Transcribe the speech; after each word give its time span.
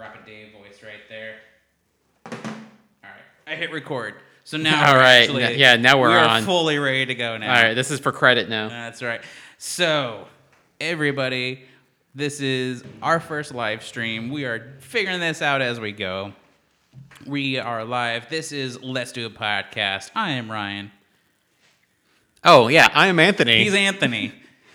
Rapid 0.00 0.24
Dave 0.24 0.52
voice 0.54 0.82
right 0.82 1.00
there. 1.10 1.34
All 2.24 2.32
right, 3.02 3.12
I 3.46 3.54
hit 3.54 3.70
record. 3.70 4.14
So 4.44 4.56
now, 4.56 4.86
All 4.88 4.94
we're 4.94 5.00
right, 5.00 5.20
actually- 5.24 5.42
n- 5.44 5.58
yeah, 5.58 5.76
now 5.76 6.00
we're 6.00 6.08
we 6.08 6.14
are 6.14 6.24
on. 6.26 6.42
fully 6.44 6.78
ready 6.78 7.04
to 7.04 7.14
go 7.14 7.36
now. 7.36 7.54
All 7.54 7.62
right, 7.62 7.74
this 7.74 7.90
is 7.90 8.00
for 8.00 8.10
credit 8.10 8.48
now. 8.48 8.68
That's 8.70 9.02
right. 9.02 9.20
So, 9.58 10.26
everybody, 10.80 11.64
this 12.14 12.40
is 12.40 12.82
our 13.02 13.20
first 13.20 13.54
live 13.54 13.82
stream. 13.84 14.30
We 14.30 14.46
are 14.46 14.76
figuring 14.80 15.20
this 15.20 15.42
out 15.42 15.60
as 15.60 15.78
we 15.78 15.92
go. 15.92 16.32
We 17.26 17.58
are 17.58 17.84
live. 17.84 18.30
This 18.30 18.52
is 18.52 18.82
Let's 18.82 19.12
Do 19.12 19.26
a 19.26 19.30
Podcast. 19.30 20.10
I 20.14 20.30
am 20.32 20.50
Ryan. 20.50 20.90
Oh 22.42 22.68
yeah, 22.68 22.88
I 22.94 23.08
am 23.08 23.18
Anthony. 23.18 23.62
He's 23.64 23.74
Anthony. 23.74 24.32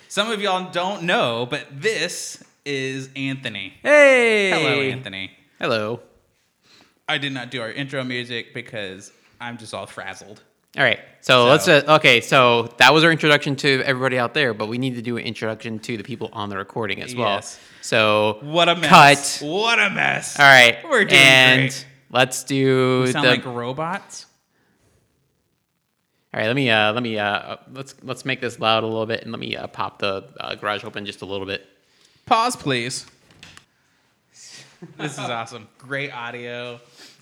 Some 0.08 0.30
of 0.30 0.40
y'all 0.40 0.72
don't 0.72 1.02
know, 1.04 1.48
but 1.50 1.66
this 1.72 2.44
is 2.66 3.10
Anthony. 3.16 3.74
hey, 3.84 4.50
Hello, 4.52 4.82
Anthony. 4.82 5.32
Hello. 5.60 6.00
I 7.08 7.18
did 7.20 7.32
not 7.34 7.52
do 7.52 7.62
our 7.62 7.72
intro 7.72 8.04
music 8.04 8.54
because 8.54 9.12
I'm 9.40 9.58
just 9.58 9.74
all 9.74 9.86
frazzled. 9.86 10.42
All 10.78 10.84
right, 10.84 11.00
so, 11.22 11.46
So- 11.46 11.46
let's. 11.46 11.68
Uh, 11.68 11.96
okay, 11.98 12.20
so 12.20 12.64
that 12.80 12.94
was 12.94 13.04
our 13.06 13.12
introduction 13.12 13.56
to 13.58 13.82
everybody 13.84 14.18
out 14.18 14.34
there, 14.34 14.54
but 14.54 14.68
we 14.68 14.78
need 14.78 14.96
to 14.96 15.02
do 15.02 15.16
an 15.16 15.24
introduction 15.24 15.80
to 15.80 15.96
the 15.96 16.04
people 16.04 16.30
on 16.34 16.50
the 16.50 16.58
recording 16.58 17.02
as 17.02 17.16
well. 17.16 17.36
Yes. 17.36 17.60
So 17.82 18.40
What 18.42 18.68
a 18.68 18.76
mess. 18.76 19.40
Cut. 19.40 19.48
What 19.48 19.80
a 19.80 19.90
mess. 19.90 20.38
All 20.40 20.46
right, 20.46 20.78
We're 20.84 21.06
doing 21.06 21.22
and 21.22 21.62
great. 21.70 21.86
let's 22.12 22.44
do 22.44 23.04
We 23.04 23.12
sound 23.14 23.26
the. 23.26 23.30
like 23.30 23.46
robots. 23.46 24.26
all 26.34 26.42
right, 26.42 26.48
let 26.48 26.56
me. 26.58 26.70
Uh, 26.70 26.92
let 26.92 27.04
me. 27.04 27.18
Uh, 27.20 27.56
let's 27.72 27.96
let's 28.04 28.26
make 28.26 28.42
this 28.42 28.60
loud 28.60 28.84
a 28.84 28.88
little 28.88 29.06
bit, 29.06 29.22
and 29.22 29.32
let 29.32 29.40
me 29.40 29.56
uh, 29.56 29.68
pop 29.68 30.00
the 30.00 30.28
uh, 30.42 30.56
garage 30.56 30.84
open 30.84 31.06
just 31.06 31.22
a 31.22 31.26
little 31.26 31.46
bit. 31.48 31.66
Pause, 32.26 32.56
please. 32.56 33.06
this 34.98 35.14
is 35.14 35.20
awesome. 35.20 35.68
Great 35.78 36.12
audio. 36.12 36.80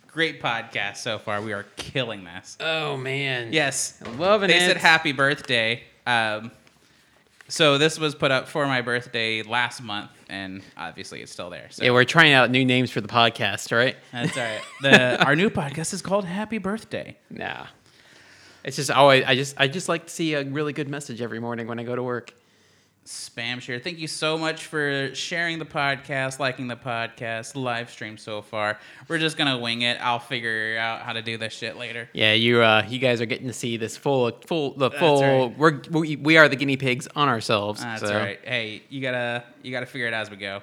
Great 0.07 0.41
podcast 0.41 0.97
so 0.97 1.19
far. 1.19 1.41
We 1.41 1.51
are 1.53 1.65
killing 1.75 2.23
this. 2.23 2.55
Oh 2.61 2.95
man. 2.95 3.51
Yes. 3.51 4.01
loving 4.17 4.47
they 4.47 4.57
it. 4.57 4.67
said 4.67 4.77
happy 4.77 5.11
birthday. 5.11 5.83
Um, 6.07 6.51
so 7.49 7.77
this 7.77 7.99
was 7.99 8.15
put 8.15 8.31
up 8.31 8.47
for 8.47 8.65
my 8.65 8.81
birthday 8.81 9.43
last 9.43 9.83
month, 9.83 10.09
and 10.29 10.61
obviously 10.77 11.21
it's 11.21 11.33
still 11.33 11.49
there. 11.49 11.67
So 11.69 11.83
Yeah, 11.83 11.91
we're 11.91 12.05
trying 12.05 12.31
out 12.31 12.49
new 12.49 12.63
names 12.63 12.89
for 12.89 13.01
the 13.01 13.07
podcast, 13.09 13.75
right? 13.75 13.97
that's 14.13 14.37
all 14.37 14.43
right. 14.43 14.61
The 14.81 15.25
our 15.25 15.35
new 15.35 15.49
podcast 15.49 15.93
is 15.93 16.01
called 16.01 16.23
Happy 16.25 16.59
Birthday. 16.59 17.17
Nah. 17.29 17.65
It's 18.63 18.77
just 18.77 18.89
always 18.89 19.25
I 19.25 19.35
just 19.35 19.55
I 19.59 19.67
just 19.67 19.89
like 19.89 20.05
to 20.05 20.13
see 20.13 20.33
a 20.35 20.43
really 20.45 20.71
good 20.71 20.87
message 20.87 21.21
every 21.21 21.39
morning 21.39 21.67
when 21.67 21.77
I 21.79 21.83
go 21.83 21.95
to 21.95 22.03
work. 22.03 22.33
Spam 23.05 23.59
share. 23.59 23.79
Thank 23.79 23.99
you 23.99 24.07
so 24.07 24.37
much 24.37 24.65
for 24.65 25.13
sharing 25.13 25.59
the 25.59 25.65
podcast, 25.65 26.39
liking 26.39 26.67
the 26.67 26.77
podcast, 26.77 27.55
live 27.55 27.89
stream 27.89 28.17
so 28.17 28.41
far. 28.41 28.79
We're 29.09 29.19
just 29.19 29.35
gonna 29.35 29.57
wing 29.57 29.81
it. 29.81 29.97
I'll 29.99 30.19
figure 30.19 30.77
out 30.79 31.01
how 31.01 31.11
to 31.11 31.21
do 31.21 31.37
this 31.37 31.51
shit 31.51 31.77
later. 31.77 32.09
Yeah, 32.13 32.31
you 32.31 32.61
uh 32.61 32.85
you 32.87 32.99
guys 32.99 33.19
are 33.19 33.25
getting 33.25 33.47
to 33.47 33.53
see 33.53 33.75
this 33.75 33.97
full 33.97 34.31
full 34.45 34.75
the 34.75 34.89
full 34.89 35.21
right. 35.21 35.57
we're 35.57 35.81
we, 35.91 36.15
we 36.15 36.37
are 36.37 36.47
the 36.47 36.55
guinea 36.55 36.77
pigs 36.77 37.07
on 37.13 37.27
ourselves. 37.27 37.81
That's 37.81 38.03
so. 38.03 38.15
right. 38.15 38.39
Hey, 38.41 38.83
you 38.89 39.01
gotta 39.01 39.43
you 39.61 39.71
gotta 39.71 39.85
figure 39.85 40.07
it 40.07 40.13
out 40.13 40.21
as 40.21 40.29
we 40.29 40.37
go. 40.37 40.61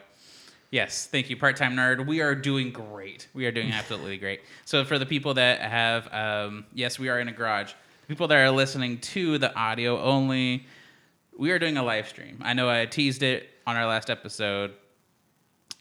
Yes, 0.70 1.08
thank 1.08 1.28
you, 1.28 1.36
part 1.36 1.56
time 1.56 1.74
nerd. 1.74 2.06
We 2.06 2.20
are 2.20 2.34
doing 2.34 2.70
great. 2.70 3.28
We 3.34 3.44
are 3.46 3.52
doing 3.52 3.72
absolutely 3.72 4.16
great. 4.16 4.40
So 4.64 4.84
for 4.84 4.98
the 4.98 5.06
people 5.06 5.34
that 5.34 5.60
have, 5.60 6.08
um, 6.12 6.64
yes, 6.72 6.98
we 6.98 7.08
are 7.08 7.18
in 7.20 7.28
a 7.28 7.32
garage. 7.32 7.72
People 8.08 8.28
that 8.28 8.38
are 8.38 8.50
listening 8.50 8.98
to 8.98 9.38
the 9.38 9.54
audio 9.54 10.00
only, 10.00 10.66
we 11.38 11.50
are 11.50 11.58
doing 11.58 11.76
a 11.76 11.82
live 11.82 12.08
stream. 12.08 12.38
I 12.42 12.52
know 12.54 12.68
I 12.68 12.86
teased 12.86 13.22
it 13.22 13.48
on 13.66 13.76
our 13.76 13.86
last 13.86 14.10
episode. 14.10 14.72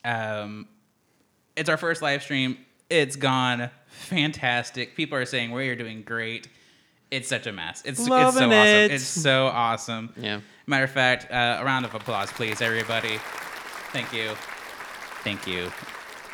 Um, 0.05 0.67
it's 1.55 1.69
our 1.69 1.78
first 1.78 2.02
live 2.02 2.23
stream. 2.23 2.58
It's 2.89 3.16
gone 3.16 3.70
fantastic. 3.88 4.95
People 4.95 5.17
are 5.17 5.25
saying 5.25 5.52
we 5.52 5.70
are 5.70 5.75
doing 5.75 6.03
great. 6.03 6.47
It's 7.11 7.27
such 7.27 7.47
a 7.47 7.52
mess. 7.52 7.81
It's, 7.81 8.00
it's 8.00 8.08
so 8.08 8.09
Loving 8.11 8.53
awesome. 8.53 8.92
It's 8.92 9.03
so 9.03 9.48
awesome. 9.48 10.14
Yeah. 10.15 10.42
Matter 10.67 10.86
of 10.86 10.92
fact, 10.92 11.32
uh, 11.32 11.58
a 11.59 11.65
round 11.65 11.86
of 11.86 11.95
applause, 11.95 12.32
please, 12.32 12.61
everybody. 12.61 13.20
Thank 13.92 14.14
you. 14.14 14.36
Thank 15.23 15.48
you. 15.48 15.71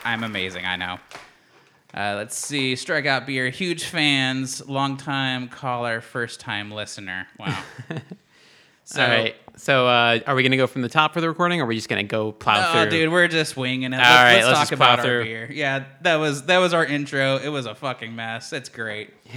I'm 0.04 0.24
amazing, 0.24 0.66
I 0.66 0.76
know. 0.76 1.00
Uh, 1.94 2.16
let's 2.18 2.36
see. 2.36 2.74
Strikeout 2.74 3.26
Beer, 3.26 3.50
huge 3.50 3.86
fans, 3.86 4.68
long 4.68 4.98
time 4.98 5.48
caller, 5.48 6.02
first 6.02 6.42
time 6.42 6.70
listener. 6.70 7.28
Wow. 7.40 7.64
so, 8.86 9.02
All 9.04 9.08
right. 9.10 9.36
So 9.58 9.88
uh 9.88 10.20
are 10.28 10.36
we 10.36 10.44
gonna 10.44 10.58
go 10.58 10.68
from 10.68 10.82
the 10.82 10.90
top 10.90 11.14
for 11.14 11.22
the 11.22 11.28
recording 11.30 11.60
or 11.62 11.64
are 11.64 11.68
we 11.68 11.76
just 11.76 11.88
gonna 11.90 12.04
go 12.04 12.32
plow 12.34 12.72
Oh, 12.74 12.82
through? 12.82 12.92
dude, 12.92 13.12
we're 13.12 13.28
just 13.28 13.56
winging 13.58 13.94
it. 13.94 13.96
All 13.96 14.02
let's, 14.02 14.08
right, 14.10 14.36
let's 14.36 14.48
let's 14.48 14.60
talk 14.70 14.72
about 14.74 15.00
our 15.00 15.24
beer. 15.24 15.50
Yeah, 15.52 15.86
that 16.02 16.16
was 16.18 16.44
that 16.48 16.58
was 16.58 16.74
our 16.74 16.86
intro. 16.86 17.38
It 17.38 17.48
was 17.50 17.66
a 17.66 17.74
fucking 17.76 18.16
mess. 18.16 18.52
It's 18.54 18.70
great. 18.70 19.12
Yeah. 19.26 19.32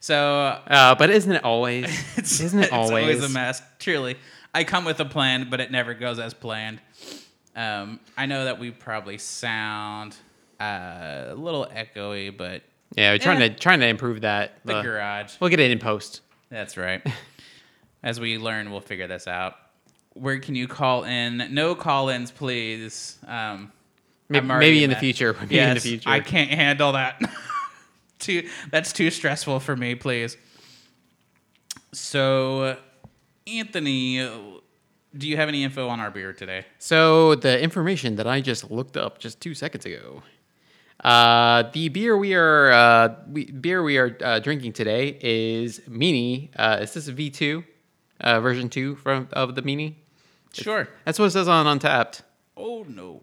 So 0.00 0.16
Uh 0.66 0.94
but 0.94 1.10
isn't 1.10 1.32
it 1.32 1.42
always? 1.44 1.84
it's, 2.16 2.40
isn't 2.40 2.58
it 2.60 2.64
it's 2.64 2.72
always? 2.72 3.22
a 3.24 3.28
mess. 3.28 3.62
Truly, 3.80 4.16
I 4.54 4.62
come 4.64 4.84
with 4.84 5.00
a 5.00 5.04
plan, 5.04 5.48
but 5.50 5.60
it 5.60 5.70
never 5.72 5.92
goes 5.94 6.18
as 6.20 6.32
planned. 6.34 6.80
Um, 7.56 8.00
I 8.16 8.26
know 8.26 8.44
that 8.46 8.58
we 8.58 8.70
probably 8.70 9.18
sound 9.18 10.16
uh, 10.60 11.26
a 11.30 11.34
little 11.36 11.66
echoey, 11.66 12.36
but 12.36 12.62
Yeah, 12.96 13.12
we're 13.12 13.18
trying 13.18 13.42
Eh. 13.42 13.48
to 13.48 13.54
trying 13.56 13.80
to 13.80 13.86
improve 13.88 14.20
that. 14.22 14.58
the 14.64 14.76
Uh, 14.76 14.82
garage. 14.82 15.34
we'll 15.40 15.50
get 15.50 15.58
it 15.60 15.70
in 15.72 15.78
post. 15.80 16.20
That's 16.48 16.76
right. 16.76 17.04
As 18.04 18.20
we 18.20 18.36
learn, 18.36 18.70
we'll 18.70 18.82
figure 18.82 19.06
this 19.06 19.26
out. 19.26 19.56
Where 20.12 20.38
can 20.38 20.54
you 20.54 20.68
call 20.68 21.04
in? 21.04 21.54
No 21.54 21.74
call-ins, 21.74 22.30
please. 22.30 23.18
Um, 23.26 23.72
May- 24.28 24.40
Maybe 24.40 24.84
in 24.84 24.90
the 24.90 24.96
future. 24.96 25.32
Maybe 25.40 25.58
in 25.58 25.68
the 25.70 25.74
Yes, 25.74 25.82
future. 25.82 26.10
I 26.10 26.20
can't 26.20 26.50
handle 26.50 26.92
that. 26.92 27.18
too 28.18 28.48
that's 28.70 28.92
too 28.92 29.10
stressful 29.10 29.58
for 29.60 29.74
me, 29.74 29.94
please. 29.94 30.36
So, 31.92 32.76
Anthony, 33.46 34.18
do 35.16 35.28
you 35.28 35.36
have 35.36 35.48
any 35.48 35.64
info 35.64 35.88
on 35.88 35.98
our 35.98 36.10
beer 36.10 36.32
today? 36.32 36.66
So 36.78 37.34
the 37.36 37.60
information 37.60 38.16
that 38.16 38.26
I 38.26 38.40
just 38.42 38.70
looked 38.70 38.96
up 38.98 39.18
just 39.18 39.40
two 39.40 39.54
seconds 39.54 39.86
ago, 39.86 40.22
uh, 41.02 41.64
the 41.72 41.88
beer 41.88 42.16
we 42.18 42.34
are 42.34 42.70
uh, 42.70 43.14
we, 43.30 43.46
beer 43.46 43.82
we 43.82 43.96
are 43.96 44.16
uh, 44.22 44.40
drinking 44.40 44.74
today 44.74 45.18
is 45.22 45.80
Mini. 45.88 46.50
Uh, 46.56 46.78
is 46.82 46.92
this 46.94 47.08
a 47.08 47.12
V 47.12 47.30
two 47.30 47.64
uh, 48.20 48.40
version 48.40 48.68
two 48.68 48.96
from 48.96 49.28
of 49.32 49.54
the 49.54 49.62
Mini? 49.62 49.98
Sure. 50.52 50.88
That's 51.04 51.18
what 51.18 51.26
it 51.26 51.30
says 51.32 51.48
on 51.48 51.66
Untappd. 51.78 52.22
Oh 52.56 52.84
no. 52.88 53.22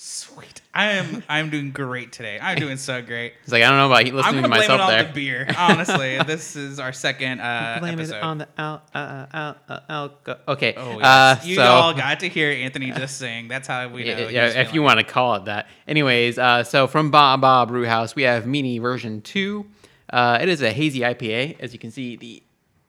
Sweet. 0.00 0.60
I 0.72 0.92
am 0.92 1.24
I'm 1.28 1.50
doing 1.50 1.72
great 1.72 2.12
today. 2.12 2.38
I'm 2.40 2.56
doing 2.60 2.76
so 2.76 3.02
great. 3.02 3.32
It's 3.42 3.50
like 3.50 3.64
I 3.64 3.68
don't 3.68 3.78
know 3.78 3.86
about 3.86 4.04
listening 4.04 4.22
I'm 4.24 4.34
gonna 4.34 4.42
to 4.42 4.48
blame 4.48 4.62
it 4.62 4.68
myself 4.68 4.80
on 4.82 4.90
there. 4.90 5.02
the 5.04 5.12
beer. 5.12 5.54
Honestly, 5.58 6.18
this 6.26 6.54
is 6.54 6.78
our 6.78 6.92
second 6.92 7.40
uh, 7.40 7.78
Blame 7.80 7.98
it 7.98 8.12
on 8.12 8.38
the 8.38 8.48
al- 8.56 8.82
uh, 8.94 9.26
al- 9.32 9.56
uh, 9.68 9.80
alco- 10.08 10.38
Okay. 10.46 10.74
oh, 10.76 11.00
uh, 11.00 11.36
you 11.42 11.56
so- 11.56 11.62
all 11.64 11.94
got 11.94 12.20
to 12.20 12.28
hear 12.28 12.52
Anthony 12.52 12.90
just 12.96 13.18
sing. 13.18 13.48
That's 13.48 13.66
how 13.66 13.88
we 13.88 14.04
know. 14.04 14.16
Yeah, 14.16 14.28
yeah, 14.28 14.60
if 14.60 14.72
you 14.72 14.82
want 14.82 15.00
to 15.00 15.04
call 15.04 15.34
it 15.34 15.46
that. 15.46 15.66
Anyways, 15.88 16.38
uh, 16.38 16.62
so 16.62 16.86
from 16.86 17.10
Baa 17.10 17.36
Baa 17.36 17.66
Brewhouse, 17.66 18.14
we 18.14 18.22
have 18.22 18.46
Mini 18.46 18.78
version 18.78 19.20
2. 19.22 19.66
Uh, 20.10 20.38
it 20.40 20.48
is 20.48 20.62
a 20.62 20.70
hazy 20.72 21.00
IPA, 21.00 21.56
as 21.58 21.72
you 21.72 21.80
can 21.80 21.90
see 21.90 22.14
the 22.14 22.40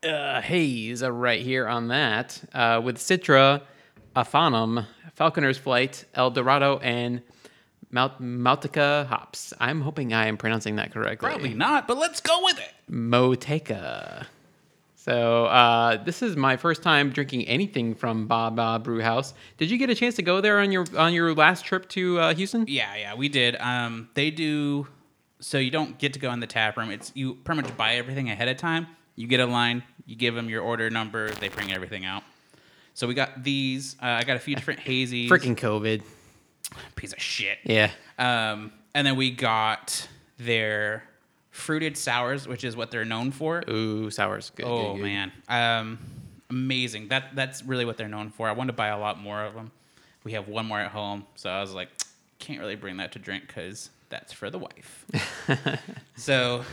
uh, 0.04 0.42
haze 0.42 1.04
right 1.04 1.42
here 1.42 1.68
on 1.68 1.90
that, 1.90 2.42
uh, 2.54 2.82
with 2.84 2.98
Citra, 2.98 3.62
Ahtanum, 4.16 4.86
Falconer's 5.18 5.58
Flight, 5.58 6.06
El 6.14 6.32
Dorado, 6.32 6.78
and 6.80 7.22
Mal- 7.92 8.16
Maltica 8.22 9.06
hops. 9.08 9.54
I'm 9.60 9.82
hoping 9.82 10.14
I 10.14 10.28
am 10.28 10.38
pronouncing 10.38 10.76
that 10.78 10.92
correctly. 10.92 11.30
Probably 11.30 11.54
not, 11.54 11.88
but 11.88 11.98
let's 11.98 12.22
go 12.22 12.44
with 12.44 12.60
it. 12.60 12.74
Moteca. 12.92 14.28
So 14.96 15.46
uh, 15.46 16.04
this 16.04 16.22
is 16.22 16.36
my 16.36 16.56
first 16.58 16.84
time 16.84 17.10
drinking 17.10 17.48
anything 17.48 17.96
from 17.96 18.28
Baa 18.28 18.50
Baa 18.50 18.78
Brewhouse. 18.78 19.34
Did 19.58 19.72
you 19.72 19.78
get 19.78 19.90
a 19.90 19.96
chance 19.96 20.16
to 20.18 20.22
go 20.22 20.42
there 20.42 20.60
on 20.60 20.72
your 20.72 20.86
on 20.98 21.14
your 21.14 21.34
last 21.34 21.66
trip 21.66 21.88
to 21.90 22.20
uh, 22.20 22.34
Houston? 22.36 22.66
Yeah, 22.68 22.96
yeah, 22.96 23.16
we 23.16 23.30
did. 23.30 23.56
Um, 23.60 24.10
they 24.14 24.30
do. 24.30 24.88
So 25.40 25.58
you 25.58 25.72
don't 25.72 25.98
get 25.98 26.12
to 26.14 26.20
go 26.20 26.32
in 26.34 26.42
the 26.42 26.48
tap 26.48 26.78
room. 26.78 26.92
It's 26.92 27.14
you 27.16 27.36
pretty 27.36 27.62
much 27.62 27.76
buy 27.78 27.96
everything 27.96 28.30
ahead 28.30 28.50
of 28.50 28.58
time. 28.58 28.88
You 29.20 29.28
get 29.28 29.42
a 29.42 29.46
line. 29.46 29.84
You 30.06 30.16
give 30.16 30.34
them 30.34 30.48
your 30.48 30.62
order 30.62 30.90
number. 30.90 31.30
They 31.32 31.50
bring 31.50 31.74
everything 31.74 32.06
out. 32.06 32.24
So 32.94 33.06
we 33.06 33.14
got 33.14 33.44
these. 33.44 33.98
Uh, 34.02 34.06
I 34.06 34.24
got 34.24 34.38
a 34.38 34.40
few 34.40 34.56
different 34.56 34.80
hazies. 34.86 35.28
Freaking 35.28 35.58
COVID. 35.58 36.02
piece 36.96 37.12
of 37.12 37.20
shit. 37.20 37.58
Yeah. 37.66 37.92
Um, 38.18 38.72
and 38.96 39.06
then 39.06 39.18
we 39.18 39.32
got 39.32 40.08
their 40.38 41.04
fruited 41.52 41.98
sours, 41.98 42.48
which 42.48 42.64
is 42.64 42.78
what 42.78 42.92
they're 42.92 43.04
known 43.04 43.32
for. 43.32 43.62
Ooh, 43.70 44.10
sours. 44.10 44.52
Good. 44.56 44.66
oh 44.66 44.94
good, 44.94 44.96
good. 44.96 45.04
man, 45.04 45.32
um, 45.50 46.00
amazing. 46.50 47.10
That 47.10 47.36
that's 47.36 47.62
really 47.64 47.84
what 47.84 47.98
they're 47.98 48.08
known 48.08 48.30
for. 48.30 48.48
I 48.48 48.54
wanted 48.54 48.72
to 48.72 48.78
buy 48.78 48.88
a 48.88 48.98
lot 48.98 49.20
more 49.20 49.44
of 49.44 49.54
them. 49.54 49.72
We 50.24 50.32
have 50.32 50.48
one 50.48 50.66
more 50.66 50.80
at 50.80 50.92
home, 50.92 51.26
so 51.36 51.50
I 51.50 51.60
was 51.60 51.74
like, 51.74 51.90
can't 52.40 52.62
really 52.62 52.78
bring 52.78 52.98
that 52.98 53.12
to 53.14 53.20
drink 53.20 53.48
because 53.48 53.90
that's 54.10 54.32
for 54.32 54.50
the 54.50 54.60
wife. 54.60 55.06
so, 56.16 56.64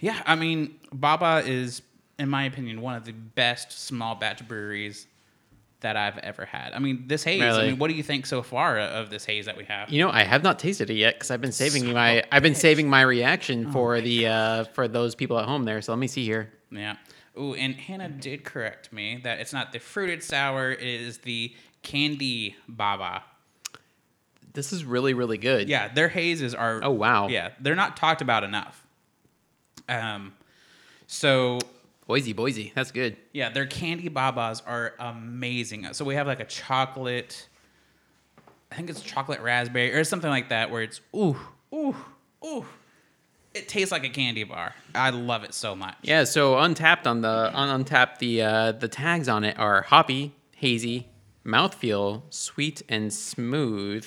yeah, 0.00 0.20
I 0.26 0.34
mean, 0.34 0.78
Baba 0.92 1.42
is, 1.44 1.82
in 2.18 2.28
my 2.28 2.44
opinion, 2.44 2.80
one 2.80 2.94
of 2.94 3.04
the 3.04 3.12
best 3.12 3.72
small 3.72 4.14
batch 4.14 4.46
breweries 4.46 5.06
that 5.80 5.96
I've 5.96 6.18
ever 6.18 6.44
had. 6.44 6.72
I 6.72 6.78
mean, 6.78 7.04
this 7.06 7.24
haze. 7.24 7.42
I 7.42 7.66
mean, 7.66 7.78
what 7.78 7.88
do 7.88 7.94
you 7.94 8.02
think 8.02 8.26
so 8.26 8.42
far 8.42 8.78
of 8.78 9.10
this 9.10 9.24
haze 9.24 9.46
that 9.46 9.56
we 9.56 9.64
have? 9.64 9.90
You 9.90 10.02
know, 10.04 10.10
I 10.10 10.22
have 10.22 10.42
not 10.42 10.58
tasted 10.58 10.90
it 10.90 10.94
yet 10.94 11.14
because 11.14 11.30
I've 11.30 11.40
been 11.40 11.52
saving 11.52 11.84
Son 11.84 11.94
my 11.94 12.24
I've 12.32 12.42
been 12.42 12.54
saving 12.54 12.88
my 12.88 13.02
reaction 13.02 13.70
for 13.70 13.94
my 13.94 14.00
the 14.00 14.26
uh, 14.26 14.64
for 14.64 14.88
those 14.88 15.14
people 15.14 15.38
at 15.38 15.46
home 15.46 15.64
there. 15.64 15.82
So 15.82 15.92
let 15.92 15.98
me 15.98 16.06
see 16.06 16.24
here. 16.24 16.52
Yeah. 16.70 16.96
Ooh, 17.38 17.54
and 17.54 17.74
Hannah 17.74 18.08
did 18.08 18.44
correct 18.44 18.92
me 18.92 19.20
that 19.24 19.40
it's 19.40 19.52
not 19.52 19.72
the 19.72 19.78
fruited 19.78 20.22
sour; 20.22 20.70
it 20.70 20.82
is 20.82 21.18
the 21.18 21.54
candy 21.82 22.56
baba. 22.68 23.24
This 24.52 24.72
is 24.72 24.84
really 24.84 25.14
really 25.14 25.38
good. 25.38 25.68
Yeah, 25.68 25.88
their 25.92 26.08
hazes 26.08 26.54
are. 26.54 26.80
Oh, 26.82 26.90
wow. 26.90 27.28
Yeah, 27.28 27.50
they're 27.60 27.74
not 27.74 27.96
talked 27.96 28.22
about 28.22 28.44
enough. 28.44 28.86
Um, 29.88 30.34
so 31.06 31.58
Boise, 32.12 32.34
Boise, 32.34 32.72
that's 32.74 32.90
good. 32.90 33.16
yeah, 33.32 33.48
their 33.48 33.64
candy 33.64 34.08
babas 34.10 34.62
are 34.66 34.92
amazing. 34.98 35.90
So 35.94 36.04
we 36.04 36.14
have 36.16 36.26
like 36.26 36.40
a 36.40 36.44
chocolate. 36.44 37.48
I 38.70 38.74
think 38.74 38.90
it's 38.90 39.00
chocolate 39.00 39.40
raspberry 39.40 39.94
or 39.94 40.04
something 40.04 40.28
like 40.28 40.50
that, 40.50 40.70
where 40.70 40.82
it's 40.82 41.00
ooh, 41.16 41.38
ooh, 41.72 41.96
ooh. 42.44 42.66
It 43.54 43.66
tastes 43.66 43.90
like 43.90 44.04
a 44.04 44.10
candy 44.10 44.44
bar. 44.44 44.74
I 44.94 45.08
love 45.08 45.42
it 45.42 45.54
so 45.54 45.74
much. 45.74 45.96
Yeah. 46.02 46.24
So 46.24 46.56
Untappd 46.56 47.06
on 47.06 47.22
the 47.22 47.50
on 47.54 47.82
Untappd 47.82 48.18
the 48.18 48.42
uh, 48.42 48.72
the 48.72 48.88
tags 48.88 49.26
on 49.26 49.42
it 49.44 49.58
are 49.58 49.80
hoppy, 49.80 50.34
hazy, 50.54 51.08
mouthfeel, 51.46 52.24
sweet 52.28 52.82
and 52.90 53.10
smooth. 53.10 54.06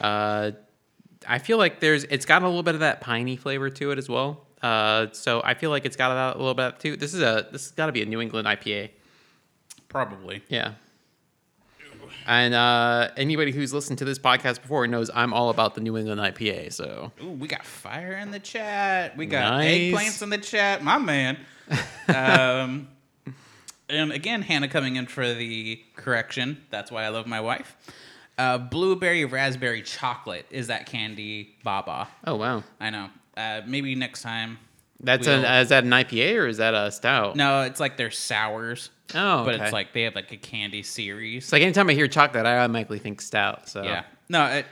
Uh, 0.00 0.50
I 1.28 1.38
feel 1.38 1.58
like 1.58 1.78
there's 1.78 2.02
it's 2.02 2.26
got 2.26 2.42
a 2.42 2.48
little 2.48 2.64
bit 2.64 2.74
of 2.74 2.80
that 2.80 3.00
piney 3.00 3.36
flavor 3.36 3.70
to 3.70 3.92
it 3.92 3.98
as 3.98 4.08
well. 4.08 4.43
Uh, 4.64 5.12
so 5.12 5.42
I 5.44 5.52
feel 5.52 5.68
like 5.68 5.84
it's 5.84 5.96
got 5.96 6.34
a 6.34 6.38
little 6.38 6.54
bit 6.54 6.64
of 6.64 6.78
too. 6.78 6.96
This 6.96 7.12
is 7.12 7.20
a 7.20 7.46
this 7.52 7.64
has 7.64 7.72
got 7.72 7.86
to 7.86 7.92
be 7.92 8.00
a 8.00 8.06
New 8.06 8.20
England 8.20 8.46
IPA. 8.48 8.90
Probably. 9.88 10.42
Yeah. 10.48 10.72
And 12.26 12.54
uh, 12.54 13.10
anybody 13.18 13.52
who's 13.52 13.74
listened 13.74 13.98
to 13.98 14.06
this 14.06 14.18
podcast 14.18 14.62
before 14.62 14.86
knows 14.86 15.10
I'm 15.14 15.34
all 15.34 15.50
about 15.50 15.74
the 15.74 15.82
New 15.82 15.98
England 15.98 16.18
IPA. 16.20 16.72
So 16.72 17.12
Ooh, 17.22 17.28
we 17.30 17.46
got 17.46 17.64
fire 17.66 18.14
in 18.14 18.30
the 18.30 18.38
chat. 18.38 19.16
We 19.18 19.26
got 19.26 19.50
Nice. 19.50 19.92
eggplants 19.92 20.22
in 20.22 20.30
the 20.30 20.38
chat. 20.38 20.82
My 20.82 20.96
man. 20.96 21.36
um, 22.14 22.88
and 23.90 24.12
again, 24.12 24.40
Hannah 24.40 24.68
coming 24.68 24.96
in 24.96 25.06
for 25.06 25.34
the 25.34 25.82
correction. 25.96 26.62
That's 26.70 26.90
why 26.90 27.04
I 27.04 27.08
love 27.08 27.26
my 27.26 27.42
wife. 27.42 27.76
Uh, 28.38 28.56
blueberry 28.56 29.26
raspberry 29.26 29.82
chocolate 29.82 30.46
is 30.50 30.68
that 30.68 30.86
candy 30.86 31.54
baba. 31.62 32.08
oh 32.26 32.36
wow, 32.36 32.62
I 32.80 32.88
know. 32.88 33.10
Uh, 33.36 33.62
maybe 33.66 33.94
next 33.94 34.22
time. 34.22 34.58
that's 35.00 35.26
an 35.26 35.44
is 35.44 35.68
that 35.70 35.84
an 35.84 35.90
IPA 35.90 36.36
or 36.38 36.46
is 36.46 36.58
that 36.58 36.74
a 36.74 36.90
stout? 36.92 37.36
No, 37.36 37.62
it's 37.62 37.80
like 37.80 37.96
they're 37.96 38.10
sours, 38.10 38.90
Oh, 39.14 39.44
but 39.44 39.56
it's 39.60 39.72
like 39.72 39.92
they 39.92 40.02
have 40.02 40.14
like 40.14 40.32
a 40.32 40.36
candy 40.36 40.82
series. 40.82 41.44
It's 41.44 41.52
like 41.52 41.62
anytime 41.62 41.90
I 41.90 41.94
hear 41.94 42.08
chocolate, 42.08 42.46
I 42.46 42.58
automatically 42.58 42.98
think 42.98 43.20
stout. 43.20 43.68
So 43.68 43.82
yeah. 43.82 44.04
No, 44.28 44.46
it, 44.46 44.66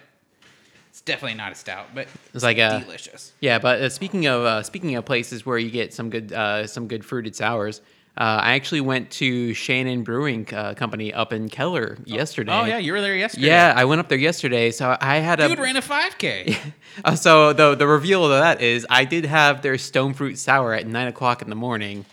it's 0.91 1.00
definitely 1.00 1.37
not 1.37 1.53
a 1.53 1.55
stout, 1.55 1.87
but 1.94 2.06
It's 2.35 2.43
like 2.44 2.59
a 2.59 2.81
delicious. 2.85 3.32
yeah. 3.41 3.59
But 3.59 3.81
uh, 3.82 3.88
speaking 3.88 4.26
of 4.26 4.43
uh, 4.44 4.62
speaking 4.62 4.94
of 4.97 5.05
places 5.05 5.44
where 5.44 5.59
you 5.59 5.70
get 5.70 5.93
some 5.93 6.09
good 6.09 6.32
uh, 6.32 6.67
some 6.67 6.87
good 6.88 7.05
fruited 7.05 7.35
sours, 7.37 7.81
uh, 8.17 8.41
I 8.43 8.53
actually 8.55 8.82
went 8.82 9.11
to 9.12 9.55
Shannon 9.55 10.03
Brewing 10.03 10.47
uh, 10.53 10.75
Company 10.75 11.14
up 11.14 11.32
in 11.32 11.49
Keller 11.49 11.97
yesterday. 12.05 12.53
Oh 12.53 12.64
yeah, 12.64 12.79
you 12.79 12.93
were 12.93 13.00
there 13.00 13.17
yesterday. 13.17 13.47
Yeah, 13.47 13.73
I 13.75 13.85
went 13.87 14.00
up 14.00 14.09
there 14.09 14.19
yesterday, 14.19 14.70
so 14.70 14.97
I 15.00 15.17
had 15.19 15.41
a 15.41 15.49
Dude 15.49 15.59
ran 15.59 15.76
a 15.76 15.82
5K. 15.82 16.56
Uh, 17.06 17.14
so 17.14 17.55
the 17.55 17.75
the 17.75 17.87
reveal 17.87 18.23
of 18.23 18.31
that 18.32 18.61
is 18.61 18.87
I 18.91 19.06
did 19.06 19.25
have 19.25 19.62
their 19.62 19.79
stone 19.79 20.12
fruit 20.12 20.37
sour 20.37 20.75
at 20.75 20.87
nine 20.87 21.09
o'clock 21.09 21.41
in 21.41 21.49
the 21.49 21.56
morning. 21.56 22.05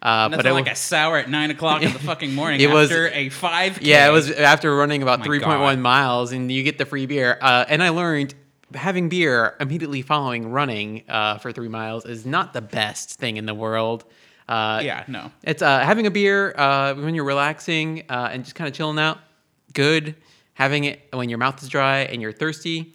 Uh, 0.00 0.28
Nothing 0.28 0.36
but 0.36 0.46
it, 0.46 0.52
like 0.52 0.66
wa- 0.66 0.70
a 0.72 0.76
sour 0.76 1.18
at 1.18 1.28
nine 1.28 1.50
o'clock 1.50 1.82
in 1.82 1.92
the 1.92 1.98
fucking 1.98 2.32
morning 2.36 2.60
It 2.60 2.70
was- 2.70 2.88
after 2.88 3.08
a 3.08 3.30
five. 3.30 3.82
yeah, 3.82 4.06
it 4.08 4.12
was 4.12 4.30
after 4.30 4.76
running 4.76 5.02
about 5.02 5.18
my 5.18 5.24
three 5.24 5.40
point 5.40 5.60
one 5.60 5.82
miles, 5.82 6.30
and 6.30 6.52
you 6.52 6.62
get 6.62 6.78
the 6.78 6.86
free 6.86 7.06
beer. 7.06 7.36
Uh, 7.42 7.64
and 7.68 7.82
I 7.82 7.88
learned 7.88 8.32
having 8.74 9.08
beer 9.08 9.56
immediately 9.58 10.02
following 10.02 10.52
running 10.52 11.02
uh, 11.08 11.38
for 11.38 11.50
three 11.50 11.66
miles 11.68 12.04
is 12.06 12.24
not 12.24 12.52
the 12.52 12.60
best 12.62 13.18
thing 13.18 13.38
in 13.38 13.44
the 13.46 13.54
world. 13.54 14.04
Uh, 14.48 14.80
Yeah, 14.82 15.04
no. 15.08 15.30
It's 15.42 15.62
uh, 15.62 15.80
having 15.80 16.06
a 16.06 16.10
beer 16.10 16.54
uh, 16.56 16.94
when 16.94 17.14
you're 17.14 17.24
relaxing 17.24 18.04
uh, 18.08 18.30
and 18.32 18.44
just 18.44 18.54
kind 18.56 18.66
of 18.68 18.74
chilling 18.74 18.98
out. 18.98 19.18
Good. 19.74 20.16
Having 20.54 20.84
it 20.84 21.00
when 21.12 21.28
your 21.28 21.38
mouth 21.38 21.62
is 21.62 21.68
dry 21.68 21.98
and 22.00 22.20
you're 22.22 22.32
thirsty, 22.32 22.94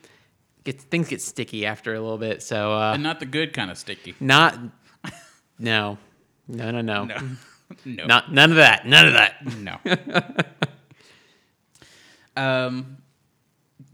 gets 0.63 0.83
things 0.83 1.07
get 1.09 1.21
sticky 1.21 1.65
after 1.65 1.93
a 1.93 2.01
little 2.01 2.17
bit. 2.17 2.41
So 2.43 2.73
uh, 2.73 2.93
And 2.93 3.03
not 3.03 3.19
the 3.19 3.25
good 3.25 3.53
kind 3.53 3.69
of 3.71 3.77
sticky. 3.77 4.15
not. 4.19 4.57
No. 5.59 5.97
No. 6.47 6.71
No. 6.71 6.81
No. 6.81 7.05
No, 7.15 7.35
no, 7.85 8.05
Not 8.05 8.31
none 8.31 8.51
of 8.51 8.57
that. 8.57 8.85
None 8.85 9.07
of 9.07 9.13
that. 9.13 9.57
no. 9.57 9.79
um, 12.41 12.97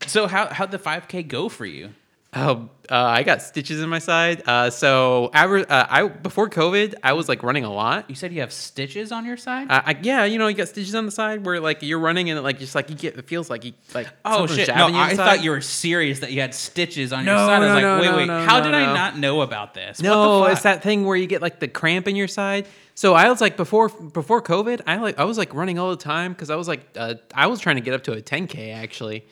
so 0.08 0.28
how 0.28 0.48
how'd 0.48 0.72
the 0.72 0.80
five 0.80 1.08
K 1.08 1.24
go 1.24 1.50
for 1.50 1.66
you? 1.66 1.92
Oh, 2.32 2.70
uh, 2.92 2.96
I 2.96 3.24
got 3.24 3.42
stitches 3.42 3.82
in 3.82 3.90
my 3.90 3.98
side. 3.98 4.44
Uh, 4.48 4.70
so 4.70 5.32
aver- 5.34 5.66
uh, 5.68 5.88
I 5.90 6.08
before 6.08 6.48
COVID, 6.48 6.94
I 7.04 7.14
was 7.14 7.28
like 7.28 7.42
running 7.42 7.64
a 7.64 7.74
lot. 7.74 8.08
You 8.08 8.16
said 8.16 8.32
you 8.32 8.42
have 8.42 8.54
stitches 8.54 9.12
on 9.12 9.26
your 9.26 9.36
side. 9.36 9.70
Uh, 9.70 9.82
I, 9.84 9.98
yeah, 10.04 10.26
you 10.26 10.38
know, 10.38 10.48
you 10.48 10.56
got 10.56 10.68
stitches 10.68 10.94
on 10.94 11.08
the 11.08 11.12
side 11.12 11.44
where 11.44 11.60
like 11.60 11.82
you're 11.82 11.98
running 12.00 12.30
and 12.30 12.38
it, 12.38 12.44
like 12.44 12.60
just 12.60 12.76
like 12.76 12.88
you 12.92 12.96
get 12.96 13.18
it 13.18 13.28
feels 13.28 13.50
like 13.50 13.66
you 13.66 13.74
like 13.96 14.08
oh 14.26 14.46
shit! 14.46 14.68
No, 14.68 14.90
I 14.94 15.16
thought 15.16 15.44
you 15.44 15.50
were 15.50 15.62
serious 15.62 16.20
that 16.20 16.32
you 16.32 16.40
had 16.42 16.54
stitches 16.54 17.12
on 17.12 17.26
your 17.26 17.34
No, 17.34 17.48
side. 17.48 17.56
I 17.56 17.60
was 17.60 17.68
no, 17.70 17.74
like, 17.74 17.84
no, 17.84 18.00
wait, 18.00 18.18
wait, 18.18 18.26
no, 18.28 18.46
how 18.46 18.60
no, 18.60 18.66
did 18.66 18.74
I 18.76 18.94
not 18.94 19.18
know 19.18 19.42
about 19.42 19.74
this? 19.74 20.00
No, 20.00 20.42
what 20.42 20.48
the 20.48 20.52
it's 20.54 20.62
that 20.64 20.84
thing 20.84 21.06
where 21.06 21.18
you 21.18 21.26
get 21.26 21.42
like 21.42 21.60
the 21.60 21.68
cramp 21.68 22.08
in 22.08 22.16
your 22.16 22.28
side. 22.28 22.68
So 22.94 23.16
I 23.16 23.30
was 23.30 23.42
like 23.42 23.58
before 23.58 23.90
before 23.90 24.44
COVID, 24.44 24.82
I 24.86 24.98
like 24.98 25.18
I 25.18 25.24
was 25.24 25.40
like 25.40 25.54
running 25.56 25.80
all 25.80 25.90
the 25.90 25.96
time 25.96 26.34
because 26.34 26.52
I 26.52 26.58
was 26.58 26.68
like 26.68 26.82
uh, 26.96 27.16
I 27.34 27.48
was 27.48 27.60
trying 27.60 27.78
to 27.78 27.82
get 27.82 27.96
up 27.96 28.04
to 28.04 28.12
a 28.14 28.22
10k 28.22 28.72
actually, 28.74 29.26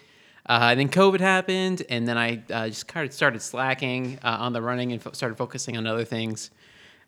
uh, 0.48 0.70
and 0.72 0.80
then 0.80 0.90
COVID 0.90 1.20
happened, 1.20 1.84
and 1.90 2.08
then 2.08 2.18
I 2.18 2.42
uh, 2.52 2.68
just 2.68 2.88
kind 2.88 3.08
of 3.08 3.14
started 3.14 3.42
slacking 3.42 4.20
uh, 4.24 4.38
on 4.40 4.54
the 4.54 4.62
running 4.62 4.92
and 4.92 5.02
fo- 5.02 5.12
started 5.12 5.38
focusing 5.38 5.78
on 5.78 5.88
other 5.88 6.06
things. 6.06 6.52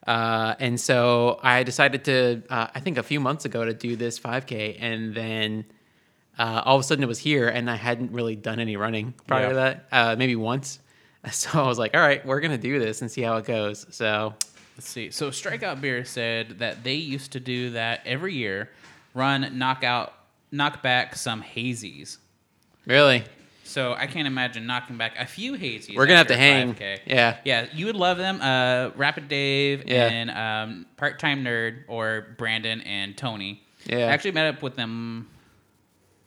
Uh, 0.06 0.56
and 0.60 0.80
so 0.80 1.40
I 1.44 1.64
decided 1.64 2.06
to 2.06 2.42
uh, 2.50 2.68
I 2.74 2.80
think 2.80 2.98
a 2.98 3.04
few 3.04 3.20
months 3.20 3.46
ago 3.46 3.66
to 3.66 3.74
do 3.74 3.96
this 3.96 4.20
5k, 4.20 4.78
and 4.80 5.14
then 5.14 5.66
uh, 6.38 6.62
all 6.66 6.78
of 6.78 6.82
a 6.82 6.84
sudden 6.84 7.04
it 7.04 7.08
was 7.08 7.20
here, 7.20 7.48
and 7.48 7.70
I 7.70 7.76
hadn't 7.76 8.12
really 8.12 8.36
done 8.36 8.60
any 8.60 8.78
running 8.78 9.14
prior 9.28 9.50
to 9.50 9.56
that, 9.56 9.88
uh, 9.92 10.16
maybe 10.18 10.36
once. 10.36 10.80
So 11.32 11.62
I 11.62 11.68
was 11.68 11.78
like, 11.78 11.96
all 11.96 12.00
right, 12.00 12.26
we're 12.26 12.40
gonna 12.40 12.58
do 12.58 12.80
this 12.80 13.02
and 13.02 13.12
see 13.12 13.22
how 13.22 13.36
it 13.36 13.46
goes. 13.46 13.86
So 13.90 14.36
Let's 14.80 14.88
see. 14.88 15.12
So 15.12 15.30
Strikeout 15.30 15.82
Beer 15.82 16.06
said 16.06 16.60
that 16.60 16.86
they 16.86 16.94
used 16.94 17.34
to 17.34 17.42
do 17.42 17.72
that 17.72 18.00
every 18.06 18.34
year, 18.34 18.70
run 19.14 19.58
knockout, 19.60 20.14
knock 20.54 20.82
back 20.82 21.18
some 21.18 21.44
hazies. 21.44 22.16
Really, 22.90 23.24
So 23.64 23.94
I 23.94 24.08
can't 24.08 24.28
imagine 24.28 24.66
knocking 24.66 24.98
back 24.98 25.14
a 25.18 25.26
few 25.28 25.54
hazies. 25.54 25.96
We're 25.96 26.08
gonna 26.08 26.18
have 26.18 26.28
to 26.28 26.36
hang. 26.36 26.74
5K. 26.74 27.00
Yeah. 27.06 27.38
yeah, 27.46 27.68
you 27.74 27.86
would 27.86 27.96
love 27.96 28.18
them. 28.18 28.42
Uh, 28.42 28.90
Rapid 28.98 29.28
Dave 29.30 29.84
Yeah. 29.88 30.08
and 30.08 30.32
um, 30.32 30.86
Part 30.98 31.20
Time 31.20 31.44
Nerd 31.44 31.84
or 31.88 32.28
Brandon 32.38 32.82
and 32.82 33.16
Tony. 33.16 33.62
Yeah. 33.86 34.00
I 34.00 34.02
actually 34.12 34.32
met 34.32 34.54
up 34.56 34.62
with 34.64 34.76
them. 34.76 35.30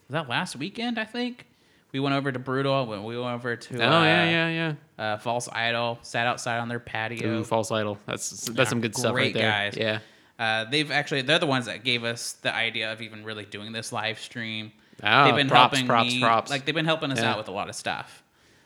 Was 0.07 0.13
that 0.13 0.29
last 0.29 0.55
weekend? 0.55 0.97
I 0.97 1.03
think 1.05 1.45
we 1.91 1.99
went 1.99 2.15
over 2.15 2.31
to 2.31 2.39
Brutal. 2.39 2.85
when 2.87 3.03
We 3.03 3.17
went 3.19 3.33
over 3.35 3.55
to 3.55 3.81
oh 3.81 3.85
uh, 3.85 4.03
yeah, 4.03 4.29
yeah, 4.29 4.73
yeah. 4.97 5.03
Uh, 5.03 5.17
False 5.17 5.49
Idol. 5.51 5.99
Sat 6.01 6.25
outside 6.27 6.59
on 6.59 6.67
their 6.69 6.79
patio. 6.79 7.27
Ooh, 7.39 7.43
false 7.43 7.71
idol. 7.71 7.97
That's 8.05 8.29
that's 8.29 8.57
Yeah, 8.57 8.63
some 8.65 8.81
good 8.81 8.95
stuff 8.95 9.13
right 9.15 9.33
there. 9.33 9.49
guys. 9.51 9.75
Yeah. 9.77 9.99
Uh, 10.39 10.65
they've 10.69 10.89
actually 10.91 11.21
they're 11.23 11.39
the 11.39 11.45
ones 11.45 11.65
that 11.67 11.83
gave 11.83 12.03
us 12.03 12.33
the 12.41 12.53
idea 12.53 12.91
of 12.91 13.01
even 13.01 13.23
really 13.23 13.45
doing 13.45 13.71
this 13.73 13.91
live 13.91 14.17
stream. 14.19 14.71
Oh, 15.01 15.25
they've 15.25 15.35
been 15.35 15.47
props, 15.49 15.75
helping 15.77 15.87
props, 15.87 16.13
me, 16.13 16.19
props. 16.21 16.51
like 16.51 16.65
they've 16.65 16.75
been 16.75 16.85
helping 16.85 17.11
us 17.11 17.19
Yeah. 17.19 17.31
out 17.31 17.37
with 17.37 17.47
a 17.47 17.51
lot 17.51 17.69
of 17.69 17.75
stuff. 17.75 18.21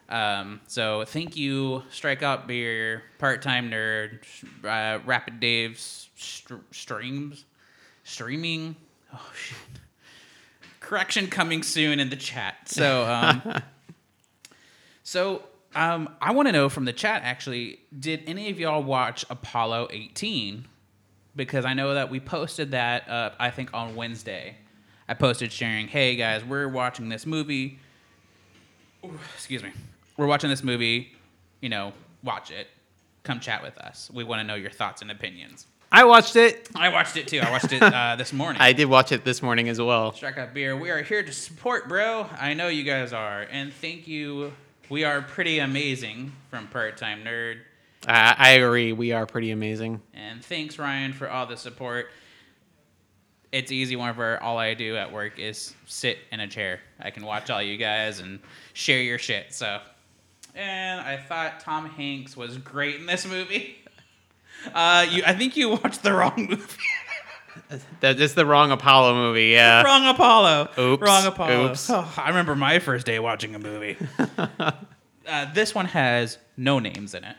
Um, 0.09 0.61
so 0.67 1.03
thank 1.05 1.35
you, 1.35 1.83
Strikeout 1.91 2.47
Beer, 2.47 3.03
Part 3.19 3.41
Time 3.41 3.69
Nerd, 3.69 4.19
uh, 4.63 4.99
Rapid 5.05 5.39
Dave's 5.39 6.09
str- 6.15 6.55
streams, 6.71 7.43
streaming. 8.03 8.75
Oh 9.13 9.31
shit! 9.35 9.57
Correction 10.79 11.27
coming 11.27 11.63
soon 11.63 11.99
in 11.99 12.09
the 12.09 12.15
chat. 12.15 12.55
So 12.69 13.05
um, 13.05 13.61
so 15.03 15.43
um, 15.75 16.09
I 16.21 16.31
want 16.31 16.47
to 16.47 16.51
know 16.51 16.69
from 16.69 16.85
the 16.85 16.93
chat 16.93 17.23
actually, 17.23 17.79
did 17.97 18.23
any 18.27 18.49
of 18.49 18.59
y'all 18.59 18.83
watch 18.83 19.25
Apollo 19.29 19.89
18? 19.91 20.65
Because 21.35 21.65
I 21.65 21.73
know 21.73 21.93
that 21.93 22.09
we 22.09 22.19
posted 22.19 22.71
that 22.71 23.07
uh, 23.09 23.31
I 23.39 23.49
think 23.51 23.73
on 23.73 23.95
Wednesday. 23.95 24.57
I 25.09 25.13
posted 25.13 25.51
sharing, 25.51 25.87
"Hey 25.87 26.15
guys, 26.15 26.43
we're 26.43 26.67
watching 26.67 27.09
this 27.09 27.25
movie. 27.25 27.79
Ooh, 29.05 29.17
excuse 29.35 29.63
me. 29.63 29.71
We're 30.17 30.27
watching 30.27 30.49
this 30.49 30.63
movie. 30.63 31.13
You 31.61 31.69
know, 31.69 31.93
watch 32.23 32.51
it. 32.51 32.67
Come 33.23 33.39
chat 33.39 33.63
with 33.63 33.77
us. 33.77 34.09
We 34.13 34.23
want 34.23 34.41
to 34.41 34.43
know 34.43 34.55
your 34.55 34.71
thoughts 34.71 35.01
and 35.01 35.11
opinions." 35.11 35.67
I 35.89 36.03
watched 36.03 36.35
it. 36.35 36.67
I 36.75 36.89
watched 36.89 37.15
it 37.15 37.27
too. 37.29 37.39
I 37.39 37.49
watched 37.49 37.71
it 37.71 37.81
uh, 37.81 38.17
this 38.17 38.33
morning. 38.33 38.61
I 38.61 38.73
did 38.73 38.85
watch 38.85 39.13
it 39.13 39.23
this 39.23 39.41
morning 39.41 39.69
as 39.69 39.79
well. 39.79 40.11
Strike 40.11 40.37
Out 40.37 40.53
Beer, 40.53 40.75
we 40.75 40.89
are 40.89 41.01
here 41.01 41.23
to 41.23 41.31
support, 41.31 41.87
bro. 41.87 42.27
I 42.37 42.53
know 42.55 42.67
you 42.67 42.83
guys 42.83 43.13
are. 43.13 43.47
And 43.49 43.71
thank 43.71 44.05
you. 44.05 44.51
We 44.89 45.05
are 45.05 45.21
pretty 45.21 45.59
amazing 45.59 46.33
from 46.49 46.67
Part 46.67 46.97
Time 46.97 47.23
Nerd. 47.23 47.59
I, 48.05 48.35
I 48.37 48.49
agree. 48.51 48.91
We 48.91 49.13
are 49.13 49.25
pretty 49.25 49.51
amazing. 49.51 50.01
And 50.13 50.43
thanks, 50.43 50.77
Ryan, 50.77 51.13
for 51.13 51.29
all 51.29 51.45
the 51.45 51.57
support. 51.57 52.09
It's 53.51 53.71
easy 53.71 53.95
whenever 53.95 54.41
all 54.41 54.57
I 54.57 54.73
do 54.73 54.95
at 54.97 55.11
work 55.11 55.39
is 55.39 55.73
sit 55.85 56.17
in 56.31 56.39
a 56.39 56.47
chair. 56.47 56.79
I 56.99 57.11
can 57.11 57.25
watch 57.25 57.49
all 57.49 57.61
you 57.61 57.77
guys 57.77 58.19
and 58.19 58.39
share 58.73 59.01
your 59.01 59.17
shit. 59.17 59.53
So, 59.53 59.79
and 60.55 60.99
I 61.01 61.17
thought 61.17 61.59
Tom 61.59 61.89
Hanks 61.89 62.35
was 62.35 62.57
great 62.57 62.95
in 62.95 63.05
this 63.05 63.25
movie. 63.25 63.77
Uh, 64.73 65.05
you, 65.11 65.21
I 65.23 65.33
think 65.35 65.55
you 65.55 65.69
watched 65.69 66.01
the 66.01 66.11
wrong 66.11 66.33
movie. 66.49 66.73
That 67.99 68.19
is 68.19 68.33
the 68.33 68.43
wrong 68.43 68.71
Apollo 68.71 69.13
movie. 69.13 69.49
Yeah. 69.49 69.83
wrong 69.85 70.07
Apollo. 70.07 70.69
Oops. 70.79 71.01
Wrong 71.01 71.25
Apollo. 71.27 71.69
Oops. 71.69 71.89
Oh, 71.91 72.11
I 72.17 72.29
remember 72.29 72.55
my 72.55 72.79
first 72.79 73.05
day 73.05 73.19
watching 73.19 73.53
a 73.53 73.59
movie. 73.59 73.97
uh, 75.27 75.53
this 75.53 75.75
one 75.75 75.85
has 75.85 76.39
no 76.57 76.79
names 76.79 77.13
in 77.13 77.23
it. 77.23 77.35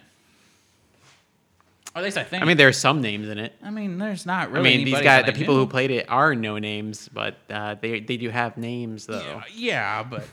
Or 1.98 2.00
at 2.00 2.04
least 2.04 2.16
I 2.16 2.22
think. 2.22 2.42
I 2.42 2.46
mean, 2.46 2.56
there's 2.56 2.78
some 2.78 3.00
names 3.02 3.28
in 3.28 3.38
it. 3.38 3.52
I 3.62 3.70
mean, 3.70 3.98
there's 3.98 4.24
not 4.24 4.52
really. 4.52 4.72
I 4.72 4.76
mean, 4.76 4.84
these 4.84 5.00
guys, 5.00 5.24
the 5.26 5.32
I 5.32 5.34
people 5.34 5.54
knew. 5.54 5.62
who 5.62 5.66
played 5.66 5.90
it 5.90 6.06
are 6.08 6.32
no 6.34 6.58
names, 6.58 7.08
but 7.12 7.36
uh, 7.50 7.74
they 7.80 7.98
they 8.00 8.16
do 8.16 8.30
have 8.30 8.56
names 8.56 9.06
though. 9.06 9.18
Yeah, 9.20 9.42
yeah, 9.52 10.02
but 10.04 10.24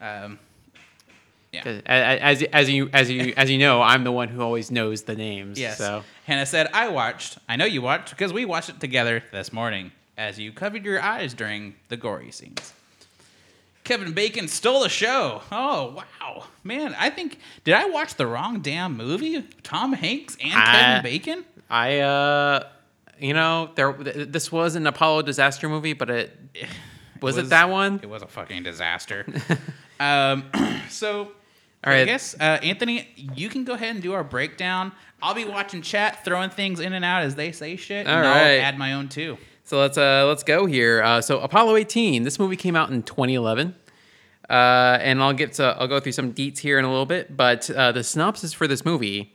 um, 0.00 0.38
yeah. 1.52 1.62
'Cause 1.62 1.82
a- 1.86 1.90
a- 1.92 2.20
As 2.20 2.42
as 2.44 2.70
you 2.70 2.88
as 2.94 3.10
you 3.10 3.34
as 3.36 3.50
you 3.50 3.58
know, 3.58 3.82
I'm 3.82 4.04
the 4.04 4.12
one 4.12 4.28
who 4.28 4.40
always 4.40 4.70
knows 4.70 5.02
the 5.02 5.14
names. 5.14 5.58
Yes. 5.60 5.76
So 5.78 6.02
Hannah 6.24 6.46
said, 6.46 6.68
"I 6.72 6.88
watched. 6.88 7.36
I 7.48 7.56
know 7.56 7.66
you 7.66 7.82
watched 7.82 8.10
because 8.10 8.32
we 8.32 8.46
watched 8.46 8.70
it 8.70 8.80
together 8.80 9.22
this 9.32 9.52
morning 9.52 9.92
as 10.16 10.38
you 10.38 10.50
covered 10.50 10.82
your 10.84 11.02
eyes 11.02 11.34
during 11.34 11.74
the 11.88 11.96
gory 11.98 12.30
scenes." 12.30 12.72
Kevin 13.86 14.12
Bacon 14.12 14.48
stole 14.48 14.82
the 14.82 14.88
show. 14.88 15.42
Oh 15.52 15.94
wow, 15.96 16.44
man! 16.64 16.94
I 16.98 17.08
think 17.08 17.38
did 17.64 17.72
I 17.74 17.86
watch 17.86 18.16
the 18.16 18.26
wrong 18.26 18.60
damn 18.60 18.96
movie? 18.96 19.42
Tom 19.62 19.92
Hanks 19.92 20.36
and 20.42 20.52
I- 20.52 20.64
Kevin 20.80 21.02
Bacon. 21.04 21.44
I 21.70 22.00
uh, 22.00 22.68
you 23.18 23.32
know, 23.32 23.70
there 23.76 23.92
this 23.92 24.50
was 24.50 24.74
an 24.74 24.86
Apollo 24.86 25.22
disaster 25.22 25.68
movie, 25.68 25.92
but 25.92 26.10
it 26.10 26.36
was, 27.22 27.36
was- 27.36 27.46
it 27.46 27.50
that 27.50 27.70
one? 27.70 28.00
It 28.02 28.08
was 28.10 28.22
a 28.22 28.26
fucking 28.26 28.64
disaster. 28.64 29.24
um, 30.00 30.50
so, 30.90 31.20
All 31.20 31.28
right. 31.84 32.00
I 32.00 32.04
guess 32.04 32.34
uh, 32.38 32.58
Anthony, 32.62 33.08
you 33.16 33.48
can 33.48 33.64
go 33.64 33.74
ahead 33.74 33.94
and 33.94 34.02
do 34.02 34.12
our 34.14 34.24
breakdown. 34.24 34.90
I'll 35.22 35.34
be 35.34 35.44
watching 35.44 35.80
chat, 35.80 36.24
throwing 36.24 36.50
things 36.50 36.80
in 36.80 36.92
and 36.92 37.04
out 37.04 37.22
as 37.22 37.36
they 37.36 37.52
say 37.52 37.76
shit, 37.76 38.06
All 38.06 38.14
and 38.14 38.22
right. 38.22 38.36
I'll 38.58 38.60
add 38.62 38.78
my 38.78 38.94
own 38.94 39.08
too. 39.08 39.38
So 39.66 39.80
let's 39.80 39.98
uh 39.98 40.24
let's 40.28 40.44
go 40.44 40.66
here. 40.66 41.02
Uh, 41.02 41.20
so 41.20 41.40
Apollo 41.40 41.74
18. 41.74 42.22
This 42.22 42.38
movie 42.38 42.54
came 42.54 42.76
out 42.76 42.90
in 42.90 43.02
2011. 43.02 43.74
Uh, 44.48 44.98
and 45.00 45.20
I'll 45.20 45.32
get 45.32 45.54
to 45.54 45.76
I'll 45.76 45.88
go 45.88 45.98
through 45.98 46.12
some 46.12 46.32
deets 46.32 46.58
here 46.58 46.78
in 46.78 46.84
a 46.84 46.88
little 46.88 47.04
bit, 47.04 47.36
but 47.36 47.68
uh, 47.70 47.90
the 47.90 48.04
synopsis 48.04 48.52
for 48.52 48.68
this 48.68 48.84
movie, 48.84 49.34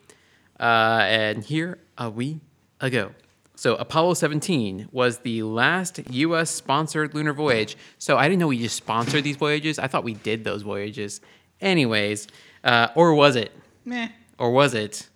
uh, 0.58 1.02
and 1.04 1.44
here 1.44 1.80
uh, 1.98 2.10
we 2.10 2.40
go. 2.80 3.12
So 3.56 3.76
Apollo 3.76 4.14
17 4.14 4.88
was 4.94 5.18
the 5.20 5.44
last 5.44 6.00
U.S. 6.10 6.50
sponsored 6.50 7.14
lunar 7.14 7.34
voyage. 7.34 7.76
So 7.98 8.18
I 8.18 8.30
didn't 8.30 8.40
know 8.40 8.48
we 8.48 8.58
just 8.58 8.78
sponsored 8.78 9.26
these 9.26 9.36
voyages. 9.36 9.78
I 9.80 9.88
thought 9.88 10.06
we 10.06 10.14
did 10.14 10.46
those 10.46 10.62
voyages. 10.62 11.20
Anyways, 11.60 12.28
uh, 12.64 12.88
or 12.96 13.14
was 13.14 13.36
it? 13.36 13.52
Meh. 13.84 14.08
or 14.40 14.52
was 14.52 14.74
it? 14.74 15.10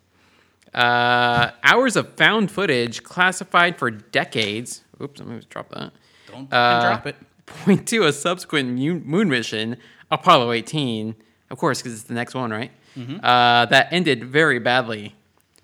Uh, 0.75 1.51
hours 1.63 1.95
of 1.95 2.13
found 2.15 2.51
footage 2.51 3.01
classified 3.03 3.77
for 3.79 3.89
decades. 3.89 4.83
Oops, 5.01 5.19
I'm 5.19 5.27
going 5.27 5.39
to 5.39 5.47
drop 5.47 5.69
that. 5.69 5.93
Don't 6.29 6.51
Uh, 6.53 6.81
drop 6.81 7.07
it. 7.07 7.15
Point 7.45 7.87
to 7.89 8.03
a 8.05 8.11
subsequent 8.13 8.69
moon 9.05 9.29
mission, 9.29 9.77
Apollo 10.11 10.51
18, 10.51 11.15
of 11.49 11.57
course, 11.57 11.79
because 11.81 11.93
it's 11.93 12.03
the 12.03 12.13
next 12.13 12.33
one, 12.35 12.51
right? 12.51 12.71
Mm-hmm. 12.97 13.17
Uh, 13.23 13.65
that 13.67 13.93
ended 13.93 14.25
very 14.25 14.59
badly. 14.59 15.15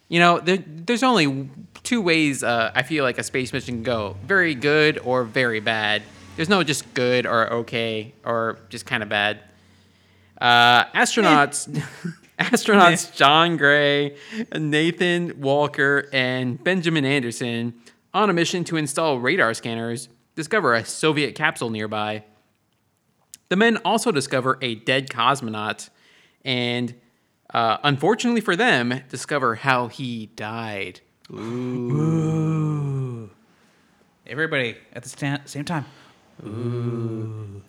You 0.08 0.20
know, 0.20 0.40
there, 0.40 0.60
there's 0.66 1.04
only 1.04 1.50
two 1.84 2.02
ways 2.02 2.44
uh, 2.44 2.72
I 2.76 2.84
feel 2.84 3.04
like 3.04 3.18
a 3.18 3.24
space 3.24 3.52
mission 3.52 3.76
can 3.76 3.84
go 3.84 4.16
very 4.26 4.54
good 4.56 5.00
or 5.00 5.24
very 5.24 5.60
bad. 5.60 6.04
There's 6.36 6.50
no 6.50 6.64
just 6.64 6.94
good 6.94 7.26
or 7.26 7.52
okay 7.54 8.14
or 8.24 8.60
just 8.70 8.86
kind 8.86 9.02
of 9.04 9.10
bad. 9.10 9.40
Uh, 10.40 10.86
astronauts, 10.92 11.68
astronauts 12.44 13.16
John 13.16 13.58
Gray, 13.58 14.16
Nathan 14.54 15.40
Walker, 15.40 16.10
and 16.12 16.62
Benjamin 16.64 17.06
Anderson, 17.06 17.74
on 18.14 18.30
a 18.30 18.34
mission 18.34 18.64
to 18.66 18.78
install 18.78 19.20
radar 19.20 19.54
scanners, 19.54 20.10
discover 20.36 20.74
a 20.74 20.84
Soviet 20.86 21.36
capsule 21.36 21.70
nearby. 21.70 22.24
The 23.50 23.56
men 23.56 23.78
also 23.84 24.12
discover 24.12 24.58
a 24.62 24.76
dead 24.76 25.10
cosmonaut, 25.10 25.90
and 26.44 26.96
uh, 27.54 27.78
unfortunately 27.84 28.42
for 28.42 28.56
them, 28.56 29.02
discover 29.10 29.56
how 29.56 29.88
he 29.88 30.28
died. 30.28 31.02
Everybody 34.26 34.78
at 34.94 35.04
the 35.04 35.10
sta- 35.10 35.42
same 35.46 35.66
time. 35.66 35.86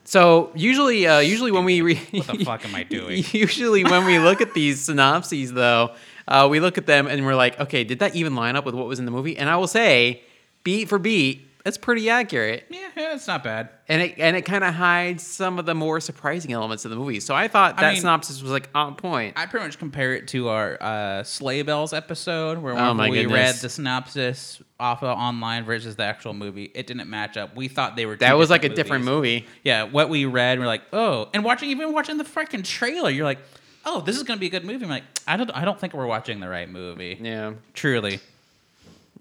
So 0.04 0.50
usually, 0.54 1.06
uh, 1.06 1.20
usually 1.20 1.52
when 1.52 1.64
we 1.64 1.80
re- 1.80 1.94
What 2.12 2.26
the 2.26 2.44
fuck 2.44 2.64
am 2.64 2.74
I 2.74 2.82
doing? 2.98 3.24
Usually, 3.32 3.84
when 3.84 4.04
we 4.04 4.18
look 4.18 4.40
at 4.40 4.52
these 4.54 4.80
synopses, 4.84 5.52
though, 5.52 5.92
uh, 6.28 6.48
we 6.50 6.60
look 6.60 6.76
at 6.78 6.86
them 6.86 7.06
and 7.06 7.24
we're 7.24 7.34
like, 7.34 7.58
okay, 7.60 7.84
did 7.84 8.00
that 8.00 8.14
even 8.14 8.34
line 8.34 8.56
up 8.56 8.64
with 8.64 8.74
what 8.74 8.86
was 8.86 8.98
in 8.98 9.04
the 9.04 9.10
movie? 9.10 9.36
And 9.36 9.48
I 9.48 9.56
will 9.56 9.66
say, 9.68 10.22
beat 10.64 10.88
for 10.88 10.98
beat, 10.98 11.46
that's 11.64 11.78
pretty 11.78 12.10
accurate. 12.10 12.64
Yeah, 12.70 12.88
yeah, 12.96 13.14
it's 13.14 13.26
not 13.26 13.44
bad. 13.44 13.68
And 13.88 14.02
it 14.02 14.14
and 14.18 14.36
it 14.36 14.42
kind 14.42 14.64
of 14.64 14.74
hides 14.74 15.26
some 15.26 15.58
of 15.58 15.66
the 15.66 15.74
more 15.74 16.00
surprising 16.00 16.52
elements 16.52 16.84
of 16.84 16.90
the 16.90 16.96
movie. 16.96 17.20
So 17.20 17.34
I 17.34 17.48
thought 17.48 17.78
I 17.78 17.82
that 17.82 17.92
mean- 17.92 18.00
synopsis 18.00 18.42
was 18.42 18.50
like 18.50 18.68
on 18.74 18.94
point. 18.96 19.34
I 19.36 19.46
pretty 19.46 19.66
much 19.66 19.78
compare 19.78 20.14
it 20.14 20.28
to 20.28 20.48
our 20.48 20.76
uh, 20.82 21.22
Sleigh 21.22 21.62
Bells 21.62 21.92
episode, 21.92 22.58
where 22.58 22.76
Oh 22.78 22.94
we 22.94 23.10
goodness. 23.22 23.32
read 23.32 23.54
the 23.56 23.68
synopsis 23.68 24.60
off 24.80 25.02
of 25.02 25.16
online 25.16 25.64
versus 25.64 25.94
the 25.96 26.02
actual 26.02 26.34
movie, 26.34 26.70
it 26.74 26.86
didn't 26.88 27.08
match 27.08 27.36
up. 27.36 27.54
We 27.54 27.68
thought 27.68 27.94
they 27.94 28.04
were. 28.06 28.16
that 28.16 28.36
was 28.36 28.50
like 28.50 28.64
a 28.64 28.68
movies. 28.68 28.76
different 28.76 29.04
movie. 29.04 29.46
Yeah, 29.62 29.84
what 29.84 30.08
we 30.08 30.24
read, 30.24 30.58
we're 30.58 30.66
like, 30.66 30.82
oh, 30.92 31.28
and 31.32 31.44
watching 31.44 31.70
even 31.70 31.92
watching 31.92 32.16
the 32.18 32.24
freaking 32.24 32.64
trailer, 32.64 33.08
you're 33.10 33.24
like, 33.24 33.38
oh, 33.84 34.00
this 34.00 34.16
is 34.16 34.24
gonna 34.24 34.40
be 34.40 34.46
a 34.46 34.50
good 34.50 34.64
movie. 34.64 34.84
I'm 34.84 34.90
like, 34.90 35.04
I 35.28 35.36
don't, 35.36 35.50
I 35.56 35.64
don't 35.64 35.78
think 35.78 35.92
we're 35.94 36.06
watching 36.06 36.40
the 36.40 36.48
right 36.48 36.68
movie. 36.68 37.18
Yeah, 37.20 37.52
Truly. 37.74 38.18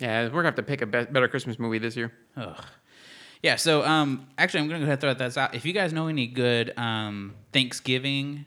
Yeah, 0.02 0.24
we're 0.24 0.30
gonna 0.30 0.48
have 0.48 0.56
to 0.56 0.64
pick 0.64 0.82
a 0.82 0.86
be- 0.86 1.06
better 1.06 1.28
Christmas 1.28 1.60
movie 1.60 1.78
this 1.78 1.96
year. 1.96 2.12
Ugh. 2.36 2.60
Yeah, 3.44 3.56
so 3.56 3.84
um, 3.84 4.28
actually, 4.38 4.62
I'm 4.62 4.68
gonna 4.68 4.80
go 4.80 4.84
ahead 4.86 5.04
and 5.04 5.18
throw 5.18 5.28
that 5.28 5.38
out. 5.38 5.56
If 5.56 5.66
you 5.66 5.74
guys 5.74 5.94
know 5.94 6.08
any 6.08 6.28
good 6.28 6.74
um, 6.78 7.36
Thanksgiving 7.54 8.46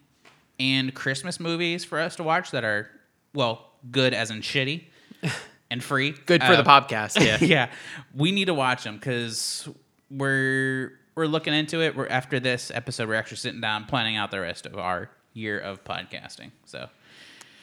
and 0.58 0.94
Christmas 0.94 1.38
movies 1.38 1.84
for 1.84 1.98
us 1.98 2.16
to 2.16 2.24
watch 2.24 2.50
that 2.50 2.64
are 2.64 2.90
well, 3.34 3.72
good 3.90 4.14
as 4.14 4.30
in 4.30 4.40
shitty 4.40 4.84
and 5.70 5.82
free, 5.82 6.14
Good 6.26 6.42
for 6.42 6.52
uh, 6.52 6.56
the 6.56 6.68
podcast. 6.68 7.24
Yeah. 7.24 7.38
yeah, 7.40 7.70
we 8.14 8.32
need 8.32 8.46
to 8.46 8.54
watch 8.54 8.84
them 8.84 8.96
because 8.96 9.68
we're 10.10 10.92
we're 11.14 11.26
looking 11.26 11.54
into 11.54 11.80
it. 11.82 11.94
We're 11.94 12.08
after 12.08 12.40
this 12.40 12.72
episode, 12.74 13.08
we're 13.08 13.14
actually 13.14 13.36
sitting 13.38 13.60
down 13.60 13.84
planning 13.84 14.16
out 14.16 14.32
the 14.32 14.40
rest 14.40 14.66
of 14.66 14.76
our 14.76 15.08
year 15.32 15.58
of 15.58 15.84
podcasting. 15.84 16.50
So 16.64 16.88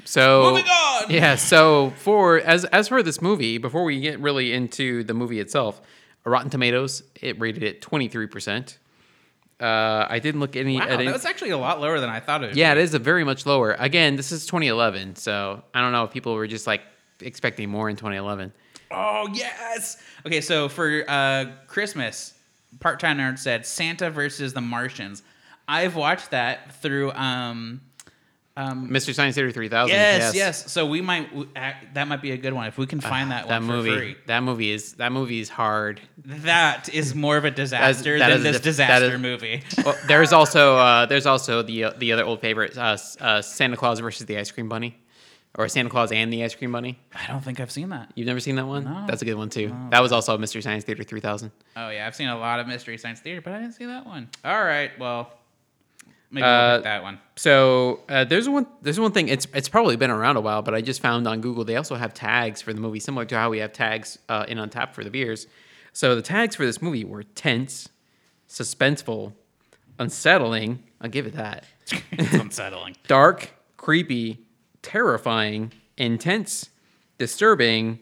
So 0.06 0.52
Moving 0.52 0.66
on! 0.66 1.10
Yeah. 1.10 1.36
So 1.36 1.92
for 1.98 2.40
as 2.40 2.66
as 2.66 2.88
for 2.88 3.04
this 3.04 3.22
movie, 3.22 3.58
before 3.58 3.84
we 3.84 4.00
get 4.00 4.20
really 4.20 4.54
into 4.54 5.04
the 5.04 5.14
movie 5.14 5.40
itself, 5.40 5.82
Rotten 6.24 6.50
Tomatoes 6.50 7.04
it 7.22 7.40
rated 7.40 7.64
it 7.64 7.82
twenty 7.82 8.08
three 8.08 8.28
percent. 8.28 8.78
Uh, 9.60 10.08
I 10.10 10.18
didn't 10.18 10.40
look 10.40 10.56
any 10.56 10.78
wow, 10.78 10.86
at 10.86 10.92
any. 10.92 11.06
that 11.06 11.14
was 11.14 11.26
actually 11.26 11.52
a 11.52 11.58
lot 11.58 11.80
lower 11.80 12.00
than 12.00 12.10
I 12.10 12.20
thought 12.20 12.44
it. 12.44 12.48
would 12.48 12.56
yeah, 12.56 12.72
it 12.72 12.76
be. 12.76 12.82
is 12.82 12.96
a 12.96 13.00
very 13.00 13.24
much 13.24 13.46
lower. 13.46 13.76
Again, 13.78 14.16
this 14.16 14.32
is 14.32 14.48
2011, 14.48 15.18
so 15.18 15.62
I 15.76 15.82
don't 15.82 15.92
know 15.92 16.04
if 16.04 16.10
people 16.10 16.34
were 16.34 16.48
just 16.48 16.66
like 16.66 16.82
expecting 17.20 17.70
more 17.70 17.88
in 17.88 17.96
2011. 17.96 18.52
Oh 18.90 19.30
yes. 19.34 20.02
Okay, 20.26 20.42
so 20.42 20.68
for 20.68 21.04
uh, 21.08 21.46
Christmas, 21.68 22.34
part 22.80 23.00
time 23.00 23.20
nerd 23.20 23.38
said 23.38 23.66
Santa 23.66 24.10
versus 24.10 24.54
the 24.54 24.62
Martians. 24.62 25.22
I've 25.68 25.96
watched 25.96 26.32
that 26.32 26.76
through. 26.82 27.12
Um, 27.12 27.82
um, 28.62 28.92
Mystery 28.92 29.14
Science 29.14 29.36
Theater 29.36 29.52
3000. 29.52 29.96
yes, 29.96 30.36
yes, 30.36 30.72
So 30.72 30.86
we 30.86 31.02
might 31.02 31.30
w- 31.30 31.50
act, 31.56 31.94
that 31.96 32.08
might 32.08 32.22
be 32.22 32.32
a 32.32 32.38
good 32.38 32.54
one 32.54 32.68
if 32.68 32.78
we 32.78 32.86
can 32.86 33.02
find 33.02 33.32
that, 33.32 33.48
That 33.48 33.62
one 33.62 33.68
movie. 33.68 33.90
for 33.92 33.98
free. 33.98 34.16
That 34.28 34.44
movie 34.44 34.72
is 34.72 34.94
that 34.94 35.12
movie 35.12 35.40
is 35.40 35.50
hard. 35.50 36.02
That 36.26 36.90
is 36.94 37.16
more 37.16 37.38
of 37.38 37.46
a 37.46 37.52
disaster 37.52 38.18
that 38.20 38.28
than 38.30 38.38
is 38.38 38.44
this 38.44 38.56
dif- 38.58 38.64
disaster 38.64 39.16
is- 39.16 39.22
movie. 39.22 39.64
Well, 39.86 39.98
there's 40.08 40.32
also 40.34 40.78
uh, 40.78 41.06
there's 41.08 41.26
also 41.26 41.62
the 41.64 41.86
uh, 41.86 41.94
the 41.98 42.12
other 42.14 42.24
old 42.24 42.42
favorite, 42.42 42.78
uh, 42.78 42.98
uh, 43.20 43.42
Santa 43.42 43.76
Claus 43.78 44.00
versus 44.00 44.26
the 44.28 44.38
Ice 44.38 44.52
Cream 44.52 44.70
Bunny, 44.70 44.96
or 45.58 45.68
Santa 45.68 45.90
Claus 45.90 46.12
and 46.12 46.32
the 46.32 46.44
Ice 46.44 46.54
Cream 46.54 46.72
Bunny. 46.72 47.00
I 47.16 47.26
don't 47.32 47.44
think 47.44 47.60
I've 47.60 47.72
seen 47.72 47.90
that. 47.90 48.12
You've 48.16 48.28
never 48.28 48.40
seen 48.40 48.56
that 48.58 48.68
one? 48.68 48.84
No. 48.84 49.06
That's 49.08 49.22
a 49.22 49.26
good 49.26 49.36
one 49.36 49.50
too. 49.50 49.76
That 49.90 50.02
was 50.02 50.12
also 50.12 50.38
Mystery 50.38 50.62
Science 50.62 50.84
Theater 50.84 51.04
3000. 51.04 51.52
Oh 51.78 51.90
yeah, 51.90 52.06
I've 52.06 52.16
seen 52.16 52.28
a 52.30 52.38
lot 52.38 52.60
of 52.60 52.68
Mystery 52.68 52.98
Science 52.98 53.20
Theater, 53.22 53.42
but 53.42 53.54
I 53.54 53.60
didn't 53.60 53.74
see 53.74 53.86
that 53.86 54.06
one. 54.06 54.30
All 54.46 54.64
right, 54.64 54.92
well, 55.00 55.34
maybe 56.32 56.44
we'll 56.44 56.52
Uh, 56.52 56.80
that 56.80 57.04
one. 57.04 57.20
So 57.36 58.02
uh, 58.10 58.24
there's 58.24 58.50
one 58.50 58.66
there's 58.82 59.00
one 59.00 59.12
thing. 59.12 59.28
It's 59.28 59.48
it's 59.54 59.70
probably 59.70 59.96
been 59.96 60.12
around 60.12 60.38
a 60.38 60.42
while, 60.42 60.62
but 60.62 60.74
I 60.74 60.82
just 60.82 61.02
found 61.02 61.28
on 61.28 61.42
Google 61.42 61.64
they 61.64 61.76
also 61.76 61.96
have 61.96 62.14
tags 62.14 62.62
for 62.62 62.74
the 62.74 62.82
movie, 62.82 63.00
similar 63.00 63.26
to 63.26 63.38
how 63.38 63.50
we 63.50 63.60
have 63.60 63.74
tags 63.74 64.18
uh, 64.30 64.46
in 64.48 64.58
Untappd 64.58 64.94
for 64.94 65.04
the 65.04 65.10
beers. 65.10 65.48
So 65.94 66.16
the 66.16 66.22
tags 66.22 66.56
for 66.56 66.66
this 66.66 66.82
movie 66.82 67.04
were 67.04 67.24
tense, 67.24 67.90
suspenseful, 68.48 69.34
unsettling. 70.00 70.84
I'll 71.02 71.10
give 71.10 71.28
it 71.28 71.36
that. 71.36 71.66
it's 72.12 72.34
unsettling. 72.34 72.96
Dark, 73.08 73.52
creepy, 73.78 74.40
terrifying, 74.82 75.74
intense, 75.98 76.70
disturbing, 77.18 78.00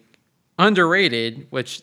underrated, 0.60 1.48
which 1.50 1.82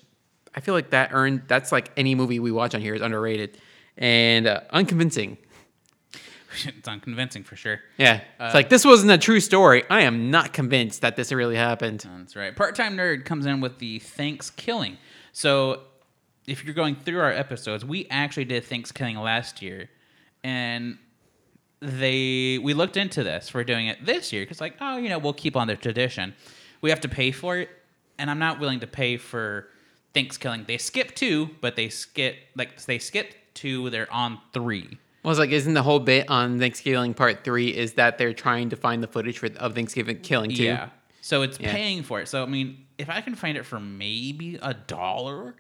I 0.55 0.61
feel 0.61 0.75
like 0.75 0.91
that 0.91 1.11
earned 1.12 1.43
that's 1.49 1.73
like 1.73 1.91
any 1.97 2.15
movie 2.15 2.38
we 2.38 2.53
watch 2.53 2.75
on 2.75 2.81
here 2.81 2.95
is 2.95 3.03
underrated 3.03 3.59
and 3.99 4.47
uh, 4.47 4.61
unconvincing. 4.71 5.38
It's 6.65 6.89
unconvincing 6.89 7.45
for 7.45 7.57
sure. 7.57 7.81
Yeah, 7.99 8.17
it's 8.17 8.25
uh, 8.41 8.51
like 8.55 8.69
this 8.69 8.85
wasn't 8.85 9.13
a 9.13 9.19
true 9.19 9.41
story. 9.41 9.85
I 9.91 10.03
am 10.03 10.31
not 10.31 10.53
convinced 10.53 11.03
that 11.03 11.17
this 11.17 11.33
really 11.33 11.57
happened. 11.57 12.07
That's 12.19 12.37
right. 12.37 12.55
Part 12.55 12.75
time 12.75 12.97
nerd 12.97 13.25
comes 13.25 13.47
in 13.47 13.61
with 13.61 13.79
the 13.79 14.01
ThanksKilling. 14.01 14.97
So 15.33 15.83
if 16.47 16.65
you're 16.65 16.75
going 16.75 16.97
through 16.97 17.21
our 17.21 17.33
episodes, 17.33 17.85
we 17.85 18.07
actually 18.11 18.45
did 18.45 18.65
ThanksKilling 18.65 19.23
last 19.23 19.63
year, 19.63 19.91
and 20.45 20.99
they 21.81 22.59
we 22.63 22.75
looked 22.75 22.97
into 22.97 23.23
this 23.23 23.49
for 23.49 23.63
doing 23.65 23.87
it 23.89 24.05
this 24.05 24.33
year 24.33 24.43
because 24.43 24.61
like 24.61 24.77
oh 24.81 24.97
you 24.97 25.09
know 25.09 25.19
we'll 25.19 25.33
keep 25.33 25.57
on 25.57 25.67
the 25.67 25.77
tradition. 25.77 26.35
We 26.81 26.91
have 26.91 27.01
to 27.01 27.09
pay 27.09 27.33
for 27.33 27.59
it, 27.59 27.71
and 28.19 28.31
I'm 28.31 28.39
not 28.39 28.61
willing 28.61 28.81
to 28.81 28.87
pay 28.87 29.17
for 29.17 29.69
ThanksKilling. 30.15 30.67
They 30.67 30.79
skip 30.79 31.15
two, 31.15 31.51
but 31.61 31.77
they 31.77 31.89
skip 31.89 32.37
like 32.57 32.83
they 32.85 32.99
skip 32.99 33.35
two. 33.55 33.91
They're 33.91 34.13
on 34.13 34.41
three. 34.53 34.99
Well, 35.26 35.33
it's 35.33 35.40
like, 35.40 35.50
isn't 35.50 35.75
the 35.75 35.83
whole 35.83 35.99
bit 35.99 36.30
on 36.30 36.61
Thanksgiving 36.61 37.12
Part 37.12 37.42
Three 37.42 37.76
is 37.76 37.95
that 37.95 38.16
they're 38.16 38.33
trying 38.33 38.71
to 38.71 38.76
find 38.76 39.02
the 39.02 39.09
footage 39.09 39.40
for 39.40 39.49
of 39.56 39.75
Thanksgiving 39.75 40.21
killing 40.21 40.54
too? 40.54 40.62
Yeah. 40.62 40.90
So 41.21 41.42
it's 41.42 41.59
Yeah. 41.59 41.73
paying 41.73 42.04
for 42.04 42.21
it. 42.21 42.28
So 42.28 42.45
I 42.45 42.47
mean, 42.47 42.87
if 42.97 43.11
I 43.11 43.21
can 43.23 43.35
find 43.35 43.59
it 43.59 43.66
for 43.66 43.80
maybe 43.80 44.56
a 44.62 44.73
dollar, 44.73 45.56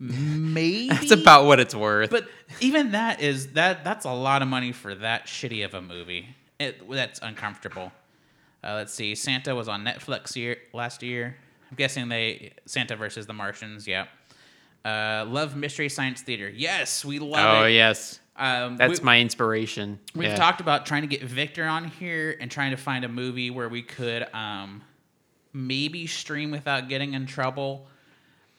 maybe 0.00 0.88
That's 0.88 1.12
about 1.12 1.44
what 1.44 1.60
it's 1.60 1.72
worth. 1.72 2.10
But 2.10 2.26
even 2.60 2.90
that 2.90 3.20
is 3.20 3.52
that 3.52 3.84
that's 3.84 4.04
a 4.06 4.12
lot 4.12 4.42
of 4.42 4.48
money 4.48 4.72
for 4.72 4.92
that 4.96 5.26
shitty 5.26 5.64
of 5.64 5.74
a 5.74 5.80
movie. 5.80 6.34
It 6.58 6.90
that's 6.90 7.20
uncomfortable. 7.22 7.92
Uh, 8.64 8.74
let's 8.74 8.92
see. 8.92 9.14
Santa 9.14 9.54
was 9.54 9.68
on 9.68 9.84
Netflix 9.84 10.34
year 10.34 10.56
last 10.72 11.04
year. 11.04 11.36
I'm 11.70 11.76
guessing 11.76 12.08
they 12.08 12.54
Santa 12.64 12.96
versus 12.96 13.26
the 13.26 13.32
Martians. 13.34 13.86
Yeah. 13.86 14.06
Uh, 14.84 15.24
love 15.28 15.54
Mystery 15.56 15.88
Science 15.88 16.22
Theater. 16.22 16.48
Yes, 16.48 17.04
we 17.04 17.20
love 17.20 17.62
oh 17.62 17.64
it. 17.66 17.72
yes, 17.74 18.18
Um, 18.38 18.76
that's 18.76 19.00
we- 19.00 19.04
my 19.04 19.20
inspiration. 19.20 19.98
We've 20.14 20.28
Yeah. 20.28 20.36
talked 20.36 20.60
about 20.60 20.84
trying 20.86 21.02
to 21.02 21.08
get 21.08 21.22
Victor 21.22 21.64
on 21.66 21.84
here 21.88 22.36
and 22.40 22.50
trying 22.50 22.70
to 22.72 22.76
find 22.76 23.04
a 23.04 23.08
movie 23.08 23.50
where 23.50 23.68
we 23.68 23.82
could 23.82 24.26
um, 24.34 24.82
maybe 25.52 26.06
stream 26.06 26.50
without 26.50 26.88
getting 26.88 27.14
in 27.14 27.26
trouble 27.26 27.86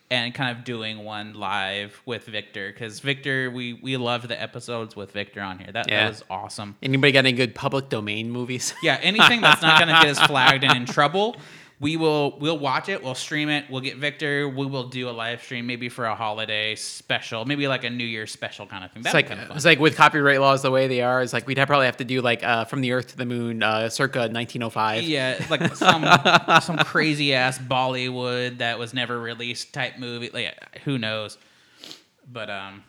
and 0.10 0.34
kind 0.34 0.58
of 0.58 0.64
doing 0.64 1.04
one 1.04 1.34
live 1.34 2.02
with 2.06 2.26
Victor 2.26 2.72
because 2.72 3.02
Victor, 3.02 3.52
we 3.52 3.74
we 3.74 3.98
loved 3.98 4.28
the 4.30 4.42
episodes 4.42 4.96
with 4.96 5.12
Victor 5.12 5.42
on 5.42 5.60
here. 5.60 5.72
That, 5.72 5.90
Yeah. 5.90 6.04
that 6.06 6.10
was 6.10 6.24
awesome. 6.30 6.76
Anybody 6.82 7.12
got 7.12 7.20
any 7.20 7.34
good 7.34 7.54
public 7.54 7.90
domain 7.90 8.32
movies? 8.32 8.74
Yeah, 8.82 8.98
anything 9.02 9.42
that's 9.42 9.62
not 9.62 9.80
going 9.80 9.94
to 9.94 10.02
get 10.02 10.18
us 10.18 10.20
flagged 10.28 10.64
and 10.64 10.76
in 10.78 10.86
trouble, 10.86 11.36
we 11.80 11.96
will 11.96 12.38
we'll 12.40 12.58
watch 12.58 12.90
it, 12.90 13.04
we'll 13.04 13.14
stream 13.16 13.50
it, 13.50 13.66
we'll 13.70 13.82
get 13.82 13.98
Victor, 13.98 14.50
we 14.50 14.66
will 14.66 14.88
do 14.88 15.10
a 15.10 15.12
live 15.12 15.42
stream 15.44 15.68
maybe 15.68 15.90
for 15.90 16.06
a 16.06 16.16
holiday 16.16 16.76
special, 16.76 17.46
maybe 17.46 17.68
like 17.68 17.84
a 17.84 17.90
New 17.90 18.04
Year's 18.06 18.32
special 18.32 18.66
kind 18.66 18.84
of 18.84 18.92
thing. 18.92 19.02
It's 19.02 19.12
That'd 19.12 19.16
like 19.16 19.28
kind 19.28 19.42
of 19.42 19.48
fun. 19.50 19.58
it's 19.58 19.66
like 19.66 19.80
with 19.80 19.96
copyright 19.96 20.42
laws 20.42 20.64
the 20.64 20.72
way 20.72 20.88
they 20.88 21.02
are. 21.02 21.22
It's 21.22 21.34
like 21.34 21.46
we'd 21.46 21.58
have, 21.60 21.68
probably 21.68 21.86
have 21.86 21.98
to 21.98 22.04
do 22.06 22.22
like 22.22 22.44
uh, 22.44 22.66
from 22.66 22.82
the 22.82 22.94
Earth 22.94 23.08
to 23.08 23.18
the 23.18 23.26
Moon, 23.26 23.62
uh, 23.62 23.90
circa 23.90 24.20
1905. 24.22 25.04
Yeah, 25.04 25.44
like 25.50 25.76
some 25.76 26.04
some 26.62 26.78
crazy 26.80 27.34
ass 27.34 27.60
Bollywood 27.60 28.58
that 28.58 28.80
was 28.80 28.94
never 28.94 29.20
released 29.20 29.74
type 29.74 30.00
movie. 30.00 30.30
Like 30.34 30.80
who 30.84 30.98
knows? 30.98 31.38
But 32.32 32.50
um 32.50 32.84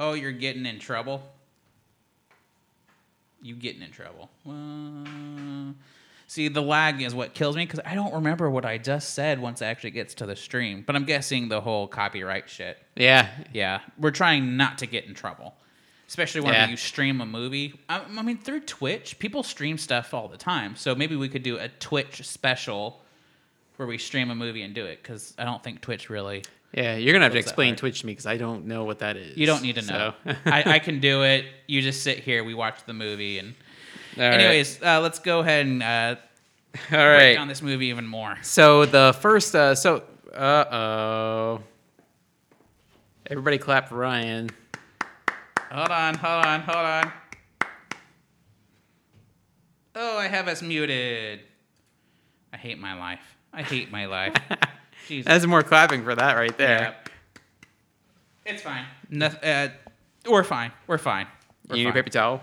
Oh, 0.00 0.12
you're 0.12 0.30
getting 0.30 0.64
in 0.64 0.78
trouble? 0.78 1.22
You 3.42 3.56
getting 3.56 3.82
in 3.82 3.90
trouble. 3.90 4.30
Uh, 4.48 5.72
see, 6.28 6.46
the 6.46 6.62
lag 6.62 7.02
is 7.02 7.14
what 7.14 7.34
kills 7.34 7.56
me 7.56 7.64
because 7.66 7.80
I 7.84 7.94
don't 7.96 8.14
remember 8.14 8.48
what 8.48 8.64
I 8.64 8.78
just 8.78 9.14
said 9.14 9.40
once 9.40 9.60
it 9.62 9.64
actually 9.64 9.90
gets 9.90 10.14
to 10.14 10.26
the 10.26 10.36
stream. 10.36 10.84
But 10.86 10.94
I'm 10.94 11.04
guessing 11.04 11.48
the 11.48 11.60
whole 11.60 11.88
copyright 11.88 12.48
shit. 12.48 12.78
yeah, 12.94 13.28
Yeah, 13.52 13.80
we're 13.98 14.12
trying 14.12 14.56
not 14.56 14.78
to 14.78 14.86
get 14.86 15.06
in 15.06 15.14
trouble, 15.14 15.54
especially 16.06 16.42
when 16.42 16.54
Yeah. 16.54 16.68
you 16.68 16.76
stream 16.76 17.20
a 17.20 17.26
movie. 17.26 17.80
I, 17.88 18.02
I 18.16 18.22
mean, 18.22 18.38
through 18.38 18.60
Twitch, 18.60 19.18
people 19.18 19.42
stream 19.42 19.76
stuff 19.78 20.14
all 20.14 20.28
the 20.28 20.36
time. 20.38 20.76
So 20.76 20.94
maybe 20.94 21.16
we 21.16 21.28
could 21.28 21.42
do 21.42 21.58
a 21.58 21.68
Twitch 21.68 22.24
special 22.26 23.00
where 23.76 23.88
we 23.88 23.96
stream 23.98 24.30
a 24.30 24.34
movie 24.34 24.62
and 24.62 24.74
do 24.74 24.84
it 24.84 25.02
because 25.02 25.34
I 25.38 25.44
don't 25.44 25.62
think 25.64 25.80
Twitch 25.80 26.10
really. 26.10 26.44
yeah. 26.72 26.96
You're 26.96 27.12
gonna 27.14 27.24
have 27.24 27.32
to 27.32 27.38
explain? 27.38 27.74
Twitch 27.76 28.00
to 28.00 28.06
me 28.06 28.12
because 28.12 28.26
I 28.26 28.36
don't 28.36 28.66
know 28.66 28.84
what 28.84 28.98
that 28.98 29.16
is. 29.16 29.36
You 29.36 29.46
don't 29.46 29.62
need 29.62 29.76
to 29.76 29.82
know. 29.82 30.14
So- 30.26 30.34
I, 30.44 30.74
I 30.74 30.78
can 30.86 31.00
do 31.00 31.22
it. 31.22 31.46
You 31.68 31.80
just 31.80 32.02
sit 32.02 32.18
here. 32.18 32.42
We 32.44 32.52
watch 32.54 32.84
the 32.86 32.92
movie, 32.92 33.38
and 33.38 33.54
All 34.16 34.22
right. 34.22 34.34
anyways, 34.40 34.82
uh, 34.82 35.00
let's 35.00 35.18
go 35.18 35.40
ahead 35.40 35.66
and 35.66 35.82
uh, 35.82 36.16
all 36.74 36.78
break 36.90 36.92
right. 36.92 37.34
down 37.34 37.48
this 37.48 37.62
movie 37.62 37.86
even 37.86 38.06
more. 38.06 38.36
So 38.42 38.84
the 38.86 39.16
first, 39.20 39.54
uh, 39.54 39.74
so 39.74 40.02
uh 40.34 40.64
oh, 40.70 41.60
everybody 43.26 43.58
clap 43.58 43.88
for 43.88 43.96
Ryan. 43.96 44.50
Hold 45.70 45.90
on, 45.90 46.14
hold 46.14 46.46
on, 46.46 46.60
hold 46.62 46.76
on. 46.76 47.12
Oh, 49.94 50.16
I 50.18 50.28
have 50.28 50.48
us 50.48 50.62
muted. 50.62 51.40
I 52.52 52.56
hate 52.56 52.78
my 52.78 52.94
life. 52.98 53.20
I 53.52 53.62
hate 53.62 53.90
my 53.90 54.06
life. 54.06 54.34
Jesus. 55.08 55.26
That's 55.26 55.46
more 55.46 55.62
clapping 55.62 56.04
for 56.04 56.14
that 56.14 56.34
right 56.34 56.56
there. 56.56 56.94
Yeah. 58.46 58.52
It's 58.52 58.62
fine. 58.62 58.84
Noth- 59.10 59.42
uh, 59.44 59.68
we're 60.28 60.44
fine. 60.44 60.72
We're 60.86 60.98
fine. 60.98 61.26
We're 61.68 61.76
you 61.76 61.84
need 61.84 61.90
a 61.90 61.92
paper 61.92 62.10
towel? 62.10 62.42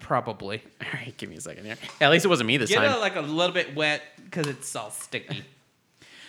Probably. 0.00 0.62
All 0.80 0.88
right, 0.92 1.16
give 1.16 1.28
me 1.28 1.36
a 1.36 1.40
second 1.40 1.64
here. 1.64 1.76
at 2.00 2.10
least 2.10 2.24
it 2.24 2.28
wasn't 2.28 2.48
me 2.48 2.56
this 2.56 2.70
Get 2.70 2.78
time. 2.78 2.92
it 2.92 3.00
like 3.00 3.16
a 3.16 3.20
little 3.20 3.54
bit 3.54 3.74
wet 3.74 4.02
because 4.24 4.46
it's 4.46 4.74
all 4.74 4.90
sticky. 4.90 5.44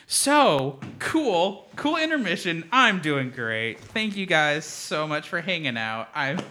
So 0.08 0.80
cool, 1.00 1.68
cool 1.76 1.98
intermission. 1.98 2.68
I'm 2.72 3.00
doing 3.00 3.32
great. 3.32 3.80
Thank 3.80 4.16
you 4.16 4.26
guys 4.28 4.66
so 4.66 5.08
much 5.08 5.28
for 5.28 5.42
hanging 5.42 5.78
out. 5.78 6.10
I'm. 6.14 6.40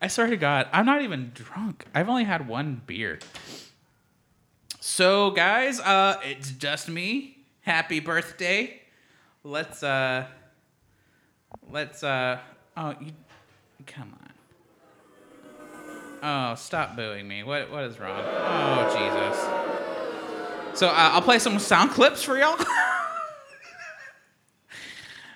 I 0.00 0.08
swear 0.08 0.28
to 0.28 0.36
God, 0.36 0.68
I'm 0.72 0.86
not 0.86 1.02
even 1.02 1.32
drunk. 1.34 1.86
I've 1.94 2.08
only 2.08 2.24
had 2.24 2.48
one 2.48 2.82
beer. 2.86 3.18
So 4.80 5.30
guys, 5.30 5.80
uh, 5.80 6.20
it's 6.24 6.50
just 6.50 6.88
me. 6.88 7.38
Happy 7.62 8.00
birthday. 8.00 8.80
Let's 9.44 9.82
uh, 9.82 10.26
let's 11.70 12.02
uh, 12.04 12.38
oh 12.76 12.94
you, 13.00 13.12
come 13.86 14.12
on. 14.20 14.31
Oh, 16.22 16.54
stop 16.54 16.94
booing 16.94 17.26
me. 17.26 17.42
What 17.42 17.68
what 17.70 17.82
is 17.82 17.98
wrong? 17.98 18.22
Oh, 18.24 18.84
Jesus. 18.96 19.36
So 20.78 20.86
uh, 20.86 20.92
I'll 20.94 21.22
play 21.22 21.40
some 21.40 21.58
sound 21.58 21.90
clips 21.90 22.22
for 22.22 22.38
y'all. 22.38 22.56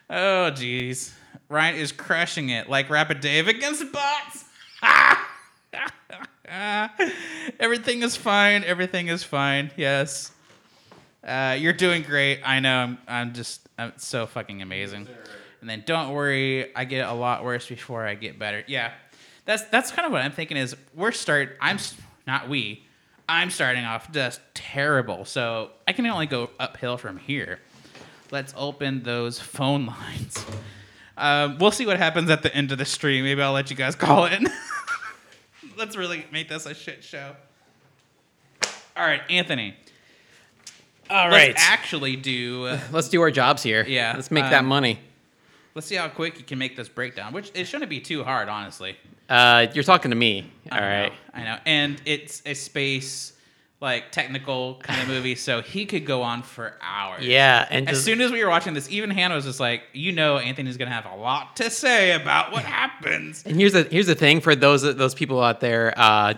oh, 0.09 0.53
jeez. 0.55 1.13
Ryan 1.49 1.77
is 1.77 1.91
crushing 1.91 2.51
it 2.51 2.71
like 2.71 2.89
Rapid 2.89 3.21
Dave 3.21 3.49
against 3.49 3.81
the 3.81 3.87
bots. 3.87 4.45
everything 7.61 8.03
is 8.03 8.17
fine. 8.17 8.63
Everything 8.63 9.09
is 9.09 9.25
fine. 9.25 9.73
Yes. 9.77 10.31
Uh, 11.25 11.57
you're 11.59 11.73
doing 11.73 12.03
great. 12.03 12.41
I 12.45 12.61
know. 12.61 12.77
I'm. 12.77 12.99
I'm 13.09 13.35
just. 13.35 13.69
I'm 13.77 13.93
so 13.97 14.27
fucking 14.27 14.63
amazing. 14.63 15.09
And 15.61 15.69
then 15.69 15.83
don't 15.85 16.13
worry. 16.13 16.75
I 16.77 16.85
get 16.85 17.09
a 17.09 17.13
lot 17.13 17.45
worse 17.45 17.67
before 17.67 18.07
I 18.07 18.15
get 18.15 18.39
better. 18.39 18.63
Yeah. 18.69 18.93
That's 19.47 19.63
that's 19.65 19.91
kind 19.91 20.05
of 20.05 20.13
what 20.13 20.21
I'm 20.23 20.33
thinking. 20.33 20.57
Is 20.57 20.77
we're 20.95 21.13
start. 21.13 21.57
I'm 21.61 21.79
not 22.27 22.49
we. 22.49 22.83
I'm 23.29 23.51
starting 23.51 23.85
off 23.85 24.13
just 24.13 24.41
terrible. 24.55 25.25
So 25.25 25.71
I 25.89 25.93
can 25.93 26.07
only 26.07 26.27
go 26.27 26.51
uphill 26.61 26.97
from 26.97 27.17
here. 27.19 27.61
Let's 28.31 28.53
open 28.57 29.03
those 29.03 29.41
phone 29.41 29.87
lines. 29.87 30.45
Um, 31.17 31.59
we'll 31.59 31.71
see 31.71 31.87
what 31.87 31.97
happens 31.97 32.29
at 32.29 32.43
the 32.43 32.55
end 32.55 32.73
of 32.73 32.79
the 32.79 32.85
stream. 32.85 33.25
Maybe 33.25 33.41
I'll 33.41 33.53
let 33.53 33.71
you 33.71 33.77
guys 33.77 33.95
call 33.97 34.27
in. 34.27 34.47
Let's 35.77 35.97
really 35.97 36.27
make 36.33 36.49
this 36.49 36.67
a 36.67 36.75
shit 36.75 37.03
show. 37.03 37.35
All 38.97 39.05
right, 39.07 39.21
Anthony. 39.29 39.75
All 41.09 41.29
right. 41.29 41.49
Let's 41.49 41.63
actually 41.63 42.17
do. 42.17 42.67
uh, 42.67 42.81
let's 42.91 43.09
do 43.09 43.21
our 43.21 43.31
jobs 43.31 43.63
here. 43.63 43.85
Yeah, 43.87 44.13
let's 44.17 44.31
make 44.31 44.45
that 44.45 44.61
um, 44.61 44.67
money. 44.67 44.99
Let's 45.77 45.87
see 45.87 45.95
how 45.95 46.09
quick 46.09 46.39
you 46.39 46.45
can 46.45 46.59
make 46.59 46.75
this 46.75 46.89
breakdown. 46.89 47.33
Which 47.33 47.53
it 47.55 47.67
shouldn't 47.67 47.91
be 47.91 48.01
too 48.01 48.25
hard, 48.25 48.49
honestly. 48.49 48.97
Uh, 49.29 49.67
you're 49.75 49.85
talking 49.85 50.11
to 50.11 50.17
me. 50.17 50.51
I 50.73 50.75
All 50.75 50.81
know, 50.81 50.89
right. 51.03 51.13
I 51.35 51.45
know. 51.45 51.59
And 51.67 52.03
it's 52.05 52.43
a 52.47 52.55
space 52.55 53.33
like 53.79 54.11
technical 54.11 54.77
kind 54.83 55.03
of 55.03 55.07
movie, 55.09 55.35
so 55.35 55.61
he 55.61 55.85
could 55.85 56.07
go 56.07 56.23
on 56.23 56.43
for 56.43 56.75
hours. 56.81 57.25
Yeah, 57.27 57.67
and 57.69 57.87
As 57.89 57.97
just, 57.97 58.05
soon 58.07 58.23
as 58.23 58.33
we 58.33 58.43
were 58.43 58.49
watching 58.49 58.73
this, 58.73 58.91
even 58.91 59.11
Hannah 59.11 59.35
was 59.35 59.45
just 59.45 59.61
like, 59.61 59.83
you 59.93 60.13
know, 60.13 60.39
Anthony's 60.39 60.79
gonna 60.79 60.91
have 60.91 61.05
a 61.05 61.15
lot 61.15 61.57
to 61.57 61.69
say 61.69 62.13
about 62.13 62.53
what 62.53 62.65
happens. 62.81 63.43
and 63.45 63.55
here's 63.57 63.75
the 63.75 63.83
here's 63.85 64.07
the 64.07 64.15
thing 64.15 64.41
for 64.41 64.57
those 64.57 64.83
those 64.83 65.15
people 65.15 65.43
out 65.43 65.61
there. 65.61 65.93
Uh, 65.95 66.35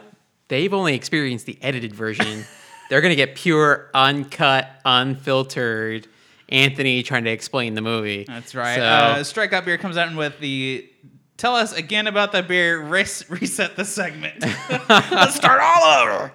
they've 0.49 0.75
only 0.75 0.95
experienced 0.97 1.47
the 1.47 1.57
edited 1.63 1.95
version. 1.95 2.45
They're 2.91 3.03
gonna 3.03 3.15
get 3.17 3.35
pure, 3.37 3.89
uncut, 3.95 4.69
unfiltered. 4.85 6.09
Anthony 6.49 7.03
trying 7.03 7.25
to 7.25 7.31
explain 7.31 7.75
the 7.75 7.81
movie. 7.83 8.25
That's 8.27 8.55
right. 8.55 8.77
So, 8.77 8.83
Uh, 8.83 9.17
Strikeout 9.21 9.65
Beer 9.65 9.79
comes 9.79 9.97
out 9.97 10.15
with 10.15 10.39
the. 10.41 10.89
Tell 11.37 11.55
us 11.55 11.73
again 11.73 12.07
about 12.09 12.33
the 12.33 12.43
beer. 12.43 12.81
Res- 12.81 13.25
reset 13.31 13.77
the 13.77 13.85
segment. 13.85 14.41
Let's 14.89 15.35
start 15.37 15.61
all 15.63 16.03
over. 16.03 16.33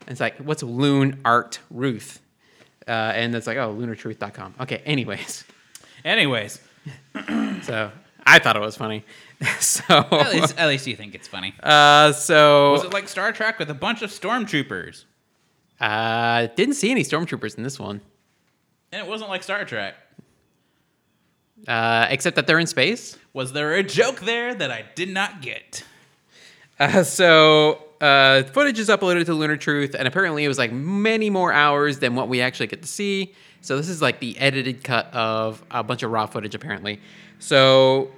it's 0.08 0.20
like, 0.20 0.38
what's 0.38 0.62
Loon 0.62 1.20
Art 1.24 1.60
Ruth? 1.70 2.20
Uh, 2.88 2.90
and 2.90 3.34
it's 3.34 3.46
like, 3.46 3.58
oh, 3.58 3.74
lunartruth.com. 3.74 4.54
Okay, 4.62 4.78
anyways. 4.86 5.44
Anyways, 6.04 6.60
So 7.62 7.90
I 8.24 8.38
thought 8.38 8.56
it 8.56 8.62
was 8.62 8.76
funny. 8.76 9.04
so, 9.60 9.82
at 9.88 10.32
least 10.32 10.56
at 10.58 10.68
least 10.68 10.86
you 10.86 10.94
think 10.96 11.14
it's 11.14 11.28
funny. 11.28 11.54
uh, 11.62 12.12
so 12.12 12.72
Was 12.72 12.84
it 12.84 12.92
like 12.92 13.08
Star 13.08 13.32
Trek 13.32 13.58
with 13.58 13.70
a 13.70 13.74
bunch 13.74 14.02
of 14.02 14.10
stormtroopers? 14.10 15.04
Uh, 15.80 16.46
didn't 16.54 16.74
see 16.74 16.90
any 16.92 17.02
stormtroopers 17.02 17.56
in 17.56 17.64
this 17.64 17.78
one, 17.78 18.00
And 18.92 19.04
it 19.04 19.08
wasn't 19.08 19.30
like 19.30 19.42
Star 19.42 19.64
Trek. 19.64 19.94
uh, 21.66 22.06
except 22.10 22.36
that 22.36 22.46
they're 22.46 22.58
in 22.60 22.66
space. 22.66 23.16
Was 23.32 23.52
there 23.52 23.74
a 23.74 23.82
joke 23.82 24.20
there 24.20 24.54
that 24.54 24.70
I 24.70 24.84
did 24.94 25.08
not 25.08 25.42
get? 25.42 25.84
Uh, 26.78 27.02
so 27.02 27.82
uh, 28.00 28.42
footage 28.44 28.78
is 28.78 28.88
uploaded 28.88 29.24
to 29.26 29.34
Lunar 29.34 29.56
Truth, 29.56 29.94
and 29.98 30.06
apparently 30.06 30.44
it 30.44 30.48
was 30.48 30.58
like 30.58 30.72
many 30.72 31.30
more 31.30 31.52
hours 31.52 31.98
than 31.98 32.14
what 32.14 32.28
we 32.28 32.40
actually 32.40 32.66
get 32.68 32.82
to 32.82 32.88
see. 32.88 33.34
So 33.62 33.76
this 33.76 33.88
is 33.88 34.02
like 34.02 34.18
the 34.20 34.36
edited 34.38 34.82
cut 34.82 35.12
of 35.14 35.64
a 35.70 35.82
bunch 35.82 36.02
of 36.02 36.10
raw 36.10 36.26
footage, 36.26 36.54
apparently. 36.54 37.00
So 37.38 38.10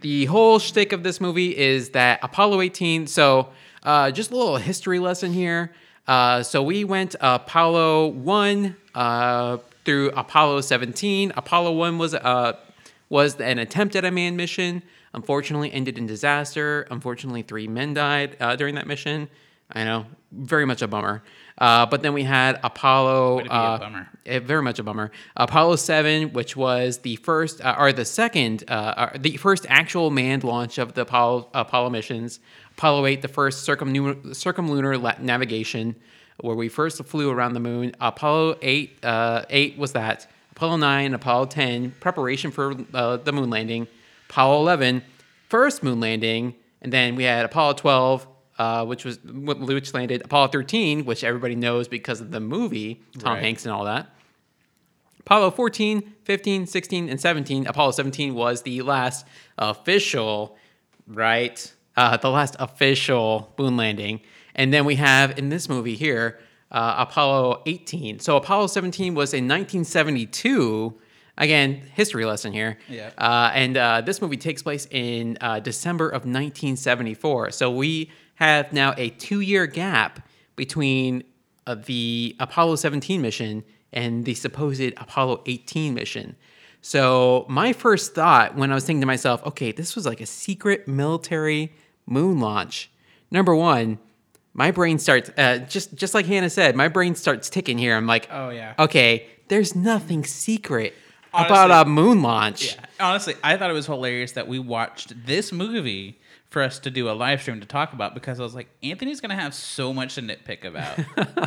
the 0.00 0.24
whole 0.24 0.58
shtick 0.58 0.92
of 0.92 1.02
this 1.02 1.20
movie 1.20 1.56
is 1.56 1.90
that 1.90 2.20
Apollo 2.22 2.62
18. 2.62 3.06
So 3.06 3.50
uh, 3.82 4.10
just 4.10 4.30
a 4.30 4.36
little 4.36 4.56
history 4.56 4.98
lesson 4.98 5.32
here. 5.32 5.72
Uh, 6.06 6.42
so 6.42 6.62
we 6.62 6.84
went 6.84 7.16
Apollo 7.20 8.08
1 8.08 8.76
uh, 8.94 9.58
through 9.84 10.10
Apollo 10.10 10.62
17. 10.62 11.32
Apollo 11.36 11.72
1 11.72 11.98
was 11.98 12.14
uh, 12.14 12.54
was 13.10 13.38
an 13.40 13.58
attempt 13.58 13.94
at 13.94 14.04
a 14.04 14.10
manned 14.10 14.36
mission. 14.36 14.82
Unfortunately, 15.12 15.72
ended 15.72 15.98
in 15.98 16.06
disaster. 16.06 16.86
Unfortunately, 16.90 17.42
three 17.42 17.68
men 17.68 17.92
died 17.94 18.36
uh, 18.40 18.56
during 18.56 18.74
that 18.74 18.86
mission. 18.86 19.28
I 19.70 19.84
know, 19.84 20.06
very 20.32 20.64
much 20.64 20.82
a 20.82 20.88
bummer. 20.88 21.22
Uh, 21.58 21.84
but 21.86 22.02
then 22.02 22.12
we 22.14 22.22
had 22.22 22.58
Apollo. 22.62 23.38
Way 23.38 23.42
to 23.44 23.48
be 23.48 23.54
a 23.54 23.58
uh, 23.58 23.78
bummer. 23.78 24.08
eh, 24.26 24.38
very 24.38 24.62
much 24.62 24.78
a 24.78 24.82
bummer. 24.82 25.10
Apollo 25.36 25.76
Seven, 25.76 26.32
which 26.32 26.56
was 26.56 26.98
the 26.98 27.16
first 27.16 27.60
uh, 27.60 27.74
or 27.78 27.92
the 27.92 28.04
second, 28.04 28.64
uh, 28.68 28.72
uh, 28.72 29.10
the 29.18 29.36
first 29.36 29.66
actual 29.68 30.10
manned 30.10 30.44
launch 30.44 30.78
of 30.78 30.94
the 30.94 31.02
Apollo 31.02 31.48
Apollo 31.54 31.90
missions. 31.90 32.40
Apollo 32.76 33.06
Eight, 33.06 33.22
the 33.22 33.28
first 33.28 33.66
circumlunar, 33.68 34.14
circumlunar 34.26 35.02
la- 35.02 35.16
navigation, 35.20 35.96
where 36.40 36.54
we 36.54 36.68
first 36.68 37.04
flew 37.04 37.28
around 37.30 37.54
the 37.54 37.60
moon. 37.60 37.92
Apollo 38.00 38.56
Eight, 38.62 39.04
uh, 39.04 39.44
eight 39.50 39.76
was 39.76 39.92
that. 39.92 40.28
Apollo 40.52 40.76
Nine, 40.76 41.12
Apollo 41.12 41.46
Ten, 41.46 41.90
preparation 42.00 42.50
for 42.52 42.74
uh, 42.94 43.16
the 43.16 43.32
moon 43.32 43.50
landing. 43.50 43.86
Apollo 44.30 44.60
11, 44.60 45.02
first 45.48 45.82
moon 45.82 46.00
landing, 46.00 46.54
and 46.82 46.92
then 46.92 47.16
we 47.16 47.24
had 47.24 47.44
Apollo 47.44 47.74
12, 47.74 48.26
uh, 48.58 48.84
which 48.84 49.04
was 49.04 49.18
which 49.24 49.94
landed. 49.94 50.22
Apollo 50.24 50.48
13, 50.48 51.04
which 51.04 51.24
everybody 51.24 51.54
knows 51.54 51.88
because 51.88 52.20
of 52.20 52.30
the 52.30 52.40
movie, 52.40 53.02
Tom 53.18 53.34
Right. 53.34 53.42
Hanks 53.44 53.64
and 53.64 53.72
all 53.72 53.84
that. 53.84 54.10
Apollo 55.20 55.50
14, 55.52 56.14
15, 56.24 56.66
16, 56.66 57.08
and 57.08 57.20
17. 57.20 57.66
Apollo 57.66 57.92
17 57.92 58.34
was 58.34 58.62
the 58.62 58.80
last 58.82 59.26
official, 59.58 60.56
right? 61.06 61.72
Uh, 61.96 62.16
the 62.16 62.30
last 62.30 62.56
official 62.58 63.52
moon 63.58 63.76
landing. 63.76 64.20
And 64.54 64.72
then 64.72 64.84
we 64.84 64.94
have 64.96 65.38
in 65.38 65.50
this 65.50 65.68
movie 65.68 65.96
here, 65.96 66.38
uh, 66.72 66.94
Apollo 66.98 67.62
18. 67.66 68.20
So 68.20 68.36
Apollo 68.36 68.68
17 68.68 69.14
was 69.14 69.34
in 69.34 69.46
1972. 69.46 70.98
Again, 71.36 71.82
history 71.94 72.24
lesson 72.24 72.52
here. 72.52 72.78
Yeah. 72.88 73.10
Uh, 73.16 73.50
and 73.54 73.76
uh, 73.76 74.00
this 74.00 74.20
movie 74.20 74.36
takes 74.36 74.62
place 74.62 74.88
in 74.90 75.38
uh, 75.40 75.60
December 75.60 76.08
of 76.08 76.22
1974. 76.22 77.52
So 77.52 77.70
we 77.70 78.10
have 78.38 78.72
now 78.72 78.94
a 78.96 79.10
two 79.10 79.40
year 79.40 79.66
gap 79.66 80.26
between 80.56 81.24
uh, 81.66 81.74
the 81.74 82.34
Apollo 82.40 82.76
17 82.76 83.20
mission 83.20 83.64
and 83.92 84.24
the 84.24 84.34
supposed 84.34 84.80
Apollo 84.96 85.42
18 85.46 85.94
mission. 85.94 86.36
So 86.80 87.44
my 87.48 87.72
first 87.72 88.14
thought 88.14 88.54
when 88.56 88.70
I 88.70 88.74
was 88.74 88.84
thinking 88.84 89.00
to 89.00 89.06
myself, 89.06 89.44
okay, 89.46 89.72
this 89.72 89.96
was 89.96 90.06
like 90.06 90.20
a 90.20 90.26
secret 90.26 90.86
military 90.86 91.72
moon 92.06 92.38
launch. 92.40 92.90
Number 93.30 93.54
one, 93.54 93.98
my 94.54 94.70
brain 94.70 94.98
starts 94.98 95.30
uh, 95.36 95.58
just 95.58 95.94
just 95.94 96.14
like 96.14 96.26
Hannah 96.26 96.50
said, 96.50 96.76
my 96.76 96.88
brain 96.88 97.14
starts 97.14 97.50
ticking 97.50 97.78
here. 97.78 97.96
I'm 97.96 98.06
like, 98.06 98.28
Oh, 98.30 98.50
yeah. 98.50 98.74
okay, 98.78 99.26
there's 99.48 99.74
nothing 99.74 100.24
secret 100.24 100.94
Honestly- 101.34 101.56
about 101.56 101.86
a 101.86 101.88
moon 101.90 102.22
launch. 102.22 102.74
Yeah. 102.76 102.84
Honestly, 103.00 103.34
I 103.42 103.56
thought 103.56 103.70
it 103.70 103.74
was 103.74 103.86
hilarious 103.86 104.32
that 104.32 104.46
we 104.48 104.58
watched 104.58 105.26
this 105.26 105.52
movie 105.52 106.18
for 106.50 106.62
us 106.62 106.78
to 106.80 106.90
do 106.90 107.10
a 107.10 107.12
live 107.12 107.42
stream 107.42 107.60
to 107.60 107.66
talk 107.66 107.92
about 107.92 108.14
because 108.14 108.40
I 108.40 108.42
was 108.42 108.54
like, 108.54 108.68
Anthony's 108.82 109.20
gonna 109.20 109.34
have 109.34 109.54
so 109.54 109.92
much 109.92 110.14
to 110.14 110.22
nitpick 110.22 110.64
about, 110.64 110.98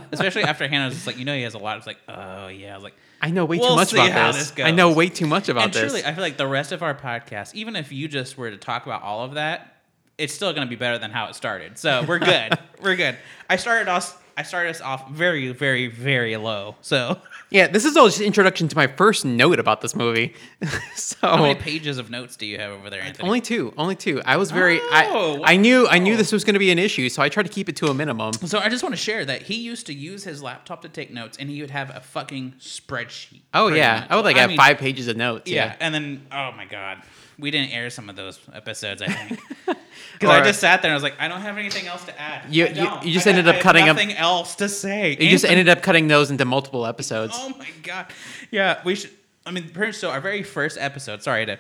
especially 0.12 0.44
after 0.44 0.68
Hannah 0.68 0.86
was 0.86 0.94
just 0.94 1.08
like, 1.08 1.18
you 1.18 1.26
know, 1.26 1.36
he 1.36 1.42
has 1.42 1.56
a 1.56 1.58
lot. 1.58 1.78
It's 1.78 1.88
like, 1.88 1.98
oh 2.08 2.48
yeah, 2.48 2.74
I 2.74 2.76
was 2.76 2.84
like, 2.84 2.96
I 3.22 3.32
know 3.32 3.46
way 3.46 3.58
We'll 3.58 3.70
too 3.70 3.76
much 3.76 3.94
about 3.94 4.34
this. 4.34 4.52
this 4.52 4.66
I 4.66 4.72
know 4.72 4.92
way 4.92 5.10
too 5.10 5.28
much 5.28 5.50
about 5.50 5.66
and 5.66 5.74
this. 5.74 5.92
truly, 5.92 6.06
I 6.06 6.14
feel 6.14 6.24
like 6.24 6.38
the 6.38 6.48
rest 6.48 6.72
of 6.72 6.84
our 6.84 6.94
podcast, 6.96 7.56
even 7.56 7.76
if 7.76 7.92
you 7.92 8.08
just 8.08 8.38
were 8.38 8.52
to 8.52 8.58
talk 8.58 8.86
about 8.86 9.02
all 9.02 9.24
of 9.24 9.34
that, 9.36 9.78
it's 10.18 10.34
still 10.34 10.54
gonna 10.54 10.68
be 10.68 10.76
better 10.76 11.00
than 11.00 11.10
how 11.10 11.28
it 11.28 11.36
started. 11.36 11.78
So 11.80 12.04
we're 12.08 12.20
good. 12.20 12.58
we're 12.82 12.96
good. 12.96 13.18
I 13.50 13.56
started 13.56 13.88
us. 13.88 14.16
I 14.38 14.44
started 14.44 14.70
us 14.70 14.82
off 14.82 15.10
very, 15.12 15.52
very, 15.52 15.88
very 15.88 16.38
low. 16.38 16.76
So 16.82 17.20
yeah, 17.52 17.68
this 17.68 17.84
is 17.84 17.98
all 17.98 18.08
just 18.08 18.22
introduction 18.22 18.70
to 18.70 18.76
my 18.78 18.88
first 18.88 19.26
note 19.26 19.60
about 19.60 19.82
this 19.82 19.94
movie. 19.94 20.34
so 20.96 21.18
how 21.22 21.42
many 21.42 21.56
pages 21.60 21.98
of 21.98 22.10
notes 22.10 22.38
do 22.38 22.46
you 22.46 22.58
have 22.58 22.72
over 22.72 22.90
there, 22.90 23.02
Anthony? 23.02 23.28
only 23.28 23.42
two, 23.42 23.74
only 23.78 23.96
two. 23.96 24.22
I 24.26 24.38
was 24.38 24.52
very 24.52 24.80
Oh, 24.82 25.42
I 25.44 25.54
I 25.54 25.56
knew 25.58 25.86
I 25.88 26.00
knew 26.00 26.16
this 26.16 26.32
was 26.32 26.46
going 26.46 26.54
to 26.54 26.60
be 26.60 26.72
an 26.72 26.80
issue, 26.80 27.10
so 27.10 27.22
I 27.22 27.28
tried 27.28 27.44
to 27.44 27.50
keep 27.52 27.68
it 27.68 27.76
to 27.78 27.88
a 27.88 27.94
minimum. 27.94 28.32
So 28.34 28.58
I 28.60 28.70
just 28.70 28.84
want 28.84 28.94
to 28.94 29.02
share 29.02 29.26
that 29.26 29.42
he 29.42 29.56
used 29.56 29.86
to 29.88 29.94
use 29.94 30.24
his 30.24 30.42
laptop 30.42 30.82
to 30.84 30.90
take 30.90 31.12
notes, 31.12 31.38
and 31.38 31.50
he 31.50 31.60
would 31.60 31.72
have 31.72 31.90
a 31.94 32.00
fucking 32.00 32.54
spreadsheet. 32.60 33.42
Oh 33.54 33.68
yeah, 33.68 34.00
much. 34.00 34.08
I 34.12 34.16
would 34.16 34.26
like 34.26 34.38
I 34.38 34.42
have 34.42 34.50
mean, 34.52 34.58
five 34.58 34.78
pages 34.78 35.10
of 35.10 35.18
notes. 35.18 35.52
Yeah. 35.52 35.66
Yeah. 35.66 35.76
and 35.82 35.94
then 35.94 36.26
oh 36.32 36.54
my 36.54 36.66
god, 36.66 37.02
we 37.42 37.52
didn't 37.52 37.72
air 37.72 37.90
some 37.90 38.10
of 38.10 38.16
those 38.16 38.40
episodes. 38.54 39.02
I 39.02 39.08
think 39.08 39.40
because 40.14 40.30
I 40.30 40.42
just 40.44 40.60
sat 40.62 40.82
there 40.82 40.90
and 40.90 40.94
I 40.94 40.96
was 40.96 41.04
like, 41.04 41.16
I 41.20 41.28
don't 41.28 41.42
have 41.42 41.58
anything 41.58 41.88
else 41.88 42.06
to 42.06 42.22
add. 42.22 42.54
You- 42.54 42.68
you- 42.68 42.92
you 43.04 43.12
just 43.12 43.28
I- 43.28 43.32
ended 43.32 43.48
I 43.48 43.50
up 43.50 43.56
have 43.56 43.64
cutting 43.64 43.90
up- 43.90 43.96
nothing 43.98 44.14
else 44.14 44.56
to 44.56 44.70
say. 44.70 45.18
You 45.20 45.30
just 45.30 45.44
ended 45.46 45.68
up 45.68 45.82
cutting 45.82 46.08
those 46.08 46.32
into 46.32 46.46
multiple 46.46 46.86
episodes. 46.86 47.34
Oh 47.36 47.50
my 47.58 47.68
god, 47.84 48.08
yeah, 48.52 48.80
we 48.86 48.96
should. 48.96 49.12
I 49.46 49.52
mean, 49.52 49.72
so 49.94 50.10
our 50.12 50.22
very 50.22 50.44
first 50.44 50.78
episode. 50.80 51.24
Sorry 51.24 51.46
to 51.48 51.58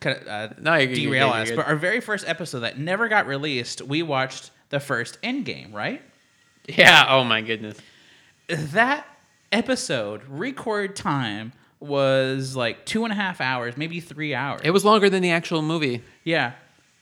cut, 0.00 0.26
uh, 0.28 0.48
No, 0.60 0.74
you're 0.74 0.90
you're 0.90 0.94
derail 1.10 1.28
good, 1.28 1.34
you're 1.34 1.42
us, 1.42 1.48
good. 1.50 1.56
but 1.56 1.66
our 1.66 1.76
very 1.76 2.00
first 2.00 2.28
episode 2.28 2.60
that 2.60 2.78
never 2.78 3.08
got 3.08 3.26
released, 3.26 3.82
we 3.82 4.02
watched 4.04 4.50
the 4.70 4.78
first 4.80 5.20
Endgame, 5.22 5.74
right? 5.74 6.00
Yeah. 6.68 7.06
Oh 7.08 7.24
my 7.24 7.40
goodness. 7.42 7.76
that 8.48 9.06
episode 9.50 10.22
record 10.28 10.94
time 10.96 11.52
was 11.82 12.54
like 12.56 12.84
two 12.86 13.04
and 13.04 13.12
a 13.12 13.16
half 13.16 13.40
hours, 13.40 13.76
maybe 13.76 14.00
three 14.00 14.34
hours. 14.34 14.60
It 14.64 14.70
was 14.70 14.84
longer 14.84 15.10
than 15.10 15.22
the 15.22 15.30
actual 15.30 15.62
movie. 15.62 16.02
yeah. 16.24 16.52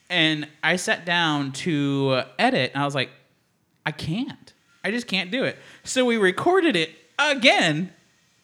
And 0.09 0.49
I 0.65 0.75
sat 0.75 1.05
down 1.05 1.53
to 1.53 2.23
edit, 2.37 2.73
and 2.75 2.83
I 2.83 2.85
was 2.85 2.97
like, 2.97 3.11
I 3.87 3.93
can't. 3.93 4.53
I 4.83 4.91
just 4.91 5.07
can't 5.07 5.31
do 5.31 5.45
it. 5.45 5.57
So 5.85 6.05
we 6.05 6.17
recorded 6.17 6.75
it 6.75 6.91
again, 7.17 7.93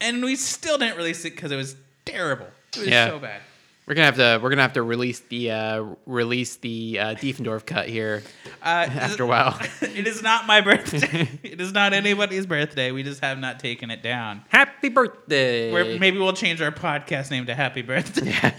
and 0.00 0.22
we 0.22 0.36
still 0.36 0.78
didn't 0.78 0.96
release 0.96 1.24
it 1.24 1.30
because 1.30 1.50
it 1.50 1.56
was 1.56 1.74
terrible. 2.04 2.46
It 2.74 2.78
was 2.78 2.88
Yeah. 2.88 3.08
so 3.08 3.18
bad. 3.18 3.40
We're 3.86 3.94
gonna 3.94 4.06
have 4.06 4.16
to 4.16 4.40
we're 4.42 4.50
gonna 4.50 4.62
have 4.62 4.72
to 4.72 4.82
release 4.82 5.20
the 5.20 5.52
uh, 5.52 5.84
release 6.06 6.56
the 6.56 6.98
uh, 6.98 7.14
Diefendorf 7.14 7.64
cut 7.64 7.88
here 7.88 8.24
Uh, 8.60 8.88
after 8.90 9.22
a 9.22 9.26
while. 9.26 9.56
it 9.80 10.08
is 10.08 10.24
not 10.24 10.44
my 10.44 10.60
birthday. 10.60 11.28
it 11.44 11.60
is 11.60 11.72
not 11.72 11.92
anybody's 11.92 12.46
birthday. 12.46 12.90
We 12.90 13.04
just 13.04 13.20
have 13.20 13.38
not 13.38 13.60
taken 13.60 13.92
it 13.92 14.02
down. 14.02 14.42
Happy 14.48 14.88
birthday! 14.88 15.72
We're, 15.72 16.00
maybe 16.00 16.18
we'll 16.18 16.32
change 16.32 16.60
our 16.60 16.72
podcast 16.72 17.30
name 17.30 17.46
to 17.46 17.54
Happy 17.54 17.82
Birthday. 17.82 18.30
Yeah. 18.30 18.54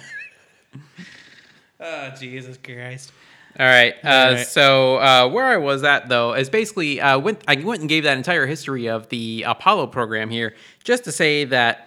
oh, 1.82 2.10
Jesus 2.18 2.58
Christ. 2.64 3.12
All 3.60 3.66
right. 3.66 3.96
Uh, 4.06 4.08
All 4.08 4.34
right. 4.34 4.48
So 4.48 4.98
uh, 4.98 5.28
where 5.28 5.46
I 5.46 5.58
was 5.58 5.84
at 5.84 6.08
though 6.08 6.36
is 6.36 6.50
basically 6.50 7.02
uh, 7.02 7.20
went 7.20 7.44
I 7.50 7.56
went 7.56 7.82
and 7.82 7.90
gave 7.90 8.04
that 8.04 8.18
entire 8.18 8.46
history 8.46 8.88
of 8.88 9.10
the 9.10 9.44
Apollo 9.46 9.88
program 9.88 10.30
here 10.30 10.56
just 10.86 11.04
to 11.04 11.12
say 11.12 11.44
that 11.46 11.87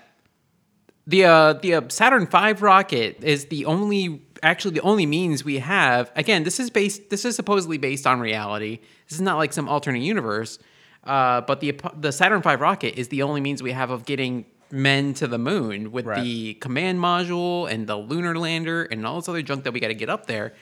the 1.11 1.25
uh, 1.25 1.53
the 1.55 1.75
uh, 1.75 1.83
Saturn 1.89 2.27
V 2.27 2.53
rocket 2.53 3.23
is 3.23 3.47
the 3.47 3.65
only 3.67 4.23
actually 4.43 4.75
the 4.75 4.81
only 4.81 5.07
means 5.07 5.45
we 5.45 5.59
have. 5.59 6.11
Again, 6.17 6.45
this 6.45 6.59
is 6.61 6.71
based 6.71 7.11
this 7.11 7.25
is 7.25 7.37
supposedly 7.37 7.79
based 7.79 8.07
on 8.07 8.21
reality. 8.21 8.79
This 9.09 9.17
is 9.17 9.21
not 9.21 9.37
like 9.37 9.53
some 9.53 9.69
alternate 9.69 10.03
universe. 10.03 10.59
Uh, 11.05 11.41
but 11.43 11.61
the 11.61 11.79
the 11.99 12.13
Saturn 12.13 12.43
V 12.43 12.55
rocket 12.57 12.99
is 12.99 13.09
the 13.09 13.23
only 13.23 13.41
means 13.41 13.63
we 13.63 13.73
have 13.73 13.91
of 13.91 14.05
getting 14.05 14.45
men 14.71 15.15
to 15.15 15.27
the 15.27 15.39
moon 15.39 15.91
with 15.91 16.07
Right. 16.07 16.23
the 16.23 16.55
command 16.55 17.01
module 17.01 17.69
and 17.71 17.87
the 17.87 17.97
lunar 17.97 18.39
lander 18.39 18.85
and 18.85 19.05
all 19.07 19.17
this 19.17 19.29
other 19.29 19.43
junk 19.43 19.65
that 19.65 19.73
we 19.73 19.81
got 19.81 19.89
to 19.89 19.95
get 19.95 20.09
up 20.09 20.27
there. 20.27 20.55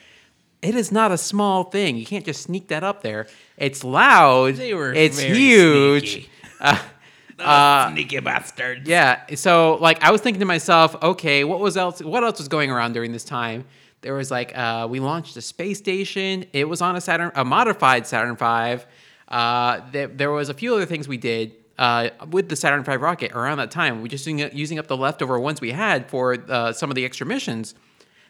It 0.61 0.75
is 0.75 0.91
not 0.91 1.11
a 1.11 1.17
small 1.17 1.65
thing. 1.65 1.95
You 1.95 2.05
can't 2.05 2.25
just 2.25 2.41
sneak 2.41 2.69
that 2.69 2.83
up 2.83 3.03
there. 3.03 3.27
It's 3.57 3.83
loud. 3.83 4.55
They 4.55 4.73
were 4.73 4.93
it's 4.93 5.19
huge. 5.19 6.27
Uh, 7.49 7.91
sneaky 7.91 8.19
bastards. 8.19 8.87
yeah. 8.87 9.21
So 9.35 9.77
like 9.81 10.03
I 10.03 10.11
was 10.11 10.21
thinking 10.21 10.39
to 10.39 10.45
myself, 10.45 10.95
okay, 11.01 11.43
what 11.43 11.59
was 11.59 11.77
else 11.77 12.01
what 12.01 12.23
else 12.23 12.39
was 12.39 12.47
going 12.47 12.69
around 12.71 12.93
during 12.93 13.11
this 13.11 13.23
time? 13.23 13.65
There 14.01 14.13
was 14.13 14.31
like 14.31 14.57
uh, 14.57 14.87
we 14.89 14.99
launched 14.99 15.35
a 15.37 15.41
space 15.41 15.77
station. 15.77 16.45
It 16.53 16.67
was 16.67 16.81
on 16.81 16.95
a 16.95 17.01
Saturn 17.01 17.31
a 17.35 17.43
modified 17.45 18.07
Saturn 18.07 18.35
V. 18.35 18.83
Uh, 19.27 19.81
there, 19.91 20.07
there 20.07 20.31
was 20.31 20.49
a 20.49 20.53
few 20.53 20.73
other 20.73 20.85
things 20.85 21.07
we 21.07 21.17
did 21.17 21.53
uh, 21.77 22.09
with 22.29 22.49
the 22.49 22.55
Saturn 22.55 22.83
V 22.83 22.95
rocket 22.97 23.31
around 23.33 23.57
that 23.57 23.71
time. 23.71 24.01
We 24.01 24.09
just 24.09 24.25
using, 24.25 24.49
using 24.57 24.79
up 24.79 24.87
the 24.87 24.97
leftover 24.97 25.39
ones 25.39 25.61
we 25.61 25.71
had 25.71 26.09
for 26.09 26.37
uh, 26.49 26.73
some 26.73 26.89
of 26.91 26.95
the 26.95 27.05
extra 27.05 27.25
missions. 27.25 27.75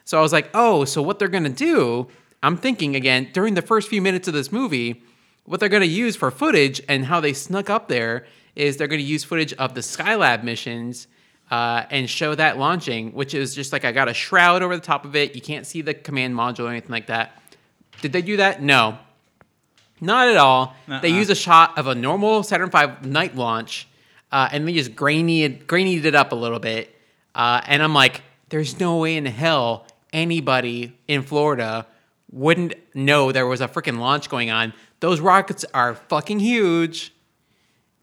So 0.05 0.17
I 0.17 0.21
was 0.21 0.31
like, 0.33 0.49
oh, 0.53 0.85
so 0.85 1.01
what 1.01 1.19
they're 1.19 1.27
gonna 1.27 1.49
do? 1.49 2.07
I'm 2.41 2.57
thinking 2.57 2.95
again 2.95 3.29
during 3.33 3.53
the 3.55 3.61
first 3.61 3.89
few 3.89 4.01
minutes 4.01 4.27
of 4.27 4.33
this 4.33 4.51
movie, 4.51 5.03
what 5.45 5.59
they're 5.59 5.69
gonna 5.69 5.85
use 5.85 6.15
for 6.15 6.29
footage 6.31 6.81
and 6.87 7.05
how 7.05 7.19
they 7.19 7.33
snuck 7.33 7.69
up 7.69 7.87
there 7.87 8.25
is 8.55 8.77
they're 8.77 8.87
gonna 8.87 9.01
use 9.01 9.23
footage 9.23 9.53
of 9.53 9.73
the 9.73 9.81
Skylab 9.81 10.43
missions 10.43 11.07
uh, 11.51 11.83
and 11.89 12.09
show 12.09 12.35
that 12.35 12.57
launching, 12.59 13.11
which 13.13 13.33
is 13.33 13.55
just 13.55 13.73
like 13.73 13.83
I 13.85 13.91
got 13.91 14.07
a 14.07 14.13
shroud 14.13 14.61
over 14.61 14.75
the 14.75 14.81
top 14.81 15.05
of 15.05 15.15
it. 15.15 15.35
You 15.35 15.41
can't 15.41 15.65
see 15.65 15.81
the 15.81 15.93
command 15.93 16.35
module 16.35 16.65
or 16.65 16.69
anything 16.69 16.91
like 16.91 17.07
that. 17.07 17.41
Did 18.01 18.13
they 18.13 18.21
do 18.21 18.37
that? 18.37 18.61
No, 18.61 18.97
not 19.99 20.27
at 20.27 20.37
all. 20.37 20.75
They 20.87 20.93
Uh-uh. 20.93 21.17
use 21.17 21.29
a 21.29 21.35
shot 21.35 21.77
of 21.77 21.87
a 21.87 21.95
normal 21.95 22.43
Saturn 22.43 22.69
V 22.69 23.07
night 23.09 23.35
launch, 23.35 23.87
uh, 24.31 24.47
and 24.51 24.67
they 24.67 24.73
just 24.73 24.95
grainy 24.95 25.49
grainied 25.49 26.05
it 26.05 26.15
up 26.15 26.31
a 26.31 26.35
little 26.35 26.59
bit. 26.59 26.95
Uh, 27.33 27.61
and 27.65 27.81
I'm 27.81 27.93
like, 27.93 28.21
there's 28.49 28.79
no 28.79 28.97
way 28.97 29.17
in 29.17 29.25
hell 29.25 29.85
anybody 30.13 30.97
in 31.07 31.21
Florida 31.23 31.85
wouldn't 32.31 32.73
know 32.93 33.31
there 33.31 33.47
was 33.47 33.59
a 33.61 33.67
freaking 33.67 33.97
launch 33.99 34.29
going 34.29 34.49
on. 34.51 34.73
Those 34.99 35.21
rockets 35.21 35.63
are 35.73 35.95
fucking 35.95 36.39
huge, 36.39 37.13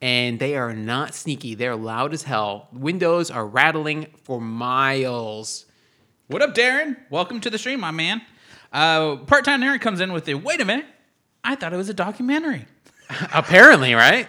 and 0.00 0.38
they 0.38 0.56
are 0.56 0.72
not 0.72 1.14
sneaky. 1.14 1.54
They're 1.54 1.76
loud 1.76 2.14
as 2.14 2.22
hell. 2.22 2.68
Windows 2.72 3.30
are 3.30 3.46
rattling 3.46 4.06
for 4.22 4.40
miles. 4.40 5.66
What 6.28 6.40
up, 6.40 6.54
Darren? 6.54 6.96
Welcome 7.10 7.42
to 7.42 7.50
the 7.50 7.58
stream, 7.58 7.80
my 7.80 7.90
man. 7.90 8.22
Uh, 8.72 9.16
Part 9.16 9.44
time 9.44 9.60
Darren 9.60 9.78
comes 9.78 10.00
in 10.00 10.14
with 10.14 10.24
the 10.24 10.34
wait 10.34 10.62
a 10.62 10.64
minute. 10.64 10.86
I 11.44 11.54
thought 11.54 11.74
it 11.74 11.76
was 11.76 11.90
a 11.90 11.94
documentary. 11.94 12.64
Apparently, 13.34 13.92
right? 13.92 14.28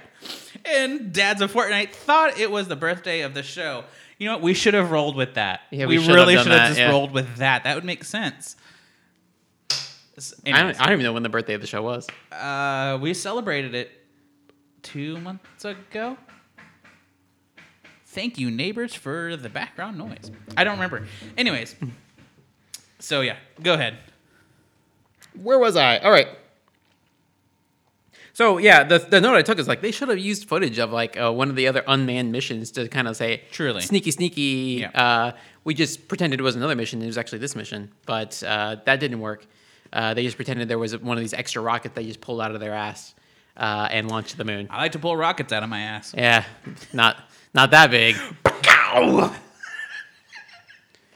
And 0.65 1.13
Dad's 1.13 1.41
of 1.41 1.53
Fortnite 1.53 1.91
thought 1.91 2.38
it 2.38 2.51
was 2.51 2.67
the 2.67 2.75
birthday 2.75 3.21
of 3.21 3.34
the 3.34 3.43
show. 3.43 3.86
You 4.17 4.27
know 4.27 4.34
what? 4.34 4.41
We 4.41 4.53
should 4.53 4.73
have 4.73 4.91
rolled 4.91 5.15
with 5.15 5.36
that. 5.36 5.62
Yeah, 5.71 5.86
we 5.86 5.99
we, 5.99 6.03
should 6.03 6.13
really 6.13 6.36
should 6.36 6.47
have 6.47 6.56
that, 6.56 6.67
just 6.67 6.80
yeah. 6.80 6.89
rolled 6.89 7.12
with 7.12 7.38
that. 7.38 7.63
That 7.63 7.75
would 7.75 7.86
make 7.86 8.03
sense. 8.03 8.58
S- 10.17 10.34
I 10.45 10.49
anyways, 10.49 10.77
don't, 10.77 10.82
I 10.84 10.86
don't 10.88 10.93
even 10.93 11.03
know 11.03 11.13
when 11.13 11.23
the 11.23 11.30
birthday 11.30 11.53
of 11.53 11.62
the 11.62 11.67
show 11.67 11.82
was. 11.84 12.08
uh, 12.32 12.97
we 13.01 13.13
celebrated 13.13 13.75
it 13.75 13.91
two 14.84 15.17
months 15.19 15.63
ago. 15.65 16.17
Thank 18.08 18.38
you, 18.39 18.49
neighbors, 18.49 18.93
for 18.95 19.36
the 19.38 19.49
background 19.49 19.97
noise. 19.97 20.32
I 20.56 20.63
don't 20.63 20.73
remember. 20.73 21.06
Anyways, 21.38 21.75
so 22.99 23.21
yeah, 23.21 23.36
go 23.62 23.73
ahead. 23.75 23.97
Where 25.39 25.60
was 25.60 25.75
I? 25.75 25.99
All 25.99 26.10
right. 26.10 26.27
So 28.34 28.58
yeah, 28.60 28.84
the 28.84 28.99
the 28.99 29.19
note 29.21 29.36
I 29.36 29.41
took 29.41 29.60
is 29.60 29.67
like 29.67 29.82
they 29.82 29.91
should 29.91 30.10
have 30.10 30.19
used 30.19 30.47
footage 30.47 30.77
of 30.80 30.91
like 30.91 31.19
uh, 31.19 31.32
one 31.32 31.49
of 31.49 31.56
the 31.56 31.67
other 31.67 31.84
unmanned 31.88 32.32
missions 32.32 32.71
to 32.71 32.88
kind 32.88 33.08
of 33.08 33.15
say 33.17 33.43
Truly. 33.51 33.82
sneaky 33.82 34.12
sneaky. 34.12 34.77
Yeah. 34.82 34.89
Uh, 34.91 35.32
we 35.63 35.73
just 35.73 36.08
pretended 36.08 36.39
it 36.39 36.43
was 36.43 36.56
another 36.56 36.75
mission. 36.75 37.01
It 37.01 37.08
was 37.08 37.17
actually 37.17 37.39
this 37.39 37.56
mission, 37.56 37.91
but 38.06 38.41
uh, 38.45 38.77
that 38.86 38.99
didn't 38.99 39.19
work. 39.19 39.45
Uh, 39.93 40.13
they 40.13 40.23
just 40.23 40.36
pretended 40.36 40.67
there 40.67 40.80
was 40.80 40.97
one 40.97 41.17
of 41.17 41.21
these 41.21 41.34
extra 41.34 41.62
rockets 41.62 41.95
they 41.95 42.06
just 42.06 42.21
pulled 42.21 42.41
out 42.41 42.52
of 42.54 42.60
their 42.60 42.73
ass 42.73 43.15
uh, 43.56 43.88
and 43.91 44.10
launched 44.10 44.32
to 44.32 44.38
the 44.38 44.45
moon. 44.45 44.67
I 44.69 44.82
like 44.84 44.91
to 44.93 45.00
pull 45.00 45.15
rockets 45.17 45.52
out 45.54 45.63
of 45.63 45.69
my 45.69 45.80
ass. 45.82 46.13
Yeah, 46.17 46.43
not 46.93 47.17
not 47.54 47.71
that 47.71 47.89
big. 47.91 48.15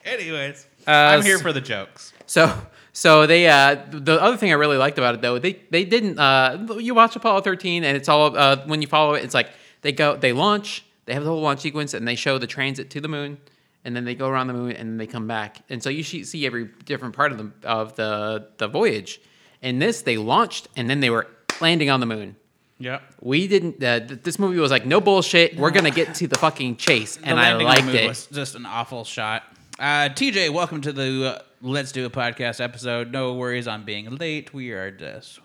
Anyways, 0.06 0.66
Uh, 0.88 0.92
I'm 0.92 1.22
here 1.22 1.38
for 1.40 1.54
the 1.54 1.62
jokes. 1.62 2.14
So 2.26 2.52
so 2.94 3.26
they 3.28 3.48
uh 3.48 3.76
the 3.90 4.22
other 4.22 4.36
thing 4.38 4.50
I 4.52 4.56
really 4.56 4.78
liked 4.78 4.98
about 4.98 5.16
it 5.16 5.22
though 5.22 5.40
they 5.40 5.60
they 5.70 5.86
didn't 5.86 6.20
uh 6.20 6.76
you 6.80 6.94
watch 6.94 7.16
Apollo 7.16 7.42
13 7.42 7.84
and 7.86 7.96
it's 7.96 8.10
all 8.10 8.36
uh 8.36 8.58
when 8.66 8.82
you 8.82 8.88
follow 8.88 9.14
it 9.14 9.24
it's 9.24 9.34
like 9.34 9.50
they 9.82 9.92
go 9.94 10.16
they 10.18 10.34
launch 10.34 10.84
they 11.06 11.14
have 11.14 11.24
the 11.24 11.30
whole 11.30 11.40
launch 11.42 11.62
sequence 11.62 11.94
and 11.94 12.06
they 12.08 12.16
show 12.16 12.38
the 12.38 12.48
transit 12.48 12.90
to 12.90 13.00
the 13.00 13.08
moon 13.08 13.38
and 13.86 13.96
then 13.96 14.06
they 14.06 14.16
go 14.16 14.28
around 14.30 14.48
the 14.48 14.54
moon 14.54 14.72
and 14.74 15.00
they 15.00 15.08
come 15.08 15.28
back 15.28 15.60
and 15.70 15.82
so 15.82 15.90
you 15.90 16.04
see 16.04 16.24
see 16.24 16.46
every 16.46 16.70
different 16.86 17.16
part 17.16 17.32
of 17.32 17.38
the 17.38 17.52
of 17.68 17.96
the 17.96 18.48
the 18.58 18.68
voyage 18.68 19.20
in 19.62 19.80
this 19.80 20.02
they 20.04 20.18
launched 20.18 20.68
and 20.76 20.90
then 20.90 21.00
they 21.00 21.10
were 21.10 21.28
landing 21.60 21.90
on 21.90 22.00
the 22.00 22.06
moon 22.06 22.36
Yep. 22.80 23.02
we 23.22 23.48
didn't 23.48 23.84
uh, 23.84 24.00
th- 24.00 24.22
this 24.24 24.40
movie 24.40 24.58
was 24.60 24.72
like 24.72 24.86
no 24.86 25.00
bullshit 25.02 25.56
we're 25.56 25.70
gonna 25.72 25.92
get 25.92 26.16
to 26.16 26.28
the 26.28 26.38
fucking 26.40 26.78
chase 26.78 27.20
and 27.24 27.40
I 27.40 27.54
liked 27.54 27.88
it 27.90 28.08
was 28.08 28.26
just 28.28 28.56
an 28.56 28.66
awful 28.66 29.04
shot. 29.04 29.44
Uh, 29.80 30.10
TJ, 30.10 30.52
welcome 30.52 30.80
to 30.82 30.92
the 30.94 31.38
uh, 31.38 31.42
Let's 31.64 31.92
Do 31.92 32.06
a 32.06 32.10
Podcast 32.10 32.60
episode. 32.64 33.12
No 33.12 33.34
worries 33.34 33.68
on 33.68 33.84
being 33.84 34.16
late. 34.18 34.54
We 34.54 34.72
are 34.74 34.92
just 34.92 35.40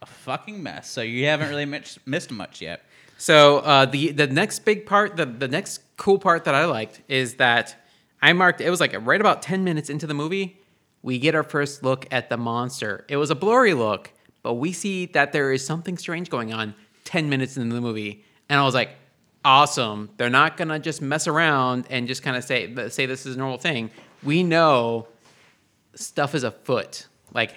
a 0.00 0.06
fucking 0.06 0.60
mess. 0.60 0.90
So 0.90 1.00
you 1.02 1.26
haven't 1.26 1.48
really 1.48 1.64
missed, 1.76 2.04
missed 2.04 2.32
much 2.32 2.60
yet. 2.60 2.84
So 3.22 3.58
uh, 3.58 3.84
the 3.84 4.10
the 4.10 4.26
next 4.26 4.64
big 4.64 4.84
part, 4.84 5.16
the 5.16 5.26
the 5.26 5.46
next 5.46 5.80
cool 5.96 6.18
part 6.18 6.42
that 6.42 6.56
I 6.56 6.64
liked 6.64 7.02
is 7.06 7.34
that 7.34 7.76
I 8.20 8.32
marked. 8.32 8.60
It 8.60 8.68
was 8.68 8.80
like 8.80 8.96
right 9.06 9.20
about 9.20 9.42
ten 9.42 9.62
minutes 9.62 9.90
into 9.90 10.08
the 10.08 10.14
movie, 10.14 10.58
we 11.02 11.20
get 11.20 11.36
our 11.36 11.44
first 11.44 11.84
look 11.84 12.04
at 12.10 12.30
the 12.30 12.36
monster. 12.36 13.04
It 13.08 13.16
was 13.18 13.30
a 13.30 13.36
blurry 13.36 13.74
look, 13.74 14.10
but 14.42 14.54
we 14.54 14.72
see 14.72 15.06
that 15.06 15.30
there 15.30 15.52
is 15.52 15.64
something 15.64 15.96
strange 15.98 16.30
going 16.30 16.52
on 16.52 16.74
ten 17.04 17.30
minutes 17.30 17.56
into 17.56 17.72
the 17.72 17.80
movie, 17.80 18.24
and 18.48 18.58
I 18.58 18.64
was 18.64 18.74
like, 18.74 18.90
awesome. 19.44 20.10
They're 20.16 20.28
not 20.28 20.56
gonna 20.56 20.80
just 20.80 21.00
mess 21.00 21.28
around 21.28 21.86
and 21.90 22.08
just 22.08 22.24
kind 22.24 22.36
of 22.36 22.42
say 22.42 22.74
say 22.88 23.06
this 23.06 23.24
is 23.24 23.36
a 23.36 23.38
normal 23.38 23.58
thing. 23.58 23.92
We 24.24 24.42
know 24.42 25.06
stuff 25.94 26.34
is 26.34 26.42
afoot, 26.42 27.06
like 27.32 27.54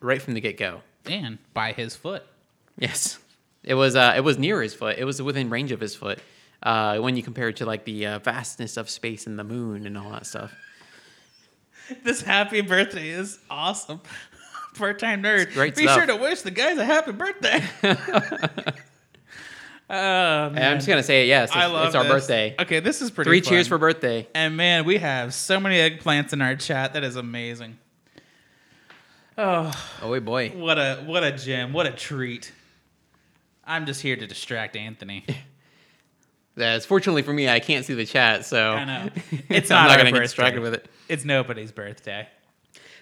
right 0.00 0.22
from 0.22 0.32
the 0.32 0.40
get 0.40 0.56
go. 0.56 0.80
And 1.04 1.36
by 1.52 1.72
his 1.72 1.96
foot. 1.96 2.24
Yes, 2.78 3.18
it 3.64 3.74
was. 3.74 3.96
Uh, 3.96 4.14
it 4.16 4.20
was 4.20 4.38
near 4.38 4.60
his 4.62 4.74
foot. 4.74 4.98
It 4.98 5.04
was 5.04 5.20
within 5.22 5.50
range 5.50 5.72
of 5.72 5.80
his 5.80 5.94
foot. 5.94 6.18
Uh, 6.62 6.98
when 6.98 7.16
you 7.16 7.22
compare 7.24 7.48
it 7.48 7.56
to 7.56 7.66
like 7.66 7.84
the 7.84 8.06
uh, 8.06 8.18
vastness 8.20 8.76
of 8.76 8.88
space 8.88 9.26
and 9.26 9.36
the 9.38 9.42
moon 9.44 9.84
and 9.86 9.98
all 9.98 10.10
that 10.10 10.24
stuff. 10.26 10.54
This 12.04 12.22
happy 12.22 12.60
birthday 12.60 13.08
is 13.08 13.38
awesome. 13.50 14.00
Part 14.76 14.98
time 15.00 15.22
nerd. 15.22 15.52
great 15.54 15.74
Be 15.76 15.82
stuff. 15.82 15.96
sure 15.98 16.06
to 16.06 16.16
wish 16.16 16.42
the 16.42 16.50
guys 16.52 16.78
a 16.78 16.84
happy 16.84 17.10
birthday. 17.12 17.62
oh, 17.82 17.92
man. 19.90 20.56
And 20.56 20.64
I'm 20.64 20.76
just 20.78 20.88
gonna 20.88 21.02
say 21.02 21.24
it. 21.24 21.26
Yes, 21.26 21.48
it's, 21.48 21.56
I 21.56 21.66
love 21.66 21.86
it's 21.86 21.94
our 21.96 22.04
this. 22.04 22.12
birthday. 22.12 22.54
Okay, 22.60 22.80
this 22.80 23.02
is 23.02 23.10
pretty 23.10 23.28
Three 23.28 23.40
fun. 23.40 23.50
cheers 23.50 23.68
for 23.68 23.76
birthday. 23.78 24.28
And 24.34 24.56
man, 24.56 24.84
we 24.84 24.98
have 24.98 25.34
so 25.34 25.60
many 25.60 25.76
eggplants 25.76 26.32
in 26.32 26.40
our 26.40 26.54
chat. 26.56 26.94
That 26.94 27.04
is 27.04 27.16
amazing. 27.16 27.78
Oh, 29.36 29.72
Oh 30.00 30.20
boy. 30.20 30.50
what 30.50 30.78
a 30.78 31.02
what 31.06 31.24
a 31.24 31.32
gem! 31.32 31.72
What 31.72 31.86
a 31.86 31.90
treat! 31.90 32.52
I'm 33.64 33.86
just 33.86 34.02
here 34.02 34.16
to 34.16 34.26
distract 34.26 34.76
Anthony. 34.76 35.24
That's 36.54 36.84
fortunately 36.84 37.22
for 37.22 37.32
me, 37.32 37.48
I 37.48 37.60
can't 37.60 37.84
see 37.84 37.94
the 37.94 38.04
chat, 38.04 38.44
so 38.44 38.72
I 38.72 38.84
know. 38.84 39.08
It's 39.48 39.70
I'm 39.70 39.84
not 39.84 39.88
not 39.88 39.96
gonna 39.98 40.12
get 40.12 40.20
distracted 40.20 40.60
with 40.60 40.74
it. 40.74 40.86
It's 41.08 41.24
nobody's 41.24 41.72
birthday. 41.72 42.28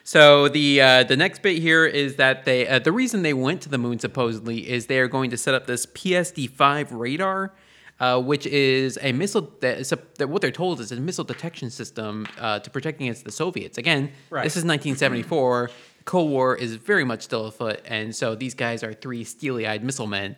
So 0.04 0.48
the 0.48 0.80
uh, 0.80 1.02
the 1.04 1.16
next 1.16 1.42
bit 1.42 1.58
here 1.60 1.84
is 1.84 2.16
that 2.16 2.44
they 2.44 2.68
uh, 2.68 2.78
the 2.78 2.92
reason 2.92 3.22
they 3.22 3.34
went 3.34 3.60
to 3.62 3.68
the 3.68 3.78
moon 3.78 3.98
supposedly 3.98 4.68
is 4.70 4.86
they 4.86 4.98
are 5.00 5.08
going 5.08 5.30
to 5.30 5.36
set 5.36 5.54
up 5.54 5.66
this 5.66 5.84
PSD5 5.86 6.88
radar. 6.90 7.52
uh, 7.98 8.18
which 8.18 8.46
is 8.46 8.98
a 9.02 9.12
missile 9.12 9.52
that, 9.60 9.76
is 9.78 9.92
a, 9.92 9.98
that 10.16 10.26
what 10.28 10.40
they're 10.40 10.50
told 10.50 10.80
is 10.80 10.90
a 10.90 10.96
missile 10.96 11.22
detection 11.24 11.68
system 11.68 12.26
uh, 12.38 12.58
to 12.58 12.70
protect 12.70 12.98
against 12.98 13.24
the 13.26 13.30
Soviets. 13.32 13.76
Again, 13.76 14.10
Right. 14.30 14.42
this 14.44 14.56
is 14.56 14.64
1974. 14.64 15.70
Cold 16.10 16.32
War 16.32 16.56
is 16.56 16.74
very 16.74 17.04
much 17.04 17.22
still 17.22 17.46
afoot, 17.46 17.82
and 17.84 18.12
so 18.12 18.34
these 18.34 18.52
guys 18.52 18.82
are 18.82 18.92
three 18.92 19.22
steely-eyed 19.22 19.84
missile 19.84 20.08
men, 20.08 20.34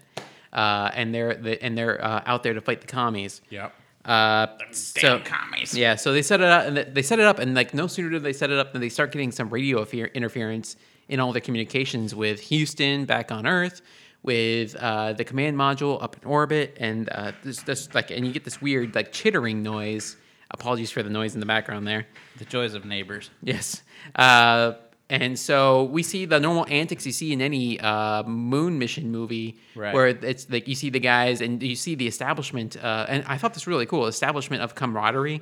uh, 0.52 0.90
and 0.92 1.14
they're 1.14 1.32
the, 1.32 1.64
and 1.64 1.78
they're 1.78 2.04
uh, 2.04 2.22
out 2.26 2.42
there 2.42 2.52
to 2.52 2.60
fight 2.60 2.82
the 2.82 2.86
commies. 2.86 3.40
Yep. 3.48 3.74
Uh, 4.04 4.48
so 4.72 5.20
commies. 5.20 5.74
yeah, 5.74 5.94
so 5.94 6.12
they 6.12 6.20
set 6.20 6.42
it 6.42 6.46
up, 6.46 6.66
and 6.66 6.76
they 6.94 7.00
set 7.00 7.20
it 7.20 7.24
up, 7.24 7.38
and 7.38 7.54
like 7.54 7.72
no 7.72 7.86
sooner 7.86 8.10
do 8.10 8.18
they 8.18 8.34
set 8.34 8.50
it 8.50 8.58
up 8.58 8.72
than 8.72 8.82
they 8.82 8.90
start 8.90 9.12
getting 9.12 9.32
some 9.32 9.48
radio 9.48 9.82
interference 9.82 10.76
in 11.08 11.20
all 11.20 11.32
their 11.32 11.40
communications 11.40 12.14
with 12.14 12.38
Houston 12.40 13.06
back 13.06 13.32
on 13.32 13.46
Earth, 13.46 13.80
with 14.22 14.76
uh, 14.76 15.14
the 15.14 15.24
command 15.24 15.56
module 15.56 16.02
up 16.02 16.18
in 16.22 16.28
orbit, 16.28 16.76
and 16.80 17.08
uh, 17.08 17.32
this, 17.42 17.62
this 17.62 17.94
like, 17.94 18.10
and 18.10 18.26
you 18.26 18.32
get 18.34 18.44
this 18.44 18.60
weird 18.60 18.94
like 18.94 19.10
chittering 19.10 19.62
noise. 19.62 20.18
Apologies 20.50 20.90
for 20.90 21.02
the 21.02 21.08
noise 21.08 21.32
in 21.32 21.40
the 21.40 21.46
background 21.46 21.88
there. 21.88 22.06
The 22.36 22.44
joys 22.44 22.74
of 22.74 22.84
neighbors. 22.84 23.30
Yes. 23.42 23.82
Uh, 24.14 24.72
and 25.20 25.38
so 25.38 25.84
we 25.96 26.02
see 26.02 26.24
the 26.24 26.40
normal 26.40 26.64
antics 26.68 27.04
you 27.06 27.12
see 27.12 27.32
in 27.32 27.40
any 27.42 27.78
uh, 27.78 28.22
moon 28.24 28.78
mission 28.78 29.10
movie, 29.12 29.58
Right. 29.76 29.92
where 29.94 30.06
it's 30.08 30.48
like 30.50 30.66
you 30.66 30.74
see 30.74 30.90
the 30.90 31.00
guys 31.00 31.40
and 31.40 31.62
you 31.62 31.76
see 31.76 31.94
the 31.94 32.06
establishment. 32.08 32.76
Uh, 32.82 33.06
and 33.12 33.22
I 33.28 33.36
thought 33.38 33.52
this 33.54 33.62
was 33.66 33.72
really 33.74 33.86
cool 33.86 34.06
establishment 34.06 34.62
of 34.62 34.74
camaraderie. 34.74 35.40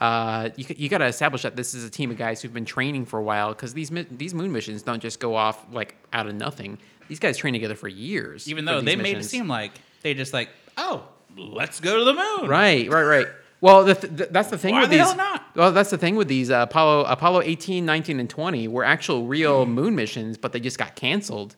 Uh, 0.00 0.48
you 0.56 0.64
you 0.82 0.88
got 0.88 0.98
to 0.98 1.04
establish 1.06 1.42
that 1.42 1.54
this 1.54 1.74
is 1.74 1.84
a 1.84 1.90
team 1.90 2.10
of 2.10 2.16
guys 2.16 2.40
who've 2.40 2.54
been 2.54 2.64
training 2.64 3.04
for 3.04 3.18
a 3.18 3.22
while 3.22 3.50
because 3.50 3.74
these 3.74 3.90
these 4.10 4.32
moon 4.32 4.50
missions 4.50 4.82
don't 4.82 5.02
just 5.02 5.20
go 5.20 5.36
off 5.36 5.66
like 5.70 5.94
out 6.14 6.26
of 6.26 6.34
nothing. 6.34 6.78
These 7.08 7.18
guys 7.20 7.36
train 7.36 7.52
together 7.52 7.74
for 7.74 7.88
years. 7.88 8.48
Even 8.48 8.64
though 8.64 8.80
they 8.80 8.96
made 8.96 9.18
it 9.18 9.24
seem 9.24 9.46
like 9.48 9.72
they 10.00 10.14
just 10.14 10.32
like, 10.32 10.48
oh, 10.78 11.06
let's 11.36 11.78
go 11.80 11.98
to 11.98 12.04
the 12.06 12.14
moon. 12.14 12.48
Right, 12.48 12.90
right, 12.90 13.02
right. 13.02 13.26
Well, 13.62 13.84
the 13.84 13.94
th- 13.94 14.16
th- 14.16 14.30
that's 14.30 14.50
the 14.50 14.58
thing 14.58 14.74
Why 14.74 14.82
with 14.82 14.90
the 14.90 14.98
these. 14.98 15.14
Well, 15.54 15.72
that's 15.72 15.90
the 15.90 15.96
thing 15.96 16.16
with 16.16 16.26
these 16.28 16.50
uh, 16.50 16.66
Apollo 16.68 17.04
Apollo 17.04 17.42
18, 17.42 17.86
19, 17.86 18.20
and 18.20 18.28
20 18.28 18.68
were 18.68 18.84
actual 18.84 19.26
real 19.26 19.64
moon 19.64 19.94
missions, 19.94 20.36
but 20.36 20.52
they 20.52 20.60
just 20.60 20.78
got 20.78 20.96
canceled. 20.96 21.54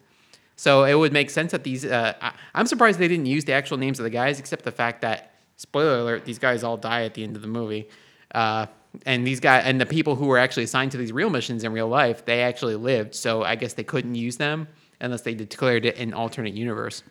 So 0.55 0.85
it 0.85 0.95
would 0.95 1.13
make 1.13 1.31
sense 1.31 1.53
that 1.53 1.65
these. 1.65 1.85
Uh, 1.85 2.13
I, 2.21 2.33
I'm 2.55 2.67
surprised 2.67 2.99
they 2.99 3.09
didn't 3.09 3.27
use 3.27 3.47
the 3.47 3.55
actual 3.55 3.79
names 3.79 3.99
of 3.99 4.05
the 4.05 4.11
guys, 4.11 4.39
except 4.39 4.65
the 4.65 4.71
fact 4.71 5.01
that 5.01 5.35
spoiler 5.57 5.99
alert, 5.99 6.27
these 6.27 6.39
guys 6.39 6.63
all 6.63 6.77
die 6.77 7.05
at 7.05 7.15
the 7.15 7.25
end 7.25 7.37
of 7.37 7.43
the 7.43 7.49
movie. 7.49 7.89
Uh, 8.35 8.67
and 9.07 9.27
these 9.27 9.41
guys 9.41 9.63
and 9.65 9.81
the 9.81 9.87
people 9.87 10.15
who 10.15 10.27
were 10.27 10.39
actually 10.39 10.65
assigned 10.65 10.93
to 10.93 10.99
these 10.99 11.11
real 11.11 11.31
missions 11.31 11.65
in 11.65 11.73
real 11.73 11.89
life, 11.89 12.27
they 12.27 12.43
actually 12.43 12.77
lived. 12.77 13.15
So 13.15 13.43
I 13.43 13.57
guess 13.57 13.73
they 13.73 13.83
couldn't 13.83 14.15
use 14.15 14.37
them 14.37 14.69
unless 15.01 15.23
they 15.23 15.35
declared 15.35 15.87
it 15.87 15.97
an 15.97 16.13
alternate 16.13 16.55
universe. 16.55 17.03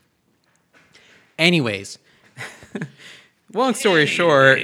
Anyways, 1.39 1.97
long 3.53 3.73
story 3.73 4.05
short, 4.05 4.59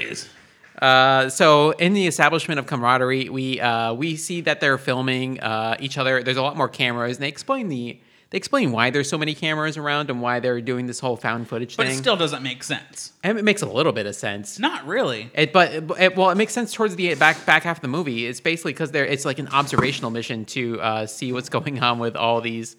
uh, 0.81 1.29
so 1.29 1.71
in 1.71 1.93
the 1.93 2.07
establishment 2.07 2.59
of 2.59 2.65
camaraderie, 2.65 3.29
we 3.29 3.59
uh, 3.59 3.93
we 3.93 4.15
see 4.15 4.41
that 4.41 4.59
they're 4.61 4.77
filming 4.77 5.39
uh, 5.39 5.75
each 5.79 5.97
other. 5.97 6.23
There's 6.23 6.37
a 6.37 6.41
lot 6.41 6.55
more 6.57 6.69
cameras, 6.69 7.17
and 7.17 7.23
they 7.23 7.27
explain 7.27 7.67
the 7.69 7.99
they 8.29 8.37
explain 8.37 8.71
why 8.71 8.91
there's 8.91 9.09
so 9.09 9.17
many 9.17 9.33
cameras 9.33 9.75
around 9.75 10.11
and 10.11 10.21
why 10.21 10.39
they're 10.39 10.61
doing 10.61 10.85
this 10.85 10.99
whole 10.99 11.15
found 11.17 11.47
footage 11.47 11.75
But 11.75 11.87
thing. 11.87 11.95
it 11.95 11.97
still 11.97 12.15
doesn't 12.15 12.43
make 12.43 12.63
sense. 12.63 13.11
and 13.23 13.39
it 13.39 13.43
makes 13.43 13.63
a 13.63 13.65
little 13.65 13.91
bit 13.91 14.05
of 14.05 14.15
sense. 14.15 14.59
Not 14.59 14.85
really. 14.85 15.31
It, 15.33 15.51
but 15.51 15.73
it, 15.99 16.15
well, 16.15 16.29
it 16.29 16.35
makes 16.35 16.53
sense 16.53 16.71
towards 16.71 16.95
the 16.95 17.15
back 17.15 17.43
back 17.47 17.63
half 17.63 17.77
of 17.79 17.81
the 17.81 17.87
movie. 17.87 18.27
It's 18.27 18.39
basically 18.39 18.73
because 18.73 18.91
they're 18.91 19.05
it's 19.05 19.25
like 19.25 19.39
an 19.39 19.47
observational 19.49 20.11
mission 20.11 20.45
to 20.45 20.79
uh, 20.79 21.05
see 21.07 21.33
what's 21.33 21.49
going 21.49 21.81
on 21.81 21.97
with 21.99 22.15
all 22.15 22.39
these 22.39 22.75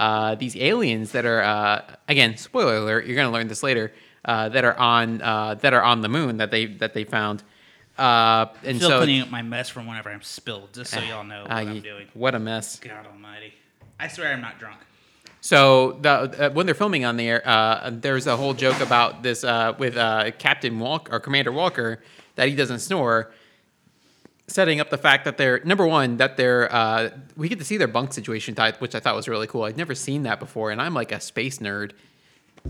uh, 0.00 0.34
these 0.34 0.56
aliens 0.56 1.12
that 1.12 1.24
are 1.24 1.42
uh, 1.42 1.82
again 2.08 2.36
spoiler 2.36 2.76
alert. 2.76 3.06
You're 3.06 3.16
gonna 3.16 3.30
learn 3.32 3.48
this 3.48 3.62
later. 3.62 3.92
Uh, 4.28 4.50
that 4.50 4.62
are 4.62 4.78
on 4.78 5.22
uh, 5.22 5.54
that 5.54 5.72
are 5.72 5.82
on 5.82 6.02
the 6.02 6.08
moon 6.08 6.36
that 6.36 6.50
they 6.50 6.66
that 6.66 6.92
they 6.92 7.02
found. 7.02 7.42
Uh, 7.96 8.44
and 8.62 8.76
Still 8.76 8.90
so 8.90 8.98
cleaning 8.98 9.22
up 9.22 9.30
my 9.30 9.40
mess 9.40 9.70
from 9.70 9.86
whenever 9.86 10.10
I'm 10.10 10.20
spilled, 10.20 10.74
just 10.74 10.90
so 10.90 11.00
y'all 11.00 11.24
know 11.24 11.44
what 11.44 11.50
uh, 11.50 11.54
I'm 11.54 11.80
doing. 11.80 12.08
what 12.12 12.34
a 12.34 12.38
mess. 12.38 12.78
God 12.78 13.06
Almighty! 13.06 13.54
I 13.98 14.08
swear 14.08 14.34
I'm 14.34 14.42
not 14.42 14.58
drunk. 14.58 14.80
So 15.40 15.92
the 16.02 16.10
uh, 16.10 16.50
when 16.50 16.66
they're 16.66 16.74
filming 16.74 17.06
on 17.06 17.16
there, 17.16 17.40
uh, 17.48 17.88
there's 17.90 18.26
a 18.26 18.36
whole 18.36 18.52
joke 18.52 18.78
about 18.80 19.22
this 19.22 19.44
uh, 19.44 19.72
with 19.78 19.96
uh, 19.96 20.30
Captain 20.32 20.78
Walker 20.78 21.10
or 21.14 21.20
Commander 21.20 21.50
Walker 21.50 22.02
that 22.34 22.48
he 22.48 22.54
doesn't 22.54 22.80
snore, 22.80 23.32
setting 24.46 24.78
up 24.78 24.90
the 24.90 24.98
fact 24.98 25.24
that 25.24 25.38
they're 25.38 25.60
number 25.64 25.86
one 25.86 26.18
that 26.18 26.36
they're 26.36 26.70
uh, 26.70 27.10
we 27.34 27.48
get 27.48 27.58
to 27.60 27.64
see 27.64 27.78
their 27.78 27.88
bunk 27.88 28.12
situation 28.12 28.54
which 28.78 28.94
I 28.94 29.00
thought 29.00 29.16
was 29.16 29.26
really 29.26 29.46
cool. 29.46 29.62
I'd 29.62 29.78
never 29.78 29.94
seen 29.94 30.24
that 30.24 30.38
before, 30.38 30.70
and 30.70 30.82
I'm 30.82 30.92
like 30.92 31.12
a 31.12 31.18
space 31.18 31.60
nerd. 31.60 31.92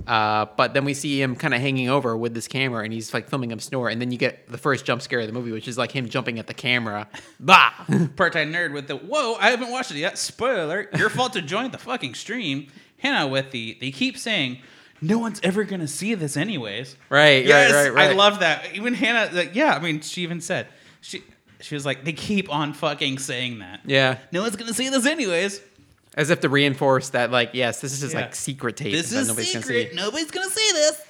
Uh, 0.06 0.46
but 0.56 0.74
then 0.74 0.84
we 0.84 0.94
see 0.94 1.20
him 1.20 1.34
kind 1.36 1.54
of 1.54 1.60
hanging 1.60 1.88
over 1.88 2.16
with 2.16 2.34
this 2.34 2.48
camera, 2.48 2.84
and 2.84 2.92
he's 2.92 3.12
like 3.12 3.28
filming 3.28 3.50
him 3.50 3.58
snore, 3.60 3.88
and 3.88 4.00
then 4.00 4.10
you 4.10 4.18
get 4.18 4.50
the 4.50 4.58
first 4.58 4.84
jump 4.84 5.02
scare 5.02 5.20
of 5.20 5.26
the 5.26 5.32
movie, 5.32 5.50
which 5.52 5.68
is 5.68 5.76
like 5.76 5.90
him 5.90 6.08
jumping 6.08 6.38
at 6.38 6.46
the 6.46 6.54
camera. 6.54 7.08
Bah! 7.40 7.72
Part-time 8.16 8.52
nerd 8.52 8.72
with 8.72 8.88
the 8.88 8.96
whoa! 8.96 9.34
I 9.34 9.50
haven't 9.50 9.70
watched 9.70 9.90
it 9.90 9.96
yet. 9.98 10.18
Spoiler 10.18 10.62
alert! 10.64 10.96
Your 10.96 11.10
fault 11.10 11.32
to 11.34 11.42
join 11.42 11.70
the 11.70 11.78
fucking 11.78 12.14
stream. 12.14 12.68
Hannah 12.98 13.28
with 13.28 13.50
the 13.50 13.76
they 13.80 13.90
keep 13.90 14.18
saying 14.18 14.58
no 15.00 15.18
one's 15.18 15.40
ever 15.42 15.64
gonna 15.64 15.86
see 15.88 16.14
this 16.14 16.36
anyways. 16.36 16.96
Right, 17.08 17.44
Yes, 17.46 17.72
right, 17.72 17.84
right, 17.84 17.94
right. 17.94 18.10
I 18.10 18.14
love 18.14 18.40
that. 18.40 18.74
Even 18.74 18.94
Hannah, 18.94 19.32
like, 19.32 19.54
yeah. 19.54 19.74
I 19.74 19.78
mean, 19.78 20.00
she 20.00 20.22
even 20.22 20.40
said 20.40 20.66
she 21.00 21.22
she 21.60 21.74
was 21.74 21.86
like 21.86 22.04
they 22.04 22.12
keep 22.12 22.52
on 22.52 22.72
fucking 22.72 23.18
saying 23.18 23.60
that. 23.60 23.80
yeah, 23.84 24.18
No 24.32 24.42
one's 24.42 24.56
gonna 24.56 24.74
see 24.74 24.88
this 24.88 25.06
anyways. 25.06 25.60
As 26.16 26.30
if 26.30 26.40
to 26.40 26.48
reinforce 26.48 27.10
that, 27.10 27.30
like, 27.30 27.50
yes, 27.52 27.80
this 27.80 27.92
is 27.92 28.00
just 28.00 28.14
Yeah. 28.14 28.22
like 28.22 28.34
secret 28.34 28.76
tape. 28.76 28.92
This 28.92 29.12
is 29.12 29.28
nobody's 29.28 29.52
gonna 29.52 29.64
secret. 29.64 29.90
see. 29.90 29.96
Nobody's 29.96 30.30
gonna 30.30 30.50
see 30.50 30.70
this. 30.72 31.02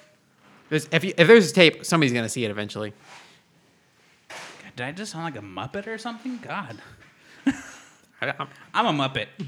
There's, 0.71 0.89
if, 0.93 1.05
you, 1.05 1.15
if 1.17 1.27
there's 1.27 1.51
a 1.51 1.55
tape, 1.55 1.85
somebody's 1.85 2.13
gonna 2.13 2.29
see 2.29 2.45
it 2.45 2.51
eventually. 2.51 2.93
God, 4.29 4.37
did 4.77 4.85
I 4.87 4.93
just 4.93 5.13
sound 5.13 5.25
like 5.25 5.37
a 5.37 5.45
muppet 5.47 5.87
or 5.87 5.97
something? 5.99 6.39
God, 6.43 6.79
I- 7.47 8.27
I'm- 8.27 8.49
I'm 8.75 8.87
a 9.01 9.09
muppet. 9.09 9.27
All 9.41 9.47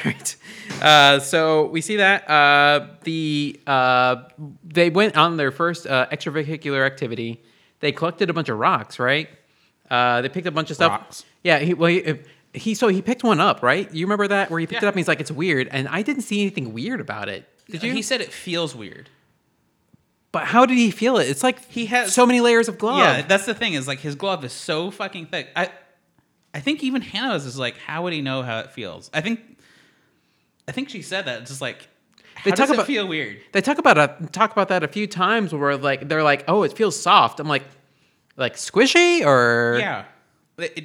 right. 0.04 0.36
Uh, 0.80 1.18
so 1.20 1.66
we 1.66 1.80
see 1.80 1.96
that 1.96 2.28
uh, 2.30 2.86
the 3.02 3.58
uh, 3.66 4.16
they 4.64 4.88
went 4.90 5.16
on 5.16 5.36
their 5.36 5.50
first 5.50 5.86
uh, 5.86 6.06
extravehicular 6.12 6.86
activity. 6.86 7.42
They 7.80 7.92
collected 7.92 8.30
a 8.30 8.32
bunch 8.32 8.48
of 8.48 8.58
rocks, 8.58 8.98
right? 8.98 9.28
Uh, 9.90 10.20
they 10.22 10.28
picked 10.28 10.46
a 10.46 10.50
bunch 10.50 10.70
of 10.70 10.76
stuff. 10.76 10.92
Rocks. 10.92 11.24
Yeah. 11.42 11.58
He, 11.60 11.74
well, 11.74 11.90
he, 11.90 12.18
he 12.58 12.74
so 12.74 12.88
he 12.88 13.00
picked 13.02 13.24
one 13.24 13.40
up, 13.40 13.62
right? 13.62 13.92
You 13.94 14.04
remember 14.06 14.28
that 14.28 14.50
where 14.50 14.60
he 14.60 14.66
picked 14.66 14.82
it 14.82 14.86
up 14.86 14.94
and 14.94 14.98
he's 15.00 15.08
like, 15.08 15.20
"It's 15.20 15.30
weird," 15.30 15.68
and 15.70 15.88
I 15.88 16.02
didn't 16.02 16.22
see 16.22 16.40
anything 16.42 16.72
weird 16.74 17.00
about 17.00 17.28
it. 17.28 17.48
Did 17.70 17.82
you? 17.82 17.92
He 17.92 18.02
said 18.02 18.20
it 18.20 18.32
feels 18.32 18.74
weird. 18.74 19.08
but 20.30 20.44
how 20.44 20.66
did 20.66 20.76
he 20.76 20.90
feel 20.90 21.16
it? 21.16 21.28
It's 21.28 21.42
like 21.42 21.64
He 21.70 21.86
has- 21.86 22.14
so 22.14 22.26
many 22.26 22.40
layers 22.42 22.68
of 22.68 22.76
glove. 22.78 22.98
Yeah, 22.98 23.22
that's 23.22 23.46
the 23.46 23.54
thing 23.54 23.72
is 23.72 23.88
like 23.88 24.00
his 24.00 24.14
glove 24.14 24.44
is 24.44 24.52
so 24.52 24.90
fucking 24.90 25.26
thick. 25.26 25.48
I 25.56 25.70
I 26.54 26.60
think 26.60 26.82
even 26.82 27.00
Hannah's 27.02 27.46
is 27.46 27.58
like, 27.58 27.76
how 27.78 28.02
would 28.02 28.12
he 28.12 28.20
know 28.20 28.42
how 28.42 28.58
it 28.60 28.70
feels? 28.72 29.10
I 29.14 29.20
think 29.22 29.40
I 30.66 30.72
think 30.72 30.90
she 30.90 31.00
said 31.02 31.24
that. 31.26 31.40
It's 31.42 31.50
just 31.50 31.62
like 31.62 31.88
how 32.34 32.44
They 32.44 32.50
does 32.50 32.58
talk 32.58 32.68
it 32.70 32.74
about- 32.74 32.86
feel 32.86 33.06
weird? 33.08 33.38
They 33.52 33.60
talk 33.62 33.78
about 33.78 33.96
a, 33.98 34.26
talk 34.32 34.52
about 34.52 34.68
that 34.68 34.82
a 34.84 34.88
few 34.88 35.06
times 35.06 35.52
where 35.54 35.76
like 35.76 36.08
they're 36.08 36.22
like, 36.22 36.44
"Oh, 36.46 36.62
it 36.62 36.72
feels 36.74 37.00
soft." 37.00 37.40
I'm 37.40 37.48
like, 37.48 37.64
like 38.36 38.54
squishy 38.56 39.24
or 39.26 39.76
Yeah. 39.80 40.04
It, 40.58 40.72
it 40.76 40.84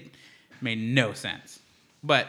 made 0.62 0.80
no 0.80 1.14
sense. 1.14 1.53
But 2.04 2.28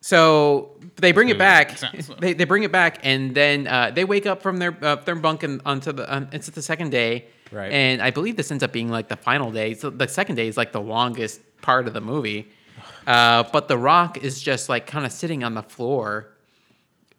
So 0.00 0.70
they 0.96 1.12
bring 1.12 1.28
it 1.30 1.38
back. 1.38 1.78
They, 2.18 2.34
they 2.34 2.44
bring 2.44 2.62
it 2.62 2.72
back, 2.72 2.98
and 3.02 3.34
then 3.34 3.66
uh, 3.66 3.90
they 3.94 4.04
wake 4.04 4.26
up 4.26 4.42
from 4.42 4.58
their 4.58 4.76
uh, 4.82 4.96
their 4.96 5.14
bunk 5.14 5.42
and 5.42 5.60
onto 5.64 5.92
the 5.92 6.04
um, 6.14 6.28
it's 6.32 6.48
the 6.48 6.62
second 6.62 6.90
day. 6.90 7.26
Right. 7.52 7.70
And 7.72 8.02
I 8.02 8.10
believe 8.10 8.36
this 8.36 8.50
ends 8.50 8.62
up 8.64 8.72
being 8.72 8.88
like 8.90 9.08
the 9.08 9.16
final 9.16 9.50
day. 9.50 9.74
So 9.74 9.88
the 9.90 10.08
second 10.08 10.36
day 10.36 10.48
is 10.48 10.56
like 10.56 10.72
the 10.72 10.80
longest 10.80 11.40
part 11.62 11.86
of 11.86 11.94
the 11.94 12.00
movie. 12.00 12.48
Uh, 13.06 13.42
but 13.52 13.68
the 13.68 13.76
rock 13.76 14.16
is 14.16 14.40
just 14.42 14.70
like 14.70 14.86
kind 14.86 15.04
of 15.04 15.12
sitting 15.12 15.44
on 15.44 15.52
the 15.52 15.62
floor 15.62 16.30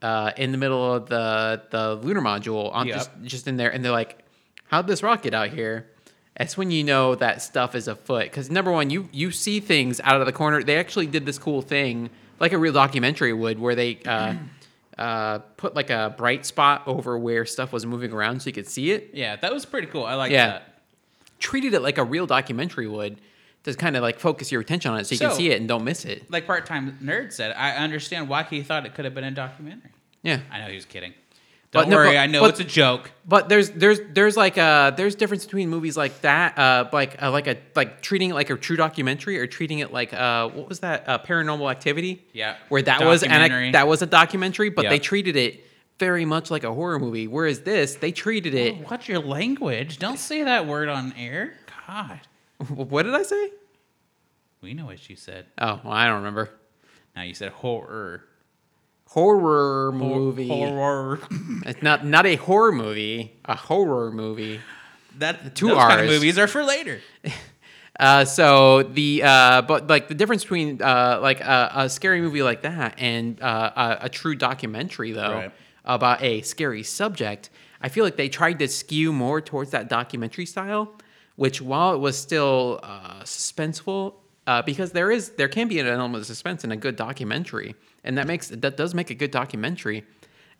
uh, 0.01 0.31
in 0.35 0.51
the 0.51 0.57
middle 0.57 0.93
of 0.95 1.07
the 1.09 1.61
the 1.69 1.93
lunar 2.01 2.21
module, 2.21 2.73
on 2.73 2.87
Yep. 2.87 2.95
just 2.95 3.11
just 3.23 3.47
in 3.47 3.55
there, 3.55 3.71
and 3.71 3.85
they're 3.85 3.91
like, 3.91 4.17
"How'd 4.67 4.87
this 4.87 5.03
rock 5.03 5.21
get 5.21 5.35
out 5.35 5.49
here?" 5.51 5.85
That's 6.37 6.57
when 6.57 6.69
you 6.71 6.83
know 6.83 7.15
that 7.15 7.41
stuff 7.41 7.75
is 7.75 7.87
afoot. 7.87 8.23
Because 8.23 8.49
number 8.51 8.71
one, 8.71 8.89
you 8.89 9.07
you 9.13 9.31
see 9.31 9.59
things 9.59 10.01
out 10.03 10.19
of 10.19 10.25
the 10.25 10.33
corner. 10.33 10.61
They 10.63 10.77
actually 10.77 11.07
did 11.07 11.25
this 11.25 11.37
cool 11.39 11.61
thing, 11.61 12.09
like 12.39 12.51
a 12.51 12.57
real 12.57 12.73
documentary 12.73 13.31
would, 13.33 13.57
where 13.59 13.73
they 13.75 13.99
uh, 14.05 14.33
uh, 14.97 15.39
put 15.57 15.75
like 15.75 15.89
a 15.89 16.13
bright 16.17 16.45
spot 16.45 16.83
over 16.87 17.17
where 17.17 17.45
stuff 17.45 17.71
was 17.71 17.85
moving 17.85 18.11
around, 18.11 18.41
so 18.41 18.47
you 18.47 18.53
could 18.53 18.67
see 18.67 18.91
it. 18.91 19.11
yeah, 19.13 19.35
that 19.37 19.53
was 19.53 19.65
pretty 19.65 19.87
cool. 19.87 20.03
I 20.03 20.15
like 20.15 20.31
Yeah. 20.31 20.47
that. 20.47 20.71
Treated 21.39 21.73
it 21.73 21.81
like 21.81 21.97
a 21.97 22.03
real 22.03 22.25
documentary 22.25 22.87
would, 22.87 23.19
to 23.63 23.73
kind 23.73 23.95
of 23.97 24.01
like 24.03 24.19
focus 24.19 24.51
your 24.51 24.61
attention 24.61 24.91
on 24.91 24.99
it, 24.99 25.05
so 25.05 25.13
you 25.15 25.19
can 25.19 25.31
see 25.31 25.51
it 25.51 25.59
and 25.59 25.67
don't 25.67 25.83
miss 25.83 26.05
it. 26.05 26.29
Like 26.31 26.47
part 26.47 26.65
time 26.65 26.97
nerd 27.03 27.31
said, 27.33 27.53
I 27.57 27.71
understand 27.77 28.29
why 28.29 28.43
he 28.43 28.61
thought 28.63 28.85
it 28.85 28.93
could 28.93 29.05
have 29.05 29.13
been 29.13 29.23
a 29.25 29.31
documentary. 29.31 29.91
Yeah. 30.23 30.39
I 30.51 30.59
know 30.59 30.67
he 30.67 30.75
was 30.75 30.85
kidding. 30.85 31.13
But 31.75 31.81
Don't 31.81 31.89
no, 31.91 31.97
worry, 31.97 32.07
but- 32.13 32.17
I 32.17 32.25
know 32.25 32.41
but- 32.41 32.49
it's 32.51 32.59
a 32.59 32.63
joke. 32.63 33.11
But 33.27 33.49
there's 33.49 33.69
there's 33.71 33.99
there's 34.13 34.35
like 34.37 34.57
uh 34.57 34.91
there's 34.91 35.15
difference 35.15 35.45
between 35.45 35.69
movies 35.69 35.97
like 35.97 36.21
that 36.21 36.57
uh 36.57 36.89
like 36.93 37.21
uh, 37.21 37.31
like 37.31 37.47
a 37.47 37.57
like 37.75 38.01
treating 38.01 38.29
it 38.31 38.33
like 38.33 38.49
a 38.49 38.55
true 38.55 38.75
documentary 38.75 39.39
or 39.39 39.47
treating 39.47 39.79
it 39.79 39.91
like 39.91 40.13
uh 40.13 40.47
what 40.49 40.69
was 40.69 40.79
that 40.81 41.07
uh, 41.09 41.17
paranormal 41.19 41.69
activity 41.71 42.23
Yeah. 42.33 42.55
where 42.69 42.81
that 42.83 43.03
was 43.03 43.23
and 43.23 43.73
that 43.73 43.87
was 43.87 44.01
a 44.01 44.05
documentary 44.05 44.69
but 44.69 44.89
they 44.89 44.99
treated 44.99 45.35
it 45.35 45.61
very 45.97 46.25
much 46.25 46.51
like 46.51 46.63
a 46.65 46.73
horror 46.73 46.99
movie. 46.99 47.25
Whereas 47.27 47.61
this, 47.61 47.95
they 47.95 48.11
treated 48.11 48.53
it. 48.53 48.75
Oh, 48.77 48.87
Watch 48.91 49.07
your 49.07 49.19
language. 49.19 49.97
Don't 49.97 50.19
say 50.19 50.43
that 50.43 50.67
word 50.67 50.89
on 50.89 51.13
air. 51.17 51.53
God. 51.87 52.19
What 52.69 53.03
did 53.03 53.13
I 53.15 53.23
say? 53.23 53.51
We 54.61 54.73
know 54.73 54.85
what 54.87 55.09
you 55.09 55.15
said. 55.15 55.45
Oh, 55.57 55.79
well, 55.83 55.93
I 55.93 56.05
don't 56.07 56.17
remember. 56.17 56.49
Now 57.15 57.21
you 57.23 57.33
said 57.33 57.51
horror. 57.53 58.23
Horror 59.07 59.91
movie. 59.91 60.47
Horror. 60.47 61.19
It's 61.65 61.81
not 61.81 62.05
not 62.05 62.25
a 62.25 62.35
horror 62.35 62.71
movie, 62.71 63.31
a 63.45 63.55
horror 63.55 64.11
movie. 64.11 64.59
that 65.19 65.55
Two 65.55 65.67
those 65.69 65.77
kind 65.77 66.01
of 66.01 66.07
movies 66.07 66.37
are 66.37 66.47
for 66.47 66.63
later. 66.63 66.99
Uh, 67.97 68.25
so 68.25 68.83
the 68.83 69.23
uh, 69.23 69.61
but 69.61 69.87
like 69.87 70.09
the 70.09 70.13
difference 70.13 70.43
between 70.43 70.81
uh, 70.81 71.17
like 71.21 71.39
a, 71.39 71.71
a 71.75 71.89
scary 71.89 72.19
movie 72.19 72.43
like 72.43 72.63
that 72.63 72.93
and 72.97 73.41
uh, 73.41 73.71
a, 74.01 74.05
a 74.07 74.09
true 74.09 74.35
documentary 74.35 75.13
though 75.13 75.31
Right. 75.35 75.51
about 75.85 76.21
a 76.21 76.41
scary 76.41 76.83
subject, 76.83 77.49
I 77.79 77.87
feel 77.87 78.03
like 78.03 78.17
they 78.17 78.27
tried 78.27 78.59
to 78.59 78.67
skew 78.67 79.13
more 79.13 79.39
towards 79.39 79.71
that 79.71 79.87
documentary 79.87 80.45
style, 80.45 80.93
which 81.37 81.61
while 81.61 81.93
it 81.93 81.99
was 81.99 82.17
still 82.17 82.81
uh, 82.83 83.21
suspenseful, 83.23 84.15
uh, 84.45 84.61
because 84.61 84.91
there 84.91 85.09
is 85.09 85.29
there 85.29 85.47
can 85.47 85.69
be 85.69 85.79
an 85.79 85.87
element 85.87 86.19
of 86.19 86.25
suspense 86.27 86.65
in 86.65 86.73
a 86.73 86.77
good 86.77 86.97
documentary, 86.97 87.75
and 88.05 88.17
that 88.17 88.27
makes 88.27 88.47
that 88.47 88.77
does 88.77 88.93
make 88.95 89.09
a 89.09 89.15
good 89.15 89.31
documentary. 89.31 90.05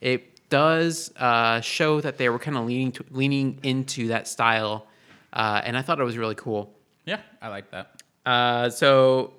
It 0.02 0.50
does 0.50 1.14
uh, 1.16 1.62
show 1.62 2.02
that 2.02 2.18
they 2.18 2.28
were 2.28 2.39
kind 2.39 2.58
of 2.58 2.66
leaning 2.66 2.91
to, 2.93 3.06
leaning 3.12 3.60
into 3.64 4.10
that 4.10 4.28
style, 4.28 4.88
uh, 5.32 5.62
and 5.64 5.78
I 5.78 5.82
thought 5.82 6.00
it 6.00 6.04
was 6.04 6.18
really 6.18 6.36
cool. 6.36 6.74
Yeah, 7.06 7.22
I 7.41 7.48
like 7.48 7.72
that. 7.72 8.02
Uh, 8.26 8.70
so 8.70 9.34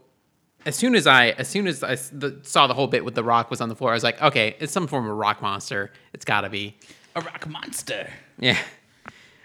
as 0.65 0.77
soon 0.77 0.95
as 0.95 1.07
I 1.07 1.31
as 1.31 1.49
soon 1.49 1.67
as 1.67 1.83
I 1.83 1.97
the, 2.13 2.39
saw 2.43 2.67
the 2.67 2.75
whole 2.75 2.87
bit 2.87 3.05
with 3.05 3.15
the 3.15 3.25
rock 3.25 3.51
was 3.51 3.61
on 3.61 3.69
the 3.69 3.77
floor, 3.77 3.91
I 3.91 3.95
was 3.95 4.05
like, 4.05 4.23
okay, 4.23 4.57
it's 4.59 4.73
some 4.73 4.87
form 4.87 5.09
of 5.09 5.17
rock 5.17 5.43
monster. 5.43 5.93
It's 6.15 6.25
got 6.25 6.43
to 6.43 6.49
be. 6.49 6.77
A 7.15 7.21
rock 7.21 7.47
monster. 7.49 8.09
Yeah. 8.39 8.59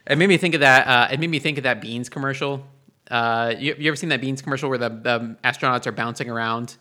It 0.07 0.18
made 0.18 0.28
me 0.28 0.38
think 0.38 0.55
of 0.55 0.62
that. 0.62 0.88
Uh, 0.88 1.14
it 1.14 1.20
made 1.20 1.30
me 1.30 1.39
think 1.39 1.57
of 1.57 1.64
that 1.64 1.80
Beans 1.80 2.09
commercial. 2.09 2.66
Uh, 3.09 3.53
you, 3.57 3.76
you 3.78 3.88
ever 3.88 3.95
seen 3.95 4.09
that 4.09 4.20
Beans 4.22 4.41
commercial 4.41 4.70
where 4.70 4.78
the, 4.78 4.89
the 4.89 5.38
astronauts 5.43 5.86
are 5.86 5.91
bouncing 5.91 6.30
around 6.30 6.76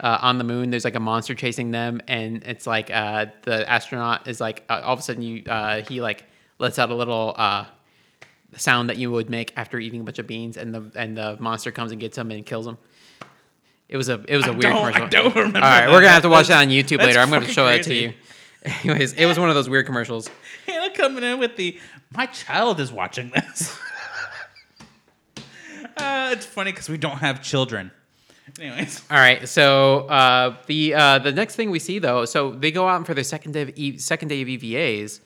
uh, 0.00 0.18
on 0.20 0.38
the 0.38 0.44
moon? 0.44 0.70
There's 0.70 0.84
like 0.84 0.94
a 0.94 1.00
monster 1.00 1.34
chasing 1.34 1.70
them, 1.70 2.00
and 2.08 2.42
it's 2.44 2.66
like 2.66 2.90
uh, 2.90 3.26
the 3.42 3.68
astronaut 3.70 4.26
is 4.28 4.40
like 4.40 4.64
uh, 4.68 4.80
all 4.84 4.94
of 4.94 4.98
a 4.98 5.02
sudden 5.02 5.22
you 5.22 5.42
uh, 5.48 5.82
he 5.82 6.00
like 6.00 6.24
lets 6.58 6.78
out 6.78 6.90
a 6.90 6.94
little 6.94 7.34
uh, 7.36 7.64
sound 8.56 8.88
that 8.90 8.96
you 8.96 9.10
would 9.10 9.28
make 9.30 9.52
after 9.56 9.78
eating 9.78 10.00
a 10.00 10.04
bunch 10.04 10.18
of 10.18 10.26
beans, 10.26 10.56
and 10.56 10.74
the 10.74 10.90
and 10.94 11.16
the 11.16 11.36
monster 11.40 11.70
comes 11.70 11.92
and 11.92 12.00
gets 12.00 12.16
him 12.18 12.30
and 12.30 12.44
kills 12.46 12.66
him. 12.66 12.78
It 13.88 13.96
was 13.96 14.08
a 14.08 14.24
it 14.28 14.36
was 14.36 14.46
a 14.46 14.48
I 14.48 14.52
weird 14.52 14.62
don't- 14.62 14.76
I 14.76 14.92
commercial. 14.92 15.08
don't 15.08 15.34
remember 15.36 15.58
All 15.58 15.64
right, 15.64 15.80
that. 15.80 15.90
we're 15.90 16.00
gonna 16.00 16.08
have 16.12 16.22
to 16.22 16.28
watch 16.28 16.48
that 16.48 16.62
on 16.62 16.68
YouTube 16.68 16.98
later. 16.98 17.20
I'm 17.20 17.30
gonna 17.30 17.46
show 17.46 17.66
it 17.68 17.82
to 17.84 17.94
you. 17.94 18.12
Anyways, 18.82 19.12
it 19.12 19.26
was 19.26 19.38
one 19.38 19.50
of 19.50 19.54
those 19.54 19.68
weird 19.68 19.84
commercials. 19.84 20.30
Hannah 20.66 20.94
coming 20.94 21.22
in 21.22 21.38
with 21.38 21.56
the 21.56 21.78
my 22.12 22.24
child 22.26 22.80
is 22.80 22.90
watching 22.90 23.30
this. 23.34 23.78
uh, 25.96 26.30
it's 26.32 26.46
funny 26.46 26.72
because 26.72 26.88
we 26.88 26.96
don't 26.98 27.18
have 27.18 27.42
children. 27.42 27.90
Anyways, 28.60 29.02
All 29.10 29.16
right, 29.18 29.48
so 29.48 30.06
uh, 30.06 30.56
the 30.66 30.94
uh, 30.94 31.18
the 31.18 31.32
next 31.32 31.56
thing 31.56 31.70
we 31.70 31.78
see 31.80 31.98
though, 31.98 32.24
so 32.24 32.52
they 32.52 32.70
go 32.70 32.88
out 32.88 33.04
for 33.06 33.12
their 33.14 33.24
second 33.24 33.52
day 33.52 33.62
of 33.62 33.72
e- 33.74 33.98
second 33.98 34.28
day 34.28 34.42
of 34.42 34.48
EVAs. 34.48 35.20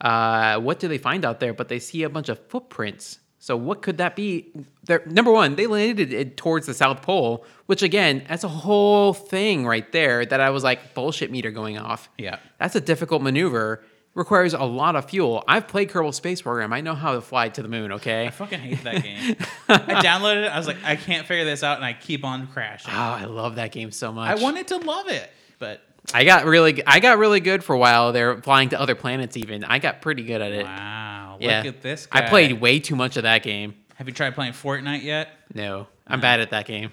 Uh, 0.00 0.60
what 0.60 0.80
do 0.80 0.88
they 0.88 0.98
find 0.98 1.24
out 1.24 1.40
there? 1.40 1.54
But 1.54 1.68
they 1.68 1.78
see 1.78 2.02
a 2.02 2.10
bunch 2.10 2.28
of 2.28 2.38
footprints. 2.48 3.20
So 3.38 3.56
what 3.56 3.82
could 3.82 3.98
that 3.98 4.16
be? 4.16 4.52
They're, 4.84 5.02
number 5.06 5.30
one, 5.30 5.56
they 5.56 5.66
landed 5.66 6.12
it 6.12 6.36
towards 6.36 6.66
the 6.66 6.74
South 6.74 7.02
Pole, 7.02 7.44
which 7.66 7.82
again, 7.82 8.24
that's 8.28 8.44
a 8.44 8.48
whole 8.48 9.12
thing 9.12 9.66
right 9.66 9.90
there 9.92 10.24
that 10.24 10.40
I 10.40 10.50
was 10.50 10.64
like 10.64 10.94
bullshit 10.94 11.30
meter 11.30 11.50
going 11.50 11.78
off. 11.78 12.08
Yeah. 12.18 12.38
that's 12.58 12.74
a 12.74 12.80
difficult 12.80 13.22
maneuver. 13.22 13.82
Requires 14.14 14.54
a 14.54 14.62
lot 14.62 14.94
of 14.94 15.10
fuel. 15.10 15.42
I've 15.48 15.66
played 15.66 15.90
Kerbal 15.90 16.14
Space 16.14 16.40
Program. 16.40 16.72
I 16.72 16.80
know 16.80 16.94
how 16.94 17.14
to 17.14 17.20
fly 17.20 17.48
to 17.48 17.62
the 17.62 17.68
moon. 17.68 17.90
Okay. 17.92 18.26
I 18.26 18.30
fucking 18.30 18.60
hate 18.60 18.84
that 18.84 19.02
game. 19.02 19.36
I 19.68 20.02
downloaded 20.04 20.44
it. 20.44 20.52
I 20.52 20.56
was 20.56 20.68
like, 20.68 20.76
I 20.84 20.94
can't 20.94 21.26
figure 21.26 21.44
this 21.44 21.64
out, 21.64 21.76
and 21.78 21.84
I 21.84 21.94
keep 21.94 22.24
on 22.24 22.46
crashing. 22.46 22.92
Oh, 22.94 22.96
I 22.96 23.24
love 23.24 23.56
that 23.56 23.72
game 23.72 23.90
so 23.90 24.12
much. 24.12 24.30
I 24.30 24.40
wanted 24.40 24.68
to 24.68 24.76
love 24.76 25.08
it, 25.08 25.28
but 25.58 25.82
I 26.12 26.24
got 26.24 26.44
really, 26.44 26.86
I 26.86 27.00
got 27.00 27.18
really 27.18 27.40
good 27.40 27.64
for 27.64 27.74
a 27.74 27.78
while. 27.78 28.12
They're 28.12 28.40
flying 28.40 28.68
to 28.68 28.80
other 28.80 28.94
planets. 28.94 29.36
Even 29.36 29.64
I 29.64 29.80
got 29.80 30.00
pretty 30.00 30.22
good 30.22 30.40
at 30.40 30.52
it. 30.52 30.64
wow, 30.64 31.38
yeah, 31.40 31.58
look 31.58 31.74
at 31.74 31.82
this. 31.82 32.06
I 32.12 32.22
played 32.28 32.60
way 32.60 32.78
too 32.78 32.94
much 32.94 33.16
of 33.16 33.24
that 33.24 33.42
game. 33.42 33.74
Have 33.96 34.06
you 34.06 34.14
tried 34.14 34.34
playing 34.36 34.52
Fortnite 34.52 35.02
yet? 35.02 35.30
No, 35.54 35.88
I'm 36.06 36.20
bad 36.20 36.38
at 36.38 36.50
that 36.50 36.66
game. 36.66 36.92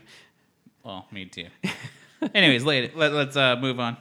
Well, 0.84 1.06
me 1.12 1.26
too. 1.26 1.48
Anyways, 2.34 2.64
let, 2.64 2.96
let, 2.96 3.14
let's 3.14 3.36
uh, 3.36 3.58
move 3.58 3.80
on. 3.80 3.98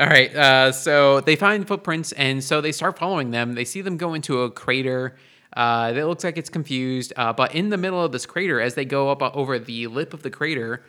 All 0.00 0.08
right, 0.08 0.34
uh, 0.34 0.72
so 0.72 1.20
they 1.20 1.36
find 1.36 1.68
footprints, 1.68 2.10
and 2.10 2.42
so 2.42 2.60
they 2.60 2.72
start 2.72 2.98
following 2.98 3.30
them. 3.30 3.54
They 3.54 3.64
see 3.64 3.80
them 3.80 3.96
go 3.96 4.14
into 4.14 4.42
a 4.42 4.50
crater. 4.50 5.14
Uh, 5.56 5.92
that 5.92 6.08
looks 6.08 6.24
like 6.24 6.36
it's 6.36 6.50
confused, 6.50 7.12
uh, 7.16 7.32
but 7.32 7.54
in 7.54 7.68
the 7.68 7.76
middle 7.76 8.02
of 8.02 8.10
this 8.10 8.26
crater, 8.26 8.60
as 8.60 8.74
they 8.74 8.84
go 8.84 9.08
up 9.08 9.22
uh, 9.22 9.30
over 9.34 9.56
the 9.56 9.86
lip 9.86 10.12
of 10.12 10.24
the 10.24 10.30
crater, 10.30 10.82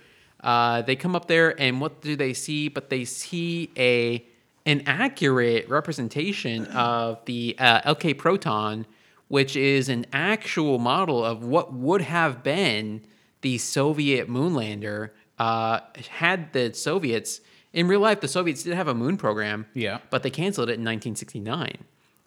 uh, 0.43 0.81
they 0.81 0.95
come 0.95 1.15
up 1.15 1.27
there, 1.27 1.59
and 1.61 1.79
what 1.79 2.01
do 2.01 2.15
they 2.15 2.33
see? 2.33 2.67
But 2.67 2.89
they 2.89 3.05
see 3.05 3.69
a 3.77 4.25
an 4.65 4.81
accurate 4.87 5.69
representation 5.69 6.65
of 6.65 7.23
the 7.25 7.55
uh, 7.59 7.93
LK 7.93 8.17
Proton, 8.17 8.87
which 9.27 9.55
is 9.55 9.87
an 9.87 10.07
actual 10.13 10.79
model 10.79 11.23
of 11.23 11.43
what 11.43 11.71
would 11.71 12.01
have 12.01 12.41
been 12.41 13.05
the 13.41 13.59
Soviet 13.59 14.27
moonlander. 14.27 15.11
Had 15.37 16.53
the 16.53 16.73
Soviets 16.73 17.41
in 17.75 17.89
real 17.89 17.99
life, 17.99 18.21
the 18.21 18.27
Soviets 18.27 18.63
did 18.63 18.73
have 18.73 18.87
a 18.87 18.95
moon 18.95 19.17
program. 19.17 19.67
Yeah. 19.73 19.99
But 20.09 20.23
they 20.23 20.31
canceled 20.31 20.69
it 20.69 20.79
in 20.79 20.85
1969 20.85 21.77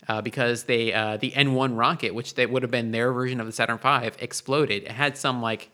uh, 0.06 0.20
because 0.20 0.64
they 0.64 0.92
uh, 0.92 1.16
the 1.16 1.30
N1 1.32 1.76
rocket, 1.76 2.14
which 2.14 2.34
they 2.34 2.46
would 2.46 2.62
have 2.62 2.70
been 2.70 2.92
their 2.92 3.12
version 3.12 3.40
of 3.40 3.46
the 3.46 3.52
Saturn 3.52 3.78
V, 3.78 4.10
exploded. 4.22 4.84
It 4.84 4.90
had 4.90 5.16
some 5.16 5.40
like 5.40 5.70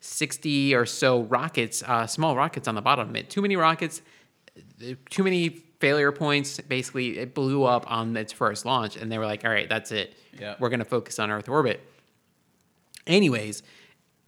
60 0.00 0.74
or 0.74 0.84
so 0.84 1.22
rockets, 1.22 1.82
uh, 1.82 2.06
small 2.06 2.36
rockets 2.36 2.68
on 2.68 2.74
the 2.74 2.82
bottom 2.82 3.08
of 3.08 3.16
it. 3.16 3.30
Too 3.30 3.40
many 3.40 3.56
rockets, 3.56 4.02
too 5.08 5.24
many 5.24 5.48
failure 5.80 6.12
points. 6.12 6.60
Basically, 6.60 7.18
it 7.18 7.34
blew 7.34 7.64
up 7.64 7.90
on 7.90 8.14
its 8.18 8.30
first 8.30 8.66
launch, 8.66 8.96
and 8.96 9.10
they 9.10 9.16
were 9.16 9.26
like, 9.26 9.42
"All 9.42 9.50
right, 9.50 9.68
that's 9.70 9.90
it. 9.90 10.14
Yeah. 10.38 10.56
We're 10.60 10.68
gonna 10.68 10.84
focus 10.84 11.18
on 11.18 11.30
Earth 11.30 11.48
orbit." 11.48 11.80
Anyways, 13.06 13.62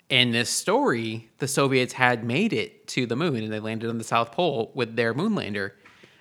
in 0.09 0.31
this 0.31 0.49
story, 0.51 1.29
the 1.39 1.49
Soviets 1.49 1.93
had 1.95 2.23
made 2.25 2.53
it 2.53 2.87
to 2.89 3.07
the 3.07 3.17
moon 3.17 3.37
and 3.43 3.53
they 3.53 3.61
landed 3.61 3.91
on 3.91 3.99
the 3.99 4.05
South 4.05 4.31
Pole 4.33 4.71
with 4.75 4.95
their 4.97 5.13
moonlander. 5.15 5.73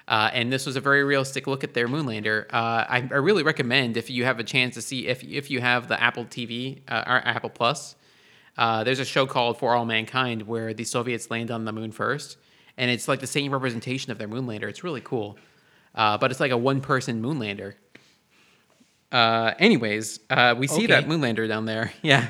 Uh, 0.08 0.30
and 0.34 0.52
this 0.54 0.66
was 0.66 0.76
a 0.76 0.82
very 0.82 1.04
realistic 1.04 1.48
look 1.48 1.64
at 1.64 1.74
their 1.74 1.88
moonlander. 1.88 2.46
Uh, 2.54 2.86
I, 2.88 3.08
I 3.12 3.16
really 3.16 3.44
recommend 3.44 3.98
if 3.98 4.10
you 4.10 4.24
have 4.26 4.40
a 4.40 4.44
chance 4.44 4.76
to 4.76 4.82
see 4.82 5.08
if 5.08 5.24
if 5.24 5.50
you 5.50 5.62
have 5.62 5.88
the 5.88 6.02
Apple 6.02 6.26
TV 6.26 6.82
uh, 6.88 7.04
or 7.08 7.18
Apple 7.28 7.50
Plus. 7.50 7.96
Uh, 8.58 8.84
there's 8.84 9.00
a 9.00 9.06
show 9.06 9.26
called 9.26 9.58
For 9.58 9.74
All 9.76 9.84
Mankind 9.86 10.44
where 10.44 10.74
the 10.74 10.84
Soviets 10.84 11.30
land 11.32 11.50
on 11.52 11.66
the 11.66 11.72
moon 11.74 11.92
first, 11.92 12.38
and 12.78 12.90
it's 12.92 13.08
like 13.08 13.20
the 13.20 13.28
same 13.28 13.52
representation 13.52 14.12
of 14.12 14.18
their 14.20 14.28
moonlander. 14.28 14.70
It's 14.70 14.84
really 14.84 15.02
cool, 15.02 15.38
uh, 15.96 16.18
but 16.20 16.30
it's 16.32 16.40
like 16.40 16.52
a 16.52 16.58
one-person 16.58 17.22
moonlander. 17.22 17.74
Uh, 19.12 19.54
anyways, 19.60 20.20
uh, 20.30 20.56
we 20.58 20.68
see 20.68 20.88
that 20.88 21.04
Okay. 21.06 21.08
moonlander 21.14 21.48
down 21.48 21.66
there. 21.66 21.92
Yeah, 22.02 22.28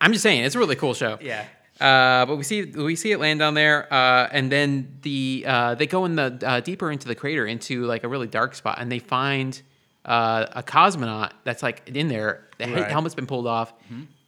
I'm 0.00 0.12
just 0.12 0.22
saying 0.22 0.44
it's 0.44 0.54
a 0.54 0.58
really 0.58 0.76
cool 0.76 0.94
show. 0.94 1.18
Yeah. 1.20 1.44
Uh, 1.80 2.26
but 2.26 2.36
we 2.36 2.44
see 2.44 2.62
we 2.64 2.94
see 2.96 3.10
it 3.12 3.18
land 3.18 3.40
down 3.40 3.54
there, 3.54 3.92
uh, 3.92 4.28
and 4.30 4.52
then 4.52 4.98
the 5.02 5.44
uh, 5.46 5.74
they 5.74 5.86
go 5.86 6.04
in 6.04 6.14
the 6.16 6.38
uh, 6.44 6.60
deeper 6.60 6.90
into 6.92 7.08
the 7.08 7.14
crater 7.14 7.46
into 7.46 7.84
like 7.86 8.04
a 8.04 8.08
really 8.08 8.28
dark 8.28 8.54
spot, 8.54 8.76
and 8.78 8.90
they 8.92 8.98
find 9.00 9.60
uh, 10.04 10.46
a 10.52 10.62
cosmonaut 10.62 11.32
that's 11.44 11.62
like 11.62 11.88
in 11.88 12.08
there. 12.08 12.46
The 12.58 12.66
Right. 12.68 12.88
helmet's 12.90 13.14
been 13.16 13.26
pulled 13.26 13.46
off. 13.48 13.72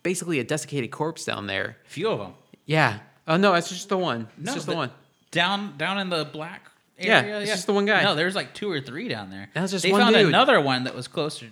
Basically, 0.03 0.40
a 0.40 0.45
desiccated 0.45 0.90
corpse 0.90 1.24
down 1.24 1.47
there. 1.47 1.76
A 1.86 1.88
few 1.90 2.09
of 2.09 2.18
them. 2.18 2.34
Yeah. 2.66 2.99
Oh 3.28 3.36
no, 3.36 3.55
it's 3.55 3.68
just 3.68 3.88
the 3.88 3.99
one. 3.99 4.26
It's 4.38 4.47
No, 4.47 4.55
just 4.55 4.66
the, 4.66 4.74
one. 4.74 4.90
down 5.30 5.76
down 5.76 5.99
in 5.99 6.09
the 6.11 6.24
black 6.24 6.62
area. 6.99 7.26
Yeah, 7.26 7.38
it's 7.40 7.51
just 7.51 7.66
the 7.66 7.72
one 7.72 7.84
guy. 7.86 8.03
No, 8.03 8.14
there's 8.16 8.34
like 8.34 8.53
two 8.55 8.70
or 8.70 8.80
three 8.80 9.09
down 9.09 9.30
there. 9.30 9.49
That 9.55 9.62
was 9.62 9.70
just 9.70 9.84
they 9.84 9.92
one 9.92 10.01
They 10.01 10.05
found 10.07 10.14
dude. 10.16 10.28
another 10.28 10.61
one 10.61 10.84
that 10.84 10.95
was 10.95 11.07
closer. 11.09 11.47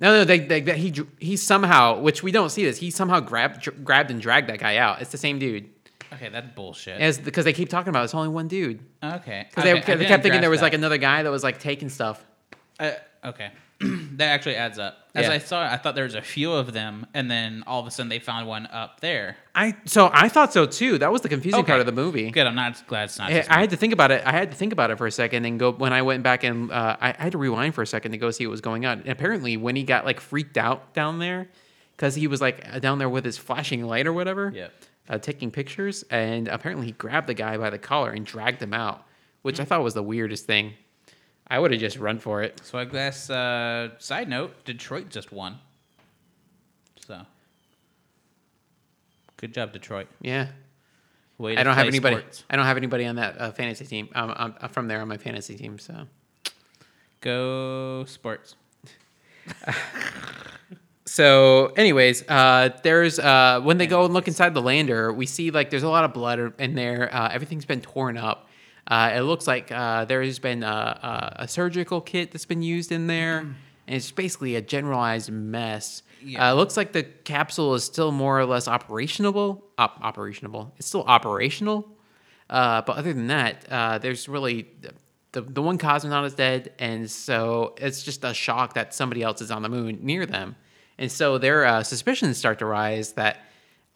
No, 0.00 0.12
no, 0.14 0.24
they, 0.24 0.38
they, 0.40 0.60
they- 0.60 0.78
he 0.78 0.92
he 1.18 1.36
somehow, 1.36 2.00
which 2.00 2.22
we 2.22 2.32
don't 2.32 2.50
see 2.50 2.64
this, 2.64 2.78
he 2.78 2.90
somehow 2.90 3.20
grabbed 3.20 3.60
dr- 3.62 3.84
grabbed 3.84 4.10
and 4.10 4.20
dragged 4.20 4.48
that 4.48 4.58
guy 4.58 4.78
out. 4.78 5.00
It's 5.02 5.12
the 5.12 5.18
same 5.18 5.38
dude. 5.38 5.68
Okay, 6.12 6.28
that's 6.28 6.48
bullshit. 6.56 7.00
As 7.00 7.18
because 7.18 7.44
they 7.44 7.52
keep 7.52 7.68
talking 7.68 7.90
about 7.90 8.00
it, 8.00 8.04
it's 8.06 8.14
only 8.14 8.28
one 8.30 8.48
dude. 8.48 8.80
Okay. 9.04 9.46
Because 9.48 9.64
Okay, 9.64 9.70
I 9.70 9.80
they, 9.80 9.96
they 9.96 10.06
kept 10.06 10.22
thinking 10.24 10.40
there 10.40 10.50
was 10.50 10.62
like 10.62 10.74
another 10.74 10.96
guy 10.98 11.22
that 11.22 11.30
was 11.30 11.44
like 11.44 11.60
taking 11.60 11.88
stuff. 11.88 12.24
Uh, 12.80 12.92
okay. 13.24 13.50
that 14.16 14.26
actually 14.28 14.56
adds 14.56 14.78
up. 14.78 15.08
As 15.14 15.26
Yeah. 15.26 15.32
I 15.32 15.38
saw, 15.38 15.64
it, 15.64 15.72
I 15.72 15.76
thought 15.76 15.94
there 15.94 16.04
was 16.04 16.14
a 16.14 16.22
few 16.22 16.52
of 16.52 16.72
them, 16.72 17.06
and 17.14 17.30
then 17.30 17.64
all 17.66 17.80
of 17.80 17.86
a 17.86 17.90
sudden 17.90 18.08
they 18.08 18.18
found 18.18 18.46
one 18.46 18.66
up 18.66 19.00
there. 19.00 19.36
I 19.54 19.74
so 19.86 20.10
I 20.12 20.28
thought 20.28 20.52
so 20.52 20.66
too. 20.66 20.98
That 20.98 21.10
was 21.10 21.22
the 21.22 21.28
confusing 21.28 21.60
Okay. 21.60 21.68
part 21.72 21.80
of 21.80 21.86
the 21.86 21.92
movie. 21.92 22.30
Good. 22.30 22.46
I'm 22.46 22.54
not 22.54 22.86
glad 22.86 23.04
it's 23.04 23.18
not. 23.18 23.32
I, 23.32 23.44
I 23.48 23.60
had 23.60 23.70
to 23.70 23.76
think 23.76 23.92
about 23.92 24.10
it. 24.10 24.22
I 24.24 24.32
had 24.32 24.50
to 24.50 24.56
think 24.56 24.72
about 24.72 24.90
it 24.90 24.98
for 24.98 25.06
a 25.06 25.10
second 25.12 25.44
and 25.46 25.58
go 25.58 25.72
when 25.72 25.92
I 25.92 26.02
went 26.02 26.22
back 26.22 26.44
and 26.44 26.70
uh, 26.70 26.96
I, 27.00 27.10
I 27.18 27.22
had 27.22 27.32
to 27.32 27.38
rewind 27.38 27.74
for 27.74 27.82
a 27.82 27.86
second 27.86 28.12
to 28.12 28.18
go 28.18 28.30
see 28.30 28.46
what 28.46 28.52
was 28.52 28.60
going 28.60 28.86
on. 28.86 29.00
And 29.00 29.08
apparently, 29.08 29.56
when 29.56 29.74
he 29.76 29.82
got 29.82 30.04
like 30.04 30.20
freaked 30.20 30.58
out 30.58 30.92
down 30.94 31.18
there, 31.18 31.48
because 31.96 32.14
he 32.14 32.26
was 32.26 32.40
like 32.40 32.80
down 32.80 32.98
there 32.98 33.08
with 33.08 33.24
his 33.24 33.36
flashing 33.38 33.84
light 33.84 34.06
or 34.06 34.12
whatever, 34.12 34.52
Yep. 34.54 34.72
uh, 35.08 35.18
taking 35.18 35.50
pictures, 35.50 36.04
and 36.10 36.46
apparently 36.48 36.86
he 36.86 36.92
grabbed 36.92 37.26
the 37.26 37.34
guy 37.34 37.56
by 37.56 37.70
the 37.70 37.78
collar 37.78 38.10
and 38.10 38.24
dragged 38.24 38.62
him 38.62 38.72
out, 38.74 39.04
which 39.42 39.56
Hmm. 39.56 39.62
I 39.62 39.64
thought 39.64 39.82
was 39.82 39.94
the 39.94 40.02
weirdest 40.02 40.46
thing. 40.46 40.74
I 41.50 41.58
would 41.58 41.72
have 41.72 41.80
just 41.80 41.98
run 41.98 42.18
for 42.18 42.42
it. 42.42 42.60
So 42.64 42.78
I 42.78 42.84
guess 42.84 43.28
uh, 43.28 43.90
side 43.98 44.28
note, 44.28 44.64
Detroit 44.64 45.10
just 45.10 45.32
won. 45.32 45.58
So 47.06 47.20
good 49.36 49.52
job, 49.52 49.72
Detroit. 49.72 50.06
Yeah. 50.20 50.48
Way 51.38 51.56
I 51.56 51.62
don't 51.62 51.74
have 51.74 51.86
anybody. 51.86 52.16
sports. 52.16 52.44
I 52.48 52.56
don't 52.56 52.66
have 52.66 52.76
anybody 52.76 53.06
on 53.06 53.16
that 53.16 53.40
uh, 53.40 53.50
fantasy 53.52 53.86
team. 53.86 54.08
Um, 54.14 54.32
I'm, 54.36 54.54
I'm 54.60 54.68
from 54.68 54.88
there 54.88 55.00
on 55.00 55.08
my 55.08 55.16
fantasy 55.16 55.56
team. 55.56 55.78
So 55.78 56.06
Go 57.20 58.04
sports. 58.06 58.54
So, 61.06 61.72
anyways, 61.76 62.22
uh, 62.28 62.68
there's 62.84 63.18
uh, 63.18 63.60
when 63.64 63.78
they 63.78 63.88
go 63.88 64.04
and 64.04 64.14
look 64.14 64.28
inside 64.28 64.54
the 64.54 64.62
lander, 64.62 65.12
we 65.12 65.26
see 65.26 65.50
like 65.50 65.68
there's 65.68 65.82
a 65.82 65.88
lot 65.88 66.04
of 66.04 66.12
blood 66.12 66.54
in 66.60 66.76
there. 66.76 67.12
Uh, 67.12 67.28
everything's 67.32 67.64
been 67.64 67.80
torn 67.80 68.16
up. 68.16 68.48
Uh, 68.90 69.12
it 69.14 69.20
looks 69.20 69.46
like 69.46 69.70
uh, 69.70 70.04
there 70.04 70.20
has 70.20 70.40
been 70.40 70.64
a, 70.64 70.66
a, 71.38 71.42
a 71.44 71.48
surgical 71.48 72.00
kit 72.00 72.32
that's 72.32 72.44
been 72.44 72.60
used 72.62 72.90
in 72.90 73.06
there, 73.06 73.38
and 73.38 73.56
it's 73.86 74.10
basically 74.10 74.56
a 74.56 74.60
generalized 74.60 75.30
mess. 75.30 76.02
Yeah. 76.22 76.48
Uh, 76.48 76.52
it 76.52 76.56
looks 76.56 76.76
like 76.76 76.92
the 76.92 77.04
capsule 77.04 77.74
is 77.74 77.84
still 77.84 78.10
more 78.10 78.38
or 78.38 78.44
less 78.44 78.66
operationable. 78.66 79.62
Op- 79.78 80.02
operationable. 80.02 80.72
It's 80.76 80.88
still 80.88 81.04
operational, 81.04 81.88
uh, 82.50 82.82
but 82.82 82.96
other 82.96 83.12
than 83.12 83.28
that, 83.28 83.64
uh, 83.70 83.98
there's 83.98 84.28
really 84.28 84.66
the 85.32 85.42
the 85.42 85.62
one 85.62 85.78
cosmonaut 85.78 86.26
is 86.26 86.34
dead, 86.34 86.72
and 86.80 87.08
so 87.08 87.76
it's 87.78 88.02
just 88.02 88.24
a 88.24 88.34
shock 88.34 88.74
that 88.74 88.92
somebody 88.92 89.22
else 89.22 89.40
is 89.40 89.52
on 89.52 89.62
the 89.62 89.68
moon 89.68 90.00
near 90.02 90.26
them, 90.26 90.56
and 90.98 91.12
so 91.12 91.38
their 91.38 91.64
uh, 91.64 91.84
suspicions 91.84 92.36
start 92.38 92.58
to 92.58 92.66
rise 92.66 93.12
that 93.12 93.38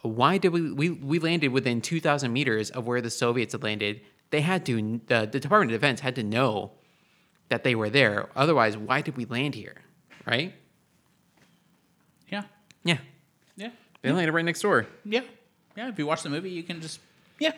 why 0.03 0.39
did 0.39 0.51
we 0.51 0.71
we, 0.71 0.91
we 0.91 1.19
landed 1.19 1.49
within 1.49 1.81
2,000 1.81 2.33
meters 2.33 2.71
of 2.71 2.87
where 2.87 3.01
the 3.01 3.11
Soviets 3.11 3.53
had 3.53 3.63
landed? 3.63 4.01
They 4.31 4.41
had 4.41 4.67
to 4.67 5.01
the, 5.07 5.29
the 5.31 5.41
Department 5.41 5.73
of 5.73 5.81
Defense 5.81 6.01
had 6.01 6.15
to 6.17 6.23
know 6.23 6.73
that 7.49 7.63
they 7.65 7.75
were 7.75 7.91
there. 7.91 8.29
Otherwise, 8.35 8.77
why 8.77 9.01
did 9.01 9.17
we 9.17 9.25
land 9.27 9.55
here? 9.55 9.77
Right? 10.27 10.55
Yeah. 12.29 12.45
Yeah, 12.85 12.99
Yeah. 13.57 13.71
they 14.03 14.13
landed 14.13 14.33
right 14.33 14.45
next 14.45 14.61
door. 14.63 14.87
Yeah. 15.05 15.21
Yeah. 15.77 15.89
If 15.89 15.99
you 15.99 16.07
watch 16.07 16.23
the 16.23 16.31
movie, 16.31 16.51
you 16.51 16.63
can 16.63 16.81
just 16.81 17.01
yeah. 17.39 17.53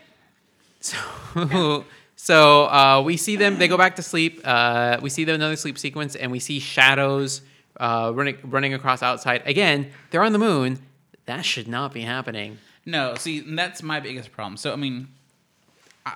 So, 0.81 0.97
so 2.17 2.65
uh, 2.67 3.03
we 3.05 3.17
see 3.17 3.37
them. 3.37 3.59
They 3.59 3.69
go 3.69 3.77
back 3.77 3.97
to 3.97 4.03
sleep. 4.03 4.41
Uh, 4.45 4.99
we 5.03 5.11
see 5.11 5.25
them 5.25 5.35
another 5.37 5.57
sleep 5.57 5.79
sequence, 5.79 6.15
and 6.17 6.31
we 6.31 6.39
see 6.41 6.59
shadows 6.61 7.43
uh, 7.79 8.13
running 8.15 8.37
running 8.45 8.75
across 8.75 9.03
outside. 9.03 9.43
Again, 9.47 9.91
they're 10.11 10.23
on 10.23 10.33
the 10.33 10.39
moon. 10.39 10.79
That 11.27 11.45
should 11.45 11.67
not 11.69 11.93
be 11.93 12.03
happening. 12.03 12.59
No, 12.85 13.15
see, 13.17 13.41
that's 13.41 13.83
my 13.83 13.99
biggest 13.99 14.31
problem. 14.31 14.57
So, 14.57 14.73
I 14.73 14.77
mean, 14.77 15.09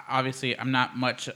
obviously, 0.08 0.58
I'm 0.58 0.70
not 0.70 0.96
much 0.96 1.28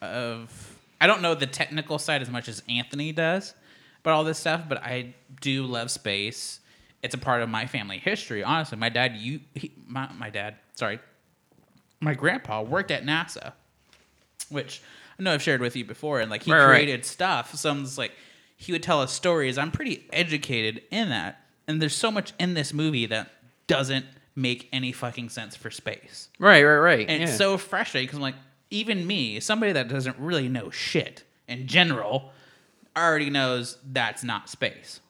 of. 0.00 0.70
I 1.00 1.06
don't 1.06 1.22
know 1.22 1.34
the 1.34 1.46
technical 1.46 1.98
side 1.98 2.22
as 2.22 2.30
much 2.30 2.48
as 2.48 2.62
Anthony 2.68 3.12
does, 3.12 3.54
but 4.02 4.12
all 4.12 4.24
this 4.24 4.38
stuff. 4.38 4.62
But 4.68 4.82
I 4.82 5.14
do 5.40 5.64
love 5.64 5.90
space. 5.90 6.60
It's 7.02 7.14
a 7.14 7.18
part 7.18 7.42
of 7.42 7.48
my 7.48 7.66
family 7.66 7.98
history. 7.98 8.42
Honestly, 8.42 8.78
my 8.78 8.88
dad, 8.88 9.16
you, 9.16 9.40
he, 9.54 9.72
my, 9.86 10.10
my 10.14 10.30
dad, 10.30 10.54
sorry, 10.74 11.00
my 12.00 12.14
grandpa 12.14 12.62
worked 12.62 12.90
at 12.90 13.04
NASA, 13.04 13.52
which 14.48 14.80
I 15.18 15.22
know 15.22 15.34
I've 15.34 15.42
shared 15.42 15.60
with 15.60 15.76
you 15.76 15.84
before, 15.84 16.20
and 16.20 16.30
like 16.30 16.44
he 16.44 16.52
Right, 16.52 16.64
right. 16.64 16.70
created 16.76 17.04
stuff. 17.04 17.54
So 17.56 17.70
I'm 17.70 17.84
just 17.84 17.98
like, 17.98 18.12
he 18.56 18.72
would 18.72 18.82
tell 18.82 19.02
us 19.02 19.12
stories. 19.12 19.58
I'm 19.58 19.70
pretty 19.70 20.06
educated 20.14 20.82
in 20.90 21.10
that, 21.10 21.40
and 21.68 21.82
there's 21.82 21.94
so 21.94 22.10
much 22.10 22.32
in 22.38 22.54
this 22.54 22.72
movie 22.72 23.04
that 23.06 23.30
doesn't 23.66 24.06
make 24.36 24.68
any 24.72 24.92
fucking 24.92 25.28
sense 25.28 25.54
for 25.56 25.70
space, 25.70 26.28
Right, 26.38 26.62
right, 26.64 26.76
right. 26.78 27.08
and 27.08 27.20
yeah. 27.22 27.28
it's 27.28 27.36
so 27.38 27.56
frustrating 27.56 28.06
because 28.06 28.16
I'm 28.18 28.22
like, 28.22 28.34
even 28.70 29.06
me, 29.06 29.38
somebody 29.40 29.72
that 29.72 29.88
doesn't 29.88 30.18
really 30.18 30.48
know 30.48 30.70
shit 30.70 31.22
in 31.46 31.66
general, 31.66 32.32
already 32.96 33.30
knows 33.30 33.78
that's 33.92 34.24
not 34.24 34.48
space. 34.48 35.00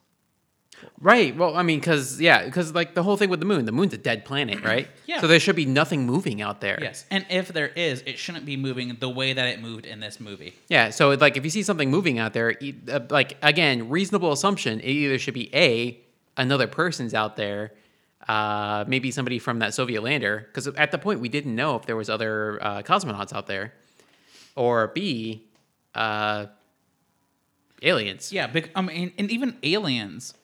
right. 1.00 1.34
Well, 1.36 1.56
I 1.56 1.62
mean, 1.62 1.80
because 1.80 2.20
yeah, 2.20 2.44
because 2.44 2.74
like 2.74 2.94
the 2.94 3.02
whole 3.02 3.16
thing 3.16 3.30
with 3.30 3.40
the 3.40 3.46
moon, 3.46 3.64
the 3.64 3.72
moon's 3.72 3.94
a 3.94 3.98
dead 3.98 4.24
planet, 4.24 4.62
right? 4.64 4.88
Yeah. 5.06 5.20
So 5.20 5.26
there 5.26 5.40
should 5.40 5.56
be 5.56 5.64
nothing 5.66 6.04
moving 6.04 6.42
out 6.42 6.60
there. 6.60 6.78
Yes, 6.82 7.06
and 7.10 7.24
if 7.30 7.48
there 7.48 7.68
is, 7.68 8.02
it 8.06 8.18
shouldn't 8.18 8.44
be 8.44 8.56
moving 8.56 8.94
the 9.00 9.08
way 9.08 9.32
that 9.32 9.48
it 9.48 9.60
moved 9.62 9.86
in 9.86 10.00
this 10.00 10.20
movie. 10.20 10.54
Yeah, 10.68 10.90
so 10.90 11.10
like 11.12 11.36
if 11.36 11.44
you 11.44 11.50
see 11.50 11.62
something 11.62 11.90
moving 11.90 12.18
out 12.18 12.32
there, 12.34 12.54
uh, 12.90 13.00
like 13.08 13.36
again, 13.42 13.88
reasonable 13.88 14.32
assumption, 14.32 14.80
it 14.80 14.88
either 14.90 15.18
should 15.18 15.34
be 15.34 15.54
a 15.54 15.98
another 16.36 16.66
person's 16.66 17.14
out 17.14 17.36
there, 17.36 17.72
uh, 18.28 18.84
maybe 18.86 19.10
somebody 19.10 19.38
from 19.38 19.58
that 19.58 19.74
Soviet 19.74 20.02
lander, 20.02 20.46
because 20.48 20.66
at 20.68 20.90
the 20.90 20.98
point 20.98 21.20
we 21.20 21.28
didn't 21.28 21.54
know 21.54 21.76
if 21.76 21.86
there 21.86 21.96
was 21.96 22.08
other 22.08 22.58
uh, 22.62 22.82
cosmonauts 22.82 23.32
out 23.32 23.46
there, 23.46 23.74
or 24.56 24.88
b 24.88 25.44
uh, 25.94 26.46
aliens. 27.82 28.32
Yeah, 28.32 28.46
bec- 28.46 28.70
I 28.74 28.80
mean, 28.82 29.12
and 29.18 29.30
even 29.30 29.56
aliens, 29.62 30.34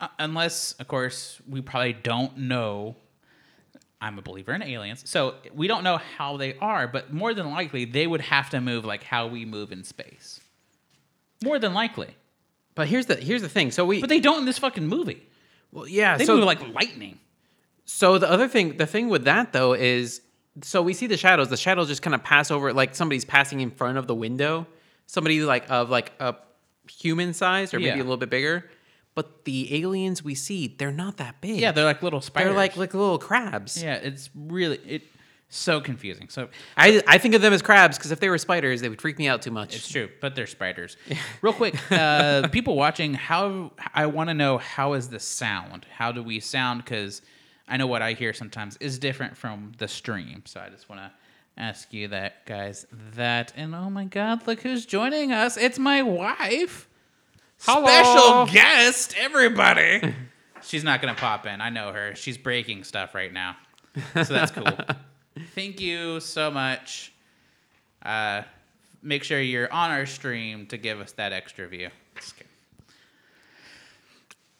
uh, 0.00 0.08
unless 0.18 0.72
of 0.74 0.88
course 0.88 1.40
we 1.48 1.60
probably 1.60 1.92
don't 1.92 2.36
know. 2.38 2.96
I'm 3.98 4.18
a 4.18 4.22
believer 4.22 4.52
in 4.52 4.62
aliens, 4.62 5.08
so 5.08 5.36
we 5.54 5.68
don't 5.68 5.82
know 5.82 5.96
how 6.18 6.36
they 6.36 6.54
are, 6.58 6.86
but 6.86 7.12
more 7.12 7.32
than 7.32 7.50
likely 7.50 7.86
they 7.86 8.06
would 8.06 8.20
have 8.20 8.50
to 8.50 8.60
move 8.60 8.84
like 8.84 9.02
how 9.02 9.26
we 9.26 9.44
move 9.46 9.72
in 9.72 9.84
space. 9.84 10.38
More 11.42 11.58
than 11.58 11.72
likely, 11.72 12.14
But 12.74 12.88
here's 12.88 13.06
the 13.06 13.16
here's 13.16 13.42
the 13.42 13.48
thing. 13.48 13.70
So 13.70 13.84
we 13.84 14.00
but 14.00 14.08
they 14.10 14.20
don't 14.20 14.40
in 14.40 14.44
this 14.44 14.58
fucking 14.58 14.86
movie. 14.86 15.26
Well, 15.76 15.88
yeah. 15.88 16.16
They 16.16 16.24
so 16.24 16.36
move 16.36 16.44
like 16.44 16.60
lightning. 16.74 17.18
So 17.84 18.18
the 18.18 18.30
other 18.30 18.48
thing, 18.48 18.76
the 18.78 18.86
thing 18.86 19.08
with 19.08 19.24
that 19.24 19.52
though 19.52 19.74
is, 19.74 20.20
so 20.62 20.82
we 20.82 20.94
see 20.94 21.06
the 21.06 21.16
shadows. 21.16 21.48
The 21.50 21.56
shadows 21.56 21.88
just 21.88 22.02
kind 22.02 22.14
of 22.14 22.24
pass 22.24 22.50
over, 22.50 22.72
like 22.72 22.94
somebody's 22.94 23.24
passing 23.24 23.60
in 23.60 23.70
front 23.70 23.98
of 23.98 24.06
the 24.06 24.14
window. 24.14 24.66
Somebody 25.06 25.40
like 25.42 25.70
of 25.70 25.88
like 25.90 26.12
a 26.18 26.34
human 26.90 27.32
size 27.34 27.72
or 27.74 27.78
maybe 27.78 27.88
Yeah. 27.90 27.96
a 27.96 28.04
little 28.04 28.16
bit 28.16 28.30
bigger. 28.30 28.68
But 29.14 29.44
the 29.44 29.74
aliens 29.82 30.22
we 30.24 30.34
see, 30.34 30.66
they're 30.78 30.92
not 30.92 31.16
that 31.18 31.40
big. 31.40 31.60
Yeah, 31.60 31.72
they're 31.72 31.84
like 31.84 32.02
little 32.02 32.20
spiders. 32.20 32.48
they're 32.50 32.56
like 32.56 32.76
like 32.76 32.92
little 32.94 33.18
crabs. 33.18 33.82
yeah, 33.82 33.94
it's 33.94 34.28
really 34.34 34.78
it 34.86 35.02
so 35.48 35.80
confusing. 35.80 36.28
So 36.28 36.48
I 36.76 37.02
I 37.06 37.18
think 37.18 37.34
of 37.34 37.42
them 37.42 37.52
as 37.52 37.62
crabs 37.62 37.96
because 37.96 38.10
if 38.10 38.20
they 38.20 38.28
were 38.28 38.38
spiders, 38.38 38.80
they 38.80 38.88
would 38.88 39.00
freak 39.00 39.18
me 39.18 39.28
out 39.28 39.42
too 39.42 39.50
much. 39.50 39.76
It's 39.76 39.88
true, 39.88 40.08
but 40.20 40.34
they're 40.34 40.46
spiders. 40.46 40.96
Real 41.42 41.52
quick, 41.52 41.74
uh, 41.90 42.48
people 42.48 42.76
watching, 42.76 43.14
how 43.14 43.72
I 43.94 44.06
want 44.06 44.28
to 44.28 44.34
know 44.34 44.58
how 44.58 44.94
is 44.94 45.08
the 45.08 45.20
sound? 45.20 45.86
How 45.90 46.12
do 46.12 46.22
we 46.22 46.40
sound? 46.40 46.84
Because 46.84 47.22
I 47.68 47.76
know 47.76 47.86
what 47.86 48.02
I 48.02 48.12
hear 48.12 48.32
sometimes 48.32 48.76
is 48.78 48.98
different 48.98 49.36
from 49.36 49.72
the 49.78 49.88
stream. 49.88 50.42
So 50.46 50.60
I 50.60 50.68
just 50.68 50.88
want 50.88 51.00
to 51.00 51.12
ask 51.56 51.92
you 51.92 52.08
that, 52.08 52.44
guys. 52.46 52.86
That 53.14 53.52
and 53.56 53.74
oh 53.74 53.90
my 53.90 54.04
God, 54.04 54.46
look 54.46 54.60
who's 54.62 54.84
joining 54.84 55.32
us! 55.32 55.56
It's 55.56 55.78
my 55.78 56.02
wife, 56.02 56.88
Hello. 57.60 57.86
special 57.86 58.46
guest, 58.46 59.14
everybody. 59.16 60.14
She's 60.62 60.82
not 60.82 61.00
gonna 61.00 61.14
pop 61.14 61.46
in. 61.46 61.60
I 61.60 61.70
know 61.70 61.92
her. 61.92 62.16
She's 62.16 62.36
breaking 62.36 62.82
stuff 62.82 63.14
right 63.14 63.32
now, 63.32 63.56
so 64.14 64.24
that's 64.24 64.50
cool. 64.50 64.66
Thank 65.54 65.80
you 65.80 66.20
so 66.20 66.50
much 66.50 67.12
uh, 68.06 68.42
make 69.02 69.24
sure 69.24 69.40
you're 69.40 69.72
on 69.72 69.90
our 69.90 70.06
stream 70.06 70.66
to 70.66 70.76
give 70.78 71.00
us 71.00 71.12
that 71.12 71.32
extra 71.32 71.66
view. 71.66 71.90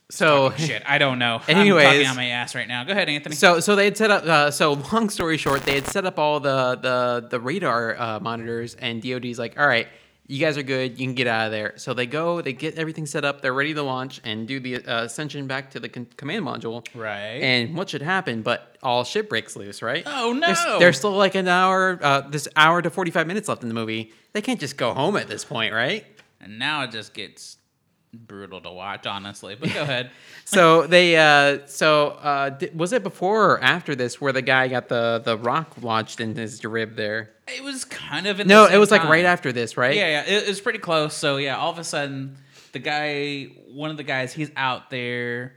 So 0.09 0.53
Shit, 0.57 0.85
I 0.87 0.99
don't 0.99 1.18
know. 1.18 1.41
I'm 1.49 1.57
Anyways. 1.57 1.85
talking 1.85 2.07
on 2.07 2.16
my 2.16 2.27
ass 2.27 2.55
right 2.55 2.68
now. 2.68 2.85
Go 2.85 2.93
ahead, 2.93 3.09
Anthony. 3.09 3.35
So, 3.35 3.59
so 3.59 3.74
they 3.74 3.87
had 3.87 3.97
set 3.97 4.12
up. 4.12 4.24
Uh, 4.24 4.51
so, 4.53 4.74
long 4.93 5.11
story 5.11 5.37
short, 5.37 5.62
they 5.62 5.74
had 5.74 5.87
set 5.89 6.07
up 6.07 6.16
all 6.16 6.39
the 6.39 6.77
the 6.77 7.27
the 7.29 7.41
radar 7.41 7.99
uh, 7.99 8.20
monitors, 8.20 8.77
and 8.77 9.03
DoD's 9.03 9.37
like, 9.37 9.59
"All 9.59 9.66
right, 9.66 9.89
you 10.29 10.39
guys 10.41 10.59
are 10.59 10.62
good. 10.62 10.99
You 10.99 11.07
can 11.07 11.14
get 11.14 11.27
out 11.27 11.47
of 11.47 11.53
there." 11.53 11.74
So 11.77 11.95
they 11.95 12.07
go, 12.07 12.41
they 12.41 12.53
get 12.53 12.77
everything 12.77 13.07
set 13.07 13.24
up. 13.24 13.41
They're 13.43 13.53
ready 13.53 13.74
to 13.74 13.83
launch 13.83 14.20
and 14.24 14.47
do 14.49 14.61
the 14.61 14.85
uh, 14.85 15.05
ascension 15.05 15.47
back 15.47 15.70
to 15.72 15.81
the 15.81 15.89
con- 15.89 16.07
command 16.16 16.45
module. 16.45 16.87
Right. 16.95 17.41
And 17.43 17.77
what 17.77 17.91
should 17.91 18.03
happen? 18.03 18.43
But 18.43 18.77
all 18.83 19.05
shit 19.05 19.29
breaks 19.29 19.57
loose, 19.57 19.83
right? 19.83 20.03
Oh, 20.07 20.39
There's, 20.39 20.64
no. 20.64 20.79
there's 20.79 20.99
still 20.99 21.12
like 21.12 21.35
an 21.35 21.49
hour, 21.49 21.99
uh, 22.03 22.20
this 22.22 22.49
hour 22.57 22.83
to 22.83 22.91
forty 22.91 23.11
five 23.11 23.27
minutes 23.27 23.49
left 23.49 23.62
in 23.62 23.68
the 23.68 23.74
movie. 23.74 24.12
They 24.33 24.43
can't 24.43 24.61
just 24.61 24.77
go 24.77 24.93
home 24.95 25.16
at 25.16 25.29
this 25.29 25.45
point, 25.45 25.72
right? 25.72 26.05
and 26.41 26.59
now 26.59 26.83
it 26.83 26.91
just 26.91 27.14
gets 27.14 27.55
brutal 28.16 28.60
to 28.62 28.70
watch, 28.70 29.06
honestly. 29.06 29.56
But 29.58 29.72
go 29.74 29.82
ahead. 29.88 30.10
So 30.44 30.86
they, 30.86 31.16
uh, 31.16 31.66
so 31.66 32.08
uh, 32.08 32.50
di- 32.50 32.70
was 32.74 32.92
it 32.92 33.02
before 33.02 33.52
or 33.52 33.62
after 33.62 33.94
this 33.94 34.20
where 34.20 34.32
the 34.32 34.42
guy 34.42 34.68
got 34.68 34.88
the 34.88 35.20
the 35.24 35.36
rock 35.38 35.74
lodged 35.82 36.20
in 36.20 36.34
his 36.34 36.64
rib 36.64 36.96
there? 36.96 37.30
It 37.48 37.62
was 37.62 37.84
kind 37.84 38.26
of 38.26 38.40
in 38.40 38.48
No, 38.48 38.62
the 38.62 38.68
it 38.68 38.70
same 38.72 38.80
was 38.80 38.90
like 38.90 39.02
time. 39.02 39.10
right 39.10 39.24
after 39.24 39.52
this, 39.52 39.76
right? 39.76 39.94
Yeah, 39.94 40.08
yeah, 40.08 40.36
it, 40.36 40.42
it 40.44 40.48
was 40.48 40.60
pretty 40.60 40.80
close. 40.80 41.14
So 41.14 41.36
yeah, 41.36 41.56
all 41.56 41.70
of 41.70 41.78
a 41.78 41.84
sudden, 41.84 42.36
the 42.72 42.78
guy, 42.80 43.44
one 43.72 43.90
of 43.90 43.96
the 43.96 44.02
guys, 44.02 44.32
he's 44.32 44.50
out 44.56 44.90
there. 44.90 45.52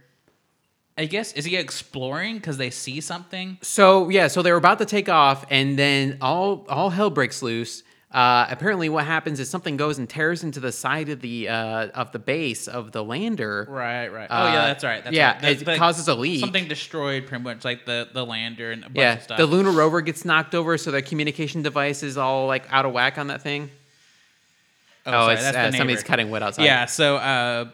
I 0.97 1.05
guess 1.05 1.32
is 1.34 1.45
he 1.45 1.55
exploring 1.55 2.36
because 2.36 2.57
they 2.57 2.70
see 2.72 2.99
something? 2.99 3.57
So 3.62 4.10
yeah, 4.10 4.28
so 4.28 4.41
they 4.41 4.51
were 4.51 4.57
about 4.57 4.80
to 4.80 4.86
take 4.86 5.07
off, 5.07 5.45
and 5.49 5.80
then 5.80 6.18
all 6.22 6.66
all 6.70 6.89
hell 6.89 7.10
breaks 7.10 7.41
loose. 7.41 7.84
Uh, 8.12 8.47
apparently, 8.49 8.89
what 8.89 9.05
happens 9.05 9.39
is 9.39 9.47
something 9.51 9.78
goes 9.78 9.99
and 9.99 10.10
tears 10.10 10.43
into 10.43 10.60
the 10.60 10.72
side 10.72 11.10
of 11.10 11.22
the 11.22 11.47
uh, 11.47 11.88
of 11.89 12.12
the 12.12 12.18
base 12.18 12.68
of 12.68 12.91
the 12.91 13.03
lander. 13.03 13.68
Right, 13.70 14.07
right. 14.07 14.28
Oh 14.32 14.36
Uh, 14.36 14.45
yeah, 14.45 14.66
that's 14.66 14.84
right. 14.84 15.03
That's 15.03 15.16
yeah, 15.16 15.34
right. 15.34 15.41
That's 15.41 15.62
it 15.62 15.78
causes 15.78 16.07
a 16.07 16.16
leak. 16.16 16.39
Something 16.39 16.68
destroyed, 16.68 17.28
pretty 17.28 17.43
much 17.43 17.64
like 17.64 17.86
the 17.86 18.10
the 18.12 18.26
lander 18.26 18.72
and 18.72 18.82
a 18.84 18.88
bunch 18.88 18.97
Yeah, 18.97 19.14
of 19.14 19.22
stuff. 19.24 19.38
the 19.38 19.45
lunar 19.45 19.70
rover 19.70 20.01
gets 20.01 20.26
knocked 20.26 20.55
over, 20.55 20.76
so 20.80 20.89
their 20.89 21.03
communication 21.03 21.62
device 21.62 22.01
is 22.01 22.18
all 22.18 22.47
like 22.47 22.64
out 22.72 22.88
of 22.88 22.93
whack 22.93 23.20
on 23.20 23.28
that 23.28 23.43
thing. 23.43 23.70
Oh, 25.05 25.12
Oh, 25.12 25.12
sorry, 25.26 25.34
it's 25.36 25.43
that's 25.43 25.76
uh, 25.76 25.78
somebody's 25.78 26.03
cutting 26.03 26.32
wood 26.32 26.41
outside. 26.41 26.64
Yeah. 26.66 26.86
So, 26.86 27.18
uh, 27.18 27.66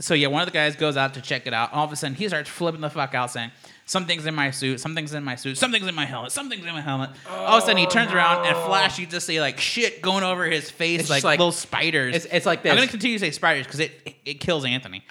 so 0.00 0.14
yeah, 0.14 0.26
one 0.26 0.42
of 0.42 0.46
the 0.48 0.52
guys 0.52 0.74
goes 0.74 0.96
out 0.96 1.14
to 1.14 1.20
check 1.20 1.46
it 1.46 1.54
out. 1.54 1.72
All 1.72 1.84
of 1.84 1.92
a 1.92 1.96
sudden, 1.96 2.16
he 2.16 2.26
starts 2.26 2.50
flipping 2.50 2.80
the 2.80 2.90
fuck 2.90 3.14
out, 3.14 3.30
saying, 3.30 3.52
"Something's 3.86 4.26
in 4.26 4.34
my 4.34 4.50
suit. 4.50 4.80
Something's 4.80 5.12
in 5.14 5.22
my 5.24 5.36
suit. 5.36 5.58
Something's 5.58 5.86
in 5.86 5.94
my 5.94 6.04
helmet. 6.06 6.32
Something's 6.32 6.64
in 6.64 6.72
my 6.72 6.80
helmet." 6.80 7.10
All 7.28 7.56
of 7.56 7.62
a 7.62 7.66
sudden, 7.66 7.76
he 7.76 7.86
turns 7.86 8.12
around 8.12 8.46
and 8.46 8.56
Flash, 8.66 8.98
you 8.98 9.06
just 9.06 9.26
see 9.26 9.40
like 9.40 9.58
shit 9.60 10.00
going 10.02 10.24
over 10.24 10.44
his 10.46 10.70
face, 10.70 11.00
It's 11.00 11.10
like, 11.10 11.18
just 11.18 11.24
like- 11.24 11.38
little 11.38 11.52
spiders. 11.52 12.16
It's, 12.16 12.26
it's 12.26 12.46
like 12.46 12.62
this. 12.62 12.70
I'm 12.72 12.76
gonna 12.78 12.88
continue 12.88 13.18
to 13.18 13.24
say 13.24 13.30
spiders 13.30 13.66
because 13.66 13.80
it, 13.80 13.92
it 14.04 14.14
it 14.24 14.40
kills 14.40 14.64
Anthony. 14.64 15.04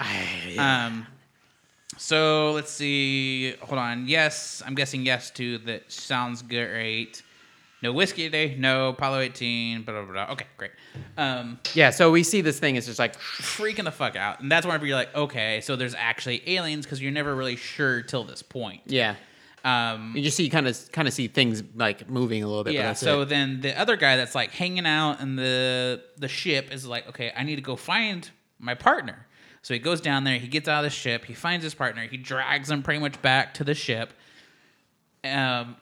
Um, 0.57 1.05
so 1.97 2.51
let's 2.53 2.71
see. 2.71 3.53
Hold 3.61 3.79
on. 3.79 4.07
Yes, 4.07 4.63
I'm 4.65 4.75
guessing 4.75 5.05
yes 5.05 5.29
to 5.31 5.59
that. 5.59 5.91
Sounds 5.91 6.41
great. 6.41 7.21
No 7.83 7.91
whiskey 7.91 8.23
today. 8.23 8.55
No 8.57 8.89
Apollo 8.89 9.19
18. 9.19 9.83
Blah 9.83 10.03
blah 10.03 10.11
blah. 10.13 10.33
Okay, 10.33 10.45
great. 10.55 10.71
Um, 11.17 11.59
yeah, 11.73 11.89
so 11.89 12.11
we 12.11 12.23
see 12.23 12.39
this 12.39 12.57
thing. 12.57 12.77
It's 12.77 12.87
just 12.87 12.97
like 12.97 13.19
freaking 13.19 13.83
the 13.83 13.91
fuck 13.91 14.15
out, 14.15 14.39
and 14.39 14.49
that's 14.49 14.65
whenever 14.65 14.85
you're 14.85 14.95
like, 14.95 15.13
okay, 15.13 15.59
so 15.59 15.75
there's 15.75 15.93
actually 15.93 16.41
aliens 16.47 16.85
because 16.85 17.01
you're 17.01 17.11
never 17.11 17.35
really 17.35 17.57
sure 17.57 18.01
till 18.01 18.23
this 18.23 18.41
point. 18.41 18.81
yeah. 18.85 19.15
Um, 19.65 20.13
You 20.15 20.21
just 20.21 20.35
see 20.35 20.49
kind 20.49 20.67
of 20.67 20.91
kind 20.91 21.07
of 21.07 21.13
see 21.13 21.27
things 21.27 21.63
like 21.75 22.09
moving 22.09 22.43
a 22.43 22.47
little 22.47 22.63
bit. 22.63 22.73
yeah. 22.73 22.93
So 22.93 23.21
it. 23.21 23.29
then 23.29 23.61
the 23.61 23.77
other 23.79 23.95
guy 23.95 24.17
that's 24.17 24.35
like 24.35 24.51
hanging 24.51 24.85
out 24.85 25.21
in 25.21 25.35
the 25.35 26.01
the 26.17 26.27
ship 26.27 26.73
is 26.73 26.85
like, 26.85 27.07
okay, 27.09 27.31
I 27.35 27.43
need 27.43 27.55
to 27.57 27.61
go 27.61 27.75
find 27.75 28.29
my 28.59 28.75
partner. 28.75 29.27
So 29.61 29.73
he 29.73 29.79
goes 29.79 30.01
down 30.01 30.25
there. 30.25 30.37
He 30.37 30.47
gets 30.47 30.67
out 30.67 30.83
of 30.83 30.91
the 30.91 30.95
ship. 30.95 31.25
He 31.25 31.33
finds 31.33 31.63
his 31.63 31.73
partner. 31.73 32.05
He 32.07 32.17
drags 32.17 32.69
him 32.69 32.83
pretty 32.83 32.99
much 32.99 33.21
back 33.21 33.53
to 33.55 33.63
the 33.63 33.73
ship. 33.73 34.13
Um, 35.23 35.77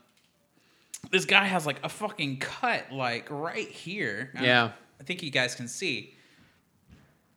this 1.11 1.25
guy 1.25 1.45
has 1.45 1.65
like 1.65 1.77
a 1.83 1.89
fucking 1.89 2.37
cut 2.37 2.91
like 2.91 3.27
right 3.29 3.67
here. 3.69 4.31
Um, 4.37 4.43
Yeah. 4.43 4.71
I 4.99 5.03
think 5.03 5.23
you 5.23 5.31
guys 5.31 5.55
can 5.55 5.67
see. 5.67 6.13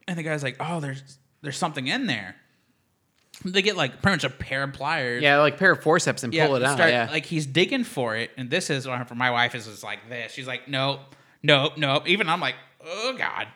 And 0.06 0.18
the 0.18 0.22
guy's 0.22 0.42
like, 0.42 0.56
"Oh, 0.60 0.80
there's 0.80 1.02
there's 1.42 1.56
something 1.56 1.86
in 1.86 2.06
there." 2.06 2.36
They 3.44 3.62
get 3.62 3.76
like 3.76 4.00
pretty 4.02 4.14
much 4.16 4.24
a 4.24 4.30
pair 4.30 4.62
of 4.62 4.72
pliers 4.74 5.22
yeah, 5.22 5.38
like 5.38 5.56
pair 5.58 5.72
of 5.72 5.82
forceps 5.82 6.22
and 6.22 6.32
pull 6.32 6.54
it 6.56 6.62
out. 6.62 6.74
start- 6.76 6.90
yeah. 6.90 7.08
Like 7.10 7.24
he's 7.26 7.46
digging 7.46 7.82
for 7.84 8.14
it, 8.16 8.30
and 8.36 8.48
this 8.50 8.68
is 8.70 8.84
for 8.84 9.14
my 9.14 9.30
wife 9.30 9.54
is 9.54 9.66
just 9.66 9.82
like 9.82 10.08
this. 10.08 10.30
She's 10.32 10.46
like, 10.46 10.68
nope, 10.68 11.00
nope, 11.42 11.72
nope. 11.78 12.06
Even 12.06 12.28
I'm 12.28 12.40
like, 12.40 12.54
oh 12.86 13.14
god, 13.18 13.48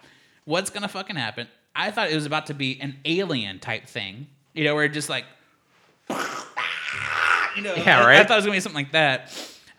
what's 0.47 0.71
gonna 0.71 0.89
fucking 0.89 1.17
happen? 1.17 1.47
I 1.77 1.91
thought 1.93 2.11
it 2.11 2.15
was 2.15 2.27
about 2.27 2.47
to 2.47 2.55
be 2.55 2.81
an 2.81 2.97
alien 3.05 3.61
type 3.61 3.87
thing, 3.87 4.27
you 4.55 4.65
know, 4.65 4.75
where 4.75 4.85
it 4.85 4.89
just 4.95 5.09
like, 5.11 5.27
you 6.09 7.63
know, 7.63 7.75
Yeah, 7.75 8.05
I- 8.05 8.21
I, 8.21 8.25
thought 8.25 8.33
it 8.33 8.37
was 8.37 8.45
gonna 8.47 8.57
be 8.57 8.61
something 8.61 8.83
like 8.85 8.93
that. 8.93 9.31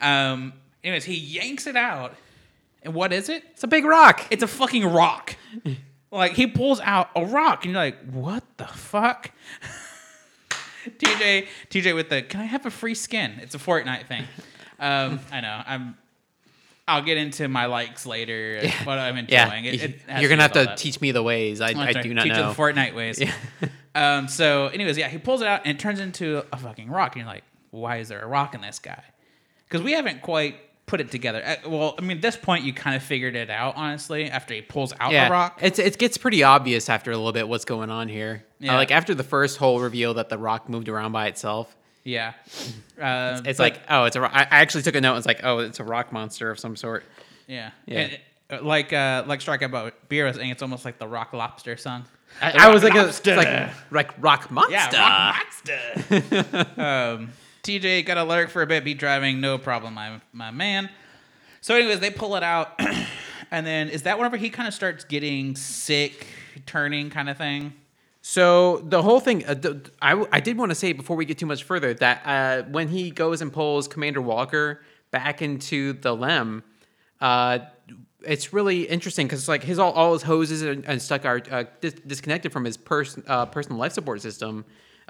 Um, 0.02 0.54
anyways, 0.84 1.06
he 1.06 1.16
yanks 1.16 1.68
it 1.68 1.76
out, 1.76 2.16
and 2.84 2.94
what 2.94 3.12
is 3.14 3.30
it? 3.30 3.44
it's 3.52 3.64
a 3.64 3.68
big 3.68 3.86
rock. 3.86 4.26
It's 4.32 4.44
a 4.44 4.48
fucking 4.48 4.86
rock. 4.86 5.36
like 6.12 6.34
he 6.34 6.48
pulls 6.48 6.80
out 6.80 7.10
a 7.16 7.26
rock, 7.26 7.66
and 7.66 7.74
you're 7.74 7.84
like, 7.84 8.00
what 8.12 8.44
the 8.58 8.66
fuck? 8.68 9.32
TJ, 10.98 11.48
TJ 11.70 11.94
with 11.96 12.10
the 12.10 12.22
can 12.22 12.40
I 12.40 12.46
have 12.46 12.66
a 12.66 12.72
free 12.72 12.96
skin? 12.96 13.34
It's 13.42 13.54
a 13.56 13.60
Fortnite 13.60 14.08
thing. 14.08 14.24
Um, 14.80 15.20
I 15.32 15.42
know. 15.42 15.62
I'm. 15.66 15.98
I'll 16.88 17.04
get 17.04 17.18
into 17.20 17.48
my 17.48 17.68
likes 17.68 18.08
later. 18.08 18.56
and 18.64 18.72
What 18.88 18.98
I'm 18.98 19.16
enjoying. 19.16 19.66
yeah, 19.66 19.72
It- 19.72 19.82
it 19.84 20.02
you're 20.22 20.30
gonna 20.30 20.42
have 20.42 20.54
to 20.54 20.66
that. 20.66 20.78
teach 20.78 21.00
me 21.02 21.12
the 21.12 21.22
ways. 21.22 21.62
I, 21.62 21.68
I 21.68 21.94
do 22.02 22.12
not 22.16 22.24
Teach 22.24 22.34
know. 22.34 22.52
the 22.52 22.56
Fortnite 22.60 22.96
ways. 22.96 23.20
Yeah. 23.22 23.32
Um, 23.94 24.28
so, 24.28 24.68
anyways, 24.70 24.98
yeah, 24.98 25.08
he 25.08 25.20
pulls 25.20 25.42
it 25.42 25.48
out 25.48 25.62
and 25.66 25.78
it 25.78 25.80
turns 25.80 26.00
into 26.00 26.44
a 26.52 26.58
fucking 26.58 26.90
rock. 26.90 27.12
And 27.16 27.22
you're 27.26 27.32
like, 27.32 27.44
why 27.70 27.98
is 27.98 28.08
there 28.10 28.22
a 28.22 28.26
rock 28.28 28.56
in 28.56 28.62
this 28.62 28.80
guy? 28.80 29.04
Because 29.70 29.84
we 29.84 29.92
haven't 29.94 30.22
quite 30.24 30.56
put 30.88 31.00
it 31.00 31.12
together. 31.12 31.44
Uh, 31.46 31.70
well, 31.70 31.96
I 31.98 32.02
mean, 32.02 32.18
at 32.18 32.22
this 32.24 32.36
point, 32.36 32.64
you 32.64 32.74
kind 32.74 32.96
of 32.96 33.04
figured 33.04 33.36
it 33.36 33.50
out, 33.52 33.76
honestly, 33.76 34.30
after 34.32 34.56
he 34.56 34.62
pulls 34.62 34.92
out 35.00 35.12
yeah, 35.12 35.28
the 35.28 35.32
rock. 35.32 35.60
it's 35.62 35.78
it 35.78 35.98
gets 36.00 36.18
pretty 36.18 36.42
obvious 36.44 36.90
after 36.90 37.12
a 37.12 37.16
little 37.18 37.32
bit 37.32 37.48
what's 37.48 37.66
going 37.66 37.92
on 37.92 38.08
here. 38.10 38.44
Uh, 38.62 38.66
Yeah. 38.66 38.76
like 38.76 38.92
after 38.92 39.14
the 39.14 39.24
first 39.24 39.58
whole 39.58 39.80
reveal 39.80 40.16
that 40.16 40.30
the 40.30 40.38
rock 40.40 40.68
moved 40.68 40.90
around 40.90 41.12
by 41.12 41.28
itself. 41.28 41.76
Yeah. 42.04 42.34
Uh, 43.00 43.42
It's 43.46 43.58
but- 43.58 43.60
like, 43.60 43.82
oh, 43.90 44.06
it's 44.06 44.16
a. 44.16 44.22
ro- 44.22 44.30
I 44.32 44.42
I 44.44 44.48
actually 44.62 44.82
took 44.84 44.96
a 44.96 45.02
note. 45.02 45.18
It's 45.18 45.28
like, 45.28 45.42
oh, 45.44 45.60
it's 45.60 45.80
a 45.80 45.84
rock 45.84 46.12
monster 46.12 46.50
of 46.50 46.60
some 46.60 46.76
sort. 46.76 47.04
yeah. 47.48 47.70
Yeah. 47.86 48.00
And, 48.00 48.20
uh, 48.52 48.64
like 48.64 48.92
uh, 48.92 49.24
like 49.28 49.42
Strike 49.42 49.62
about 49.62 49.94
beer 50.10 50.26
was 50.26 50.38
saying, 50.38 50.50
it's 50.50 50.64
almost 50.64 50.84
like 50.86 50.98
the 50.98 51.08
Rock 51.08 51.34
Lobster 51.34 51.78
song. 51.78 52.06
I, 52.42 52.68
I 52.68 52.74
was 52.74 52.84
like, 52.84 52.96
a, 52.96 53.12
like, 53.36 53.70
like 53.92 54.12
rock 54.20 54.50
monster. 54.52 54.74
Yeah, 54.74 55.32
Rock 55.32 55.46
Monster. 56.10 56.66
um, 56.82 57.32
TJ 57.70 58.04
gotta 58.04 58.24
lurk 58.24 58.50
for 58.50 58.64
a 58.64 58.68
bit. 58.68 58.84
Be 58.84 58.96
driving, 58.96 59.40
no 59.40 59.60
problem, 59.60 59.94
my 59.94 60.20
my 60.34 60.50
man. 60.50 60.90
So, 61.62 61.76
anyways, 61.76 62.00
they 62.00 62.10
pull 62.10 62.36
it 62.36 62.42
out, 62.42 62.80
and 63.52 63.64
then 63.64 63.90
is 63.90 64.04
that 64.04 64.18
whenever 64.18 64.38
he 64.38 64.50
kind 64.50 64.68
of 64.68 64.74
starts 64.74 65.04
getting 65.04 65.56
sick, 65.56 66.26
turning 66.66 67.12
kind 67.12 67.30
of 67.30 67.38
thing? 67.38 67.74
So 68.24 68.78
the 68.78 69.04
whole 69.04 69.20
thing, 69.20 69.46
uh, 69.46 69.56
I, 70.02 70.26
I 70.32 70.40
did 70.40 70.58
want 70.58 70.72
to 70.72 70.76
say 70.76 70.94
before 70.94 71.16
we 71.16 71.26
get 71.26 71.38
too 71.38 71.46
much 71.46 71.64
further 71.64 71.94
that 71.96 72.22
uh, 72.26 72.64
when 72.70 72.88
he 72.88 73.12
goes 73.12 73.42
and 73.42 73.54
pulls 73.54 73.88
Commander 73.88 74.22
Walker 74.22 74.82
back 75.12 75.42
into 75.42 75.94
the 75.94 76.16
LEM, 76.16 76.64
uh, 77.22 77.60
it's 78.24 78.52
really 78.52 78.84
interesting 78.84 79.28
because 79.28 79.48
like 79.48 79.64
his 79.64 79.78
all, 79.78 79.92
all 79.94 80.14
his 80.14 80.24
hoses 80.24 80.64
and, 80.64 80.86
and 80.86 81.02
stuff 81.02 81.24
are 81.24 81.42
uh, 81.52 81.64
dis- 81.82 81.94
disconnected 81.94 82.52
from 82.52 82.66
his 82.66 82.78
person 82.78 83.24
uh, 83.28 83.46
personal 83.46 83.78
life 83.78 83.94
support 83.94 84.22
system 84.22 84.66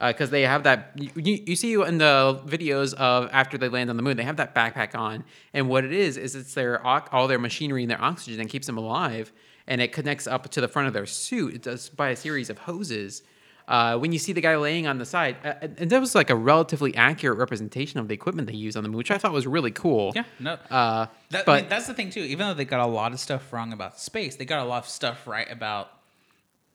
because 0.07 0.29
they 0.29 0.43
have 0.43 0.63
that 0.63 0.91
you, 0.95 1.09
you 1.15 1.43
you 1.47 1.55
see 1.55 1.73
in 1.73 1.97
the 1.97 2.41
videos 2.45 2.93
of 2.95 3.29
after 3.31 3.57
they 3.57 3.69
land 3.69 3.89
on 3.89 3.97
the 3.97 4.03
moon 4.03 4.17
they 4.17 4.23
have 4.23 4.37
that 4.37 4.55
backpack 4.55 4.95
on 4.95 5.23
and 5.53 5.67
what 5.69 5.83
it 5.83 5.93
is 5.93 6.17
is 6.17 6.35
it's 6.35 6.53
their 6.53 6.85
all 6.85 7.27
their 7.27 7.39
machinery 7.39 7.83
and 7.83 7.91
their 7.91 8.01
oxygen 8.01 8.39
that 8.39 8.49
keeps 8.49 8.67
them 8.67 8.77
alive 8.77 9.31
and 9.67 9.81
it 9.81 9.91
connects 9.91 10.25
up 10.25 10.49
to 10.49 10.61
the 10.61 10.67
front 10.67 10.87
of 10.87 10.93
their 10.93 11.05
suit 11.05 11.53
it 11.53 11.61
does 11.61 11.89
by 11.89 12.09
a 12.09 12.15
series 12.15 12.49
of 12.49 12.59
hoses 12.59 13.23
uh, 13.67 13.95
when 13.99 14.11
you 14.11 14.17
see 14.17 14.33
the 14.33 14.41
guy 14.41 14.57
laying 14.57 14.87
on 14.87 14.97
the 14.97 15.05
side, 15.05 15.37
uh, 15.45 15.53
and 15.61 15.91
that 15.91 15.99
was 15.99 16.15
like 16.15 16.31
a 16.31 16.35
relatively 16.35 16.95
accurate 16.95 17.37
representation 17.37 17.99
of 17.99 18.07
the 18.07 18.15
equipment 18.15 18.47
they 18.47 18.55
use 18.55 18.75
on 18.75 18.81
the 18.81 18.89
moon, 18.89 18.97
which 18.97 19.11
I 19.11 19.19
thought 19.19 19.31
was 19.31 19.45
really 19.45 19.69
cool. 19.69 20.11
Yeah, 20.15 20.23
no. 20.39 20.53
Uh, 20.71 21.05
That, 21.29 21.41
I 21.41 21.43
but 21.45 21.61
mean, 21.61 21.69
that's 21.69 21.85
the 21.85 21.93
thing 21.93 22.09
too. 22.09 22.21
Even 22.21 22.47
though 22.47 22.55
they 22.55 22.65
got 22.65 22.79
a 22.79 22.87
lot 22.87 23.13
of 23.13 23.19
stuff 23.19 23.53
wrong 23.53 23.71
about 23.71 23.99
space, 23.99 24.37
they 24.37 24.45
got 24.45 24.65
a 24.65 24.67
lot 24.67 24.85
of 24.85 24.89
stuff 24.89 25.27
right 25.27 25.49
about 25.51 25.91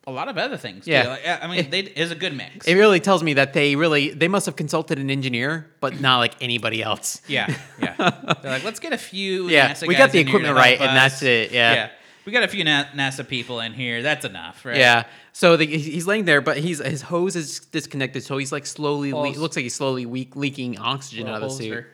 a 0.07 0.13
lot 0.13 0.29
of 0.29 0.37
other 0.37 0.57
things. 0.57 0.87
Yeah. 0.87 1.09
Like, 1.09 1.43
I 1.43 1.47
mean, 1.47 1.71
they 1.71 1.81
is 1.81 2.11
a 2.11 2.15
good 2.15 2.37
mix. 2.37 2.67
it 2.67 2.75
really 2.75 3.01
tells 3.01 3.23
me 3.23 3.35
that 3.35 3.53
they 3.53 3.77
really 3.77 4.11
they 4.11 4.29
must 4.29 4.47
have 4.47 4.57
consulted 4.57 4.99
an 4.99 5.11
engineer, 5.11 5.71
but 5.81 6.01
not 6.01 6.19
like 6.19 6.35
anybody 6.43 6.83
else. 6.83 7.23
yeah, 7.27 7.55
yeah. 7.81 7.95
They're 8.43 8.53
like, 8.53 8.65
let's 8.65 8.81
get 8.81 8.93
a 8.93 8.99
few. 8.99 9.49
Yeah, 9.55 9.71
NASA 9.71 9.87
we 9.87 9.95
guys 9.95 10.07
got 10.07 10.13
the 10.13 10.21
in 10.21 10.27
here 10.27 10.33
to 10.33 10.45
equipment 10.45 10.57
right, 10.57 10.81
and 10.81 10.97
that's 10.97 11.23
it, 11.23 11.53
yeah. 11.53 11.75
yeah. 11.75 11.91
we 12.25 12.33
got 12.33 12.43
a 12.43 12.49
few 12.49 12.65
Na- 12.65 12.87
NASA 12.95 13.27
people 13.27 13.61
in 13.61 13.73
here. 13.73 14.03
That's 14.03 14.25
enough, 14.25 14.65
right? 14.65 14.77
Yeah. 14.77 15.05
So 15.33 15.57
the, 15.57 15.67
he's 15.67 16.07
laying 16.07 16.25
there, 16.25 16.41
but 16.41 16.57
he's 16.57 16.79
his 16.79 17.03
hose 17.03 17.37
is 17.37 17.61
disconnected, 17.61 18.25
so 18.25 18.37
he's 18.37 18.51
like 18.51 18.67
slowly. 18.67 19.13
Le- 19.13 19.29
looks 19.39 19.55
like 19.55 19.63
he's 19.63 19.75
slowly 19.75 20.07
weak, 20.07 20.35
leaking 20.35 20.79
oxygen 20.79 21.27
Little 21.27 21.37
out 21.37 21.43
of 21.45 21.51
the 21.51 21.65
suit. 21.65 21.85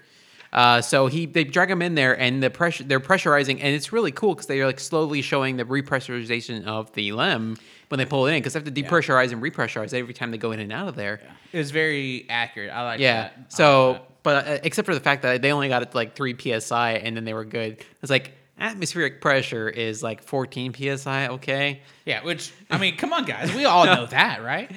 Uh, 0.53 0.81
so 0.81 1.07
he 1.07 1.27
they 1.27 1.45
drag 1.45 1.71
him 1.71 1.83
in 1.83 1.95
there, 1.95 2.19
and 2.19 2.43
the 2.43 2.51
pressure 2.51 2.85
they're 2.85 3.01
pressurizing, 3.01 3.59
and 3.61 3.75
it's 3.75 3.93
really 3.93 4.13
cool 4.13 4.35
because 4.35 4.47
they're 4.47 4.67
like 4.67 4.81
slowly 4.81 5.23
showing 5.23 5.57
the 5.57 5.65
repressurization 5.65 6.65
of 6.67 6.93
the 6.95 7.13
LEM 7.13 7.57
when 7.91 7.99
they 7.99 8.07
pull 8.07 8.26
it 8.26 8.32
in 8.32 8.38
because 8.41 8.55
they 8.55 8.61
have 8.61 8.72
to 8.72 8.82
depressurize 8.82 9.32
and 9.32 9.43
repressurize 9.43 9.93
every 9.93 10.14
time 10.14 10.30
they 10.30 10.38
go 10.38 10.53
in 10.53 10.61
and 10.61 10.72
out 10.72 10.88
of 10.88 10.97
there. 10.97 11.20
It 11.53 11.59
was 11.59 11.70
very 11.72 12.24
accurate. 12.30 12.70
I 12.72 12.82
like 12.84 13.01
Yeah. 13.01 13.14
that. 13.22 13.32
I 13.36 13.41
like 13.41 13.51
So, 13.53 13.93
that. 13.95 14.22
but 14.22 14.47
uh, 14.49 14.59
except 14.62 14.86
for 14.86 14.95
the 14.95 15.01
fact 15.01 15.22
that 15.22 15.43
they 15.43 15.53
only 15.53 15.68
got 15.68 15.82
it 15.82 15.91
to 15.91 15.97
like 15.97 16.14
three 16.16 16.34
psi, 16.38 16.93
and 16.93 17.16
then 17.16 17.24
they 17.24 17.34
were 17.34 17.45
good. 17.45 17.84
It's 18.01 18.11
like 18.11 18.32
atmospheric 18.59 19.20
pressure 19.20 19.68
is 19.68 20.03
like 20.03 20.22
14 20.22 20.72
psi. 20.74 21.28
Okay. 21.28 21.80
yeah, 22.07 22.22
which 22.24 22.53
I 22.70 22.78
mean, 22.78 22.97
come 22.97 23.12
on, 23.12 23.24
guys, 23.24 23.53
we 23.55 23.64
all 23.64 23.84
know 23.95 24.07
that, 24.07 24.43
right? 24.43 24.70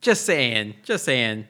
Just 0.00 0.24
saying. 0.26 0.74
Just 0.82 1.04
saying. 1.04 1.46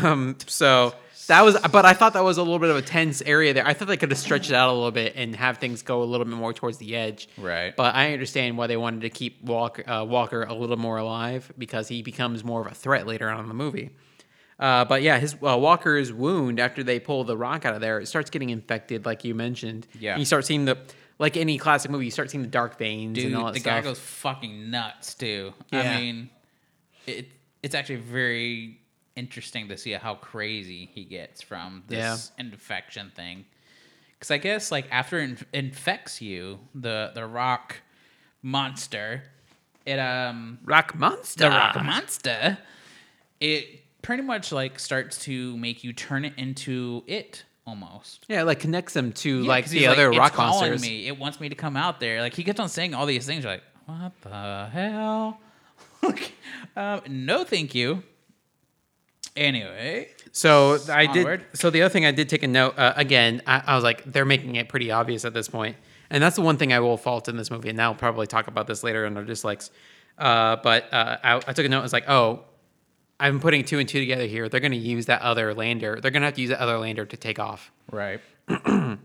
Um. 0.00 0.36
So. 0.46 0.94
That 1.28 1.44
was, 1.44 1.56
but 1.72 1.84
I 1.84 1.94
thought 1.94 2.12
that 2.14 2.24
was 2.24 2.38
a 2.38 2.42
little 2.42 2.58
bit 2.58 2.70
of 2.70 2.76
a 2.76 2.82
tense 2.82 3.22
area 3.22 3.54
there. 3.54 3.66
I 3.66 3.72
thought 3.72 3.88
they 3.88 3.96
could 3.96 4.10
have 4.10 4.18
stretched 4.18 4.50
it 4.50 4.54
out 4.54 4.68
a 4.68 4.72
little 4.72 4.90
bit 4.90 5.14
and 5.16 5.34
have 5.36 5.58
things 5.58 5.82
go 5.82 6.02
a 6.02 6.04
little 6.04 6.26
bit 6.26 6.34
more 6.34 6.52
towards 6.52 6.78
the 6.78 6.94
edge. 6.96 7.28
Right. 7.38 7.74
But 7.74 7.94
I 7.94 8.12
understand 8.12 8.58
why 8.58 8.66
they 8.66 8.76
wanted 8.76 9.02
to 9.02 9.10
keep 9.10 9.42
Walker, 9.42 9.88
uh, 9.88 10.04
Walker 10.04 10.42
a 10.42 10.54
little 10.54 10.76
more 10.76 10.98
alive 10.98 11.52
because 11.56 11.88
he 11.88 12.02
becomes 12.02 12.44
more 12.44 12.60
of 12.60 12.66
a 12.66 12.74
threat 12.74 13.06
later 13.06 13.28
on 13.30 13.40
in 13.40 13.48
the 13.48 13.54
movie. 13.54 13.90
Uh, 14.58 14.84
but 14.84 15.02
yeah, 15.02 15.18
his 15.18 15.34
uh, 15.34 15.56
Walker's 15.58 16.12
wound 16.12 16.60
after 16.60 16.82
they 16.82 17.00
pull 17.00 17.24
the 17.24 17.36
rock 17.36 17.64
out 17.64 17.74
of 17.74 17.80
there, 17.80 17.98
it 18.00 18.06
starts 18.06 18.30
getting 18.30 18.50
infected, 18.50 19.04
like 19.04 19.24
you 19.24 19.34
mentioned. 19.34 19.86
Yeah. 19.98 20.12
And 20.12 20.20
you 20.20 20.26
start 20.26 20.44
seeing 20.44 20.64
the, 20.64 20.78
like 21.18 21.36
any 21.36 21.58
classic 21.58 21.90
movie, 21.90 22.04
you 22.04 22.10
start 22.10 22.30
seeing 22.30 22.42
the 22.42 22.48
dark 22.48 22.78
veins 22.78 23.16
Dude, 23.16 23.26
and 23.26 23.36
all 23.36 23.46
that 23.46 23.54
stuff. 23.54 23.54
the 23.54 23.60
stuff. 23.60 23.82
guy 23.82 23.88
goes 23.88 23.98
fucking 23.98 24.70
nuts 24.70 25.14
too. 25.14 25.54
Yeah. 25.72 25.80
I 25.80 26.00
mean, 26.00 26.30
it 27.06 27.28
it's 27.62 27.74
actually 27.74 27.96
very 27.96 28.78
interesting 29.16 29.68
to 29.68 29.76
see 29.76 29.92
how 29.92 30.14
crazy 30.14 30.90
he 30.92 31.04
gets 31.04 31.42
from 31.42 31.84
this 31.86 32.32
infection 32.38 33.12
thing. 33.14 33.44
Because 34.14 34.30
I 34.30 34.38
guess 34.38 34.72
like 34.72 34.86
after 34.90 35.18
it 35.18 35.24
inf- 35.30 35.46
infects 35.52 36.20
you, 36.20 36.58
the 36.74 37.12
the 37.14 37.26
rock 37.26 37.76
monster, 38.42 39.22
it 39.84 39.98
um 39.98 40.58
rock 40.64 40.94
monster. 40.94 41.44
the 41.44 41.50
rock 41.50 41.76
monster, 41.82 42.58
it 43.40 43.80
pretty 44.02 44.22
much 44.22 44.52
like 44.52 44.78
starts 44.78 45.18
to 45.24 45.56
make 45.56 45.84
you 45.84 45.92
turn 45.92 46.24
it 46.24 46.34
into 46.36 47.02
it 47.06 47.44
almost. 47.66 48.26
Yeah, 48.28 48.42
like 48.42 48.60
connects 48.60 48.94
them 48.94 49.12
to 49.12 49.42
Yeah, 49.42 49.48
like 49.48 49.68
the 49.68 49.86
other 49.86 50.10
"It's 50.10 50.18
rock 50.18 50.32
calling 50.32 50.70
monsters. 50.70 50.82
Me. 50.82 51.06
It 51.06 51.18
wants 51.18 51.40
me 51.40 51.48
to 51.48 51.54
come 51.54 51.76
out 51.76 52.00
there. 52.00 52.20
Like 52.20 52.34
he 52.34 52.44
kept 52.44 52.60
on 52.60 52.68
saying 52.68 52.94
all 52.94 53.06
these 53.06 53.26
things. 53.26 53.44
Like, 53.44 53.62
what 53.86 54.12
the 54.22 54.68
hell? 54.72 55.40
um, 56.76 57.00
no, 57.08 57.44
thank 57.44 57.74
you. 57.74 58.02
Anyway, 59.36 60.08
So 60.32 60.78
I 60.92 61.06
did. 61.06 61.18
Onward. 61.26 61.44
So 61.54 61.70
the 61.70 61.82
other 61.82 61.92
thing 61.92 62.04
I 62.06 62.12
did 62.12 62.28
take 62.28 62.42
a 62.44 62.48
note 62.48 62.78
uh, 62.78 62.92
again. 62.96 63.42
I, 63.46 63.62
I 63.66 63.74
was 63.74 63.82
like, 63.84 64.04
they're 64.04 64.24
making 64.24 64.56
it 64.56 64.68
pretty 64.68 64.90
obvious 64.92 65.24
at 65.24 65.34
this 65.34 65.48
point, 65.48 65.76
and 66.10 66.22
that's 66.22 66.36
the 66.36 66.42
one 66.42 66.56
thing 66.56 66.72
I 66.72 66.78
will 66.80 66.96
fault 66.96 67.28
in 67.28 67.36
this 67.36 67.50
movie. 67.50 67.68
And 67.68 67.80
I'll 67.82 67.94
probably 67.96 68.26
talk 68.28 68.46
about 68.46 68.66
this 68.68 68.84
later 68.84 69.04
in 69.06 69.16
our 69.16 69.24
dislikes. 69.24 69.70
Uh, 70.16 70.56
but 70.62 70.92
uh, 70.92 71.18
I, 71.24 71.34
I 71.36 71.52
took 71.52 71.66
a 71.66 71.68
note. 71.68 71.80
I 71.80 71.82
was 71.82 71.92
like, 71.92 72.08
oh, 72.08 72.44
I'm 73.18 73.40
putting 73.40 73.64
two 73.64 73.78
and 73.80 73.88
two 73.88 73.98
together 73.98 74.26
here. 74.26 74.48
They're 74.48 74.60
going 74.60 74.70
to 74.72 74.78
use 74.78 75.06
that 75.06 75.22
other 75.22 75.52
lander. 75.52 75.98
They're 76.00 76.12
going 76.12 76.22
to 76.22 76.26
have 76.26 76.34
to 76.34 76.40
use 76.40 76.50
that 76.50 76.60
other 76.60 76.78
lander 76.78 77.04
to 77.04 77.16
take 77.16 77.38
off. 77.38 77.70
right. 77.90 78.20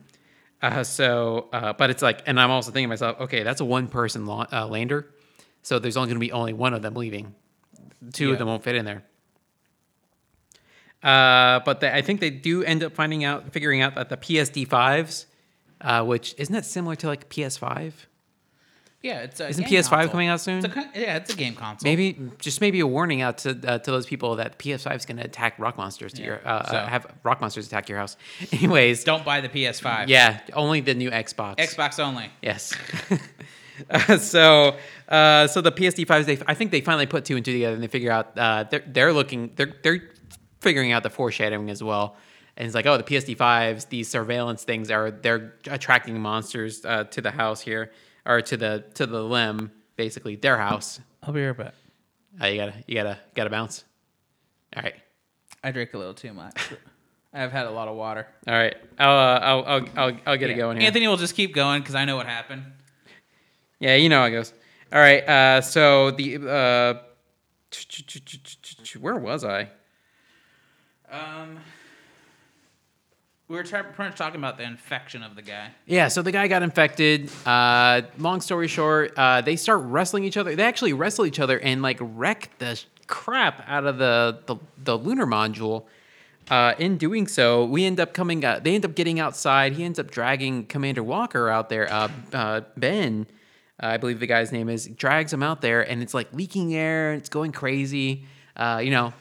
Uh, 0.61 0.83
so, 0.83 1.47
uh, 1.53 1.71
but 1.71 1.89
it's 1.89 2.01
like, 2.01 2.21
and 2.25 2.37
I'm 2.37 2.51
also 2.51 2.69
thinking 2.69 2.87
to 2.87 2.89
myself, 2.89 3.21
okay, 3.21 3.43
that's 3.43 3.61
a 3.61 3.65
one 3.65 3.87
person 3.87 4.25
la- 4.25 4.45
uh, 4.51 4.67
lander. 4.67 5.07
So 5.63 5.79
there's 5.79 5.95
only 5.95 6.07
going 6.09 6.17
to 6.17 6.19
be 6.19 6.33
only 6.33 6.51
one 6.51 6.73
of 6.73 6.81
them 6.81 6.95
leaving. 6.95 7.33
Two 8.11 8.27
Yeah. 8.27 8.33
of 8.33 8.39
them 8.39 8.49
won't 8.49 8.61
fit 8.61 8.75
in 8.75 8.83
there. 8.83 9.03
Uh, 11.03 11.59
but 11.65 11.79
they, 11.79 11.91
I 11.91 12.01
think 12.01 12.19
they 12.19 12.29
do 12.29 12.63
end 12.63 12.83
up 12.83 12.93
finding 12.93 13.23
out, 13.23 13.51
figuring 13.53 13.81
out 13.81 13.95
that 13.95 14.09
the 14.09 14.17
PSD5s, 14.17 15.25
uh, 15.81 16.03
which 16.03 16.35
isn't 16.37 16.53
that 16.53 16.65
similar 16.65 16.95
to 16.97 17.07
like 17.07 17.29
PS5? 17.29 17.93
Yeah, 19.01 19.19
it's 19.21 19.39
a 19.39 19.47
Isn't 19.47 19.65
game 19.65 19.79
PS5 19.81 19.89
console. 19.89 20.09
coming 20.09 20.27
out 20.27 20.41
soon? 20.41 20.57
It's 20.65 20.75
a, 20.75 20.89
yeah, 20.93 21.15
it's 21.15 21.33
a 21.33 21.37
game 21.37 21.55
console. 21.55 21.89
Maybe 21.89 22.17
just 22.37 22.59
maybe 22.59 22.81
a 22.81 22.85
warning 22.87 23.21
out 23.21 23.37
to 23.39 23.51
uh, 23.65 23.77
to 23.79 23.91
those 23.91 24.05
people 24.05 24.35
that 24.35 24.59
PS5 24.59 24.93
is 24.97 25.05
going 25.05 25.15
to 25.15 25.23
attack 25.23 25.57
rock 25.57 25.77
monsters 25.77 26.11
to 26.13 26.21
Yeah, 26.21 26.27
your 26.27 26.41
uh, 26.45 26.65
so- 26.69 26.75
uh, 26.75 26.85
have 26.85 27.07
rock 27.23 27.39
monsters 27.39 27.65
attack 27.65 27.87
your 27.87 27.97
house. 27.97 28.17
Anyways, 28.51 29.05
don't 29.05 29.23
buy 29.23 29.39
the 29.39 29.47
PS5. 29.47 30.09
yeah, 30.09 30.41
only 30.51 30.81
the 30.81 30.95
new 30.95 31.11
Xbox. 31.11 31.55
Xbox 31.59 31.97
only. 32.01 32.29
Yes. 32.41 32.73
Uh, 33.89 34.17
so, 34.17 34.75
uh, 35.07 35.47
so 35.47 35.61
the 35.61 35.71
PSD5s, 35.71 36.25
they, 36.25 36.37
I 36.45 36.53
think 36.53 36.71
they 36.71 36.81
finally 36.81 37.05
put 37.05 37.23
two 37.23 37.37
and 37.37 37.45
two 37.45 37.53
together, 37.53 37.75
and 37.75 37.81
they 37.81 37.87
figure 37.87 38.11
out 38.11 38.37
uh, 38.37 38.65
they're 38.69 38.83
they're 38.85 39.13
looking 39.13 39.51
they're 39.55 39.73
they're 39.81 40.09
figuring 40.59 40.91
out 40.91 41.03
the 41.03 41.09
foreshadowing 41.09 41.69
as 41.69 41.83
well. 41.83 42.15
And 42.57 42.65
it's 42.65 42.75
like, 42.75 42.85
oh, 42.85 42.97
the 42.97 43.03
PSD5s, 43.03 43.87
these 43.89 44.09
surveillance 44.09 44.63
things 44.63 44.91
are 44.91 45.11
they're 45.11 45.55
attracting 45.67 46.19
monsters 46.19 46.83
uh, 46.83 47.05
to 47.05 47.21
the 47.21 47.31
house 47.31 47.61
here, 47.61 47.91
or 48.25 48.41
to 48.41 48.57
the 48.57 48.83
to 48.95 49.05
the 49.05 49.23
LEM, 49.23 49.71
basically 49.95 50.35
their 50.35 50.57
house. 50.57 50.99
I'll 51.23 51.33
be 51.33 51.45
right 51.45 51.55
back. 51.55 51.73
Uh, 52.41 52.47
you 52.47 52.57
gotta 52.57 52.73
you 52.85 52.95
gotta 52.95 53.17
gotta 53.33 53.49
bounce. 53.49 53.85
All 54.75 54.83
right, 54.83 54.95
I 55.63 55.71
drink 55.71 55.93
a 55.93 55.97
little 55.97 56.13
too 56.13 56.33
much. 56.33 56.69
I've 57.33 57.51
had 57.51 57.67
a 57.67 57.71
lot 57.71 57.87
of 57.87 57.95
water. 57.95 58.27
all 58.47 58.53
right. 58.53 58.75
I'll 58.97 59.17
uh, 59.17 59.39
I'll, 59.39 59.65
I'll 59.65 59.85
I'll 59.95 60.17
I'll 60.25 60.37
get 60.37 60.49
it 60.49 60.55
going 60.55 60.77
here. 60.77 60.87
Anthony 60.87 61.07
will 61.07 61.17
just 61.17 61.35
keep 61.35 61.53
going 61.53 61.81
because 61.81 61.95
I 61.95 62.05
know 62.05 62.15
what 62.15 62.25
happened. 62.25 62.63
Yeah, 63.79 63.95
you 63.95 64.09
know 64.09 64.19
how 64.19 64.25
it 64.25 64.31
goes. 64.31 64.51
All 64.91 64.99
right. 64.99 65.27
Uh, 65.27 65.61
so 65.61 66.11
the 66.11 66.37
uh, 66.37 66.93
where 68.99 69.15
was 69.15 69.45
I? 69.45 69.69
Um, 71.11 71.59
we 73.47 73.55
were 73.55 73.63
pretty 73.63 73.93
much 73.97 74.15
talking 74.15 74.39
about 74.39 74.57
the 74.57 74.63
infection 74.63 75.23
of 75.23 75.35
the 75.35 75.41
guy. 75.41 75.71
Yeah, 75.87 76.07
so 76.07 76.21
the 76.21 76.31
guy 76.31 76.47
got 76.47 76.61
infected. 76.61 77.31
Uh, 77.47 78.03
long 78.19 78.41
story 78.41 78.67
short, 78.67 79.13
uh, 79.17 79.41
they 79.41 79.55
start 79.55 79.81
wrestling 79.85 80.23
each 80.23 80.37
other. 80.37 80.55
They 80.55 80.63
actually 80.63 80.93
wrestle 80.93 81.25
each 81.25 81.39
other 81.39 81.59
and 81.59 81.81
like 81.81 81.97
wreck 81.99 82.51
the 82.59 82.79
crap 83.07 83.63
out 83.67 83.85
of 83.85 83.97
the 83.97 84.39
the, 84.45 84.57
the 84.83 84.97
lunar 84.97 85.25
module. 85.25 85.85
Uh, 86.49 86.73
in 86.79 86.97
doing 86.97 87.27
so, 87.27 87.65
we 87.65 87.85
end 87.85 87.99
up 87.99 88.13
coming. 88.13 88.45
Uh, 88.45 88.59
they 88.59 88.75
end 88.75 88.85
up 88.85 88.93
getting 88.95 89.19
outside. 89.19 89.73
He 89.73 89.83
ends 89.83 89.97
up 89.97 90.11
dragging 90.11 90.65
Commander 90.65 91.03
Walker 91.03 91.49
out 91.49 91.69
there. 91.69 91.91
Uh, 91.91 92.09
uh, 92.33 92.61
ben, 92.77 93.27
I 93.79 93.97
believe 93.97 94.19
the 94.19 94.27
guy's 94.27 94.51
name 94.51 94.69
is, 94.69 94.87
drags 94.87 95.31
him 95.31 95.43
out 95.43 95.61
there, 95.61 95.81
and 95.81 96.01
it's 96.01 96.13
like 96.13 96.31
leaking 96.33 96.75
air. 96.75 97.13
It's 97.13 97.29
going 97.29 97.51
crazy. 97.51 98.25
Uh, 98.55 98.81
you 98.83 98.89
know, 98.89 99.13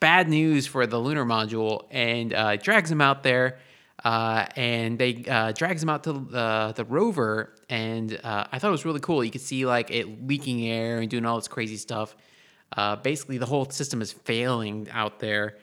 bad 0.00 0.28
news 0.28 0.66
for 0.66 0.86
the 0.86 0.98
lunar 0.98 1.24
module 1.24 1.84
and 1.90 2.32
uh, 2.32 2.56
drags 2.56 2.90
him 2.90 3.00
out 3.00 3.22
there 3.22 3.58
uh, 4.04 4.46
and 4.56 4.98
they 4.98 5.24
uh, 5.28 5.52
drags 5.52 5.82
him 5.82 5.90
out 5.90 6.04
to 6.04 6.12
the, 6.12 6.72
the 6.74 6.84
rover 6.84 7.54
and 7.68 8.18
uh, 8.24 8.46
i 8.50 8.58
thought 8.58 8.68
it 8.68 8.72
was 8.72 8.84
really 8.84 9.00
cool. 9.00 9.22
You 9.22 9.30
could 9.30 9.40
see 9.40 9.66
like 9.66 9.90
it 9.90 10.26
leaking 10.26 10.66
air 10.66 11.00
and 11.00 11.10
doing 11.10 11.26
all 11.26 11.36
this 11.36 11.48
crazy 11.48 11.76
stuff. 11.76 12.16
Uh, 12.76 12.96
basically 12.96 13.38
the 13.38 13.46
whole 13.46 13.68
system 13.68 14.00
is 14.00 14.12
failing 14.12 14.88
out 14.90 15.18
there. 15.18 15.58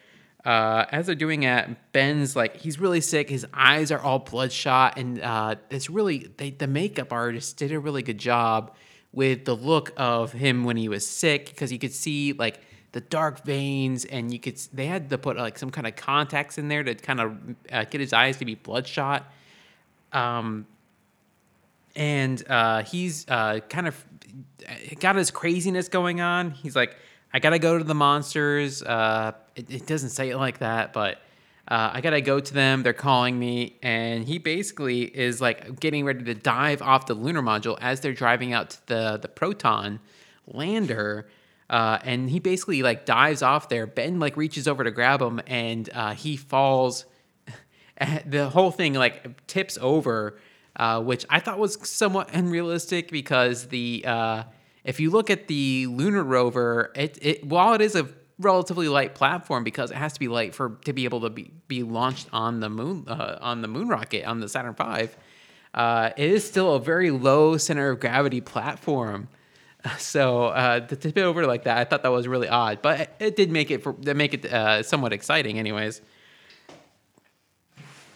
Uh, 0.46 0.86
as 0.92 1.08
they're 1.08 1.16
doing 1.16 1.42
that 1.42 1.92
ben's 1.92 2.36
like 2.36 2.56
he's 2.58 2.80
really 2.80 3.02
sick. 3.02 3.30
His 3.30 3.46
eyes 3.54 3.92
are 3.92 4.00
all 4.00 4.20
bloodshot 4.20 4.98
and 4.98 5.20
uh, 5.22 5.56
it's 5.70 5.90
really 5.90 6.30
they, 6.38 6.52
the 6.52 6.68
makeup 6.68 7.12
artist 7.12 7.58
did 7.58 7.72
a 7.72 7.80
really 7.80 8.04
good 8.04 8.20
job 8.20 8.76
with 9.12 9.46
the 9.46 9.56
look 9.56 9.92
of 9.98 10.32
him 10.32 10.64
when 10.64 10.78
he 10.78 10.90
was 10.90 11.08
sick 11.08 11.48
because 11.48 11.72
you 11.72 11.80
could 11.80 11.94
see 11.94 12.34
like 12.34 12.60
the 12.92 13.02
dark 13.02 13.44
veins 13.44 14.06
and 14.06 14.32
you 14.32 14.40
could 14.40 14.58
they 14.74 14.86
had 14.86 15.10
to 15.10 15.18
put 15.18 15.38
like 15.38 15.58
some 15.58 15.70
kind 15.70 15.88
of 15.88 15.96
contacts 15.96 16.58
in 16.58 16.68
there 16.68 16.84
to 16.84 16.96
kind 16.96 17.20
of 17.20 17.38
uh, 17.72 17.84
get 17.86 18.02
his 18.02 18.14
eyes 18.14 18.38
to 18.38 18.46
be 18.46 18.56
bloodshot 18.56 19.32
um 20.14 20.66
and 21.96 22.44
uh 22.50 22.84
he's 22.84 23.28
uh 23.30 23.60
kind 23.70 23.88
of 23.88 24.06
got 25.00 25.16
his 25.16 25.32
craziness 25.32 25.90
going 25.90 26.22
on 26.22 26.52
he's 26.52 26.76
like 26.76 26.96
i 27.34 27.40
gotta 27.40 27.60
go 27.60 27.78
to 27.78 27.84
the 27.84 27.96
monsters 27.96 28.82
uh 28.84 29.32
it, 29.56 29.70
it 29.70 29.86
doesn't 29.88 30.10
say 30.10 30.30
it 30.30 30.38
like 30.38 30.60
that 30.60 30.94
but 30.94 31.22
uh, 31.70 31.92
I 31.96 32.02
gotta 32.02 32.22
go 32.22 32.40
to 32.40 32.54
them. 32.54 32.84
They're 32.84 32.94
calling 32.94 33.38
me, 33.38 33.76
and 33.84 34.24
he 34.24 34.38
basically 34.38 35.02
is 35.02 35.42
like 35.42 35.82
getting 35.82 36.06
ready 36.06 36.24
to 36.24 36.34
dive 36.34 36.82
off 36.82 37.08
the 37.08 37.14
lunar 37.14 37.42
module 37.42 37.78
as 37.82 38.00
they're 38.00 38.14
driving 38.14 38.54
out 38.54 38.70
to 38.70 38.88
the 38.88 39.20
the 39.22 39.28
Proton 39.28 40.00
lander. 40.48 41.28
Uh, 41.70 42.00
and 42.04 42.30
he 42.30 42.40
basically 42.40 42.82
like 42.82 43.06
dives 43.06 43.42
off 43.42 43.70
there. 43.70 43.86
Ben 43.86 44.20
like 44.20 44.38
reaches 44.38 44.68
over 44.68 44.84
to 44.84 44.92
grab 44.92 45.22
him, 45.22 45.42
and 45.48 45.90
uh, 45.94 46.14
he 46.14 46.38
falls. 46.38 47.06
the 48.26 48.50
whole 48.50 48.70
thing 48.70 48.94
like 48.94 49.46
tips 49.48 49.78
over, 49.82 50.38
uh, 50.76 51.02
which 51.02 51.26
I 51.30 51.40
thought 51.40 51.58
was 51.58 51.78
somewhat 51.90 52.30
unrealistic 52.34 53.10
because 53.12 53.68
the 53.68 54.04
uh, 54.06 54.44
if 54.84 55.00
you 55.00 55.10
look 55.10 55.30
at 55.30 55.48
the 55.48 55.88
lunar 55.88 56.24
rover, 56.24 56.92
it, 56.96 57.18
it 57.22 57.46
while 57.46 57.74
it 57.74 57.82
is 57.82 57.96
a 57.96 58.08
relatively 58.40 58.88
light 58.88 59.16
platform 59.16 59.64
because 59.64 59.92
it 59.92 59.98
has 59.98 60.14
to 60.14 60.20
be 60.20 60.28
light 60.28 60.54
for 60.54 60.78
to 60.86 60.94
be 60.94 61.06
able 61.06 61.22
to 61.22 61.30
be, 61.30 61.52
be 61.68 61.84
launched 61.84 62.28
on 62.32 62.60
the 62.60 62.70
moon 62.70 63.06
uh, 63.08 63.38
on 63.42 63.62
the 63.62 63.68
moon 63.68 63.88
rocket 63.88 64.26
on 64.26 64.40
the 64.40 64.48
Saturn 64.48 64.74
V. 64.74 65.10
Uh, 65.74 66.12
it 66.16 66.30
is 66.32 66.48
still 66.48 66.76
a 66.76 66.80
very 66.80 67.12
low 67.12 67.58
center 67.58 67.90
of 67.90 68.00
gravity 68.00 68.42
platform. 68.42 69.28
So 70.00 70.46
uh, 70.46 70.80
to 70.82 70.96
tip 70.96 71.18
it 71.18 71.22
over 71.22 71.46
like 71.46 71.64
that, 71.64 71.78
I 71.78 71.84
thought 71.84 72.04
that 72.04 72.12
was 72.12 72.28
really 72.28 72.48
odd, 72.48 72.82
but 72.82 73.16
it, 73.20 73.36
did 73.36 73.52
make 73.52 73.72
it 73.72 73.84
for 73.84 73.94
make 73.94 74.34
it 74.34 74.46
uh, 74.46 74.84
somewhat 74.84 75.14
exciting, 75.14 75.60
anyways. 75.60 76.02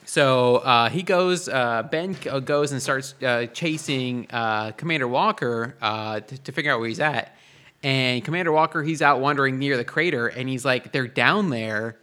So 0.06 0.58
uh, 0.58 0.90
he 0.90 1.04
goes. 1.04 1.48
Uh, 1.48 1.84
ben 1.84 2.18
goes 2.44 2.72
and 2.72 2.82
starts 2.82 3.16
uh, 3.24 3.46
chasing 3.48 4.28
uh, 4.30 4.72
Commander 4.72 5.08
Walker 5.08 5.76
uh, 5.82 6.20
to, 6.20 6.38
to 6.38 6.52
figure 6.52 6.72
out 6.72 6.80
where 6.80 6.90
he's 6.90 7.00
at. 7.00 7.36
And 7.84 8.24
Commander 8.24 8.52
Walker, 8.52 8.84
he's 8.84 9.02
out 9.02 9.22
wandering 9.22 9.58
near 9.58 9.78
the 9.78 9.86
crater, 9.86 10.28
and 10.28 10.50
he's 10.50 10.66
like, 10.66 10.92
"They're 10.92 11.08
down 11.08 11.50
there." 11.50 11.98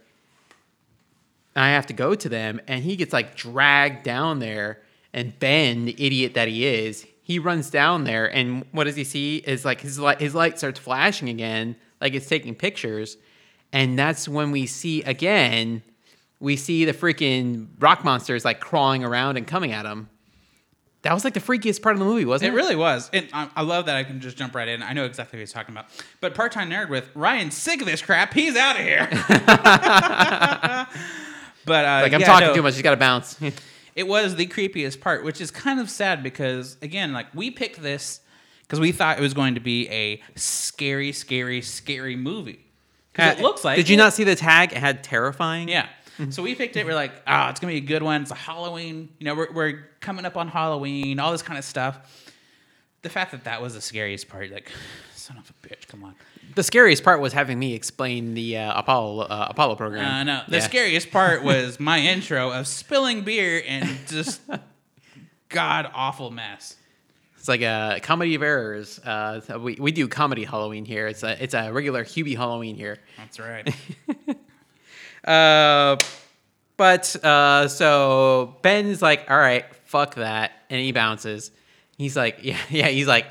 I 1.55 1.69
have 1.69 1.87
to 1.87 1.93
go 1.93 2.15
to 2.15 2.29
them, 2.29 2.61
and 2.67 2.83
he 2.83 2.95
gets 2.95 3.13
like 3.13 3.35
dragged 3.35 4.03
down 4.03 4.39
there. 4.39 4.81
And 5.13 5.37
Ben, 5.39 5.85
the 5.85 5.95
idiot 5.97 6.35
that 6.35 6.47
he 6.47 6.65
is, 6.65 7.05
he 7.29 7.37
runs 7.37 7.69
down 7.69 8.05
there, 8.05 8.25
and 8.25 8.65
what 8.71 8.85
does 8.85 8.95
he 8.95 9.03
see? 9.03 9.37
Is 9.37 9.63
like 9.63 9.81
his 9.81 9.99
light, 9.99 10.19
his 10.19 10.33
light 10.33 10.57
starts 10.57 10.79
flashing 10.79 11.29
again, 11.29 11.75
like 12.01 12.15
it's 12.15 12.25
taking 12.27 12.55
pictures, 12.55 13.17
and 13.71 13.99
that's 13.99 14.27
when 14.27 14.49
we 14.49 14.65
see 14.65 15.03
again, 15.03 15.83
we 16.39 16.55
see 16.55 16.85
the 16.85 16.91
freaking 16.93 17.67
rock 17.79 18.03
monsters 18.03 18.43
like 18.43 18.59
crawling 18.59 19.03
around 19.03 19.37
and 19.37 19.45
coming 19.45 19.71
at 19.73 19.85
him. 19.85 20.09
That 21.03 21.13
was 21.13 21.23
like 21.23 21.35
the 21.35 21.39
freakiest 21.39 21.83
part 21.83 21.93
of 21.93 21.99
the 21.99 22.05
movie, 22.05 22.25
wasn't 22.25 22.47
It 22.49 22.53
it? 22.53 22.55
really 22.57 22.75
was. 22.75 23.11
And 23.13 23.29
I, 23.31 23.47
I 23.55 23.61
love 23.61 23.85
that 23.85 23.95
I 23.95 24.03
can 24.03 24.19
just 24.21 24.35
jump 24.35 24.55
right 24.55 24.67
in. 24.67 24.81
I 24.81 24.93
know 24.93 25.05
exactly 25.05 25.37
what 25.37 25.41
he's 25.41 25.53
talking 25.53 25.75
about. 25.75 25.85
But 26.21 26.33
part 26.33 26.51
time 26.51 26.69
nerd 26.71 26.89
with 26.89 27.09
Ryan, 27.15 27.51
sick 27.51 27.79
of 27.79 27.85
this 27.85 28.01
crap. 28.01 28.33
He's 28.33 28.55
out 28.57 28.75
of 28.75 28.81
here. 28.81 29.07
but 31.65 31.85
uh, 31.85 31.99
Like 32.03 32.13
I'm 32.13 32.19
yeah, 32.21 32.25
talking 32.25 32.47
no, 32.47 32.55
too 32.55 32.61
much. 32.63 32.73
He's 32.73 32.81
got 32.83 32.91
to 32.91 32.97
bounce. 32.97 33.39
It 33.95 34.07
was 34.07 34.35
the 34.35 34.47
creepiest 34.47 35.01
part, 35.01 35.23
which 35.23 35.41
is 35.41 35.51
kind 35.51 35.79
of 35.79 35.89
sad 35.89 36.23
because 36.23 36.77
again, 36.81 37.13
like 37.13 37.27
we 37.33 37.51
picked 37.51 37.81
this 37.81 38.21
because 38.61 38.79
we 38.79 38.91
thought 38.91 39.17
it 39.17 39.21
was 39.21 39.33
going 39.33 39.55
to 39.55 39.59
be 39.59 39.89
a 39.89 40.21
scary, 40.35 41.11
scary, 41.11 41.61
scary 41.61 42.15
movie. 42.15 42.65
Because 43.11 43.39
it 43.39 43.41
looks 43.41 43.65
like. 43.65 43.77
Did 43.77 43.89
you 43.89 43.95
it. 43.95 43.97
not 43.97 44.13
see 44.13 44.23
the 44.23 44.35
tag? 44.35 44.71
It 44.71 44.77
had 44.77 45.03
terrifying. 45.03 45.67
Yeah. 45.67 45.87
So 46.29 46.43
we 46.43 46.53
picked 46.53 46.75
it. 46.75 46.85
We're 46.85 46.95
like, 46.95 47.13
ah, 47.25 47.49
it's 47.49 47.59
gonna 47.59 47.71
be 47.71 47.77
a 47.77 47.81
good 47.81 48.03
one. 48.03 48.21
It's 48.21 48.31
a 48.31 48.35
Halloween. 48.35 49.09
You 49.19 49.25
know, 49.25 49.35
we're, 49.35 49.51
we're 49.53 49.89
coming 50.01 50.25
up 50.25 50.35
on 50.35 50.49
Halloween, 50.49 51.17
all 51.19 51.31
this 51.31 51.41
kind 51.41 51.57
of 51.57 51.63
stuff. 51.63 52.27
the 53.01 53.09
fact 53.09 53.31
that 53.31 53.45
that 53.45 53.61
was 53.61 53.73
the 53.73 53.81
scariest 53.81 54.27
part, 54.27 54.51
like, 54.51 54.69
son 55.15 55.37
of 55.37 55.49
a 55.49 55.67
bitch, 55.67 55.87
come 55.87 56.03
on. 56.03 56.15
The 56.55 56.63
scariest 56.63 57.03
part 57.03 57.21
was 57.21 57.31
having 57.33 57.59
me 57.59 57.73
explain 57.73 58.33
the 58.33 58.57
uh, 58.57 58.79
Apollo 58.79 59.19
uh, 59.21 59.47
Apollo 59.49 59.75
program. 59.75 60.05
Uh, 60.05 60.23
no, 60.23 60.41
the 60.47 60.57
Yeah. 60.57 60.63
scariest 60.63 61.11
part 61.11 61.43
was 61.51 61.79
my 61.79 61.99
intro 61.99 62.51
of 62.51 62.67
spilling 62.67 63.21
beer 63.23 63.61
and 63.67 63.87
just 64.07 64.41
god 65.49 65.89
awful 65.93 66.31
mess. 66.31 66.75
It's 67.37 67.47
like 67.47 67.61
a 67.61 67.99
comedy 68.03 68.35
of 68.35 68.41
errors. 68.43 68.99
Uh, 68.99 69.39
we, 69.59 69.75
we 69.79 69.91
do 69.93 70.07
comedy 70.09 70.43
Halloween 70.43 70.83
here. 70.85 71.07
It's 71.07 71.23
a 71.23 71.41
it's 71.41 71.53
a 71.53 71.71
regular 71.71 72.03
Hubie 72.03 72.35
Halloween 72.35 72.75
here. 72.75 72.97
That's 73.17 73.39
right. 73.39 73.73
Uh, 75.23 75.97
but 76.77 77.13
uh, 77.25 77.67
so 77.67 78.55
Ben's 78.61 79.01
like, 79.01 79.29
all 79.29 79.37
right, 79.37 79.65
fuck 79.85 80.15
that, 80.15 80.51
and 80.69 80.79
he 80.79 80.91
bounces. 80.93 81.51
He's 81.97 82.15
like, 82.15 82.39
yeah, 82.41 82.57
yeah. 82.69 82.87
He's 82.87 83.07
like, 83.07 83.25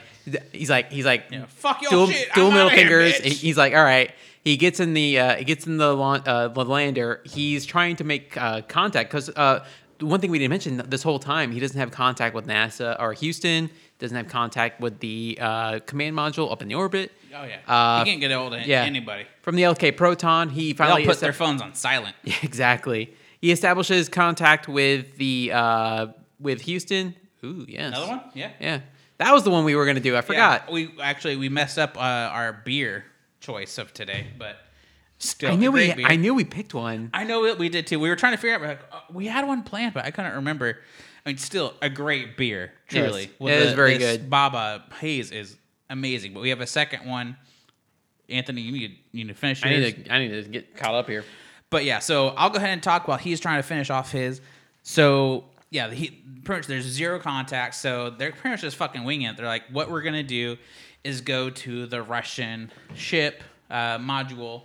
he's 0.52 0.70
like, 0.70 0.90
he's 0.92 1.04
like, 1.06 1.24
Yeah, 1.30 1.46
fuck 1.48 1.82
your 1.82 1.90
dual, 1.90 2.06
shit. 2.08 2.28
dual 2.34 2.48
I'm 2.48 2.52
middle 2.54 2.66
outta 2.68 2.76
here, 2.76 3.10
fingers. 3.12 3.40
he's 3.40 3.56
like, 3.56 3.74
all 3.74 3.84
right. 3.84 4.10
He 4.44 4.56
gets 4.56 4.80
in 4.80 4.94
the 4.94 5.18
uh, 5.18 5.36
he 5.36 5.44
gets 5.44 5.66
in 5.66 5.76
the 5.76 5.90
uh, 5.96 6.48
the 6.48 6.64
lander. 6.64 7.20
He's 7.24 7.66
trying 7.66 7.96
to 7.96 8.04
make 8.04 8.36
uh, 8.36 8.62
contact 8.62 9.10
because 9.10 9.28
uh, 9.30 9.64
one 10.00 10.20
thing 10.20 10.30
we 10.30 10.38
didn't 10.38 10.50
mention 10.50 10.76
this 10.88 11.02
whole 11.02 11.18
time, 11.18 11.50
he 11.52 11.60
doesn't 11.60 11.78
have 11.78 11.90
contact 11.90 12.34
with 12.34 12.46
NASA 12.46 12.96
or 12.98 13.12
Houston. 13.14 13.68
Doesn't 13.98 14.16
have 14.16 14.28
contact 14.28 14.80
with 14.80 15.00
the 15.00 15.36
uh, 15.40 15.80
command 15.80 16.16
module 16.16 16.52
up 16.52 16.62
in 16.62 16.68
the 16.68 16.76
orbit. 16.76 17.10
Oh 17.34 17.44
yeah, 17.44 17.56
Uh, 17.66 17.98
you 17.98 18.04
can't 18.12 18.20
get 18.20 18.30
hold 18.30 18.54
of 18.54 18.64
yeah. 18.64 18.84
anybody. 18.84 19.26
From 19.42 19.56
the 19.56 19.62
LK 19.64 19.96
Proton, 19.96 20.48
he 20.50 20.72
finally 20.72 21.04
put 21.04 21.18
their 21.18 21.32
phones 21.32 21.60
on 21.60 21.74
silent. 21.74 22.14
Yeah, 22.24 22.36
exactly. 22.42 23.12
He 23.42 23.50
establishes 23.50 24.08
contact 24.08 24.68
with 24.68 25.16
the 25.16 25.50
uh, 25.52 26.06
with 26.40 26.62
Houston. 26.62 27.16
Ooh, 27.44 27.66
yes. 27.68 27.88
Another 27.88 28.06
one? 28.06 28.20
Yeah. 28.34 28.50
Yeah, 28.60 28.80
that 29.18 29.32
was 29.32 29.44
the 29.44 29.50
one 29.50 29.64
we 29.64 29.74
were 29.76 29.86
gonna 29.86 30.00
do. 30.00 30.16
I 30.16 30.20
forgot. 30.22 30.64
Yeah, 30.68 30.74
we 30.74 30.90
actually 31.00 31.36
we 31.36 31.48
messed 31.48 31.78
up 31.78 31.96
uh, 31.96 32.00
our 32.00 32.52
beer 32.64 33.04
choice 33.40 33.78
of 33.78 33.92
today, 33.92 34.26
but 34.38 34.56
still, 35.18 35.52
I 35.52 35.56
knew 35.56 35.72
we 35.72 35.92
beer. 35.92 36.06
I 36.06 36.16
knew 36.16 36.34
we 36.34 36.44
picked 36.44 36.74
one. 36.74 37.10
I 37.12 37.24
know 37.24 37.44
that 37.46 37.58
we 37.58 37.68
did 37.68 37.86
too. 37.86 38.00
We 38.00 38.08
were 38.08 38.16
trying 38.16 38.32
to 38.34 38.38
figure 38.38 38.56
out. 38.56 38.62
Like, 38.62 38.80
uh, 38.92 39.00
we 39.12 39.26
had 39.26 39.46
one 39.46 39.62
planned, 39.62 39.94
but 39.94 40.04
I 40.04 40.10
couldn't 40.10 40.34
remember. 40.34 40.78
I 41.26 41.30
mean, 41.30 41.38
still 41.38 41.74
a 41.82 41.90
great 41.90 42.36
beer. 42.36 42.72
Truly, 42.88 43.30
Yes, 43.38 43.62
it 43.62 43.66
is 43.68 43.72
very 43.74 43.98
this 43.98 44.16
good. 44.18 44.30
Baa 44.30 44.50
Baa 44.50 44.78
Haze 45.00 45.30
is 45.30 45.56
amazing. 45.90 46.32
But 46.32 46.40
we 46.40 46.50
have 46.50 46.60
a 46.60 46.66
second 46.66 47.06
one. 47.06 47.36
Anthony, 48.28 48.60
you 48.60 48.72
need 48.72 48.98
you 49.12 49.24
need 49.24 49.32
to 49.32 49.38
finish. 49.38 49.64
I 49.64 49.70
need 49.70 50.04
to 50.04 50.12
I 50.12 50.18
need 50.18 50.44
to 50.44 50.48
get 50.48 50.76
caught 50.76 50.94
up 50.94 51.08
here. 51.08 51.24
But 51.70 51.84
yeah, 51.84 51.98
so 51.98 52.28
I'll 52.28 52.50
go 52.50 52.56
ahead 52.56 52.70
and 52.70 52.82
talk 52.82 53.08
while 53.08 53.18
he's 53.18 53.40
trying 53.40 53.58
to 53.58 53.66
finish 53.66 53.90
off 53.90 54.12
his. 54.12 54.40
So 54.82 55.44
yeah, 55.70 55.90
he 55.90 56.10
pretty 56.44 56.60
much 56.60 56.66
there's 56.66 56.84
zero 56.84 57.18
contact, 57.18 57.74
so 57.74 58.10
they're 58.10 58.32
pretty 58.32 58.50
much 58.50 58.62
just 58.62 58.76
fucking 58.76 59.04
winging 59.04 59.28
it. 59.28 59.36
They're 59.36 59.46
like, 59.46 59.64
what 59.70 59.90
we're 59.90 60.02
gonna 60.02 60.22
do 60.22 60.56
is 61.04 61.20
go 61.20 61.50
to 61.50 61.86
the 61.86 62.02
Russian 62.02 62.70
ship 62.94 63.42
uh, 63.70 63.98
module. 63.98 64.62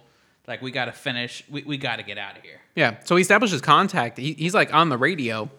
Like 0.47 0.61
we 0.61 0.71
gotta 0.71 0.91
finish. 0.91 1.43
We, 1.49 1.63
we 1.63 1.77
gotta 1.77 2.03
get 2.03 2.17
out 2.17 2.37
of 2.37 2.43
here. 2.43 2.59
Yeah. 2.75 2.97
So 3.03 3.15
he 3.15 3.21
establishes 3.21 3.61
contact. 3.61 4.17
He, 4.17 4.33
he's 4.33 4.53
like 4.53 4.73
on 4.73 4.89
the 4.89 4.97
radio, 4.97 5.49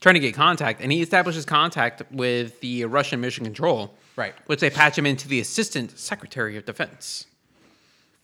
trying 0.00 0.14
to 0.14 0.20
get 0.20 0.34
contact, 0.34 0.80
and 0.80 0.90
he 0.90 1.02
establishes 1.02 1.44
contact 1.44 2.02
with 2.10 2.60
the 2.60 2.84
Russian 2.84 3.20
Mission 3.20 3.44
Control. 3.44 3.94
Right. 4.16 4.34
Which 4.46 4.60
they 4.60 4.70
patch 4.70 4.98
him 4.98 5.06
into 5.06 5.28
the 5.28 5.38
Assistant 5.38 5.96
Secretary 5.96 6.56
of 6.56 6.64
Defense. 6.64 7.26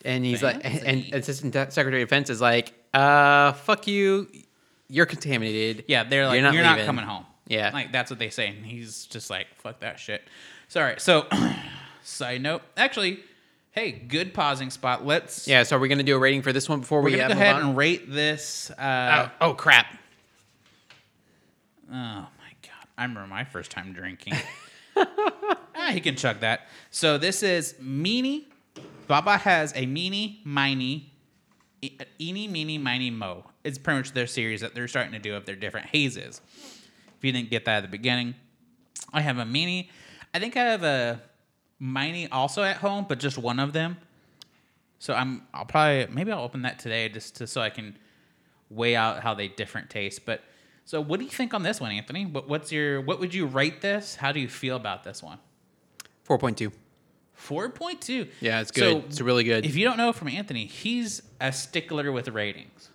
And 0.05 0.25
he's 0.25 0.43
like, 0.43 0.57
and, 0.57 0.81
Fancy. 0.81 0.87
and 1.13 1.15
Assistant 1.15 1.55
Secretary 1.73 2.03
of 2.03 2.09
Defense 2.09 2.31
is 2.31 2.41
like, 2.41 2.75
uh, 2.93 3.53
fuck 3.53 3.87
you, 3.87 4.29
you're 4.89 5.07
contaminated. 5.07 5.85
Yeah, 5.89 6.05
they're 6.05 6.27
like, 6.27 6.41
you're 6.41 6.51
not, 6.53 6.77
leaving." 6.77 6.87
coming 6.87 7.05
home. 7.05 7.27
Yeah. 7.47 7.71
like 7.73 7.93
that's 7.93 8.11
what 8.11 8.19
they 8.19 8.31
say. 8.31 8.49
And 8.49 8.65
he's 8.65 9.07
just 9.07 9.31
like, 9.31 9.47
fuck 9.57 9.81
that 9.81 9.99
shit. 9.99 10.23
Sorry. 10.69 10.95
So, 10.99 11.27
side 12.03 12.41
note, 12.41 12.63
actually, 12.77 13.21
hey, 13.73 13.93
good 13.93 14.33
pausing 14.33 14.71
spot. 14.71 15.05
Let's 15.05 15.47
Yeah. 15.47 15.63
So 15.65 15.77
are 15.77 15.79
we 15.79 15.89
gonna 15.89 16.03
do 16.03 16.17
a 16.17 16.19
rating 16.19 16.43
for 16.43 16.53
this 16.53 16.69
one 16.69 16.81
before 16.81 17.03
we 17.03 17.17
go 17.17 17.27
ahead 17.27 17.57
on? 17.57 17.63
and 17.63 17.77
rate 17.77 18.11
this. 18.11 18.71
Uh, 18.71 19.29
oh, 19.41 19.51
oh 19.51 19.55
crap. 19.55 19.87
Oh 21.91 21.93
my 21.93 22.53
god! 22.63 22.89
I 22.97 23.03
remember 23.03 23.27
my 23.27 23.45
first 23.45 23.71
time 23.71 23.93
drinking. 23.93 24.35
ah, 24.97 25.91
he 25.91 26.01
can 26.01 26.17
chug 26.17 26.41
that. 26.41 26.69
So 26.91 27.19
this 27.19 27.43
is 27.43 27.75
meanie. 27.75 28.45
Baa 29.07 29.21
Baa 29.21 29.37
has 29.39 29.73
a 29.73 29.85
meanie, 29.87 30.39
miny, 30.47 31.13
e- 31.83 31.99
eeny, 32.19 32.49
meeny, 32.49 32.79
miny, 32.79 33.11
mo. 33.11 33.45
It's 33.65 33.79
pretty 33.79 33.99
much 33.99 34.13
their 34.13 34.27
series 34.27 34.61
that 34.61 34.75
they're 34.75 34.89
starting 34.89 35.13
to 35.13 35.19
do 35.19 35.35
of 35.35 35.47
their 35.47 35.57
different 35.57 35.87
hazes. 35.87 36.41
If 37.17 37.25
you 37.25 37.33
didn't 37.33 37.51
get 37.51 37.65
that 37.65 37.79
at 37.79 37.83
the 37.83 37.89
beginning, 37.89 38.35
I 39.13 39.23
have 39.23 39.39
a 39.39 39.45
mini. 39.45 39.91
I 40.33 40.39
think 40.39 40.57
I 40.57 40.65
have 40.65 40.83
a 40.83 41.23
mini 41.81 42.29
also 42.31 42.63
at 42.63 42.77
home, 42.77 43.07
but 43.09 43.19
just 43.19 43.39
one 43.39 43.59
of 43.59 43.73
them. 43.73 43.97
So 44.99 45.15
I'm. 45.15 45.43
I'll 45.53 45.65
probably 45.65 46.07
maybe 46.15 46.33
I'll 46.33 46.45
open 46.45 46.63
that 46.63 46.79
today 46.79 47.09
just 47.09 47.37
to, 47.37 47.47
so 47.47 47.61
I 47.61 47.71
can 47.71 47.97
weigh 48.71 48.97
out 48.97 49.23
how 49.23 49.35
they 49.35 49.49
different 49.49 49.91
taste. 49.91 50.25
But 50.25 50.43
so, 50.85 51.01
what 51.01 51.19
do 51.19 51.25
you 51.25 51.31
think 51.31 51.55
on 51.55 51.63
this 51.63 51.81
one, 51.81 51.93
Anthony? 51.93 52.27
What, 52.27 52.49
what's 52.49 52.71
your 52.71 53.01
what 53.01 53.21
would 53.21 53.35
you 53.35 53.47
rate 53.47 53.81
this? 53.81 54.17
How 54.17 54.33
do 54.33 54.41
you 54.41 54.49
feel 54.49 54.77
about 54.77 55.05
this 55.05 55.23
one? 55.23 55.39
Four 56.25 56.39
point 56.39 56.59
two. 56.59 56.73
Four 57.33 57.71
point 57.71 58.01
two. 58.01 58.29
Yeah, 58.41 58.61
it's 58.61 58.71
good. 58.71 59.05
it's 59.07 59.21
really 59.21 59.45
good. 59.45 59.67
If 59.67 59.77
you 59.77 59.85
don't 59.85 59.97
know 59.97 60.13
from 60.13 60.29
Anthony, 60.29 60.67
he's 60.67 61.23
a 61.41 61.53
stickler 61.53 62.13
with 62.13 62.29
ratings. 62.29 62.91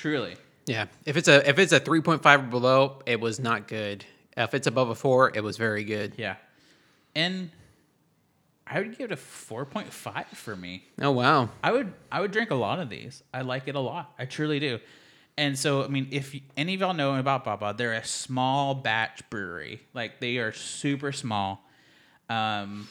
Truly. 0.00 0.34
Yeah, 0.64 0.86
if 1.04 1.18
it's 1.18 1.28
a 1.28 1.46
if 1.46 1.58
it's 1.58 1.72
a 1.72 1.78
three 1.78 2.00
point 2.00 2.22
five 2.22 2.40
or 2.40 2.46
below, 2.46 3.02
it 3.04 3.20
was 3.20 3.38
not 3.38 3.68
good. 3.68 4.06
If 4.34 4.54
it's 4.54 4.66
above 4.66 4.88
a 4.88 4.94
four, 4.94 5.30
it 5.34 5.44
was 5.44 5.58
very 5.58 5.84
good. 5.84 6.14
Yeah. 6.16 6.36
And 7.14 7.50
I 8.66 8.78
would 8.78 8.96
give 8.96 9.10
it 9.10 9.12
a 9.12 9.18
four 9.18 9.66
point 9.66 9.92
five 9.92 10.26
for 10.28 10.56
me. 10.56 10.84
Oh 11.02 11.10
wow, 11.10 11.50
I 11.62 11.72
would 11.72 11.92
I 12.10 12.22
would 12.22 12.30
drink 12.30 12.50
a 12.50 12.54
lot 12.54 12.80
of 12.80 12.88
these. 12.88 13.22
I 13.34 13.42
like 13.42 13.68
it 13.68 13.74
a 13.74 13.80
lot. 13.80 14.14
I 14.18 14.24
truly 14.24 14.58
do. 14.58 14.78
And 15.36 15.58
so, 15.58 15.84
I 15.84 15.88
mean, 15.88 16.08
if 16.12 16.34
any 16.56 16.72
of 16.72 16.80
y'all 16.80 16.94
know 16.94 17.14
about 17.16 17.44
Baa 17.44 17.56
Baa, 17.56 17.72
they're 17.72 17.92
a 17.92 18.04
small 18.04 18.74
batch 18.74 19.28
brewery. 19.28 19.82
Like 19.92 20.18
they 20.18 20.38
are 20.38 20.52
super 20.52 21.12
small. 21.12 21.62
Um, 22.30 22.88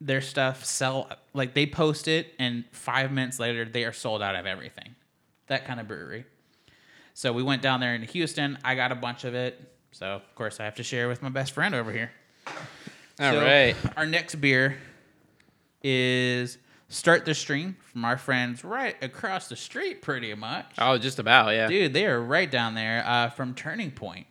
their 0.00 0.22
stuff 0.22 0.64
sell 0.64 1.10
like 1.34 1.52
they 1.52 1.66
post 1.66 2.08
it, 2.08 2.32
and 2.38 2.64
five 2.72 3.12
minutes 3.12 3.38
later 3.38 3.66
they 3.66 3.84
are 3.84 3.92
sold 3.92 4.22
out 4.22 4.36
of 4.36 4.46
everything. 4.46 4.94
That 5.48 5.66
kind 5.66 5.80
of 5.80 5.86
brewery. 5.86 6.24
So 7.16 7.32
we 7.32 7.42
went 7.42 7.62
down 7.62 7.80
there 7.80 7.94
in 7.94 8.02
Houston. 8.02 8.58
I 8.62 8.74
got 8.74 8.92
a 8.92 8.94
bunch 8.94 9.24
of 9.24 9.34
it. 9.34 9.58
So 9.90 10.06
of 10.06 10.34
course 10.34 10.60
I 10.60 10.66
have 10.66 10.74
to 10.74 10.82
share 10.82 11.08
with 11.08 11.22
my 11.22 11.30
best 11.30 11.52
friend 11.52 11.74
over 11.74 11.90
here. 11.90 12.10
All 12.46 13.32
So, 13.32 13.40
right. 13.40 13.74
Our 13.96 14.04
next 14.04 14.34
beer 14.34 14.76
is 15.82 16.58
Start 16.90 17.24
the 17.24 17.32
Stream 17.32 17.78
from 17.90 18.04
our 18.04 18.18
friends 18.18 18.62
right 18.64 19.02
across 19.02 19.48
the 19.48 19.56
street, 19.56 20.02
pretty 20.02 20.34
much. 20.34 20.66
Oh, 20.76 20.98
just 20.98 21.18
about 21.18 21.54
yeah. 21.54 21.68
Dude, 21.68 21.94
they 21.94 22.04
are 22.04 22.20
right 22.20 22.50
down 22.50 22.74
there 22.74 23.02
uh, 23.06 23.30
from 23.30 23.54
Turning 23.54 23.92
Point. 23.92 24.26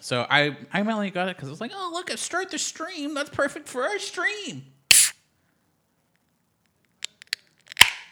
So 0.00 0.26
I 0.30 0.56
I 0.72 0.82
mainly 0.84 1.10
got 1.10 1.28
it 1.28 1.36
because 1.36 1.48
I 1.48 1.50
was 1.50 1.60
like, 1.60 1.72
oh 1.74 1.90
look 1.92 2.10
at 2.10 2.18
Start 2.18 2.50
the 2.50 2.58
Stream. 2.58 3.12
That's 3.12 3.28
perfect 3.28 3.68
for 3.68 3.82
our 3.82 3.98
stream. 3.98 4.64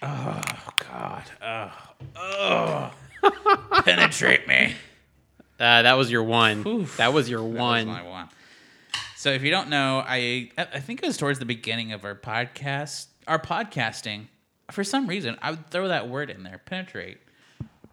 Oh 0.02 0.42
God. 0.92 1.24
Oh. 1.40 1.72
Oh. 2.16 2.92
Penetrate 3.84 4.46
me. 4.48 4.74
Uh, 5.58 5.82
that 5.82 5.94
was 5.94 6.10
your 6.10 6.22
one. 6.24 6.66
Oof. 6.66 6.96
That 6.98 7.12
was 7.12 7.28
your 7.30 7.40
That 7.40 7.46
was 7.48 7.58
one. 7.58 7.86
my 7.86 8.02
one. 8.02 8.28
So 9.16 9.30
if 9.30 9.42
you 9.42 9.50
don't 9.50 9.68
know, 9.70 10.02
I 10.06 10.50
I 10.58 10.80
think 10.80 11.02
it 11.02 11.06
was 11.06 11.16
towards 11.16 11.38
the 11.38 11.46
beginning 11.46 11.92
of 11.92 12.04
our 12.04 12.14
podcast, 12.14 13.06
our 13.26 13.38
podcasting. 13.40 14.26
For 14.70 14.84
some 14.84 15.06
reason, 15.06 15.36
I 15.42 15.52
would 15.52 15.70
throw 15.70 15.88
that 15.88 16.08
word 16.08 16.28
in 16.28 16.42
there, 16.42 16.60
penetrate, 16.64 17.18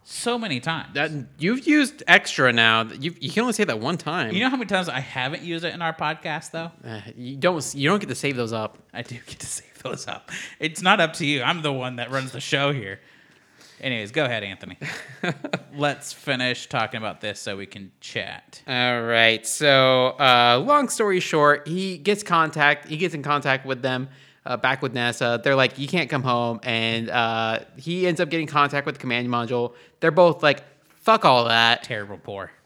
so 0.04 0.38
many 0.38 0.60
times. 0.60 0.94
That 0.96 1.12
you've 1.38 1.66
used 1.66 2.04
extra 2.08 2.52
now. 2.52 2.84
You 2.84 3.16
you 3.20 3.32
can 3.32 3.42
only 3.42 3.54
say 3.54 3.64
that 3.64 3.80
one 3.80 3.98
time. 3.98 4.34
you 4.34 4.42
know 4.42 4.50
how 4.50 4.58
many 4.58 4.68
times 4.68 4.90
I 4.90 5.00
haven't 5.00 5.44
used 5.44 5.64
it 5.64 5.74
in 5.74 5.82
our 5.82 5.94
podcast 5.94 6.52
though? 6.52 6.72
Uh, 6.86 7.02
you 7.16 7.38
don't 7.38 7.74
you 7.74 7.90
don't 7.90 8.00
get 8.00 8.10
to 8.10 8.16
save 8.16 8.36
those 8.36 8.54
up. 8.54 8.78
I 8.94 9.02
do 9.04 9.16
get 9.26 9.40
to 9.40 9.48
save 9.48 9.82
those 9.84 10.08
up. 10.08 10.30
It's 10.60 10.82
not 10.82 11.00
up 11.00 11.14
to 11.14 11.26
you. 11.26 11.42
I'm 11.44 11.62
the 11.62 11.74
one 11.74 11.96
that 11.96 12.12
runs 12.12 12.32
the 12.34 12.42
show 12.42 12.74
here. 12.74 13.00
Anyways, 13.84 14.12
go 14.12 14.24
ahead, 14.24 14.44
Anthony. 14.44 14.78
Let's 15.76 16.14
finish 16.14 16.68
talking 16.68 16.98
about 16.98 17.20
this 17.22 17.40
so 17.40 17.58
we 17.58 17.66
can 17.66 17.92
chat. 18.00 18.62
All 18.68 19.02
right. 19.04 19.46
So, 19.46 20.08
uh, 20.20 20.64
long 20.66 20.88
story 20.90 21.20
short, 21.20 21.68
he 21.68 21.98
gets 21.98 22.24
contact. 22.24 22.88
He 22.88 22.98
gets 22.98 23.14
in 23.14 23.24
contact 23.24 23.66
with 23.66 23.82
them. 23.82 24.10
Uh, 24.46 24.58
back 24.58 24.82
with 24.82 24.94
NASA, 24.94 25.42
they're 25.42 25.56
like, 25.56 25.80
"You 25.80 25.88
can't 25.88 26.10
come 26.10 26.22
home," 26.24 26.60
and 26.64 27.10
uh, 27.10 27.60
he 27.78 28.06
ends 28.08 28.20
up 28.20 28.30
getting 28.30 28.48
contact 28.48 28.86
with 28.86 28.96
the 28.96 29.00
command 29.02 29.28
module. 29.30 29.74
They're 30.02 30.12
both 30.12 30.44
like, 30.44 30.64
"Fuck 31.02 31.24
all 31.24 31.46
that." 31.46 31.84
Terrible 31.84 32.18
poor. 32.18 32.52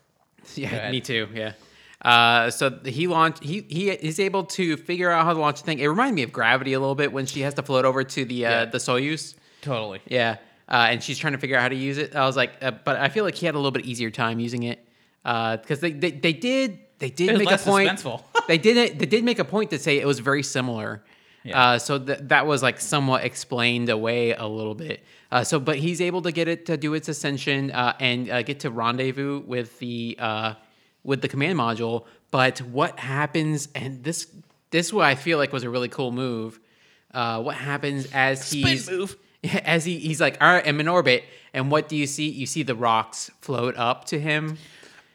Yeah, 0.55 0.89
me 0.91 1.01
too. 1.01 1.27
Yeah. 1.33 1.53
Uh, 2.01 2.49
so 2.51 2.79
he 2.85 3.05
launched. 3.07 3.43
He 3.43 3.65
he 3.69 3.89
is 3.91 4.19
able 4.19 4.45
to 4.45 4.77
figure 4.77 5.11
out 5.11 5.25
how 5.25 5.33
to 5.33 5.39
launch 5.39 5.59
the 5.59 5.65
thing. 5.65 5.79
It 5.79 5.87
reminded 5.87 6.15
me 6.15 6.23
of 6.23 6.31
Gravity 6.31 6.73
a 6.73 6.79
little 6.79 6.95
bit 6.95 7.11
when 7.11 7.25
she 7.25 7.41
has 7.41 7.53
to 7.55 7.63
float 7.63 7.85
over 7.85 8.03
to 8.03 8.25
the 8.25 8.45
uh, 8.45 8.49
Yeah. 8.49 8.65
the 8.65 8.77
Soyuz. 8.77 9.35
Totally. 9.61 9.99
Yeah, 10.07 10.37
uh, 10.69 10.87
and 10.89 11.01
she's 11.01 11.17
trying 11.17 11.33
to 11.33 11.39
figure 11.39 11.55
out 11.55 11.61
how 11.61 11.69
to 11.69 11.75
use 11.75 11.97
it. 11.97 12.15
I 12.15 12.25
was 12.25 12.35
like, 12.35 12.51
uh, 12.61 12.71
but 12.71 12.97
I 12.97 13.09
feel 13.09 13.23
like 13.23 13.35
he 13.35 13.45
had 13.45 13.55
a 13.55 13.57
little 13.57 13.71
bit 13.71 13.85
easier 13.85 14.11
time 14.11 14.39
using 14.39 14.63
it 14.63 14.85
because 15.23 15.79
they, 15.79 15.91
they 15.91 16.11
they 16.11 16.33
did 16.33 16.79
they 16.99 17.09
did 17.09 17.37
make 17.37 17.51
a 17.51 17.57
point. 17.57 18.03
they 18.47 18.57
did 18.57 18.99
they 18.99 19.05
did 19.05 19.23
make 19.23 19.39
a 19.39 19.45
point 19.45 19.69
to 19.71 19.79
say 19.79 19.99
it 19.99 20.07
was 20.07 20.19
very 20.19 20.43
similar. 20.43 21.03
Yeah. 21.43 21.61
Uh, 21.61 21.79
so 21.79 21.97
that 21.99 22.29
that 22.29 22.45
was 22.45 22.61
like 22.61 22.79
somewhat 22.79 23.23
explained 23.23 23.89
away 23.89 24.33
a 24.33 24.45
little 24.45 24.75
bit. 24.75 25.03
Uh, 25.31 25.43
so, 25.43 25.59
but 25.59 25.77
he's 25.77 26.01
able 26.01 26.21
to 26.21 26.31
get 26.31 26.47
it 26.47 26.65
to 26.67 26.77
do 26.77 26.93
its 26.93 27.09
ascension 27.09 27.71
uh, 27.71 27.95
and 27.99 28.29
uh, 28.29 28.41
get 28.43 28.61
to 28.61 28.71
rendezvous 28.71 29.41
with 29.45 29.77
the 29.79 30.15
uh, 30.19 30.53
with 31.03 31.21
the 31.21 31.27
command 31.27 31.57
module. 31.57 32.05
But 32.31 32.59
what 32.59 32.99
happens? 32.99 33.69
And 33.75 34.03
this 34.03 34.27
this 34.71 34.91
what 34.91 35.05
I 35.05 35.15
feel 35.15 35.37
like 35.37 35.53
was 35.53 35.63
a 35.63 35.69
really 35.69 35.89
cool 35.89 36.11
move. 36.11 36.59
Uh, 37.13 37.41
what 37.41 37.55
happens 37.55 38.09
as 38.13 38.45
Spin 38.45 38.67
he's 38.67 38.89
move. 38.89 39.15
as 39.63 39.85
he, 39.85 39.99
he's 39.99 40.21
like, 40.21 40.37
all 40.41 40.53
right, 40.53 40.67
I'm 40.67 40.79
in 40.79 40.87
orbit. 40.87 41.23
And 41.53 41.71
what 41.71 41.87
do 41.87 41.95
you 41.95 42.07
see? 42.07 42.29
You 42.29 42.45
see 42.45 42.63
the 42.63 42.75
rocks 42.75 43.31
float 43.41 43.77
up 43.77 44.05
to 44.05 44.19
him. 44.19 44.57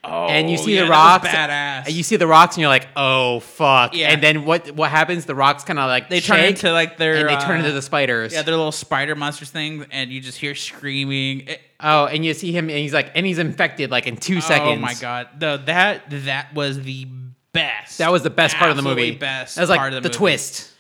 Oh, 0.05 0.27
and 0.27 0.51
you 0.51 0.59
see 0.59 0.75
yeah, 0.75 0.85
the 0.85 0.91
rocks. 0.91 1.29
badass. 1.29 1.87
And 1.87 1.95
you 1.95 2.03
see 2.03 2.17
the 2.17 2.27
rocks, 2.27 2.57
and 2.57 2.63
you're 2.63 2.69
like, 2.69 2.89
oh, 2.97 3.39
fuck. 3.39 3.95
Yeah. 3.95 4.11
And 4.11 4.21
then 4.21 4.45
what 4.45 4.73
what 4.73 4.91
happens? 4.91 5.27
The 5.27 5.35
rocks 5.35 5.63
kind 5.63 5.79
of 5.79 5.87
like 5.87 6.09
they 6.11 6.19
turn 6.19 6.41
into 6.41 6.73
like 6.73 6.97
their 6.97 7.15
and 7.15 7.29
they 7.29 7.37
turn 7.45 7.57
uh, 7.57 7.61
into 7.61 7.73
the 7.73 7.83
spiders. 7.83 8.33
yeah, 8.33 8.43
their 8.43 8.57
little 8.57 8.73
spider 8.73 9.15
monsters 9.15 9.51
things, 9.51 9.87
and 9.93 10.11
you 10.11 10.21
just 10.21 10.39
hear 10.39 10.57
screaming. 10.57 11.47
It- 11.47 11.61
oh, 11.79 12.07
and 12.07 12.25
you 12.25 12.35
see 12.35 12.51
him, 12.51 12.69
and 12.69 12.79
he's 12.79 12.93
like, 12.93 13.13
and 13.15 13.25
he's 13.25 13.39
infected 13.39 13.93
like 13.93 14.09
in 14.09 14.17
two 14.17 14.41
seconds. 14.41 14.79
Oh 14.79 14.81
my 14.81 14.95
god, 14.95 15.29
the 15.39 15.63
that 15.67 16.03
that 16.11 16.53
was 16.53 16.83
the 16.83 17.07
best. 17.53 17.99
That 17.99 18.11
was 18.11 18.25
the 18.25 18.31
best 18.31 18.57
part 18.57 18.73
of 18.73 18.77
the 18.77 18.83
movie. 18.83 19.13
Best. 19.13 19.55
That 19.55 19.63
was 19.63 19.71
like 19.71 19.79
part 19.79 19.93
the, 19.93 20.01
the, 20.01 20.09
movie. 20.09 20.19
twist. 20.19 20.73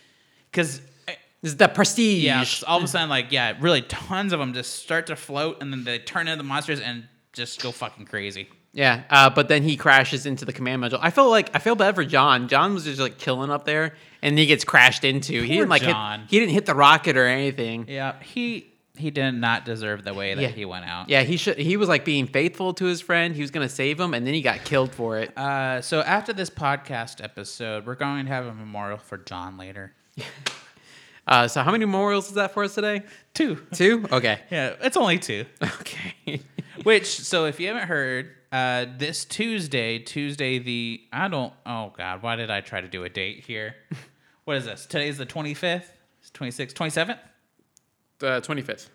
because. 0.51 0.81
This 1.43 1.53
is 1.53 1.57
the 1.59 1.68
prestige. 1.68 2.22
Yeah, 2.24 2.45
all 2.66 2.78
of 2.78 2.84
a 2.84 2.88
sudden, 2.88 3.09
like, 3.09 3.32
yeah, 3.32 3.55
really, 3.61 3.82
tons 3.82 4.32
of 4.32 4.38
them 4.38 4.55
just 4.55 4.76
start 4.76 5.09
to 5.09 5.16
float, 5.16 5.61
and 5.61 5.72
then 5.72 5.84
they 5.84 5.99
turn 5.99 6.28
into 6.28 6.36
the 6.38 6.49
monsters 6.49 6.80
and 6.80 7.05
just 7.32 7.61
go 7.62 7.72
fucking 7.72 8.07
crazy. 8.07 8.49
Yeah, 8.74 9.03
uh, 9.11 9.28
but 9.28 9.49
then 9.49 9.62
he 9.64 9.76
crashes 9.76 10.24
into 10.24 10.45
the 10.47 10.53
command 10.53 10.82
module. 10.82 10.99
I 11.03 11.11
felt 11.11 11.30
like 11.30 11.51
I 11.55 11.59
feel 11.59 11.74
bad 11.74 11.95
for 11.95 12.05
John. 12.05 12.49
John 12.49 12.72
was 12.72 12.84
just 12.84 13.01
like 13.01 13.18
killing 13.18 13.51
up 13.51 13.64
there, 13.66 13.95
and 14.22 14.38
he 14.38 14.47
gets 14.47 14.64
crashed 14.64 15.05
into. 15.05 15.32
he 15.32 15.40
Poor 15.40 15.49
didn't 15.49 15.68
like 15.68 15.82
John. 15.82 16.20
hit. 16.20 16.30
He 16.30 16.38
didn't 16.38 16.53
hit 16.55 16.64
the 16.66 16.74
rocket 16.74 17.16
or 17.18 17.26
anything. 17.26 17.86
Yeah, 17.88 18.14
he 18.22 18.68
he 18.97 19.11
did 19.11 19.32
not 19.32 19.64
deserve 19.64 20.05
the 20.05 20.14
way 20.14 20.34
that 20.34 20.40
Yeah. 20.40 20.49
he 20.49 20.64
went 20.64 20.84
out. 20.86 21.09
Yeah, 21.11 21.22
he 21.22 21.36
should. 21.36 21.59
He 21.59 21.76
was 21.76 21.88
like 21.88 22.05
being 22.07 22.26
faithful 22.26 22.72
to 22.74 22.84
his 22.86 23.01
friend. 23.03 23.34
He 23.34 23.43
was 23.43 23.51
gonna 23.51 23.68
save 23.68 23.99
him, 24.01 24.14
and 24.14 24.26
then 24.26 24.32
he 24.32 24.40
got 24.43 24.64
killed 24.64 24.95
for 24.95 25.18
it. 25.18 25.36
Uh, 25.36 25.82
so 25.82 26.01
after 26.01 26.32
this 26.32 26.49
podcast 26.49 27.22
episode, 27.22 27.84
we're 27.84 27.95
going 27.97 28.24
to 28.26 28.30
have 28.32 28.47
a 28.47 28.55
memorial 28.55 28.97
for 28.99 29.18
John 29.18 29.59
later. 29.59 29.93
Uh, 31.27 31.47
so 31.49 31.62
how 31.62 31.70
many 31.70 31.85
memorials 31.85 32.29
is 32.29 32.35
that 32.35 32.53
for 32.53 32.64
us 32.64 32.75
today? 32.75 33.03
Two. 33.35 33.57
Two. 33.73 34.07
Okay. 34.11 34.41
Yeah, 34.51 34.75
it's 34.81 34.97
only 34.97 35.18
two. 35.18 35.45
Okay. 35.62 36.41
Which, 36.83 37.07
so 37.07 37.45
if 37.45 37.61
you 37.61 37.68
haven't 37.68 37.87
heard, 37.87 38.31
uh, 38.51 38.87
this 38.99 39.25
Tuesday, 39.25 39.99
Tuesday 39.99 40.59
the 40.59 41.01
I 41.12 41.29
don't. 41.29 41.53
Oh 41.64 41.93
God, 41.97 42.23
why 42.23 42.37
did 42.37 42.51
I 42.51 42.61
try 42.61 42.81
to 42.81 42.89
do 42.89 43.05
a 43.05 43.09
date 43.09 43.45
here? 43.45 43.75
What 44.45 44.57
is 44.57 44.64
this? 44.64 44.87
Today's 44.87 45.18
the 45.18 45.25
twenty 45.25 45.55
fifth, 45.55 45.97
twenty 46.33 46.51
sixth, 46.51 46.75
twenty 46.75 46.91
seventh. 46.91 47.20
The 48.18 48.41
twenty 48.41 48.62
fifth. 48.62 48.91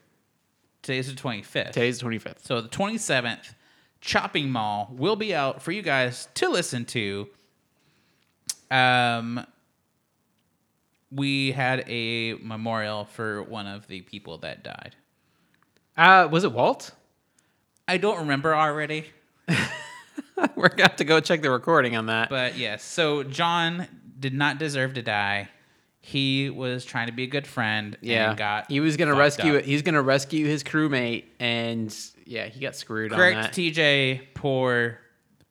Today's 0.82 1.07
the 1.07 1.15
twenty 1.15 1.41
fifth. 1.41 1.71
Today's 1.71 1.99
the 1.99 2.01
twenty 2.01 2.19
fifth. 2.19 2.45
So 2.45 2.59
the 2.59 2.67
27th, 2.67 3.53
Chopping 4.01 4.49
Mall 4.49 4.89
will 4.91 5.15
be 5.15 5.34
out 5.34 5.61
for 5.61 5.71
you 5.71 5.82
guys 5.82 6.28
to 6.34 6.49
listen 6.49 6.84
to. 6.86 7.30
Um, 8.69 9.45
we 11.12 11.51
had 11.51 11.84
a 11.88 12.34
memorial 12.36 13.05
for 13.05 13.41
one 13.43 13.68
of 13.68 13.88
the 13.88 14.01
people 14.01 14.38
that 14.39 14.64
died. 14.64 14.95
Uh, 15.95 16.28
was 16.30 16.43
it 16.43 16.51
Walt? 16.51 16.91
I 17.88 17.97
don't 17.97 18.20
remember 18.20 18.53
already, 18.55 19.05
We're 20.55 20.70
gonna 20.70 20.84
have 20.84 20.97
to 20.97 21.03
go 21.05 21.20
check 21.20 21.41
the 21.41 21.49
recording 21.49 21.95
on 21.95 22.08
that. 22.08 22.30
but 22.30 22.58
yes. 22.58 22.84
So 22.84 23.24
John 23.24 23.88
did 24.20 24.34
not 24.34 24.60
deserve 24.60 24.93
to 24.95 25.01
die. 25.01 25.49
He 26.01 26.49
was 26.49 26.86
trying 26.86 27.08
to 27.08 27.14
be 27.14 27.24
a 27.24 27.28
good 27.28 27.47
friend. 27.47 27.97
yeah, 28.01 28.30
and 28.30 28.38
got 28.38 28.70
he 28.70 28.80
was 28.80 28.97
gonna 28.97 29.16
rescue 29.16 29.53
up. 29.53 29.60
it. 29.60 29.66
He 29.66 29.74
was 29.74 29.82
gonna 29.82 30.01
rescue 30.01 30.45
his 30.45 30.64
crewmate, 30.64 31.26
and 31.39 31.95
yeah, 32.26 32.47
he 32.47 32.60
got 32.60 32.76
screwed 32.76 33.12
on 33.14 33.18
Correct. 33.18 33.55
TJ. 33.55 34.34
Poor, 34.36 34.99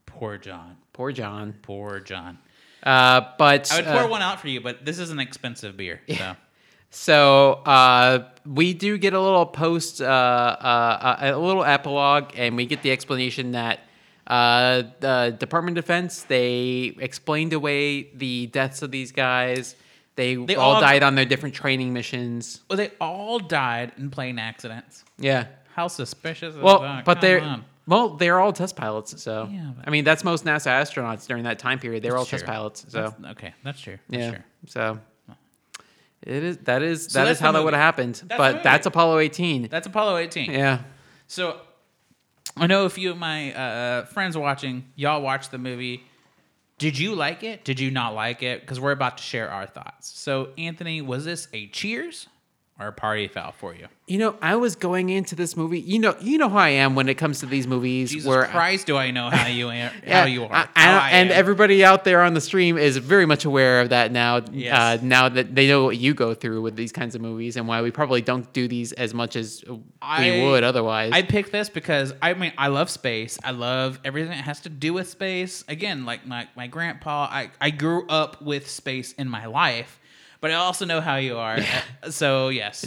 poor 0.06 0.38
John. 0.38 0.76
Poor 0.92 1.10
John. 1.12 1.54
Poor 1.62 2.00
John. 2.00 2.38
Uh, 2.86 3.20
but 3.36 3.70
I 3.72 3.76
would 3.76 3.86
uh, 3.86 4.00
pour 4.00 4.08
one 4.08 4.22
out 4.22 4.40
for 4.40 4.48
you, 4.48 4.60
but 4.60 4.84
this 4.84 4.98
is 4.98 5.10
an 5.10 5.18
expensive 5.18 5.76
beer. 5.76 6.00
So. 6.08 6.36
So 6.90 7.54
uh, 7.66 8.28
we 8.46 8.72
do 8.72 8.96
get 8.96 9.12
a 9.12 9.20
little 9.20 9.44
post, 9.44 10.00
uh, 10.00 10.04
uh, 10.06 11.16
a 11.20 11.36
little 11.36 11.64
epilogue, 11.64 12.30
and 12.36 12.56
we 12.56 12.64
get 12.64 12.80
the 12.82 12.90
explanation 12.90 13.52
that 13.52 13.80
uh, 14.26 14.84
the 15.00 15.36
Department 15.38 15.76
of 15.76 15.84
Defense 15.84 16.22
they 16.22 16.94
explained 16.98 17.52
away 17.52 18.04
the 18.14 18.46
deaths 18.46 18.80
of 18.80 18.92
these 18.92 19.12
guys. 19.12 19.76
They, 20.14 20.36
They 20.36 20.54
all, 20.54 20.76
all- 20.76 20.80
died 20.80 21.02
on 21.02 21.16
their 21.16 21.26
different 21.26 21.54
training 21.54 21.92
missions. 21.92 22.62
Well, 22.70 22.78
they 22.78 22.92
all 22.98 23.40
died 23.40 23.92
in 23.98 24.08
plane 24.08 24.38
accidents. 24.38 25.04
Yeah. 25.18 25.48
How 25.74 25.88
suspicious 25.88 26.54
is 26.54 26.60
Well, 26.60 26.80
that? 26.80 27.04
but 27.04 27.14
Come 27.16 27.20
they're 27.20 27.40
on. 27.42 27.64
Well, 27.86 28.10
they're 28.10 28.38
all 28.40 28.52
test 28.52 28.76
pilots. 28.76 29.22
So 29.22 29.48
Yeah, 29.50 29.72
but- 29.76 29.86
I 29.86 29.90
mean, 29.90 30.04
that's 30.04 30.24
most 30.24 30.44
NASA 30.44 30.68
astronauts 30.70 31.26
during 31.26 31.44
that 31.44 31.58
time 31.58 31.78
period. 31.78 32.02
They 32.02 32.10
were 32.10 32.16
all 32.16 32.22
That's 32.24 32.30
test 32.30 32.44
true. 32.44 32.52
pilots. 32.52 32.86
So 32.88 33.02
That's- 33.02 33.30
okay, 33.32 33.54
that's 33.62 33.80
true. 33.80 33.98
That's 34.08 34.22
yeah. 34.22 34.30
true. 34.30 34.42
So 34.66 34.98
it 36.22 36.42
is 36.42 36.56
that 36.58 36.82
is 36.82 37.06
that 37.08 37.24
that's 37.26 37.38
is 37.38 37.40
how 37.40 37.52
that 37.52 37.62
would 37.62 37.74
have 37.74 37.82
happened. 37.82 38.14
That's 38.14 38.22
the 38.28 38.36
but 38.36 38.52
movie. 38.54 38.62
that's 38.64 38.86
Apollo 38.86 39.18
18. 39.18 39.68
That's 39.68 39.86
Apollo 39.86 40.16
18. 40.16 40.50
Yeah. 40.50 40.80
So 41.28 41.60
I 42.56 42.66
know 42.66 42.84
a 42.86 42.90
few 42.90 43.10
of 43.10 43.18
my 43.18 43.52
uh, 43.54 44.04
friends 44.06 44.36
watching. 44.36 44.86
Y'all 44.96 45.20
watched 45.22 45.50
the 45.50 45.58
movie. 45.58 46.04
Did 46.78 46.98
you 46.98 47.14
like 47.14 47.42
it? 47.42 47.64
Did 47.64 47.80
you 47.80 47.90
not 47.90 48.14
like 48.14 48.42
it? 48.42 48.60
Because 48.60 48.78
we're 48.80 48.92
about 48.92 49.18
to 49.18 49.22
share 49.22 49.50
our 49.50 49.66
thoughts. 49.66 50.08
So, 50.18 50.50
Anthony, 50.58 51.00
was 51.00 51.24
this 51.24 51.48
a 51.54 51.68
cheers 51.68 52.28
or 52.78 52.88
a 52.88 52.92
party 52.92 53.26
foul 53.28 53.52
for 53.52 53.74
you? 53.74 53.86
You 54.06 54.18
know, 54.18 54.36
I 54.40 54.54
was 54.54 54.76
going 54.76 55.08
into 55.08 55.34
this 55.34 55.56
movie. 55.56 55.80
You 55.80 55.98
know, 55.98 56.14
you 56.20 56.38
know 56.38 56.48
how 56.48 56.58
I 56.58 56.68
am 56.68 56.94
when 56.94 57.08
it 57.08 57.14
comes 57.14 57.40
to 57.40 57.46
these 57.46 57.66
movies. 57.66 58.12
Jesus 58.12 58.26
where 58.28 58.44
Christ, 58.44 58.86
do 58.86 58.96
I 58.96 59.10
know 59.10 59.30
how 59.30 59.48
you 59.48 59.68
are? 59.68 59.72
Yeah, 60.06 60.20
how 60.20 60.26
you 60.26 60.44
are? 60.44 60.52
I- 60.54 60.68
I- 60.76 60.98
I 60.98 61.10
and 61.10 61.30
am. 61.30 61.36
everybody 61.38 61.84
out 61.84 62.04
there 62.04 62.22
on 62.22 62.34
the 62.34 62.40
stream 62.40 62.78
is 62.78 62.96
very 62.98 63.26
much 63.26 63.44
aware 63.44 63.80
of 63.80 63.88
that 63.88 64.12
now. 64.12 64.42
Yes. 64.52 65.00
Uh, 65.00 65.04
now 65.04 65.28
that 65.28 65.54
they 65.56 65.66
know 65.66 65.84
what 65.84 65.96
you 65.96 66.14
go 66.14 66.34
through 66.34 66.62
with 66.62 66.76
these 66.76 66.92
kinds 66.92 67.14
of 67.16 67.20
movies 67.20 67.56
and 67.56 67.66
why 67.66 67.82
we 67.82 67.90
probably 67.90 68.22
don't 68.22 68.52
do 68.52 68.68
these 68.68 68.92
as 68.92 69.12
much 69.12 69.34
as 69.34 69.64
I- 70.00 70.30
we 70.30 70.42
would 70.44 70.62
otherwise. 70.62 71.10
I 71.12 71.22
picked 71.22 71.50
this 71.50 71.68
because 71.68 72.14
I 72.22 72.34
mean 72.34 72.52
I 72.56 72.68
love 72.68 72.90
space. 72.90 73.38
I 73.42 73.50
love 73.50 73.98
everything 74.04 74.30
that 74.30 74.44
has 74.44 74.60
to 74.60 74.68
do 74.68 74.92
with 74.92 75.08
space. 75.08 75.64
Again, 75.66 76.04
like 76.04 76.24
my, 76.26 76.46
my 76.54 76.68
grandpa, 76.68 77.26
I, 77.28 77.50
I 77.60 77.70
grew 77.70 78.06
up 78.06 78.40
with 78.40 78.70
space 78.70 79.12
in 79.14 79.28
my 79.28 79.46
life, 79.46 79.98
but 80.46 80.52
I 80.52 80.58
also 80.58 80.84
know 80.84 81.00
how 81.00 81.16
you 81.16 81.38
are. 81.38 81.58
Uh, 82.04 82.10
so 82.12 82.50
yes, 82.50 82.86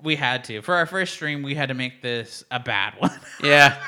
we 0.00 0.14
had 0.14 0.44
to. 0.44 0.62
For 0.62 0.76
our 0.76 0.86
first 0.86 1.14
stream, 1.14 1.42
we 1.42 1.56
had 1.56 1.70
to 1.70 1.74
make 1.74 2.02
this 2.02 2.44
a 2.52 2.60
bad 2.60 2.94
one. 3.00 3.10
yeah. 3.42 3.82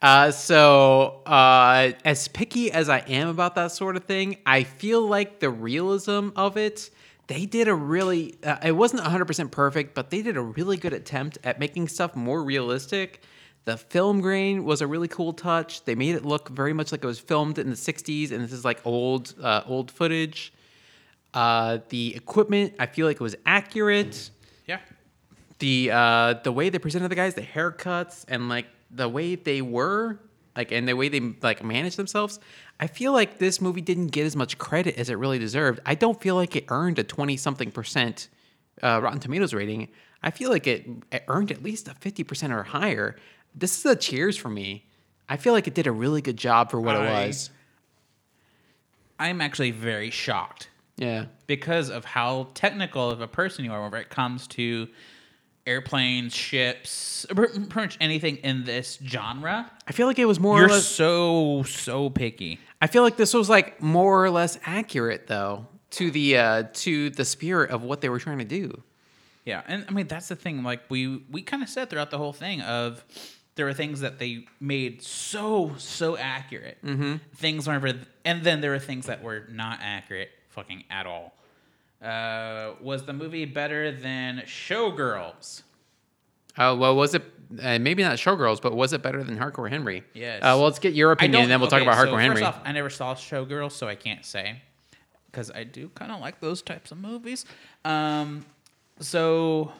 Uh, 0.00 0.30
so, 0.30 1.22
uh, 1.26 1.90
as 2.04 2.28
picky 2.28 2.70
as 2.70 2.88
I 2.88 3.00
am 3.00 3.26
about 3.26 3.56
that 3.56 3.72
sort 3.72 3.96
of 3.96 4.04
thing, 4.04 4.36
I 4.46 4.62
feel 4.62 5.04
like 5.04 5.40
the 5.40 5.50
realism 5.50 6.28
of 6.36 6.56
it, 6.56 6.90
they 7.26 7.44
did 7.44 7.66
a 7.66 7.74
really, 7.74 8.36
uh, 8.44 8.58
it 8.62 8.70
wasn't 8.70 9.02
100% 9.02 9.50
perfect, 9.50 9.96
but 9.96 10.10
they 10.10 10.22
did 10.22 10.36
a 10.36 10.42
really 10.42 10.76
good 10.76 10.92
attempt 10.92 11.38
at 11.42 11.58
making 11.58 11.88
stuff 11.88 12.14
more 12.14 12.44
realistic. 12.44 13.24
The 13.64 13.76
film 13.76 14.20
grain 14.20 14.64
was 14.64 14.80
a 14.80 14.86
really 14.86 15.08
cool 15.08 15.32
touch. 15.32 15.84
They 15.86 15.96
made 15.96 16.14
it 16.14 16.24
look 16.24 16.50
very 16.50 16.72
much 16.72 16.92
like 16.92 17.02
it 17.02 17.06
was 17.08 17.18
filmed 17.18 17.58
in 17.58 17.68
the 17.68 17.74
60s, 17.74 18.30
and 18.30 18.44
this 18.44 18.52
is 18.52 18.64
like 18.64 18.78
old, 18.86 19.34
uh, 19.42 19.62
old 19.66 19.90
footage. 19.90 20.52
Uh, 21.34 21.78
the 21.90 22.16
equipment, 22.16 22.74
I 22.78 22.86
feel 22.86 23.06
like 23.06 23.16
it 23.16 23.22
was 23.22 23.36
accurate 23.44 24.30
yeah. 24.66 24.80
the 25.58 25.90
uh 25.92 26.34
the 26.42 26.50
way 26.50 26.70
they 26.70 26.78
presented 26.78 27.10
the 27.10 27.14
guys, 27.14 27.34
the 27.34 27.42
haircuts, 27.42 28.24
and 28.28 28.48
like 28.48 28.66
the 28.90 29.08
way 29.08 29.34
they 29.34 29.60
were, 29.60 30.18
like 30.56 30.72
and 30.72 30.88
the 30.88 30.94
way 30.94 31.08
they 31.10 31.20
like 31.42 31.62
managed 31.62 31.98
themselves. 31.98 32.40
I 32.80 32.86
feel 32.86 33.12
like 33.12 33.38
this 33.38 33.60
movie 33.60 33.82
didn't 33.82 34.08
get 34.08 34.24
as 34.24 34.36
much 34.36 34.56
credit 34.56 34.96
as 34.96 35.10
it 35.10 35.14
really 35.14 35.38
deserved. 35.38 35.80
I 35.84 35.94
don't 35.94 36.18
feel 36.20 36.34
like 36.34 36.56
it 36.56 36.64
earned 36.68 36.98
a 36.98 37.04
twenty 37.04 37.36
something 37.36 37.70
percent 37.72 38.28
uh, 38.82 39.00
Rotten 39.02 39.20
Tomatoes 39.20 39.52
rating. 39.52 39.88
I 40.22 40.30
feel 40.30 40.50
like 40.50 40.66
it, 40.66 40.86
it 41.12 41.24
earned 41.28 41.52
at 41.52 41.62
least 41.62 41.88
a 41.88 41.94
fifty 41.94 42.24
percent 42.24 42.54
or 42.54 42.62
higher. 42.62 43.16
This 43.54 43.78
is 43.78 43.84
a 43.84 43.96
cheers 43.96 44.36
for 44.36 44.48
me. 44.48 44.86
I 45.28 45.36
feel 45.36 45.52
like 45.52 45.66
it 45.68 45.74
did 45.74 45.86
a 45.86 45.92
really 45.92 46.22
good 46.22 46.38
job 46.38 46.70
for 46.70 46.80
what 46.80 46.96
I- 46.96 47.04
it 47.04 47.26
was. 47.26 47.50
I'm 49.20 49.40
actually 49.40 49.72
very 49.72 50.10
shocked 50.10 50.68
Yeah. 50.98 51.26
because 51.46 51.88
of 51.90 52.04
how 52.04 52.48
technical 52.54 53.10
of 53.10 53.20
a 53.20 53.28
person 53.28 53.64
you 53.64 53.72
are 53.72 53.78
whenever 53.78 53.96
it 53.98 54.10
comes 54.10 54.46
to 54.48 54.88
airplanes, 55.66 56.34
ships, 56.34 57.26
pretty 57.34 57.58
much 57.74 57.96
anything 58.00 58.36
in 58.38 58.64
this 58.64 58.98
genre. 59.04 59.70
I 59.86 59.92
feel 59.92 60.06
like 60.06 60.18
it 60.18 60.24
was 60.24 60.40
more 60.40 60.58
You're 60.58 60.66
or 60.66 60.72
less. 60.72 60.86
so 60.86 61.62
so 61.64 62.10
picky. 62.10 62.58
I 62.80 62.86
feel 62.86 63.02
like 63.02 63.16
this 63.16 63.34
was 63.34 63.48
like 63.48 63.82
more 63.82 64.24
or 64.24 64.30
less 64.30 64.58
accurate 64.64 65.26
though 65.26 65.66
to 65.90 66.10
the 66.10 66.36
uh 66.38 66.62
to 66.74 67.10
the 67.10 67.24
spirit 67.24 67.70
of 67.70 67.82
what 67.82 68.00
they 68.00 68.08
were 68.08 68.18
trying 68.18 68.38
to 68.38 68.44
do. 68.44 68.82
Yeah, 69.44 69.62
and 69.66 69.84
I 69.88 69.92
mean 69.92 70.06
that's 70.08 70.28
the 70.28 70.36
thing. 70.36 70.62
Like 70.62 70.82
we 70.88 71.22
we 71.30 71.42
kind 71.42 71.62
of 71.62 71.68
said 71.68 71.90
throughout 71.90 72.10
the 72.10 72.18
whole 72.18 72.32
thing 72.32 72.60
of 72.62 73.04
there 73.56 73.66
were 73.66 73.74
things 73.74 74.00
that 74.00 74.18
they 74.18 74.46
made 74.60 75.02
so 75.02 75.72
so 75.76 76.16
accurate. 76.16 76.78
Mm-hmm. 76.84 77.16
Things 77.34 77.66
whenever, 77.66 77.92
and 78.24 78.42
then 78.42 78.60
there 78.60 78.70
were 78.70 78.78
things 78.78 79.06
that 79.06 79.22
were 79.22 79.44
not 79.50 79.80
accurate, 79.82 80.30
fucking 80.48 80.84
at 80.90 81.06
all. 81.06 81.34
Uh, 82.02 82.74
was 82.80 83.04
the 83.04 83.12
movie 83.12 83.44
better 83.44 83.90
than 83.90 84.42
Showgirls? 84.46 85.62
Oh 86.56 86.74
well, 86.76 86.94
was 86.96 87.14
it 87.14 87.22
uh, 87.62 87.78
maybe 87.78 88.02
not 88.02 88.16
Showgirls, 88.16 88.60
but 88.60 88.74
was 88.74 88.92
it 88.92 89.02
better 89.02 89.22
than 89.24 89.38
Hardcore 89.38 89.68
Henry? 89.70 90.02
Yes. 90.14 90.40
Uh, 90.42 90.54
well, 90.56 90.64
let's 90.64 90.78
get 90.78 90.94
your 90.94 91.12
opinion, 91.12 91.42
and 91.42 91.50
then 91.50 91.60
we'll 91.60 91.70
talk 91.70 91.80
okay, 91.80 91.88
about 91.88 91.98
so 91.98 92.06
Hardcore 92.06 92.20
Henry. 92.20 92.36
First 92.36 92.44
off, 92.46 92.60
I 92.64 92.72
never 92.72 92.90
saw 92.90 93.14
Showgirls, 93.14 93.72
so 93.72 93.88
I 93.88 93.94
can't 93.94 94.24
say 94.24 94.60
because 95.30 95.50
I 95.50 95.64
do 95.64 95.88
kind 95.90 96.10
of 96.12 96.20
like 96.20 96.40
those 96.40 96.62
types 96.62 96.90
of 96.92 96.98
movies. 96.98 97.44
Um, 97.84 98.44
so 99.00 99.72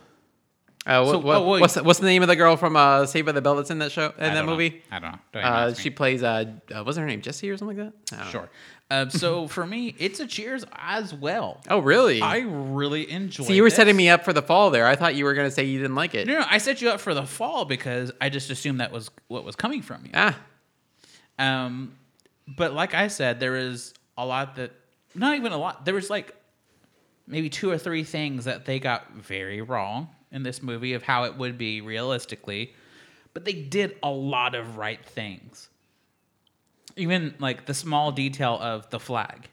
Uh, 0.87 1.03
what, 1.03 1.13
So- 1.13 1.19
what- 1.19 1.37
oh, 1.37 1.43
what's 1.61 1.75
the, 1.75 1.83
what's 1.83 1.99
the 1.99 2.07
name 2.07 2.23
of 2.23 2.29
the 2.29 2.37
girl 2.37 2.57
from 2.57 2.77
uh, 2.77 3.05
Saved 3.07 3.27
by 3.27 3.33
the 3.33 3.43
Bell 3.43 3.57
that's 3.57 3.71
in 3.71 3.79
that 3.81 3.93
show 3.93 4.13
in 4.19 4.35
that 4.35 4.45
know. 4.45 4.51
movie? 4.53 4.83
I 4.91 4.99
don't 5.01 5.13
know. 5.13 5.19
Don't 5.33 5.45
Uh, 5.45 5.75
she 5.75 5.91
plays 5.91 6.23
uh, 6.23 6.45
uh, 6.75 6.83
wasn't 6.85 7.03
her 7.03 7.09
name 7.09 7.21
Jessie 7.21 7.51
or 7.51 7.57
something 7.57 7.77
like 7.77 7.93
that? 8.09 8.27
Sure. 8.31 8.49
Uh, 8.91 9.09
so 9.11 9.47
for 9.49 9.67
me, 9.67 9.95
it's 9.99 10.19
a 10.19 10.27
Cheers 10.27 10.65
as 10.73 11.13
well. 11.13 11.61
Oh 11.69 11.81
really? 11.81 12.23
I 12.23 12.39
really 12.39 13.11
enjoyed. 13.11 13.45
It. 13.45 13.49
See, 13.49 13.57
you 13.57 13.63
were 13.63 13.71
setting 13.71 13.95
me 13.97 14.09
up 14.09 14.25
for 14.25 14.33
the 14.33 14.41
fall 14.41 14.71
there. 14.71 14.87
I 14.87 14.97
thought 14.97 15.15
you 15.15 15.25
were 15.27 15.35
gonna 15.35 15.51
say 15.51 15.65
you 15.65 15.79
didn't 15.79 15.95
like 15.97 16.15
it. 16.15 16.27
No, 16.27 16.39
no, 16.41 16.47
I 16.49 16.57
set 16.59 16.81
you 16.81 16.89
up 16.89 17.01
for 17.01 17.13
the 17.13 17.27
fall 17.27 17.67
because 17.67 18.11
I 18.21 18.31
just 18.31 18.51
assumed 18.51 18.81
that 18.81 18.91
was 18.91 19.11
what 19.29 19.45
was 19.45 19.57
coming 19.57 19.83
from 19.83 20.05
you. 20.07 20.11
Ah, 20.15 20.39
Um, 21.39 21.97
but 22.47 22.73
like 22.73 22.95
I 22.95 23.09
said, 23.09 23.41
there 23.41 23.57
is 23.57 23.93
a 24.17 24.25
lot 24.25 24.57
that, 24.57 24.73
not 25.15 25.37
even 25.37 25.53
a 25.53 25.59
lot. 25.59 25.85
There 25.85 25.95
was 25.95 26.09
like 26.09 26.35
maybe 27.27 27.51
two 27.51 27.71
or 27.71 27.77
three 27.77 28.05
things 28.05 28.47
that 28.47 28.65
they 28.65 28.79
got 28.81 29.13
very 29.13 29.61
wrong 29.61 30.09
in 30.33 30.43
this 30.43 30.63
movie 30.63 30.95
of 30.95 31.03
how 31.03 31.25
it 31.25 31.37
would 31.37 31.59
be 31.59 31.83
realistically, 31.83 32.75
but 33.35 33.45
they 33.45 33.53
did 33.53 33.97
a 34.03 34.11
lot 34.11 34.55
of 34.55 34.79
right 34.79 35.05
things. 35.05 35.68
Even 36.99 37.35
like 37.39 37.67
the 37.67 37.75
small 37.75 38.13
detail 38.13 38.59
of 38.61 38.89
the 38.91 39.01
flag. 39.01 39.49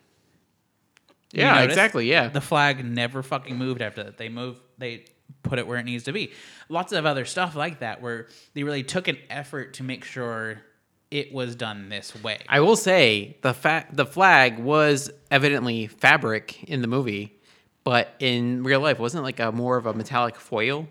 You 1.34 1.42
yeah, 1.44 1.56
notice? 1.56 1.74
exactly. 1.74 2.10
Yeah, 2.10 2.30
The 2.30 2.42
flag 2.42 2.84
never 2.86 3.22
fucking 3.24 3.58
moved 3.58 3.82
after 3.82 4.04
that. 4.04 4.18
They 4.18 4.30
moved. 4.30 4.62
They 4.78 5.06
put 5.44 5.60
it 5.60 5.68
where 5.68 5.78
it 5.78 5.84
needs 5.84 6.04
to 6.06 6.12
be. 6.14 6.32
Lots 6.70 6.92
of 6.94 7.06
other 7.06 7.26
stuff 7.26 7.56
like 7.56 7.80
that 7.80 8.02
where 8.02 8.28
they 8.54 8.64
really 8.64 8.84
took 8.84 9.08
an 9.08 9.18
effort 9.30 9.76
to 9.76 9.84
make 9.84 10.04
sure 10.06 10.62
it 11.12 11.34
was 11.34 11.56
done 11.56 11.90
this 11.90 12.22
way. 12.24 12.40
I 12.50 12.60
will 12.62 12.76
say 12.76 13.38
the 13.42 13.54
fa- 13.54 13.86
the 13.92 14.06
flag 14.06 14.60
was 14.60 15.12
evidently 15.30 15.88
fabric 15.88 16.64
in 16.64 16.82
the 16.82 16.88
movie, 16.88 17.34
but 17.84 18.14
in 18.20 18.64
real 18.64 18.80
life 18.80 18.98
wasn't 19.00 19.22
it 19.22 19.24
like 19.24 19.40
a 19.40 19.52
more 19.52 19.78
of 19.78 19.86
a 19.86 19.94
metallic 19.94 20.36
foil. 20.38 20.88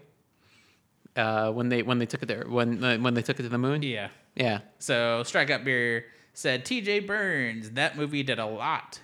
Uh, 1.16 1.50
when 1.52 1.68
they 1.68 1.82
when 1.82 1.98
they 2.00 2.06
took 2.06 2.22
it 2.24 2.26
there 2.26 2.44
when 2.48 2.82
uh, 2.82 2.98
when 2.98 3.14
they 3.14 3.22
took 3.22 3.38
it 3.38 3.44
to 3.44 3.48
the 3.48 3.58
moon. 3.58 3.82
yeah. 3.82 4.08
Yeah. 4.34 4.60
So 4.80 5.22
Strikeout 5.24 5.64
Beer 5.64 6.06
said 6.34 6.64
T.J. 6.64 7.00
Burns. 7.00 7.70
That 7.70 7.96
movie 7.96 8.22
did 8.22 8.38
a 8.38 8.46
lot, 8.46 9.00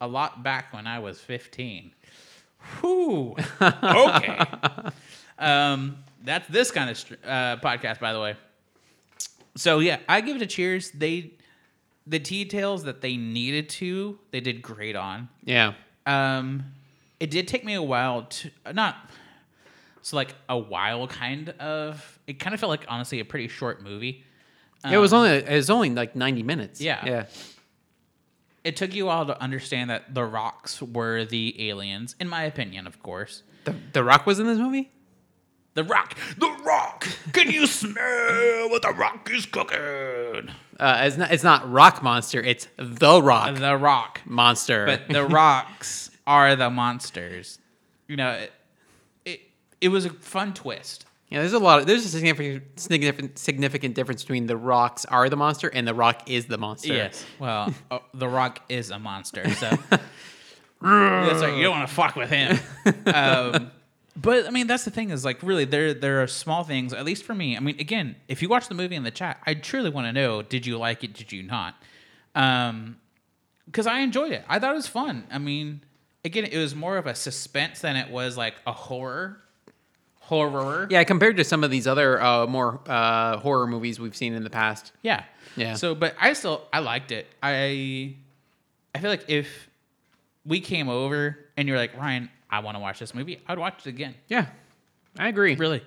a 0.00 0.06
lot 0.08 0.42
back 0.42 0.72
when 0.72 0.86
I 0.86 1.00
was 1.00 1.20
fifteen. 1.20 1.92
Whew. 2.80 3.36
Okay. 3.60 4.40
um, 5.38 5.98
that's 6.24 6.48
this 6.48 6.70
kind 6.70 6.90
of 6.90 6.96
uh, 7.24 7.56
podcast, 7.62 8.00
by 8.00 8.12
the 8.12 8.20
way. 8.20 8.36
So 9.56 9.78
yeah, 9.78 9.98
I 10.08 10.20
give 10.20 10.36
it 10.36 10.42
a 10.42 10.46
cheers. 10.46 10.90
They, 10.90 11.32
the 12.06 12.18
details 12.18 12.84
that 12.84 13.00
they 13.00 13.16
needed 13.16 13.68
to, 13.70 14.18
they 14.30 14.40
did 14.40 14.62
great 14.62 14.96
on. 14.96 15.28
Yeah. 15.44 15.74
Um, 16.04 16.64
it 17.20 17.30
did 17.30 17.48
take 17.48 17.64
me 17.64 17.74
a 17.74 17.82
while 17.82 18.24
to 18.24 18.50
not. 18.72 18.96
So 20.02 20.16
like 20.16 20.34
a 20.48 20.58
while, 20.58 21.06
kind 21.06 21.50
of. 21.50 22.18
It 22.26 22.38
kind 22.38 22.54
of 22.54 22.60
felt 22.60 22.70
like 22.70 22.84
honestly 22.88 23.20
a 23.20 23.24
pretty 23.24 23.48
short 23.48 23.82
movie. 23.82 24.24
It 24.84 24.98
was 24.98 25.12
only 25.12 25.30
it 25.30 25.48
was 25.54 25.70
only 25.70 25.90
like 25.90 26.14
ninety 26.16 26.42
minutes. 26.42 26.80
Um, 26.80 26.86
Yeah. 26.86 27.06
Yeah. 27.06 27.24
It 28.64 28.74
took 28.76 28.94
you 28.94 29.08
all 29.08 29.24
to 29.26 29.40
understand 29.40 29.90
that 29.90 30.12
the 30.14 30.24
rocks 30.24 30.82
were 30.82 31.24
the 31.24 31.68
aliens, 31.70 32.16
in 32.18 32.28
my 32.28 32.42
opinion, 32.42 32.86
of 32.86 33.00
course. 33.02 33.42
The 33.64 33.74
The 33.92 34.02
Rock 34.04 34.26
was 34.26 34.38
in 34.40 34.46
this 34.46 34.58
movie. 34.58 34.90
The 35.74 35.84
rock, 35.84 36.16
the 36.38 36.48
rock. 36.64 37.06
Can 37.34 37.50
you 37.50 37.66
smell 37.66 38.70
what 38.70 38.80
the 38.82 38.92
rock 38.96 39.28
is 39.30 39.44
cooking? 39.46 40.50
Uh, 40.80 41.02
it's 41.04 41.16
not 41.16 41.30
it's 41.30 41.44
not 41.44 41.70
Rock 41.70 42.02
Monster. 42.02 42.40
It's 42.40 42.66
the 42.78 43.22
Rock 43.22 43.56
The 43.56 43.76
rock, 43.76 44.20
Monster. 44.24 44.86
but 44.86 45.08
the 45.08 45.24
rocks 45.42 46.10
are 46.26 46.56
the 46.56 46.70
monsters. 46.70 47.58
You 48.08 48.16
know, 48.16 48.30
it, 48.32 48.52
it 49.24 49.40
it 49.82 49.88
was 49.88 50.06
a 50.06 50.10
fun 50.10 50.54
twist. 50.54 51.05
Yeah, 51.28 51.40
there's 51.40 51.54
a 51.54 51.58
lot. 51.58 51.80
Of, 51.80 51.86
there's 51.86 52.04
a 52.04 52.08
significant 52.08 53.38
significant 53.38 53.94
difference 53.94 54.22
between 54.22 54.46
the 54.46 54.56
rocks 54.56 55.04
are 55.04 55.28
the 55.28 55.36
monster 55.36 55.68
and 55.68 55.86
the 55.86 55.94
Rock 55.94 56.30
is 56.30 56.46
the 56.46 56.58
monster. 56.58 56.94
Yes. 56.94 57.24
Well, 57.38 57.74
uh, 57.90 57.98
the 58.14 58.28
rock 58.28 58.60
is 58.68 58.90
a 58.90 58.98
monster, 58.98 59.48
so 59.50 59.70
that's 59.90 60.02
right. 60.80 61.56
You 61.56 61.64
don't 61.64 61.78
want 61.78 61.88
to 61.88 61.94
fuck 61.94 62.16
with 62.16 62.30
him. 62.30 62.58
Um, 63.06 63.70
but 64.16 64.46
I 64.46 64.50
mean, 64.50 64.66
that's 64.66 64.84
the 64.84 64.90
thing 64.90 65.10
is 65.10 65.24
like 65.24 65.42
really 65.42 65.64
there 65.64 65.92
there 65.92 66.22
are 66.22 66.26
small 66.26 66.64
things. 66.64 66.92
At 66.92 67.04
least 67.04 67.24
for 67.24 67.34
me. 67.34 67.56
I 67.56 67.60
mean, 67.60 67.78
again, 67.78 68.16
if 68.28 68.40
you 68.42 68.48
watch 68.48 68.68
the 68.68 68.74
movie 68.74 68.94
in 68.94 69.02
the 69.02 69.10
chat, 69.10 69.40
I 69.44 69.54
truly 69.54 69.90
want 69.90 70.06
to 70.06 70.12
know: 70.12 70.42
did 70.42 70.64
you 70.64 70.78
like 70.78 71.04
it? 71.04 71.12
Did 71.12 71.32
you 71.32 71.42
not? 71.42 71.74
Um, 72.34 72.96
because 73.66 73.86
I 73.86 74.00
enjoyed 74.00 74.32
it. 74.32 74.44
I 74.48 74.58
thought 74.58 74.72
it 74.72 74.76
was 74.76 74.86
fun. 74.86 75.26
I 75.30 75.38
mean, 75.38 75.82
again, 76.24 76.44
it 76.44 76.58
was 76.58 76.74
more 76.74 76.96
of 76.96 77.06
a 77.06 77.14
suspense 77.14 77.80
than 77.80 77.96
it 77.96 78.10
was 78.10 78.36
like 78.36 78.54
a 78.66 78.72
horror. 78.72 79.40
Horror. 80.26 80.88
Yeah, 80.90 81.04
compared 81.04 81.36
to 81.36 81.44
some 81.44 81.62
of 81.64 81.70
these 81.70 81.86
other 81.86 82.20
uh, 82.20 82.46
more 82.46 82.80
uh, 82.86 83.38
horror 83.38 83.66
movies 83.66 84.00
we've 84.00 84.16
seen 84.16 84.34
in 84.34 84.42
the 84.44 84.50
past. 84.50 84.92
Yeah. 85.02 85.24
Yeah. 85.56 85.74
So, 85.74 85.94
but 85.94 86.14
I 86.20 86.32
still 86.32 86.62
I 86.72 86.80
liked 86.80 87.12
it. 87.12 87.26
I 87.42 88.14
I 88.94 88.98
feel 88.98 89.10
like 89.10 89.24
if 89.28 89.68
we 90.44 90.60
came 90.60 90.88
over 90.88 91.38
and 91.56 91.68
you're 91.68 91.76
like 91.78 91.96
Ryan, 91.96 92.28
I 92.50 92.58
want 92.60 92.76
to 92.76 92.80
watch 92.80 92.98
this 92.98 93.14
movie, 93.14 93.40
I'd 93.46 93.58
watch 93.58 93.86
it 93.86 93.88
again. 93.88 94.14
Yeah, 94.28 94.46
I 95.18 95.28
agree. 95.28 95.54
Really. 95.54 95.82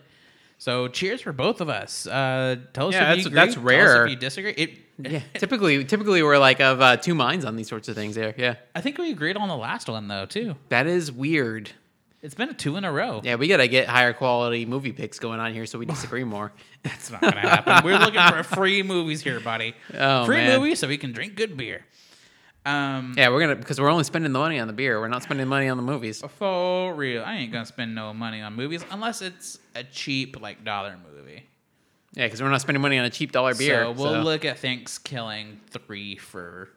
So, 0.57 0.89
cheers 0.89 1.21
for 1.21 1.31
both 1.31 1.61
of 1.61 1.69
us. 1.69 2.05
Uh, 2.05 2.57
tell 2.73 2.89
us 2.89 2.93
Yeah, 2.93 3.13
if 3.13 3.19
you 3.23 3.29
that's- 3.29 3.55
agree. 3.55 3.75
that's 3.75 3.85
rare. 3.85 4.05
if 4.05 4.09
you 4.11 4.15
disagree. 4.17 4.51
It. 4.51 4.71
Yeah, 5.01 5.21
typically, 5.35 5.85
typically 5.85 6.21
we're 6.23 6.37
like 6.37 6.59
of 6.59 6.81
uh, 6.81 6.97
two 6.97 7.15
minds 7.15 7.45
on 7.45 7.55
these 7.55 7.69
sorts 7.69 7.87
of 7.87 7.95
things. 7.95 8.15
There, 8.15 8.33
yeah, 8.37 8.55
I 8.75 8.81
think 8.81 8.97
we 8.97 9.11
agreed 9.11 9.37
on 9.37 9.47
the 9.47 9.55
last 9.55 9.87
one 9.87 10.07
though 10.09 10.25
too. 10.25 10.55
that 10.69 10.85
is 10.87 11.11
weird. 11.11 11.71
It's 12.21 12.35
been 12.35 12.49
a 12.49 12.53
two 12.53 12.75
in 12.75 12.83
a 12.83 12.91
row. 12.91 13.21
Yeah, 13.23 13.35
we 13.35 13.47
gotta 13.47 13.67
get 13.67 13.87
higher 13.87 14.11
quality 14.11 14.65
movie 14.65 14.91
picks 14.91 15.19
going 15.19 15.39
on 15.39 15.53
here 15.53 15.65
so 15.65 15.79
we 15.79 15.85
disagree 15.85 16.25
more. 16.25 16.51
That's 16.83 17.09
not 17.11 17.21
gonna 17.21 17.39
happen. 17.39 17.83
We're 17.85 17.97
looking 17.97 18.21
for 18.21 18.43
free 18.43 18.83
movies 18.83 19.21
here, 19.21 19.39
buddy. 19.39 19.73
Oh, 19.93 20.25
free 20.25 20.37
man. 20.37 20.59
movies 20.59 20.79
so 20.79 20.87
we 20.87 20.97
can 20.97 21.13
drink 21.13 21.35
good 21.35 21.55
beer. 21.55 21.85
Um, 22.65 23.13
Yeah, 23.17 23.29
we're 23.29 23.39
gonna 23.39 23.55
because 23.55 23.79
we're 23.79 23.89
only 23.89 24.03
spending 24.03 24.33
the 24.33 24.39
money 24.39 24.59
on 24.59 24.67
the 24.67 24.73
beer. 24.73 24.99
We're 24.99 25.07
not 25.07 25.23
spending 25.23 25.47
money 25.47 25.69
on 25.69 25.77
the 25.77 25.83
movies. 25.83 26.21
For 26.37 26.93
real, 26.93 27.23
I 27.23 27.35
ain't 27.35 27.53
gonna 27.53 27.65
spend 27.65 27.95
no 27.95 28.13
money 28.13 28.41
on 28.41 28.53
movies 28.53 28.83
unless 28.91 29.21
it's 29.21 29.59
a 29.75 29.83
cheap 29.85 30.41
like 30.41 30.65
dollar 30.65 30.97
movie. 31.15 31.45
Yeah, 32.15 32.25
because 32.25 32.41
we're 32.41 32.49
not 32.49 32.59
spending 32.59 32.81
money 32.81 32.97
on 32.97 33.05
a 33.05 33.09
cheap 33.09 33.31
dollar 33.31 33.55
beer. 33.55 33.83
so 33.83 33.91
we'll 33.91 34.13
so- 34.13 34.21
look 34.23 34.43
at 34.43 34.61
ThanksKilling 34.61 35.59
three 35.69 36.17
for. 36.17 36.67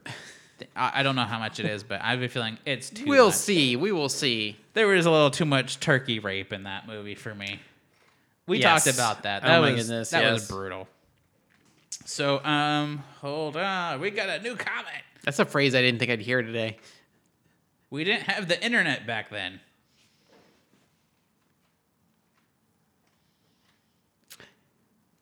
I, 0.76 1.00
I 1.00 1.02
don't 1.02 1.16
know 1.16 1.24
how 1.24 1.38
much 1.38 1.60
it 1.60 1.66
is, 1.66 1.82
but 1.82 2.00
I 2.02 2.10
have 2.10 2.22
a 2.22 2.28
feeling 2.28 2.58
it's 2.64 2.90
too. 2.90 3.06
We'll 3.06 3.26
much. 3.26 3.34
see. 3.34 3.76
We 3.76 3.92
will 3.92 4.08
see. 4.08 4.56
There 4.74 4.86
was 4.86 5.06
a 5.06 5.10
little 5.10 5.30
too 5.30 5.44
much 5.44 5.80
turkey 5.80 6.18
rape 6.18 6.52
in 6.52 6.64
that 6.64 6.86
movie 6.86 7.14
for 7.14 7.34
me. 7.34 7.60
We 8.47 8.59
Yes. 8.59 8.84
talked 8.84 8.97
about 8.97 9.22
that. 9.22 9.43
Oh 9.44 9.47
That 9.48 9.60
my 9.60 9.72
was 9.72 9.86
goodness, 9.86 10.10
that 10.10 10.32
was 10.32 10.48
brutal. 10.48 10.89
So 12.05 12.44
um, 12.44 13.05
hold 13.20 13.56
on, 13.56 14.01
we 14.01 14.10
got 14.10 14.28
a 14.28 14.43
new 14.43 14.56
comment. 14.56 15.02
That's 15.24 15.39
a 15.39 15.44
phrase 15.44 15.74
I 15.74 15.80
didn't 15.82 16.01
think 16.01 16.10
I'd 16.10 16.20
hear 16.20 16.43
today. 16.43 16.78
We 17.90 18.05
didn't 18.05 18.22
have 18.24 18.48
the 18.48 18.62
internet 18.64 19.06
back 19.06 19.30
then. 19.30 19.60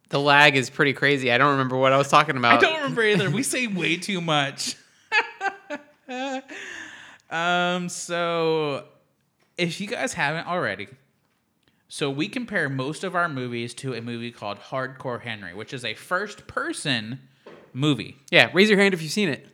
The 0.08 0.18
lag 0.18 0.56
is 0.56 0.70
pretty 0.70 0.92
crazy. 0.92 1.30
I 1.30 1.38
don't 1.38 1.52
remember 1.52 1.76
what 1.76 1.92
I 1.92 1.96
was 1.98 2.08
talking 2.08 2.36
about. 2.36 2.58
I 2.58 2.60
don't 2.60 2.76
remember 2.78 3.02
either. 3.02 3.30
We 3.30 3.42
say 3.42 3.66
way 3.68 3.96
too 3.96 4.20
much. 4.20 4.76
um, 7.30 7.88
so 7.88 8.84
if 9.56 9.80
you 9.80 9.86
guys 9.86 10.12
haven't 10.14 10.46
already, 10.46 10.88
so 11.88 12.10
we 12.10 12.28
compare 12.28 12.68
most 12.68 13.04
of 13.04 13.14
our 13.14 13.28
movies 13.28 13.74
to 13.74 13.94
a 13.94 14.00
movie 14.00 14.30
called 14.30 14.58
Hardcore 14.58 15.20
Henry, 15.20 15.54
which 15.54 15.72
is 15.72 15.84
a 15.84 15.94
first 15.94 16.46
person 16.46 17.20
movie, 17.72 18.16
Yeah, 18.30 18.50
raise 18.52 18.68
your 18.68 18.78
hand 18.78 18.94
if 18.94 19.02
you've 19.02 19.12
seen 19.12 19.28
it. 19.28 19.46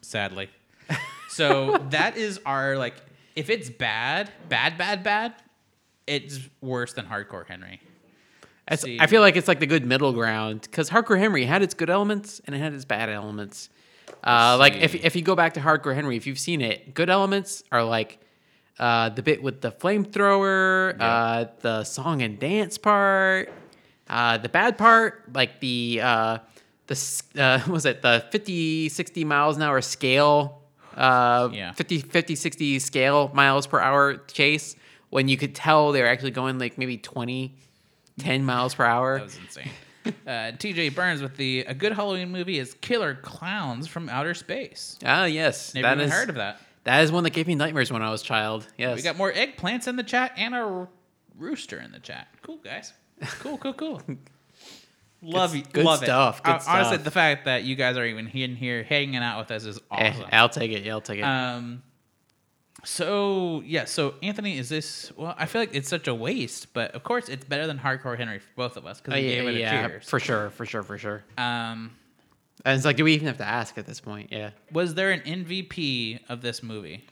sadly. 0.00 0.48
So 1.28 1.78
that 1.90 2.16
is 2.16 2.40
our 2.46 2.76
like 2.76 2.94
if 3.34 3.48
it's 3.50 3.70
bad, 3.70 4.30
bad, 4.48 4.76
bad, 4.76 5.02
bad, 5.02 5.34
it's 6.06 6.40
worse 6.60 6.92
than 6.92 7.06
Hardcore 7.06 7.46
Henry. 7.46 7.80
I 8.68 9.06
feel 9.06 9.20
like 9.20 9.36
it's 9.36 9.48
like 9.48 9.60
the 9.60 9.66
good 9.66 9.84
middle 9.84 10.12
ground 10.12 10.62
because 10.62 10.88
Hardcore 10.88 11.18
Henry 11.18 11.44
had 11.44 11.62
its 11.62 11.74
good 11.74 11.90
elements 11.90 12.40
and 12.44 12.54
it 12.54 12.58
had 12.58 12.72
its 12.72 12.84
bad 12.84 13.08
elements. 13.08 13.68
Uh, 14.24 14.56
like 14.58 14.74
if 14.76 14.94
if 14.94 15.16
you 15.16 15.22
go 15.22 15.34
back 15.34 15.54
to 15.54 15.60
Hardcore 15.60 15.94
Henry, 15.94 16.16
if 16.16 16.26
you've 16.26 16.38
seen 16.38 16.60
it, 16.60 16.94
good 16.94 17.10
elements 17.10 17.64
are 17.72 17.82
like 17.82 18.18
uh, 18.78 19.08
the 19.10 19.22
bit 19.22 19.42
with 19.42 19.60
the 19.60 19.72
flamethrower, 19.72 20.96
uh, 21.00 21.46
the 21.60 21.84
song 21.84 22.22
and 22.22 22.38
dance 22.38 22.78
part. 22.78 23.52
Uh, 24.08 24.38
the 24.38 24.48
bad 24.48 24.76
part, 24.78 25.24
like 25.34 25.60
the 25.60 26.00
uh, 26.02 26.38
the 26.86 27.22
uh, 27.38 27.60
was 27.70 27.84
it 27.86 28.02
the 28.02 28.24
50, 28.30 28.88
60 28.88 29.24
miles 29.24 29.56
an 29.56 29.62
hour 29.62 29.80
scale, 29.80 30.62
uh, 30.96 31.48
Yeah. 31.52 31.72
50, 31.72 31.98
50, 32.00 32.34
60 32.36 32.78
scale 32.78 33.30
miles 33.34 33.66
per 33.66 33.80
hour 33.80 34.16
chase 34.28 34.76
when 35.10 35.28
you 35.28 35.36
could 35.36 35.54
tell 35.54 35.92
they 35.92 36.00
were 36.02 36.08
actually 36.08 36.30
going 36.30 36.58
like 36.58 36.78
maybe 36.78 36.96
20, 36.98 37.54
10 38.18 38.44
miles 38.44 38.74
per 38.74 38.84
hour. 38.84 39.18
That 39.18 39.24
was 39.24 39.36
insane. 39.38 39.70
Uh, 40.26 40.50
TJ 40.52 40.94
Burns 40.94 41.22
with 41.22 41.36
the 41.36 41.60
a 41.60 41.74
good 41.74 41.92
Halloween 41.92 42.30
movie 42.30 42.58
is 42.58 42.74
Killer 42.80 43.14
Clowns 43.14 43.86
from 43.86 44.08
Outer 44.08 44.34
Space. 44.34 44.98
Ah, 45.04 45.24
yes, 45.26 45.74
Never 45.74 45.86
that 45.86 45.92
even 45.98 46.06
is 46.06 46.12
heard 46.12 46.28
of 46.28 46.34
that. 46.36 46.60
that 46.84 47.02
is 47.04 47.12
one 47.12 47.22
that 47.24 47.30
gave 47.30 47.46
me 47.46 47.54
nightmares 47.54 47.92
when 47.92 48.02
I 48.02 48.10
was 48.10 48.22
a 48.22 48.24
child. 48.24 48.66
Yes, 48.78 48.96
We 48.96 49.02
got 49.02 49.16
more 49.16 49.32
eggplants 49.32 49.86
in 49.88 49.96
the 49.96 50.02
chat 50.02 50.32
and 50.36 50.54
a 50.54 50.88
rooster 51.38 51.78
in 51.78 51.92
the 51.92 51.98
chat. 52.00 52.28
Cool 52.42 52.56
guys. 52.58 52.92
Cool, 53.40 53.58
cool, 53.58 53.74
cool. 53.74 54.02
Love 55.24 55.54
you. 55.54 55.62
good 55.72 55.84
love 55.84 56.00
stuff, 56.02 56.38
It. 56.40 56.44
good 56.44 56.50
Honestly, 56.66 56.94
stuff. 56.94 57.04
the 57.04 57.10
fact 57.12 57.44
that 57.44 57.62
you 57.62 57.76
guys 57.76 57.96
are 57.96 58.04
even 58.04 58.26
in 58.26 58.56
here 58.56 58.82
hanging 58.82 59.16
out 59.16 59.38
with 59.38 59.52
us 59.52 59.64
is 59.64 59.78
Eh, 59.92 60.10
awesome. 60.10 60.26
I'll 60.32 60.48
take 60.48 60.72
it. 60.72 60.82
Yeah, 60.84 60.92
I'll 60.94 61.00
take 61.00 61.20
it. 61.20 61.22
Um. 61.22 61.82
So 62.84 63.62
yeah, 63.64 63.84
so 63.84 64.14
Anthony, 64.22 64.58
is 64.58 64.68
this? 64.68 65.12
Well, 65.16 65.34
I 65.38 65.46
feel 65.46 65.62
like 65.62 65.74
it's 65.74 65.88
such 65.88 66.08
a 66.08 66.14
waste, 66.14 66.72
but 66.74 66.92
of 66.92 67.04
course 67.04 67.28
it's 67.28 67.44
better 67.44 67.66
than 67.66 67.78
Hardcore 67.78 68.16
Henry 68.18 68.38
for 68.40 68.48
both 68.56 68.76
of 68.76 68.86
us 68.86 69.00
because 69.00 69.14
Oh, 69.14 69.16
we 69.20 69.28
yeah, 69.28 69.34
gave 69.36 69.48
it 69.48 69.54
a 69.54 69.58
yeah, 69.60 69.86
cheers. 69.88 70.08
for 70.08 70.18
sure, 70.18 70.50
for 70.50 70.66
sure, 70.66 70.82
for 70.82 70.98
sure. 70.98 71.22
Um, 71.38 71.92
And 72.64 72.76
it's 72.76 72.84
like, 72.84 72.96
do 72.96 73.04
we 73.04 73.14
even 73.14 73.26
have 73.28 73.38
to 73.38 73.46
ask 73.46 73.78
at 73.78 73.86
this 73.86 74.00
point? 74.00 74.30
Yeah. 74.32 74.50
was 74.72 74.94
there 74.94 75.10
an 75.12 75.20
MVP 75.20 76.20
of 76.28 76.42
this 76.42 76.62
movie? 76.62 77.04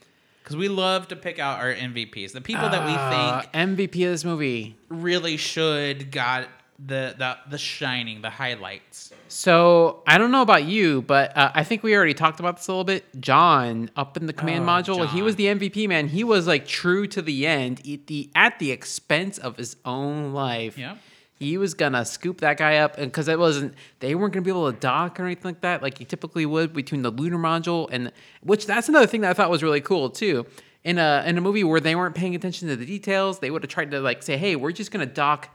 Because 0.43 0.55
we 0.55 0.67
love 0.69 1.07
to 1.09 1.15
pick 1.15 1.39
out 1.39 1.59
our 1.59 1.73
MVPs, 1.73 2.31
the 2.33 2.41
people 2.41 2.67
that 2.67 2.85
we 2.85 2.91
Uh, 2.93 3.41
think 3.41 3.53
MVP 3.69 4.05
of 4.05 4.11
this 4.11 4.25
movie. 4.25 4.75
really 4.89 5.37
should 5.37 6.11
got 6.11 6.47
the 6.83 7.15
the 7.17 7.37
the 7.49 7.57
shining, 7.57 8.21
the 8.21 8.29
highlights. 8.29 9.11
So 9.27 10.01
I 10.07 10.17
don't 10.17 10.31
know 10.31 10.41
about 10.41 10.63
you, 10.65 11.01
but 11.03 11.35
uh, 11.37 11.51
I 11.53 11.63
think 11.63 11.83
we 11.83 11.95
already 11.95 12.13
talked 12.13 12.39
about 12.39 12.57
this 12.57 12.67
a 12.67 12.71
little 12.71 12.83
bit. 12.83 13.05
John 13.21 13.89
up 13.95 14.17
in 14.17 14.25
the 14.25 14.33
command 14.33 14.63
Oh, 14.63 14.67
module, 14.67 15.07
he 15.07 15.21
was 15.21 15.35
the 15.35 15.45
MVP 15.45 15.87
man. 15.87 16.07
He 16.07 16.23
was 16.23 16.47
like 16.47 16.65
true 16.67 17.07
to 17.07 17.21
the 17.21 17.45
end, 17.45 17.79
at 17.87 18.07
the 18.07 18.29
at 18.35 18.59
the 18.59 18.71
expense 18.71 19.37
of 19.37 19.57
his 19.57 19.75
own 19.85 20.33
life. 20.33 20.77
Yep. 20.77 20.97
He 21.35 21.57
was 21.57 21.73
gonna 21.73 22.05
scoop 22.05 22.41
that 22.41 22.57
guy 22.57 22.77
up, 22.77 22.97
and 22.97 23.11
because 23.11 23.27
it 23.27 23.39
wasn't, 23.39 23.73
they 23.99 24.13
weren't 24.13 24.33
gonna 24.33 24.43
be 24.43 24.51
able 24.51 24.71
to 24.71 24.79
dock 24.79 25.19
or 25.19 25.25
anything 25.25 25.45
like 25.53 25.61
that, 25.61 25.81
like 25.81 25.99
you 25.99 26.05
typically 26.05 26.45
would 26.45 26.71
between 26.73 27.01
the 27.01 27.09
lunar 27.11 27.37
module 27.37 27.89
and 27.91 28.11
which 28.41 28.65
that's 28.67 28.89
another 28.89 29.07
thing 29.07 29.21
that 29.21 29.31
I 29.31 29.33
thought 29.33 29.49
was 29.49 29.63
really 29.63 29.81
cool 29.81 30.09
too. 30.09 30.45
In 30.83 30.97
a 30.97 31.23
in 31.25 31.37
a 31.37 31.41
movie 31.41 31.63
where 31.63 31.79
they 31.79 31.95
weren't 31.95 32.15
paying 32.15 32.35
attention 32.35 32.67
to 32.69 32.75
the 32.75 32.85
details, 32.85 33.39
they 33.39 33.49
would 33.51 33.63
have 33.63 33.69
tried 33.71 33.91
to 33.91 33.99
like 34.01 34.23
say, 34.23 34.37
"Hey, 34.37 34.55
we're 34.55 34.71
just 34.71 34.91
gonna 34.91 35.05
dock 35.05 35.49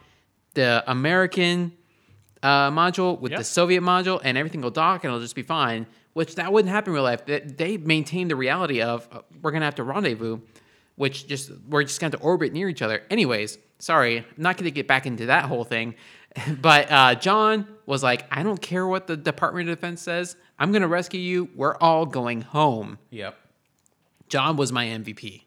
the 0.57 0.83
American 0.91 1.73
uh, 2.43 2.70
module 2.73 3.19
with 3.20 3.31
Yep. 3.33 3.39
the 3.39 3.45
Soviet 3.45 3.81
module, 3.83 4.20
and 4.24 4.37
everything 4.37 4.61
will 4.61 4.70
dock, 4.73 5.05
and 5.05 5.11
it'll 5.11 5.20
just 5.20 5.37
be 5.37 5.43
fine." 5.43 5.87
Which 6.15 6.35
that 6.37 6.51
wouldn't 6.53 6.73
happen 6.73 6.91
in 6.91 6.95
real 6.95 7.03
life. 7.05 7.24
They, 7.27 7.41
they 7.41 7.77
maintain 7.77 8.28
the 8.28 8.37
reality 8.37 8.81
of 8.83 9.07
uh, 9.12 9.20
we're 9.43 9.51
gonna 9.53 9.66
have 9.66 9.74
to 9.77 9.85
rendezvous, 9.85 10.41
which 10.97 11.27
just 11.28 11.51
we're 11.69 11.83
just 11.85 12.01
going 12.01 12.11
to 12.12 12.19
orbit 12.19 12.53
near 12.53 12.69
each 12.69 12.81
other. 12.83 13.03
Anyways, 13.11 13.59
sorry, 13.78 14.19
I'm 14.19 14.24
not 14.37 14.57
gonna 14.57 14.70
get 14.70 14.89
back 14.89 15.07
into 15.07 15.27
that 15.27 15.45
whole 15.45 15.62
thing. 15.65 15.95
But 16.61 16.91
uh, 16.93 17.15
John 17.15 17.66
was 17.87 18.03
like, 18.03 18.27
"I 18.31 18.43
don't 18.43 18.61
care 18.61 18.87
what 18.87 19.07
the 19.07 19.16
Department 19.16 19.69
of 19.70 19.77
Defense 19.78 20.03
says. 20.03 20.37
I'm 20.59 20.70
gonna 20.73 20.89
rescue 20.89 21.19
you. 21.20 21.49
We're 21.55 21.77
all 21.77 22.05
going 22.07 22.43
home." 22.43 22.99
Yep. 23.11 23.35
John 24.28 24.57
was 24.57 24.70
my 24.73 24.85
MVP. 24.87 25.43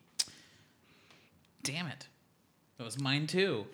Damn 1.63 1.87
it. 1.87 2.07
It 2.79 2.83
was 2.83 2.99
mine 2.99 3.27
too. 3.27 3.65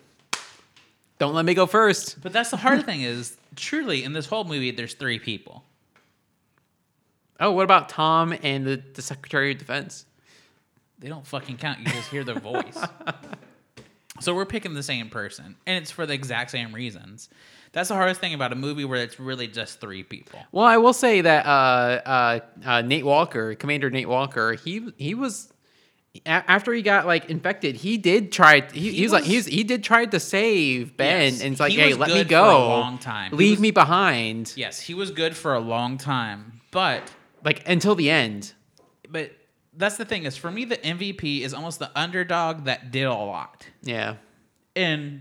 Don't 1.18 1.34
let 1.34 1.44
me 1.44 1.54
go 1.54 1.66
first. 1.66 2.20
But 2.22 2.32
that's 2.32 2.50
the 2.50 2.56
hard 2.58 2.84
thing 2.84 3.02
is 3.02 3.36
truly 3.54 4.04
in 4.04 4.12
this 4.12 4.26
whole 4.26 4.44
movie 4.44 4.70
there's 4.70 4.94
three 4.94 5.18
people. 5.18 5.64
Oh, 7.38 7.52
what 7.52 7.64
about 7.64 7.88
Tom 7.88 8.34
and 8.42 8.66
the, 8.66 8.82
the 8.94 9.02
Secretary 9.02 9.52
of 9.52 9.58
Defense? 9.58 10.06
They 10.98 11.08
don't 11.08 11.26
fucking 11.26 11.58
count. 11.58 11.80
You 11.80 11.86
just 11.86 12.10
hear 12.10 12.24
their 12.24 12.40
voice. 12.40 12.78
so 14.20 14.34
we're 14.34 14.46
picking 14.46 14.72
the 14.72 14.82
same 14.82 15.10
person, 15.10 15.56
and 15.66 15.76
it's 15.76 15.90
for 15.90 16.06
the 16.06 16.14
exact 16.14 16.50
same 16.50 16.74
reasons. 16.74 17.28
That's 17.72 17.90
the 17.90 17.94
hardest 17.94 18.20
thing 18.20 18.32
about 18.32 18.52
a 18.52 18.56
movie 18.56 18.86
where 18.86 19.02
it's 19.02 19.20
really 19.20 19.48
just 19.48 19.80
three 19.80 20.02
people. 20.02 20.38
Well, 20.50 20.64
I 20.64 20.78
will 20.78 20.94
say 20.94 21.20
that 21.20 21.44
uh, 21.44 21.48
uh, 21.48 22.40
uh, 22.64 22.80
Nate 22.80 23.04
Walker, 23.04 23.54
Commander 23.54 23.90
Nate 23.90 24.08
Walker, 24.08 24.54
he 24.54 24.88
he 24.96 25.14
was 25.14 25.52
after 26.24 26.72
he 26.72 26.82
got 26.82 27.06
like 27.06 27.28
infected, 27.30 27.76
he 27.76 27.98
did 27.98 28.32
try. 28.32 28.62
He, 28.72 28.92
He 28.92 29.02
was, 29.02 29.12
like 29.12 29.24
he's 29.24 29.46
he 29.46 29.64
did 29.64 29.82
try 29.84 30.06
to 30.06 30.20
save 30.20 30.96
Ben, 30.96 31.32
Yes, 31.32 31.42
and 31.42 31.52
it's 31.52 31.60
like, 31.60 31.72
he 31.72 31.78
hey, 31.78 31.94
let 31.94 32.10
me 32.10 32.24
go. 32.24 32.44
a 32.56 32.68
long 32.68 32.98
time. 32.98 33.32
Leave 33.32 33.52
was- 33.58 33.60
me 33.60 33.70
behind, 33.70 34.52
Yes, 34.56 34.80
he 34.80 34.94
was 34.94 35.10
good 35.10 35.36
for 35.36 35.54
a 35.54 35.60
long 35.60 35.98
time, 35.98 36.60
but 36.70 37.02
like 37.44 37.68
until 37.68 37.94
the 37.94 38.10
end. 38.10 38.52
but 39.08 39.32
that's 39.78 39.96
the 39.98 40.04
thing 40.06 40.24
is 40.24 40.36
for 40.36 40.50
me 40.50 40.64
the 40.64 40.78
MVP 40.78 41.42
is 41.42 41.52
almost 41.52 41.78
the 41.78 41.90
underdog 41.98 42.64
that 42.64 42.90
did 42.90 43.04
a 43.04 43.12
lot. 43.14 43.66
Yeah, 43.82 44.14
And 44.74 45.20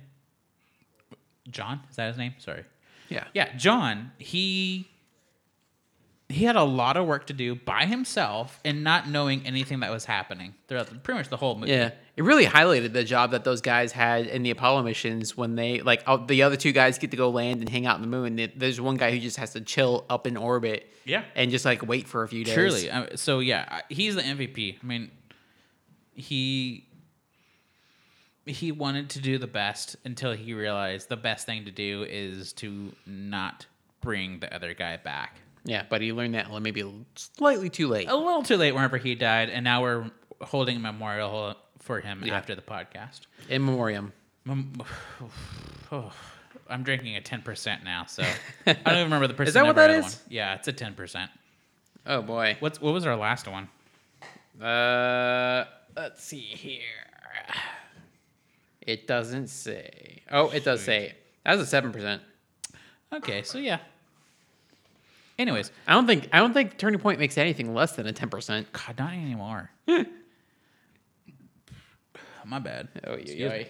John, 1.50 1.82
is 1.90 1.96
that 1.98 2.08
his 2.08 2.18
name? 2.18 2.34
Sorry. 2.40 2.64
yeah, 3.10 3.26
Yeah, 3.34 3.56
John, 3.58 4.12
he 4.18 4.88
he 6.27 6.45
had 6.45 6.56
a 6.56 6.64
lot 6.64 6.97
of 6.97 7.06
work 7.06 7.27
to 7.27 7.34
do 7.34 7.53
by 7.56 7.85
himself 7.85 8.60
and 8.65 8.84
not 8.84 9.07
knowing 9.07 9.45
anything 9.45 9.81
that 9.81 9.91
was 9.91 10.06
happening 10.06 10.56
throughout 10.68 10.88
the, 10.88 10.95
pretty 10.95 11.19
much 11.19 11.30
the 11.30 11.38
whole 11.38 11.56
movie. 11.56 11.72
Yeah, 11.72 11.91
it 12.15 12.23
really 12.23 12.45
highlighted 12.45 12.93
the 12.93 13.03
job 13.03 13.31
that 13.31 13.43
those 13.43 13.61
guys 13.61 13.91
had 13.91 14.26
in 14.26 14.41
the 14.41 14.49
Apollo 14.49 14.84
missions 14.84 15.38
when 15.38 15.56
they 15.56 15.81
like 15.81 16.03
the 16.27 16.41
other 16.41 16.56
two 16.57 16.72
guys 16.72 16.97
get 16.97 17.11
to 17.11 17.18
go 17.18 17.30
land 17.30 17.60
and 17.60 17.69
hang 17.69 17.85
out 17.85 17.97
in 17.97 18.02
the 18.02 18.07
moon. 18.07 18.52
There's 18.56 18.81
one 18.81 18.97
guy 18.97 19.11
who 19.11 19.19
just 19.19 19.38
has 19.38 19.53
to 19.53 19.61
chill 19.61 20.06
up 20.10 20.26
in 20.26 20.35
orbit. 20.38 20.89
Yeah. 21.07 21.23
and 21.35 21.52
just 21.52 21.65
like 21.65 21.85
wait 21.88 22.07
for 22.07 22.23
a 22.23 22.27
few 22.27 22.43
days. 22.43 22.56
Truly. 22.56 22.89
So 23.15 23.38
yeah, 23.38 23.81
he's 23.89 24.15
the 24.15 24.23
MVP. 24.23 24.77
I 24.81 24.85
mean, 24.85 25.11
he 26.15 26.88
he 28.45 28.72
wanted 28.72 29.10
to 29.11 29.19
do 29.19 29.38
the 29.38 29.47
best 29.47 29.95
until 30.06 30.34
he 30.34 30.53
realized 30.53 31.10
the 31.10 31.18
best 31.18 31.45
thing 31.45 31.65
to 31.65 31.72
do 31.72 32.06
is 32.10 32.53
to 32.53 32.91
not 33.06 33.65
bring 34.02 34.39
the 34.39 34.53
other 34.53 34.73
guy 34.73 34.97
back. 34.97 35.39
Yeah, 35.66 35.84
but 35.90 36.02
he 36.02 36.14
learned 36.14 36.36
that 36.36 36.50
maybe 36.62 36.84
slightly 37.16 37.70
too 37.70 37.88
late. 37.88 38.08
A 38.08 38.16
little 38.16 38.44
too 38.44 38.56
late 38.58 38.74
whenever 38.74 38.98
he 38.98 39.16
died, 39.16 39.50
and 39.50 39.64
now 39.64 39.82
we're 39.82 40.10
holding 40.42 40.78
a 40.78 40.80
memorial 40.80 41.56
for 41.80 42.00
him 42.00 42.22
Yeah. 42.24 42.38
after 42.38 42.56
the 42.56 42.62
podcast. 42.62 43.22
In 43.50 43.66
memoriam. 43.66 44.14
Mem- 44.46 44.74
oh, 45.92 46.12
I'm 46.70 46.84
drinking 46.84 47.18
a 47.18 47.22
10% 47.22 47.84
now, 47.84 48.06
so 48.06 48.24
I 48.68 48.74
don't 48.74 48.88
even 48.88 49.04
remember 49.06 49.28
the 49.28 49.34
percent. 49.36 49.48
Is 49.50 49.54
that 49.56 49.66
what 49.66 49.76
that 49.76 49.90
is? 49.90 50.04
One. 50.04 50.14
Yeah, 50.30 50.54
it's 50.56 50.68
a 50.68 50.74
10%. 50.74 51.30
Oh 52.06 52.22
boy. 52.22 52.58
What's 52.60 52.80
what 52.80 52.94
was 52.94 53.06
our 53.08 53.16
last 53.16 53.48
one? 53.48 53.68
Uh, 54.62 55.66
let's 55.98 56.24
see 56.24 56.38
here. 56.40 56.82
It 58.82 59.08
doesn't 59.08 59.48
say. 59.48 60.22
Oh, 60.32 60.50
it 60.52 60.64
does 60.64 60.84
say. 60.84 61.16
That 61.44 61.54
was 61.54 61.62
a 61.62 61.66
seven 61.66 61.92
percent. 61.92 62.22
Okay, 63.12 63.42
so 63.42 63.58
yeah. 63.58 63.80
Anyways, 65.38 65.72
I 65.88 65.94
don't 65.94 66.07
think. 66.07 66.30
I 66.32 66.40
don't 66.40 66.53
think 66.53 66.78
Turning 66.78 66.99
Point 66.99 67.20
makes 67.20 67.38
anything 67.38 67.74
less 67.74 67.95
than 67.95 68.07
a 68.07 68.14
ten 68.14 68.30
percent. 68.30 68.68
God, 68.72 68.98
not 68.98 69.14
anymore. 69.14 69.70
My 72.45 72.60
bad. 72.60 72.88
Oh 73.06 73.16
yeah. 73.18 73.64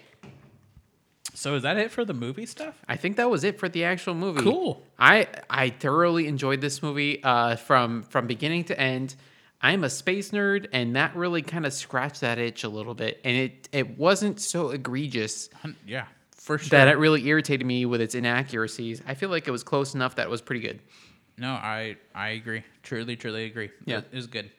So 1.33 1.55
is 1.55 1.63
that 1.63 1.77
it 1.77 1.91
for 1.91 2.05
the 2.05 2.13
movie 2.13 2.45
stuff? 2.45 2.75
I 2.87 2.95
think 2.95 3.17
that 3.17 3.29
was 3.29 3.43
it 3.43 3.59
for 3.59 3.67
the 3.69 3.83
actual 3.85 4.15
movie. 4.15 4.41
Cool. 4.41 4.83
I 4.99 5.27
I 5.49 5.69
thoroughly 5.69 6.27
enjoyed 6.27 6.61
this 6.61 6.81
movie 6.83 7.23
uh, 7.23 7.55
from 7.55 8.03
from 8.03 8.27
beginning 8.27 8.65
to 8.65 8.79
end. 8.79 9.15
I'm 9.61 9.83
a 9.83 9.89
space 9.89 10.31
nerd, 10.31 10.67
and 10.73 10.95
that 10.95 11.15
really 11.15 11.41
kind 11.41 11.65
of 11.65 11.73
scratched 11.73 12.21
that 12.21 12.37
itch 12.37 12.63
a 12.63 12.69
little 12.69 12.93
bit. 12.93 13.19
And 13.23 13.35
it 13.35 13.69
it 13.71 13.97
wasn't 13.97 14.39
so 14.39 14.69
egregious 14.69 15.49
Yeah, 15.85 16.05
for 16.35 16.57
sure. 16.57 16.69
that 16.77 16.87
it 16.89 16.97
really 16.97 17.25
irritated 17.27 17.65
me 17.65 17.85
with 17.85 18.01
its 18.01 18.13
inaccuracies. 18.15 19.01
I 19.07 19.13
feel 19.15 19.29
like 19.29 19.47
it 19.47 19.51
was 19.51 19.63
close 19.63 19.95
enough 19.95 20.15
that 20.15 20.23
it 20.27 20.29
was 20.29 20.41
pretty 20.41 20.61
good. 20.61 20.79
No, 21.37 21.49
I 21.51 21.97
I 22.13 22.29
agree. 22.29 22.63
Truly, 22.83 23.15
truly 23.15 23.45
agree. 23.45 23.69
Yeah. 23.85 23.99
it 23.99 24.13
was 24.15 24.27
good. 24.27 24.49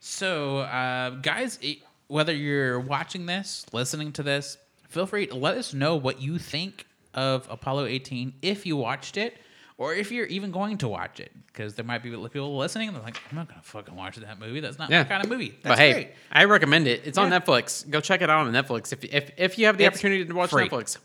So, 0.00 0.58
uh, 0.58 1.10
guys, 1.10 1.58
it, 1.62 1.78
whether 2.08 2.34
you're 2.34 2.80
watching 2.80 3.26
this, 3.26 3.66
listening 3.72 4.12
to 4.12 4.22
this, 4.22 4.58
feel 4.88 5.06
free 5.06 5.26
to 5.28 5.34
let 5.36 5.56
us 5.56 5.72
know 5.74 5.96
what 5.96 6.20
you 6.20 6.38
think 6.38 6.86
of 7.14 7.46
Apollo 7.50 7.86
18 7.86 8.32
if 8.42 8.66
you 8.66 8.76
watched 8.76 9.16
it, 9.16 9.36
or 9.78 9.94
if 9.94 10.10
you're 10.10 10.26
even 10.26 10.50
going 10.50 10.78
to 10.78 10.88
watch 10.88 11.20
it. 11.20 11.30
Because 11.46 11.74
there 11.74 11.84
might 11.84 12.02
be 12.02 12.10
people 12.10 12.56
listening 12.56 12.88
and 12.88 12.96
they're 12.96 13.04
like, 13.04 13.18
"I'm 13.30 13.36
not 13.36 13.48
gonna 13.48 13.60
fucking 13.62 13.94
watch 13.94 14.16
that 14.16 14.40
movie. 14.40 14.60
That's 14.60 14.78
not 14.78 14.90
Yeah. 14.90 15.02
my 15.02 15.08
kind 15.08 15.22
of 15.24 15.30
movie." 15.30 15.50
That's 15.62 15.76
but 15.76 15.78
hey, 15.78 15.92
great. 15.92 16.10
I 16.32 16.44
recommend 16.46 16.88
it. 16.88 17.02
It's 17.04 17.18
on 17.18 17.30
Netflix. 17.30 17.88
Go 17.88 18.00
check 18.00 18.22
it 18.22 18.30
out 18.30 18.46
on 18.46 18.52
Netflix 18.52 18.92
if 18.92 19.04
if 19.04 19.30
if 19.36 19.58
you 19.58 19.66
have 19.66 19.76
the 19.76 19.84
It's 19.84 19.94
opportunity 19.94 20.24
to 20.24 20.34
watch 20.34 20.50
free. 20.50 20.68
Netflix. 20.68 20.96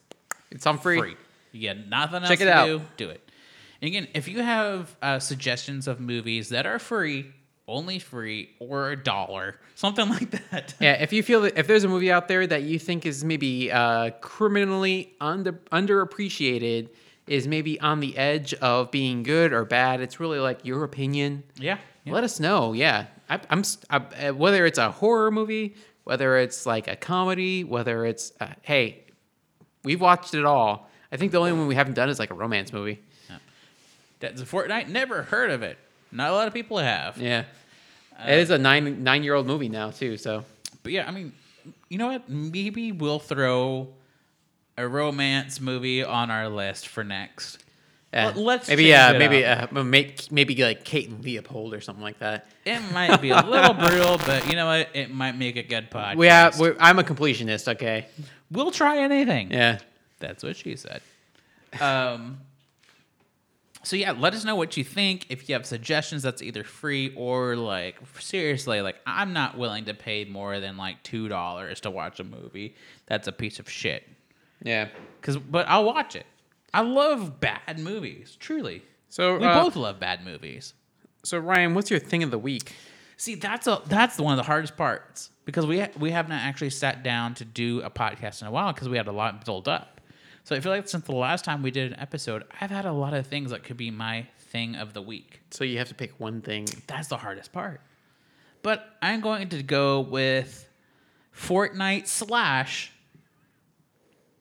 It's 0.49 0.65
on 0.65 0.79
free. 0.79 0.99
free. 0.99 1.15
You 1.51 1.61
get 1.61 1.87
nothing 1.89 2.19
else 2.21 2.29
Check 2.29 2.41
it 2.41 2.45
to 2.45 2.53
out. 2.53 2.65
do. 2.65 2.81
Do 2.95 3.09
it. 3.09 3.26
And 3.81 3.87
again, 3.87 4.07
if 4.13 4.27
you 4.27 4.41
have 4.41 4.95
uh, 5.01 5.19
suggestions 5.19 5.87
of 5.87 5.99
movies 5.99 6.49
that 6.49 6.65
are 6.65 6.79
free, 6.79 7.31
only 7.67 7.99
free 7.99 8.55
or 8.59 8.91
a 8.91 8.95
dollar, 8.95 9.59
something 9.75 10.09
like 10.09 10.31
that. 10.49 10.75
Yeah, 10.79 10.93
if 10.93 11.13
you 11.13 11.21
feel 11.23 11.41
that 11.41 11.57
if 11.57 11.67
there's 11.67 11.83
a 11.83 11.87
movie 11.87 12.11
out 12.11 12.27
there 12.27 12.47
that 12.47 12.63
you 12.63 12.79
think 12.79 13.05
is 13.05 13.23
maybe 13.23 13.71
uh, 13.71 14.11
criminally 14.21 15.13
under 15.21 15.53
underappreciated, 15.71 16.89
is 17.27 17.47
maybe 17.47 17.79
on 17.81 17.99
the 17.99 18.17
edge 18.17 18.53
of 18.55 18.89
being 18.89 19.21
good 19.23 19.51
or 19.53 19.65
bad, 19.65 20.01
it's 20.01 20.19
really 20.19 20.39
like 20.39 20.65
your 20.65 20.83
opinion. 20.83 21.43
Yeah. 21.57 21.77
yeah. 22.05 22.13
Let 22.13 22.23
us 22.23 22.39
know. 22.39 22.73
Yeah, 22.73 23.07
I, 23.29 23.39
I, 23.89 23.97
uh, 23.97 24.33
whether 24.33 24.65
it's 24.65 24.77
a 24.77 24.91
horror 24.91 25.29
movie, 25.29 25.75
whether 26.05 26.37
it's 26.37 26.65
like 26.65 26.87
a 26.87 26.95
comedy, 26.95 27.63
whether 27.63 28.05
it's 28.05 28.31
uh, 28.39 28.47
hey, 28.61 29.03
we've 29.83 30.01
watched 30.01 30.33
it 30.33 30.45
all. 30.45 30.89
I 31.11 31.17
think 31.17 31.31
the 31.31 31.37
only 31.37 31.53
one 31.53 31.67
we 31.67 31.75
haven't 31.75 31.93
done 31.93 32.09
is 32.09 32.19
like 32.19 32.31
a 32.31 32.33
romance 32.33 32.73
movie. 32.73 33.01
That's 34.19 34.41
a 34.41 34.45
Fortnite. 34.45 34.89
Never 34.89 35.23
heard 35.23 35.51
of 35.51 35.63
it. 35.63 35.77
Not 36.11 36.31
a 36.31 36.33
lot 36.33 36.47
of 36.47 36.53
people 36.53 36.77
have. 36.77 37.17
Yeah, 37.17 37.43
it 38.25 38.39
is 38.39 38.49
a 38.49 38.57
nine 38.57 39.03
nine 39.03 39.23
year 39.23 39.33
old 39.33 39.47
movie 39.47 39.69
now 39.69 39.91
too. 39.91 40.17
So 40.17 40.43
But 40.83 40.91
yeah, 40.91 41.07
I 41.07 41.11
mean, 41.11 41.33
you 41.89 41.97
know 41.97 42.07
what? 42.07 42.29
Maybe 42.29 42.91
we'll 42.91 43.19
throw 43.19 43.89
a 44.77 44.87
romance 44.87 45.59
movie 45.59 46.03
on 46.03 46.31
our 46.31 46.49
list 46.49 46.87
for 46.87 47.03
next. 47.03 47.63
let's 48.35 48.67
maybe 48.67 48.93
uh, 48.93 49.17
maybe 49.17 49.45
uh, 49.45 49.83
make 49.83 50.31
maybe 50.31 50.55
like 50.55 50.83
Kate 50.83 51.09
and 51.09 51.23
Leopold 51.23 51.73
or 51.73 51.81
something 51.81 52.03
like 52.03 52.19
that. 52.19 52.47
It 52.65 52.79
might 52.93 53.21
be 53.21 53.29
a 53.31 53.41
little 53.41 53.73
brutal, 53.87 54.17
but 54.17 54.47
you 54.47 54.55
know 54.55 54.65
what? 54.65 54.89
It 54.93 55.13
might 55.13 55.37
make 55.37 55.57
a 55.57 55.63
good 55.63 55.91
podcast. 55.91 56.15
We 56.15 56.27
have, 56.27 56.59
we're, 56.59 56.75
I'm 56.79 56.99
a 56.99 57.03
completionist. 57.03 57.67
Okay. 57.67 58.07
we'll 58.49 58.71
try 58.71 58.99
anything. 58.99 59.51
Yeah. 59.51 59.79
That's 60.19 60.43
what 60.43 60.55
she 60.55 60.75
said. 60.75 61.01
Um. 61.79 62.39
So 63.87 63.95
yeah, 63.95 64.11
let 64.11 64.33
us 64.33 64.43
know 64.43 64.57
what 64.57 64.75
you 64.75 64.83
think. 64.83 65.27
If 65.29 65.47
you 65.47 65.55
have 65.55 65.65
suggestions, 65.65 66.21
that's 66.21 66.41
either 66.41 66.65
free 66.65 67.13
or 67.15 67.55
like 67.55 67.97
seriously, 68.19 68.81
like 68.81 68.97
I'm 69.05 69.31
not 69.31 69.57
willing 69.57 69.85
to 69.85 69.93
pay 69.93 70.25
more 70.25 70.59
than 70.59 70.75
like 70.75 71.01
two 71.03 71.29
dollars 71.29 71.79
to 71.81 71.89
watch 71.89 72.19
a 72.19 72.25
movie. 72.25 72.75
That's 73.05 73.29
a 73.29 73.31
piece 73.31 73.59
of 73.59 73.69
shit. 73.69 74.05
Yeah. 74.61 74.89
Cause, 75.21 75.37
but 75.37 75.69
I'll 75.69 75.85
watch 75.85 76.17
it. 76.17 76.25
I 76.73 76.81
love 76.81 77.39
bad 77.39 77.79
movies. 77.79 78.35
Truly, 78.41 78.83
So 79.07 79.37
we 79.37 79.45
uh, 79.45 79.63
both 79.63 79.77
love 79.77 80.01
bad 80.01 80.25
movies. 80.25 80.73
So 81.23 81.37
Ryan, 81.37 81.73
what's 81.73 81.89
your 81.89 82.01
thing 82.01 82.23
of 82.23 82.31
the 82.31 82.37
week? 82.37 82.73
See, 83.15 83.35
that's 83.35 83.67
a 83.67 83.81
that's 83.85 84.19
one 84.19 84.33
of 84.33 84.37
the 84.37 84.43
hardest 84.43 84.75
parts 84.75 85.29
because 85.45 85.65
we 85.65 85.79
ha- 85.79 85.91
we 85.97 86.11
haven't 86.11 86.33
actually 86.33 86.71
sat 86.71 87.03
down 87.03 87.35
to 87.35 87.45
do 87.45 87.81
a 87.83 87.89
podcast 87.89 88.41
in 88.41 88.49
a 88.49 88.51
while 88.51 88.73
because 88.73 88.89
we 88.89 88.97
had 88.97 89.07
a 89.07 89.13
lot 89.13 89.45
built 89.45 89.69
up. 89.69 89.96
So 90.47 90.55
I 90.55 90.61
feel 90.61 90.71
like 90.71 90.87
since 90.87 91.03
the 91.03 91.13
last 91.13 91.43
time 91.43 91.61
we 91.61 91.71
did 91.71 91.91
an 91.91 91.99
episode, 91.99 92.45
I've 92.61 92.69
had 92.69 92.85
a 92.85 92.93
lot 92.93 93.13
of 93.13 93.27
things 93.27 93.51
that 93.51 93.65
could 93.65 93.75
be 93.75 93.91
my 93.91 94.25
thing 94.39 94.77
of 94.77 94.93
the 94.93 95.01
week. 95.01 95.41
So 95.51 95.65
you 95.65 95.77
have 95.77 95.89
to 95.89 95.93
pick 95.93 96.21
one 96.21 96.39
thing. 96.41 96.65
That's 96.87 97.09
the 97.09 97.17
hardest 97.17 97.51
part. 97.51 97.81
But 98.63 98.95
I'm 99.01 99.19
going 99.19 99.49
to 99.49 99.61
go 99.61 99.99
with 99.99 100.69
Fortnite 101.35 102.07
slash 102.07 102.93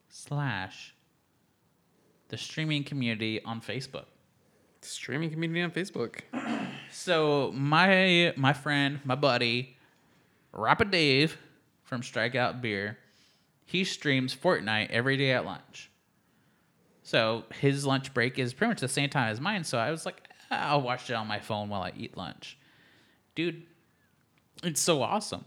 slash 0.08 0.94
the 2.28 2.36
streaming 2.36 2.84
community 2.84 3.42
on 3.42 3.60
Facebook. 3.60 4.06
Streaming 4.82 5.30
community 5.30 5.60
on 5.60 5.72
Facebook. 5.72 6.20
So 6.92 7.50
my 7.52 8.32
my 8.36 8.52
friend, 8.52 9.00
my 9.04 9.16
buddy, 9.16 9.76
Rapid 10.52 10.92
Dave 10.92 11.36
from 11.82 12.02
Strikeout 12.02 12.60
Beer, 12.60 12.96
he 13.64 13.82
streams 13.82 14.36
Fortnite 14.36 14.90
every 14.90 15.16
day 15.16 15.32
at 15.32 15.44
lunch. 15.44 15.90
So 17.06 17.44
his 17.60 17.86
lunch 17.86 18.12
break 18.12 18.36
is 18.36 18.52
pretty 18.52 18.70
much 18.70 18.80
the 18.80 18.88
same 18.88 19.08
time 19.08 19.30
as 19.30 19.40
mine. 19.40 19.62
So 19.62 19.78
I 19.78 19.92
was 19.92 20.04
like, 20.04 20.28
"Ah, 20.50 20.70
I'll 20.70 20.82
watch 20.82 21.08
it 21.08 21.12
on 21.12 21.28
my 21.28 21.38
phone 21.38 21.68
while 21.68 21.82
I 21.82 21.92
eat 21.96 22.16
lunch. 22.16 22.58
Dude, 23.36 23.62
it's 24.64 24.80
so 24.80 25.02
awesome. 25.02 25.44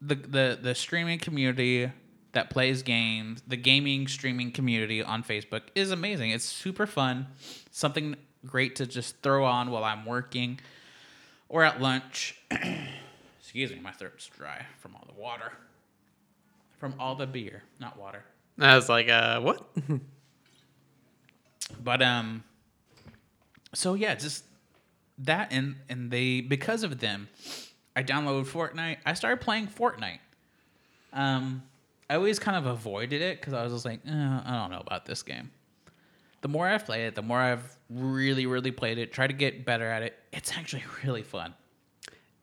The 0.00 0.14
the 0.14 0.58
the 0.62 0.74
streaming 0.74 1.18
community 1.18 1.92
that 2.32 2.48
plays 2.48 2.82
games, 2.82 3.42
the 3.46 3.58
gaming 3.58 4.08
streaming 4.08 4.50
community 4.50 5.02
on 5.02 5.22
Facebook 5.22 5.64
is 5.74 5.90
amazing. 5.90 6.30
It's 6.30 6.46
super 6.46 6.86
fun. 6.86 7.26
Something 7.70 8.16
great 8.46 8.76
to 8.76 8.86
just 8.86 9.20
throw 9.20 9.44
on 9.44 9.70
while 9.70 9.84
I'm 9.84 10.06
working 10.06 10.58
or 11.50 11.64
at 11.64 11.82
lunch. 11.82 12.40
Excuse 13.40 13.70
me, 13.72 13.78
my 13.78 13.92
throat's 13.92 14.26
dry 14.28 14.64
from 14.78 14.96
all 14.96 15.06
the 15.06 15.20
water. 15.20 15.52
From 16.78 16.94
all 16.98 17.14
the 17.14 17.26
beer, 17.26 17.62
not 17.78 17.98
water. 17.98 18.24
I 18.58 18.74
was 18.74 18.88
like, 18.88 19.10
uh, 19.10 19.42
what? 19.42 19.68
But 21.82 22.02
um 22.02 22.44
so 23.74 23.94
yeah, 23.94 24.14
just 24.14 24.44
that 25.18 25.48
and 25.52 25.76
and 25.88 26.10
they 26.10 26.40
because 26.40 26.82
of 26.82 26.98
them, 27.00 27.28
I 27.96 28.02
downloaded 28.02 28.46
Fortnite. 28.46 28.98
I 29.06 29.14
started 29.14 29.40
playing 29.40 29.68
Fortnite. 29.68 30.18
Um 31.12 31.62
I 32.08 32.16
always 32.16 32.38
kind 32.38 32.56
of 32.56 32.66
avoided 32.66 33.22
it 33.22 33.40
because 33.40 33.54
I 33.54 33.62
was 33.64 33.72
just 33.72 33.84
like, 33.84 34.00
eh, 34.06 34.10
I 34.44 34.58
don't 34.60 34.70
know 34.70 34.82
about 34.86 35.06
this 35.06 35.22
game. 35.22 35.50
The 36.42 36.48
more 36.48 36.66
I've 36.68 36.84
played 36.84 37.06
it, 37.06 37.14
the 37.14 37.22
more 37.22 37.38
I've 37.38 37.64
really, 37.88 38.44
really 38.44 38.70
played 38.70 38.98
it, 38.98 39.10
try 39.12 39.26
to 39.26 39.32
get 39.32 39.64
better 39.64 39.86
at 39.88 40.02
it. 40.02 40.14
It's 40.30 40.52
actually 40.52 40.84
really 41.04 41.22
fun. 41.22 41.54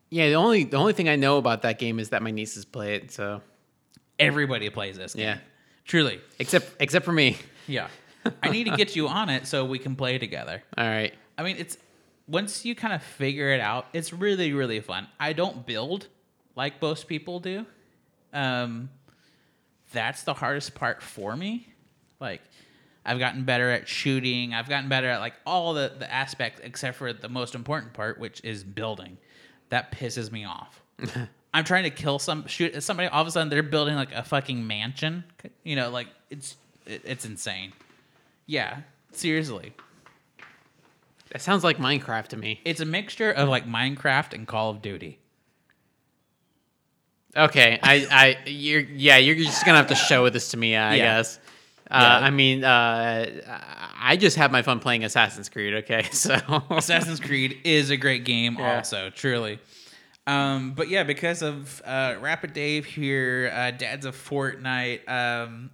yeah, 0.10 0.30
the 0.30 0.35
only 0.35 0.64
the 0.64 0.77
only 0.77 0.93
thing 0.93 1.07
I 1.10 1.15
know 1.15 1.38
about 1.38 1.61
that 1.61 1.77
game 1.77 1.99
is 1.99 2.10
that 2.10 2.23
my 2.23 2.31
nieces 2.31 2.65
play 2.65 2.95
it. 2.95 3.11
So 3.11 3.41
Everybody 4.18 4.69
plays 4.69 4.98
this 4.98 5.14
game. 5.14 5.26
Yeah. 5.26 5.38
Truly. 5.85 6.22
except 6.39 6.72
except 6.80 7.06
for 7.06 7.11
me. 7.11 7.38
Yeah. 7.68 7.88
I 8.43 8.49
need 8.49 8.65
to 8.65 8.76
get 8.76 8.95
you 8.95 9.07
on 9.07 9.30
it 9.30 9.48
so 9.48 9.65
we 9.65 9.80
can 9.80 9.95
play 9.95 10.18
together. 10.18 10.61
All 10.77 10.88
right. 10.88 11.14
I 11.38 11.43
mean, 11.43 11.57
it's 11.57 11.77
once 12.27 12.65
you 12.65 12.76
kind 12.76 12.93
of 12.93 13.03
figure 13.03 13.49
it 13.49 13.60
out, 13.60 13.88
it's 13.93 14.14
really 14.14 14.53
really 14.53 14.80
fun. 14.80 15.07
I 15.19 15.34
don't 15.34 15.65
build 15.65 16.07
like 16.56 16.81
most 16.81 17.07
people 17.07 17.39
do. 17.39 17.65
Um 18.34 18.89
that's 19.93 20.23
the 20.23 20.34
hardest 20.34 20.76
part 20.76 21.02
for 21.02 21.35
me. 21.35 21.68
Like 22.19 22.41
I've 23.06 23.19
gotten 23.19 23.43
better 23.43 23.72
at 23.72 23.88
shooting. 23.88 24.53
I've 24.53 24.69
gotten 24.69 24.88
better 24.88 25.07
at 25.07 25.19
like 25.19 25.34
all 25.45 25.73
the 25.73 25.93
the 25.98 26.11
aspects 26.11 26.61
except 26.64 26.98
for 26.98 27.14
the 27.14 27.30
most 27.30 27.56
important 27.56 27.93
part, 27.93 28.19
which 28.19 28.41
is 28.43 28.64
building. 28.64 29.18
That 29.69 29.91
pisses 29.91 30.31
me 30.31 30.45
off. 30.45 30.81
I'm 31.53 31.64
trying 31.65 31.84
to 31.84 31.89
kill 31.89 32.19
some 32.19 32.48
shoot 32.48 32.81
somebody. 32.81 33.10
All 33.10 33.22
of 33.22 33.27
a 33.27 33.31
sudden, 33.31 33.49
they're 33.49 33.64
building 33.64 33.95
like 33.95 34.14
a 34.14 34.23
fucking 34.23 34.65
mansion. 34.65 35.23
You 35.64 35.76
know, 35.76 35.89
like 35.89 36.07
it's 36.30 36.56
it, 36.85 37.02
it's 37.03 37.26
insane. 37.26 37.73
Yeah, 38.46 38.82
seriously, 39.12 39.74
That 41.32 41.42
sounds 41.42 41.64
like 41.64 41.78
Minecraft 41.78 42.28
to 42.30 42.38
me. 42.38 42.60
it's 42.66 42.80
a 42.82 42.86
mixture 42.86 43.32
of 43.32 43.48
like 43.50 43.66
Minecraft 43.68 44.34
and 44.34 44.46
Call 44.48 44.70
of 44.72 44.82
Duty. 44.82 45.20
Okay, 47.36 47.80
I, 47.82 48.08
I, 48.12 48.50
you're, 48.50 48.82
yeah, 48.82 49.18
you're 49.18 49.36
just 49.36 49.66
gonna 49.66 49.78
have 49.78 49.88
to 49.88 49.96
show 49.96 50.28
this 50.30 50.52
to 50.52 50.58
me, 50.58 50.76
I 50.76 50.96
Yeah. 50.96 51.18
guess. 51.18 51.40
Uh, 51.90 52.00
Yeah. 52.02 52.20
I 52.20 52.30
mean, 52.30 52.64
uh, 52.66 53.92
I 53.98 54.18
just 54.18 54.36
have 54.38 54.52
my 54.52 54.62
fun 54.62 54.80
playing 54.80 55.04
Assassin's 55.06 55.48
Creed. 55.48 55.74
Okay, 55.76 56.04
so 56.12 56.36
Assassin's 56.70 57.20
Creed 57.22 57.58
is 57.64 57.90
a 57.90 57.98
great 57.98 58.26
game, 58.26 58.58
Yeah. 58.60 58.76
also 58.76 59.10
truly. 59.10 59.60
Um, 60.28 60.74
but 60.74 60.90
yeah, 60.90 61.04
because 61.04 61.42
of 61.42 61.82
uh, 61.86 62.16
Rapid 62.20 62.54
Dave 62.54 62.86
here, 62.86 63.52
uh, 63.56 63.72
Dad's 63.72 64.06
of 64.06 64.16
Fortnite, 64.16 65.10
um, 65.10 65.70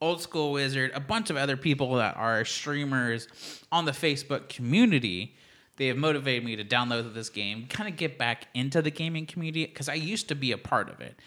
Old 0.00 0.20
School 0.20 0.52
Wizard, 0.52 0.92
a 0.94 1.00
bunch 1.00 1.30
of 1.30 1.36
other 1.36 1.56
people 1.56 1.94
that 1.96 2.16
are 2.16 2.44
streamers 2.44 3.28
on 3.72 3.84
the 3.84 3.92
Facebook 3.92 4.48
community. 4.48 5.34
They 5.76 5.86
have 5.88 5.96
motivated 5.96 6.44
me 6.44 6.56
to 6.56 6.64
download 6.64 7.14
this 7.14 7.30
game, 7.30 7.66
kind 7.68 7.88
of 7.88 7.96
get 7.96 8.18
back 8.18 8.46
into 8.54 8.82
the 8.82 8.90
gaming 8.90 9.26
community 9.26 9.66
because 9.66 9.88
I 9.88 9.94
used 9.94 10.28
to 10.28 10.34
be 10.34 10.52
a 10.52 10.58
part 10.58 10.88
of 10.88 11.00
it. 11.00 11.18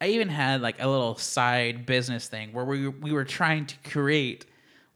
I 0.00 0.08
even 0.08 0.28
had 0.28 0.62
like 0.62 0.82
a 0.82 0.88
little 0.88 1.16
side 1.16 1.86
business 1.86 2.26
thing 2.26 2.52
where 2.52 2.64
we 2.64 2.88
we 2.88 3.12
were 3.12 3.24
trying 3.24 3.66
to 3.66 3.76
create 3.90 4.46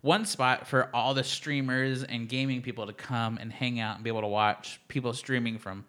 one 0.01 0.25
spot 0.25 0.67
for 0.67 0.91
all 0.95 1.15
the 1.15 1.25
streamers 1.25 2.05
and 2.05 2.29
gaming 2.29 2.63
people 2.63 2.87
to 2.87 2.93
come 2.93 3.39
and 3.39 3.53
hang 3.53 3.81
out 3.81 3.97
and 3.97 4.05
be 4.05 4.11
able 4.11 4.23
to 4.23 4.27
watch 4.27 4.81
people 4.89 5.13
streaming 5.13 5.59
from 5.59 5.85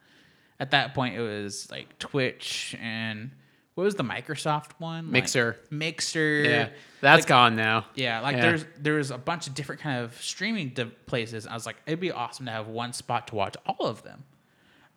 at 0.59 0.72
that 0.72 0.93
point 0.93 1.15
it 1.15 1.22
was 1.22 1.69
like 1.69 1.97
Twitch 1.99 2.76
and 2.81 3.31
what 3.76 3.84
was 3.84 3.95
the 3.95 4.03
Microsoft 4.03 4.72
one? 4.80 5.06
Like, 5.06 5.11
Mixer. 5.11 5.57
Mixer. 5.69 6.43
yeah, 6.43 6.69
that's 7.02 7.22
Like, 7.22 7.27
gone 7.27 7.56
now. 7.56 7.85
Yeah, 7.95 8.22
like 8.22 8.35
Yeah. 8.38 8.41
there's 8.41 8.65
there's 8.80 9.11
a 9.11 9.18
bunch 9.18 9.47
of 9.47 9.53
different 9.53 9.81
kind 9.81 10.03
of 10.03 10.19
streaming 10.22 10.69
de- 10.69 10.85
places. 10.85 11.45
I 11.45 11.53
was 11.53 11.65
like, 11.65 11.76
it'd 11.85 11.99
be 11.99 12.11
awesome 12.11 12.45
to 12.47 12.52
have 12.52 12.68
one 12.68 12.93
spot 12.93 13.27
to 13.27 13.35
watch 13.35 13.56
all 13.65 13.85
of 13.85 14.03
them. 14.03 14.23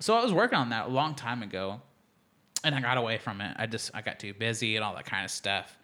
So 0.00 0.16
I 0.16 0.22
was 0.22 0.32
working 0.32 0.59
on 0.59 0.70
that 0.70 0.86
a 0.86 0.88
long 0.90 1.14
time 1.16 1.42
ago, 1.42 1.80
and 2.64 2.74
I 2.74 2.80
got 2.80 2.96
away 2.98 3.18
from 3.18 3.40
it. 3.40 3.55
I 3.59 3.66
just 3.66 3.90
I 3.94 4.00
got 4.00 4.18
too 4.18 4.32
busy 4.32 4.76
and 4.76 4.84
all 4.84 4.94
that 4.94 5.06
kind 5.06 5.24
of 5.24 5.30
stuff. 5.30 5.76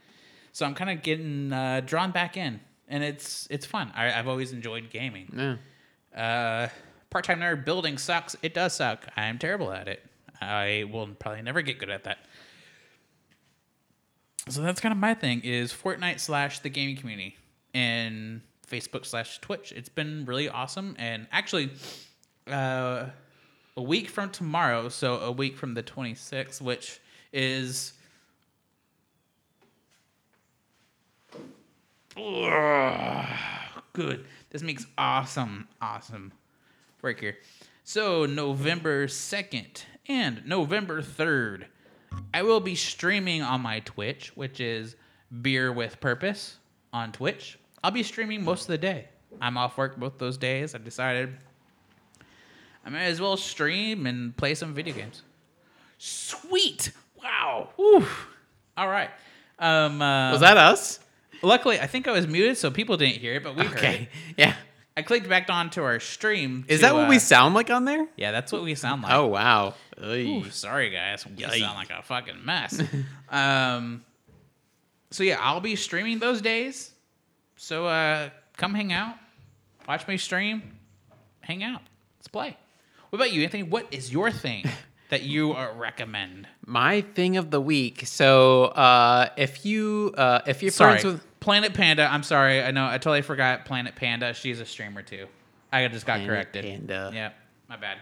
So 0.53 0.65
I'm 0.65 0.75
kind 0.75 0.91
of 0.91 1.03
getting 1.03 1.53
uh, 1.53 1.81
drawn 1.85 2.13
back 2.13 2.37
in, 2.37 2.61
and 2.89 3.03
it's 3.03 3.49
it's 3.51 3.67
fun. 3.67 3.91
I, 3.95 4.13
I've 4.17 4.29
always 4.29 4.53
enjoyed 4.53 4.89
gaming. 4.91 5.59
Yeah. 6.17 6.21
Uh, 6.65 6.69
Part 7.11 7.25
time 7.25 7.41
nerd 7.41 7.65
building 7.65 7.97
sucks. 7.99 8.35
It 8.43 8.55
does 8.55 8.73
suck. 8.75 9.07
I 9.17 9.27
am 9.27 9.39
terrible 9.39 9.73
at 9.73 9.87
it. 9.89 10.05
I 10.41 10.85
will 10.93 11.07
probably 11.09 11.43
never 11.43 11.63
get 11.63 11.79
good 11.79 11.91
at 11.91 12.05
that. 12.05 12.19
So 14.49 14.61
that's 14.61 14.81
kind 14.81 14.93
of 14.93 14.99
my 14.99 15.15
thing 15.15 15.41
is 15.43 15.73
Fortnite 15.73 16.21
slash 16.21 16.59
the 16.59 16.69
gaming 16.69 16.97
community 16.97 17.37
and 17.73 18.43
Facebook 18.71 19.07
slash 19.07 19.39
Twitch. 19.41 19.73
It's 19.73 19.89
been 19.89 20.25
really 20.27 20.49
awesome. 20.49 20.95
And 20.99 21.27
actually, 21.33 21.71
uh, 22.47 23.07
a 23.77 23.83
week 23.83 24.09
from 24.09 24.31
tomorrow, 24.31 24.89
so 24.89 25.19
a 25.19 25.33
week 25.33 25.57
from 25.57 25.75
the 25.75 25.83
26th, 25.83 26.61
which 26.61 27.01
is. 27.33 27.95
Good. 33.93 34.25
This 34.51 34.63
makes 34.63 34.87
awesome, 34.97 35.69
awesome 35.81 36.33
work 37.03 37.21
here. 37.21 37.37
So, 37.83 38.25
November 38.25 39.07
2nd 39.07 39.83
and 40.09 40.47
November 40.47 41.03
3rd, 41.03 41.67
I 42.33 42.43
will 42.43 42.61
be 42.61 42.75
streaming 42.75 43.43
on 43.43 43.61
my 43.61 43.81
Twitch, 43.81 44.33
which 44.37 44.61
is 44.61 44.97
Beer 45.43 45.73
with 45.73 46.01
Purpose 46.01 46.57
on 46.93 47.13
Twitch. 47.13 47.59
I'll 47.83 47.91
be 47.91 48.03
streaming 48.03 48.45
most 48.45 48.63
of 48.63 48.69
the 48.69 48.79
day. 48.79 49.09
I'm 49.41 49.57
off 49.57 49.77
work 49.77 49.97
both 49.97 50.19
those 50.19 50.37
days. 50.37 50.75
I 50.75 50.79
decided 50.79 51.37
I 52.85 52.91
might 52.91 53.03
as 53.03 53.21
well 53.21 53.37
stream 53.37 54.07
and 54.07 54.37
play 54.37 54.55
some 54.55 54.75
video 54.75 54.95
games. 54.95 55.23
Sweet! 55.99 56.93
Wow! 57.23 57.71
Whew. 57.77 58.07
All 58.77 58.89
right. 58.89 59.11
Um, 59.59 60.03
uh, 60.03 60.33
Was 60.33 60.41
that 60.41 60.57
us? 60.57 61.01
Luckily, 61.43 61.81
I 61.81 61.87
think 61.87 62.09
I 62.09 62.13
was 62.13 62.27
muted, 62.27 62.57
so 62.57 62.71
people 62.71 62.97
didn't 62.97 63.17
hear 63.21 63.35
it, 63.35 63.43
but 63.45 63.57
we 63.57 63.65
heard 63.65 63.73
it. 63.73 63.79
Okay. 63.79 64.09
Yeah. 64.37 64.55
I 64.97 65.03
clicked 65.03 65.29
back 65.29 65.51
onto 65.51 65.83
our 65.83 65.99
stream. 65.99 66.65
Is 66.69 66.81
to, 66.81 66.87
that 66.87 66.95
what 66.95 67.09
we 67.09 67.17
uh, 67.17 67.21
sound 67.21 67.55
like 67.55 67.71
on 67.71 67.85
there? 67.85 68.07
Yeah, 68.17 68.31
that's 68.31 68.53
what 68.53 68.63
we 68.63 68.75
sound 68.75 69.03
like. 69.03 69.13
Oh 69.13 69.27
wow. 69.27 69.75
Ooh, 70.03 70.51
sorry 70.51 70.91
guys, 70.91 71.27
we 71.27 71.33
Yikes. 71.33 71.59
sound 71.59 71.77
like 71.77 71.91
a 71.91 72.03
fucking 72.03 72.45
mess. 72.45 72.81
um, 73.29 74.05
so 75.11 75.25
yeah, 75.25 75.39
I'll 75.41 75.61
be 75.61 75.77
streaming 75.77 76.19
those 76.19 76.41
days. 76.41 76.93
So 77.57 77.87
uh, 77.87 78.31
come 78.57 78.75
hang 78.75 78.93
out, 78.93 79.17
watch 79.89 80.07
me 80.07 80.17
stream, 80.17 80.79
hang 81.41 81.63
out, 81.63 81.81
let's 82.19 82.29
play. 82.29 82.57
What 83.11 83.17
about 83.19 83.33
you, 83.33 83.43
Anthony? 83.43 83.63
What 83.63 83.87
is 83.93 84.13
your 84.13 84.31
thing 84.31 84.65
that 85.15 85.23
you 85.23 85.53
uh, 85.53 85.73
recommend? 85.77 86.49
My 86.67 87.03
thing 87.03 87.37
of 87.37 87.53
the 87.53 87.61
week. 87.61 88.03
So 88.05 88.65
uh, 88.65 89.29
if 89.37 89.65
you 89.65 90.13
uh, 90.17 90.41
if 90.45 90.61
you're 90.61 90.73
Sorry, 90.73 90.99
friends 90.99 91.05
with 91.05 91.41
Planet 91.41 91.73
Panda. 91.73 92.11
I'm 92.11 92.25
sorry, 92.25 92.61
I 92.63 92.73
know 92.73 92.85
I 92.85 92.99
totally 92.99 93.23
forgot 93.23 93.65
Planet 93.65 93.95
Panda. 93.95 94.35
She's 94.35 94.59
a 94.59 94.67
streamer 94.67 95.03
too. 95.03 95.29
I 95.73 95.87
just 95.87 96.05
got 96.05 96.15
Planet 96.15 96.29
corrected. 96.29 96.65
Panda. 96.65 97.13
Yeah, 97.15 97.31
my 97.69 97.77
bad. 97.77 97.99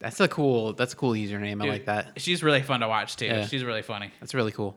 that's 0.00 0.18
a 0.18 0.26
cool 0.26 0.72
that's 0.72 0.92
a 0.92 0.96
cool 0.96 1.12
username. 1.12 1.62
I 1.62 1.68
like 1.68 1.84
that. 1.84 2.14
She's 2.16 2.42
really 2.42 2.62
fun 2.62 2.80
to 2.80 2.88
watch 2.88 3.14
too. 3.14 3.26
Yeah. 3.26 3.46
She's 3.46 3.62
really 3.62 3.82
funny. 3.82 4.10
That's 4.18 4.34
really 4.34 4.52
cool. 4.52 4.76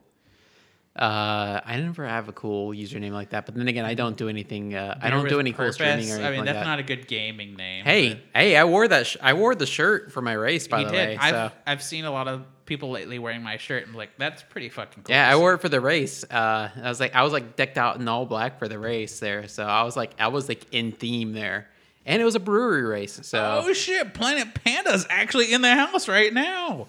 Uh, 1.00 1.62
I 1.66 1.78
never 1.80 2.06
have 2.06 2.28
a 2.28 2.34
cool 2.34 2.72
username 2.72 3.12
like 3.12 3.30
that, 3.30 3.46
but 3.46 3.56
then 3.56 3.70
again, 3.70 3.86
I 3.86 3.94
don't 3.94 4.18
do 4.18 4.28
anything. 4.28 4.76
Uh, 4.76 4.98
I 5.02 5.10
don't 5.10 5.30
do 5.30 5.40
any 5.40 5.52
cool 5.52 5.60
Purpose. 5.60 5.76
streaming 5.76 6.12
or 6.12 6.16
anything 6.16 6.26
I 6.26 6.30
mean, 6.32 6.40
like 6.40 6.46
that's 6.48 6.58
that. 6.60 6.66
not 6.66 6.80
a 6.80 6.84
good 6.84 7.08
gaming 7.08 7.56
name. 7.56 7.86
hey, 7.86 8.20
hey, 8.36 8.58
I 8.58 8.66
wore 8.66 8.86
that. 8.88 9.08
Sh- 9.08 9.16
I 9.22 9.34
wore 9.34 9.56
the 9.56 9.66
shirt 9.66 10.12
for 10.12 10.22
my 10.22 10.34
race, 10.34 10.68
by 10.68 10.80
He 10.80 10.86
the 10.86 10.92
did. 10.92 11.08
way. 11.10 11.18
I've, 11.18 11.32
so 11.34 11.52
I've 11.66 11.82
seen 11.84 12.04
a 12.04 12.12
lot 12.12 12.28
of 12.28 12.46
people 12.66 12.92
lately 12.92 13.18
wearing 13.18 13.42
my 13.42 13.56
shirt 13.58 13.88
and 13.88 13.96
like 13.96 14.10
that's 14.18 14.44
pretty 14.44 14.68
fucking 14.70 15.04
cool. 15.04 15.16
yeah, 15.16 15.30
I 15.30 15.38
wore 15.38 15.54
it 15.54 15.62
for 15.62 15.70
the 15.70 15.80
race. 15.80 16.26
Uh, 16.26 16.70
I 16.84 16.90
was 16.90 17.00
like, 17.00 17.16
I 17.16 17.24
was 17.24 17.32
like 17.32 17.56
decked 17.56 17.78
out 17.78 17.96
in 17.96 18.08
all 18.10 18.26
black 18.26 18.60
for 18.60 18.68
the 18.68 18.78
race 18.78 19.20
there. 19.20 19.48
So 19.48 19.64
I 19.64 19.84
was 19.84 19.96
like, 19.96 20.12
I 20.20 20.28
was 20.28 20.50
like 20.50 20.66
in 20.74 20.92
theme 20.92 21.32
there, 21.32 21.70
and 22.06 22.22
it 22.22 22.26
was 22.26 22.36
a 22.36 22.40
brewery 22.42 22.84
race. 22.84 23.22
So 23.24 23.64
Oh 23.66 23.72
shit! 23.72 24.14
Planet 24.14 24.54
Panda's 24.66 25.08
actually 25.10 25.54
in 25.54 25.62
the 25.62 25.74
house 25.74 26.10
right 26.10 26.34
now. 26.34 26.88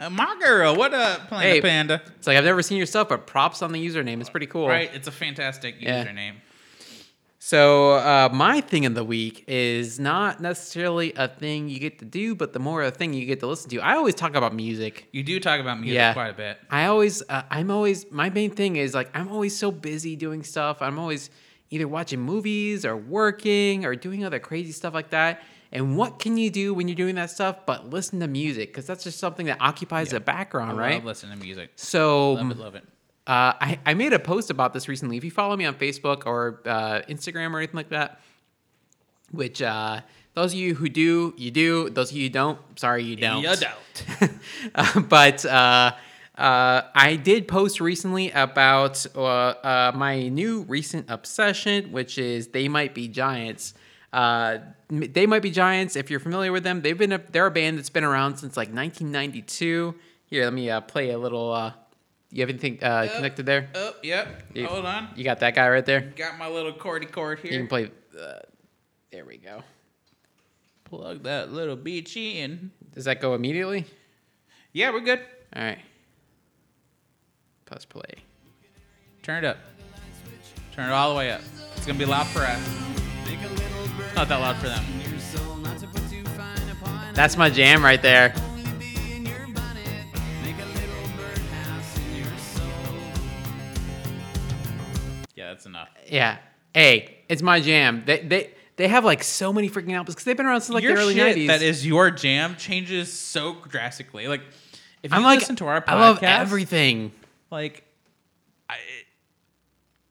Uh, 0.00 0.08
my 0.08 0.34
girl, 0.42 0.74
what 0.76 0.94
up, 0.94 1.28
Planet 1.28 1.46
Hey. 1.46 1.60
Panda? 1.60 2.00
it's 2.16 2.26
like 2.26 2.38
I've 2.38 2.44
never 2.44 2.62
seen 2.62 2.78
your 2.78 2.86
stuff, 2.86 3.10
but 3.10 3.26
props 3.26 3.60
on 3.60 3.70
the 3.72 3.86
username. 3.86 4.18
It's 4.20 4.30
pretty 4.30 4.46
cool. 4.46 4.66
Right, 4.66 4.90
it's 4.94 5.06
a 5.06 5.12
fantastic 5.12 5.76
Yeah. 5.78 6.06
username. 6.06 6.36
So 7.38 7.92
uh, 7.92 8.30
my 8.32 8.62
thing 8.62 8.86
of 8.86 8.94
the 8.94 9.04
week 9.04 9.44
is 9.46 9.98
not 10.00 10.40
necessarily 10.40 11.12
a 11.14 11.28
thing 11.28 11.68
you 11.68 11.78
get 11.78 11.98
to 11.98 12.06
do, 12.06 12.34
but 12.34 12.54
the 12.54 12.58
more 12.58 12.82
a 12.82 12.90
thing 12.90 13.12
you 13.12 13.26
get 13.26 13.40
to 13.40 13.46
listen 13.46 13.68
to. 13.70 13.80
I 13.80 13.96
always 13.96 14.14
talk 14.14 14.34
about 14.36 14.54
music. 14.54 15.06
You 15.12 15.22
do 15.22 15.38
talk 15.38 15.60
about 15.60 15.78
music 15.80 15.96
Yeah. 15.96 16.12
quite 16.14 16.28
a 16.28 16.34
bit. 16.34 16.58
I 16.70 16.86
always, 16.86 17.22
uh, 17.28 17.42
I'm 17.50 17.70
always, 17.70 18.10
my 18.10 18.30
main 18.30 18.50
thing 18.52 18.76
is 18.76 18.94
like, 18.94 19.10
I'm 19.14 19.28
always 19.28 19.54
so 19.56 19.70
busy 19.70 20.16
doing 20.16 20.42
stuff. 20.44 20.80
I'm 20.80 20.98
always 20.98 21.28
either 21.70 21.86
watching 21.88 22.20
movies 22.20 22.86
or 22.86 22.96
working 22.96 23.84
or 23.84 23.94
doing 23.94 24.24
other 24.24 24.38
crazy 24.38 24.72
stuff 24.72 24.94
like 24.94 25.10
that. 25.10 25.42
And 25.72 25.96
what 25.96 26.18
can 26.18 26.36
you 26.36 26.50
do 26.50 26.74
when 26.74 26.88
you're 26.88 26.96
doing 26.96 27.14
that 27.14 27.30
stuff 27.30 27.64
but 27.64 27.90
listen 27.90 28.18
to 28.20 28.26
music? 28.28 28.70
Because 28.70 28.86
that's 28.86 29.04
just 29.04 29.18
something 29.18 29.46
that 29.46 29.58
occupies 29.60 30.10
the 30.10 30.18
background, 30.20 30.72
I 30.80 30.82
right? 30.82 30.94
love 30.96 31.04
listening 31.04 31.38
to 31.38 31.44
music. 31.44 31.70
So 31.76 32.32
Love 32.32 32.50
it, 32.50 32.56
love 32.58 32.74
it. 32.74 32.84
uh, 33.26 33.54
I, 33.60 33.78
I 33.86 33.94
made 33.94 34.12
a 34.12 34.18
post 34.18 34.50
about 34.50 34.72
this 34.74 34.88
recently. 34.88 35.16
If 35.16 35.22
you 35.24 35.30
follow 35.30 35.56
me 35.56 35.64
on 35.66 35.74
Facebook 35.74 36.26
or 36.26 36.60
uh, 36.66 37.02
Instagram 37.08 37.52
or 37.54 37.58
anything 37.58 37.76
like 37.76 37.90
that, 37.90 38.20
which 39.30 39.62
uh, 39.62 40.00
those 40.34 40.52
of 40.52 40.58
you 40.58 40.74
who 40.74 40.88
do, 40.88 41.34
you 41.36 41.52
do. 41.52 41.88
Those 41.90 42.10
of 42.10 42.16
you 42.16 42.24
who 42.24 42.30
don't, 42.30 42.58
sorry, 42.78 43.04
you 43.04 43.14
don't. 43.16 43.42
You 43.42 43.54
don't. 43.56 44.30
Uh, 44.74 45.00
but 45.00 45.44
uh, 45.46 45.92
uh, 46.36 46.82
I 46.94 47.16
did 47.16 47.46
post 47.48 47.80
recently 47.80 48.30
about 48.32 49.06
uh, 49.14 49.20
uh, 49.22 49.92
my 49.94 50.28
new 50.28 50.62
recent 50.62 51.06
obsession, 51.10 51.92
which 51.92 52.18
is 52.18 52.48
They 52.48 52.66
Might 52.68 52.94
Be 52.94 53.06
Giants. 53.08 53.74
They 54.90 55.24
Might 55.26 55.42
Be 55.42 55.50
Giants, 55.50 55.94
if 55.94 56.10
you're 56.10 56.18
familiar 56.20 56.50
with 56.52 56.64
them, 56.64 56.82
they've 56.82 56.98
been 56.98 57.12
a, 57.12 57.18
they're 57.18 57.46
a 57.46 57.50
band 57.50 57.78
that's 57.78 57.90
been 57.90 58.02
around 58.04 58.36
since 58.38 58.56
like 58.56 58.68
1992. 58.68 59.94
Here, 60.26 60.44
let 60.44 60.52
me 60.52 60.68
uh, 60.68 60.80
play 60.80 61.10
a 61.10 61.18
little. 61.18 61.52
Uh, 61.52 61.72
you 62.32 62.40
have 62.42 62.48
anything 62.50 62.82
uh, 62.82 63.08
connected 63.14 63.46
there? 63.46 63.68
Oh, 63.74 63.94
yep. 64.02 64.42
You- 64.54 64.66
Hold 64.66 64.86
on. 64.86 65.08
You 65.16 65.24
got 65.24 65.40
that 65.40 65.54
guy 65.54 65.68
right 65.68 65.84
there. 65.86 66.00
Got 66.16 66.38
my 66.38 66.48
little 66.48 66.72
cordy 66.72 67.06
cord 67.06 67.38
here. 67.40 67.52
You 67.52 67.58
can 67.58 67.68
play. 67.68 67.90
Uh, 68.20 68.34
there 69.12 69.24
we 69.24 69.36
go. 69.36 69.62
Plug 70.84 71.22
that 71.22 71.52
little 71.52 71.76
beach 71.76 72.16
in. 72.16 72.72
Does 72.92 73.04
that 73.04 73.20
go 73.20 73.34
immediately? 73.34 73.86
Yeah, 74.72 74.90
we're 74.90 75.00
good. 75.00 75.20
All 75.54 75.62
right. 75.62 75.78
Press 77.64 77.84
play. 77.84 78.02
Turn 79.22 79.44
it 79.44 79.46
up. 79.46 79.58
Turn 80.72 80.88
it 80.88 80.92
all 80.92 81.10
the 81.10 81.16
way 81.16 81.30
up. 81.30 81.40
It's 81.76 81.86
gonna 81.86 81.98
be 81.98 82.04
loud 82.04 82.26
for 82.28 82.40
us. 82.40 82.99
Not 84.14 84.28
that 84.28 84.40
loud 84.40 84.56
for 84.56 84.68
them. 84.68 84.84
That's 87.14 87.36
my 87.36 87.50
jam 87.50 87.84
right 87.84 88.00
there. 88.00 88.34
Yeah, 95.34 95.48
that's 95.48 95.66
enough. 95.66 95.88
Yeah. 96.06 96.38
Hey, 96.74 97.18
it's 97.28 97.42
my 97.42 97.60
jam. 97.60 98.02
They 98.06 98.20
they 98.20 98.50
they 98.76 98.88
have 98.88 99.04
like 99.04 99.22
so 99.22 99.52
many 99.52 99.68
freaking 99.68 99.92
albums 99.92 100.14
because 100.14 100.24
they've 100.24 100.36
been 100.36 100.46
around 100.46 100.62
since 100.62 100.74
like 100.74 100.82
your 100.82 100.94
the 100.94 101.00
early 101.02 101.14
shit 101.14 101.36
'90s. 101.36 101.46
that 101.48 101.62
is 101.62 101.86
your 101.86 102.10
jam 102.10 102.56
changes 102.56 103.12
so 103.12 103.56
drastically. 103.68 104.28
Like, 104.28 104.42
if 105.02 105.10
you 105.10 105.16
I'm 105.16 105.22
like, 105.22 105.40
listen 105.40 105.56
to 105.56 105.66
our 105.66 105.80
podcast, 105.80 105.88
I 105.88 106.00
love 106.00 106.22
everything. 106.22 107.12
like, 107.50 107.84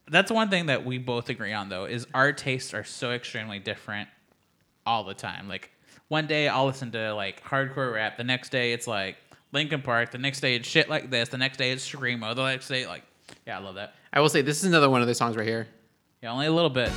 that's 0.09 0.31
one 0.31 0.49
thing 0.49 0.67
that 0.67 0.85
we 0.85 0.97
both 0.97 1.29
agree 1.29 1.53
on 1.53 1.69
though 1.69 1.85
is 1.85 2.07
our 2.13 2.33
tastes 2.33 2.73
are 2.73 2.83
so 2.83 3.11
extremely 3.11 3.59
different 3.59 4.09
all 4.85 5.03
the 5.03 5.13
time. 5.13 5.47
Like, 5.47 5.71
one 6.07 6.25
day 6.25 6.47
I'll 6.47 6.65
listen 6.65 6.91
to 6.91 7.13
like 7.13 7.43
hardcore 7.43 7.93
rap, 7.93 8.17
the 8.17 8.23
next 8.23 8.49
day 8.49 8.73
it's 8.73 8.87
like 8.87 9.17
Linkin 9.51 9.81
Park, 9.81 10.11
the 10.11 10.17
next 10.17 10.41
day 10.41 10.55
it's 10.55 10.67
shit 10.67 10.89
like 10.89 11.09
this, 11.09 11.29
the 11.29 11.37
next 11.37 11.57
day 11.57 11.71
it's 11.71 11.87
screamo, 11.87 12.35
the 12.35 12.45
next 12.45 12.67
day 12.67 12.87
like, 12.87 13.03
yeah, 13.45 13.57
I 13.57 13.61
love 13.61 13.75
that. 13.75 13.93
I 14.11 14.19
will 14.19 14.29
say 14.29 14.41
this 14.41 14.57
is 14.57 14.65
another 14.65 14.89
one 14.89 15.01
of 15.01 15.07
their 15.07 15.13
songs 15.13 15.37
right 15.37 15.47
here. 15.47 15.67
Yeah, 16.23 16.31
only 16.31 16.47
a 16.47 16.51
little 16.51 16.69
bit. 16.69 16.91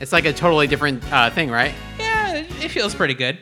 It's 0.00 0.12
like 0.12 0.24
a 0.24 0.32
totally 0.32 0.66
different 0.66 1.02
uh, 1.12 1.30
thing, 1.30 1.50
right? 1.50 1.74
Yeah, 1.98 2.34
it, 2.34 2.64
it 2.64 2.68
feels 2.70 2.94
pretty 2.94 3.14
good. 3.14 3.38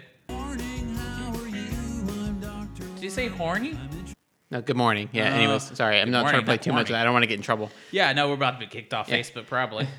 Did 2.94 3.02
you 3.02 3.10
say 3.10 3.28
horny? 3.28 3.76
No, 4.52 4.60
good 4.60 4.76
morning. 4.76 5.08
Yeah. 5.12 5.32
Uh, 5.32 5.36
anyways, 5.36 5.74
sorry, 5.78 5.98
I'm 5.98 6.10
not 6.10 6.28
trying 6.28 6.40
to 6.42 6.44
play 6.44 6.58
too 6.58 6.72
much. 6.72 6.90
morning. 6.90 7.00
I 7.00 7.04
don't 7.04 7.14
want 7.14 7.22
to 7.22 7.26
get 7.26 7.36
in 7.36 7.42
trouble. 7.42 7.70
Yeah, 7.90 8.12
no, 8.12 8.28
we're 8.28 8.34
about 8.34 8.52
to 8.52 8.58
be 8.58 8.66
kicked 8.66 8.92
off 8.92 9.08
Yeah. 9.08 9.16
Facebook 9.18 9.46
probably. 9.46 9.88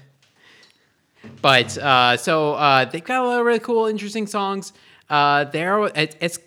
But 1.41 1.77
uh, 1.77 2.17
so 2.17 2.53
uh, 2.55 2.83
they've 2.83 3.03
got 3.03 3.23
a 3.23 3.27
lot 3.27 3.39
of 3.39 3.45
really 3.45 3.59
cool, 3.59 3.85
interesting 3.85 4.27
songs. 4.27 4.73
Uh, 5.09 5.45
they're 5.45 5.85
it, 5.85 6.17
it's 6.19 6.37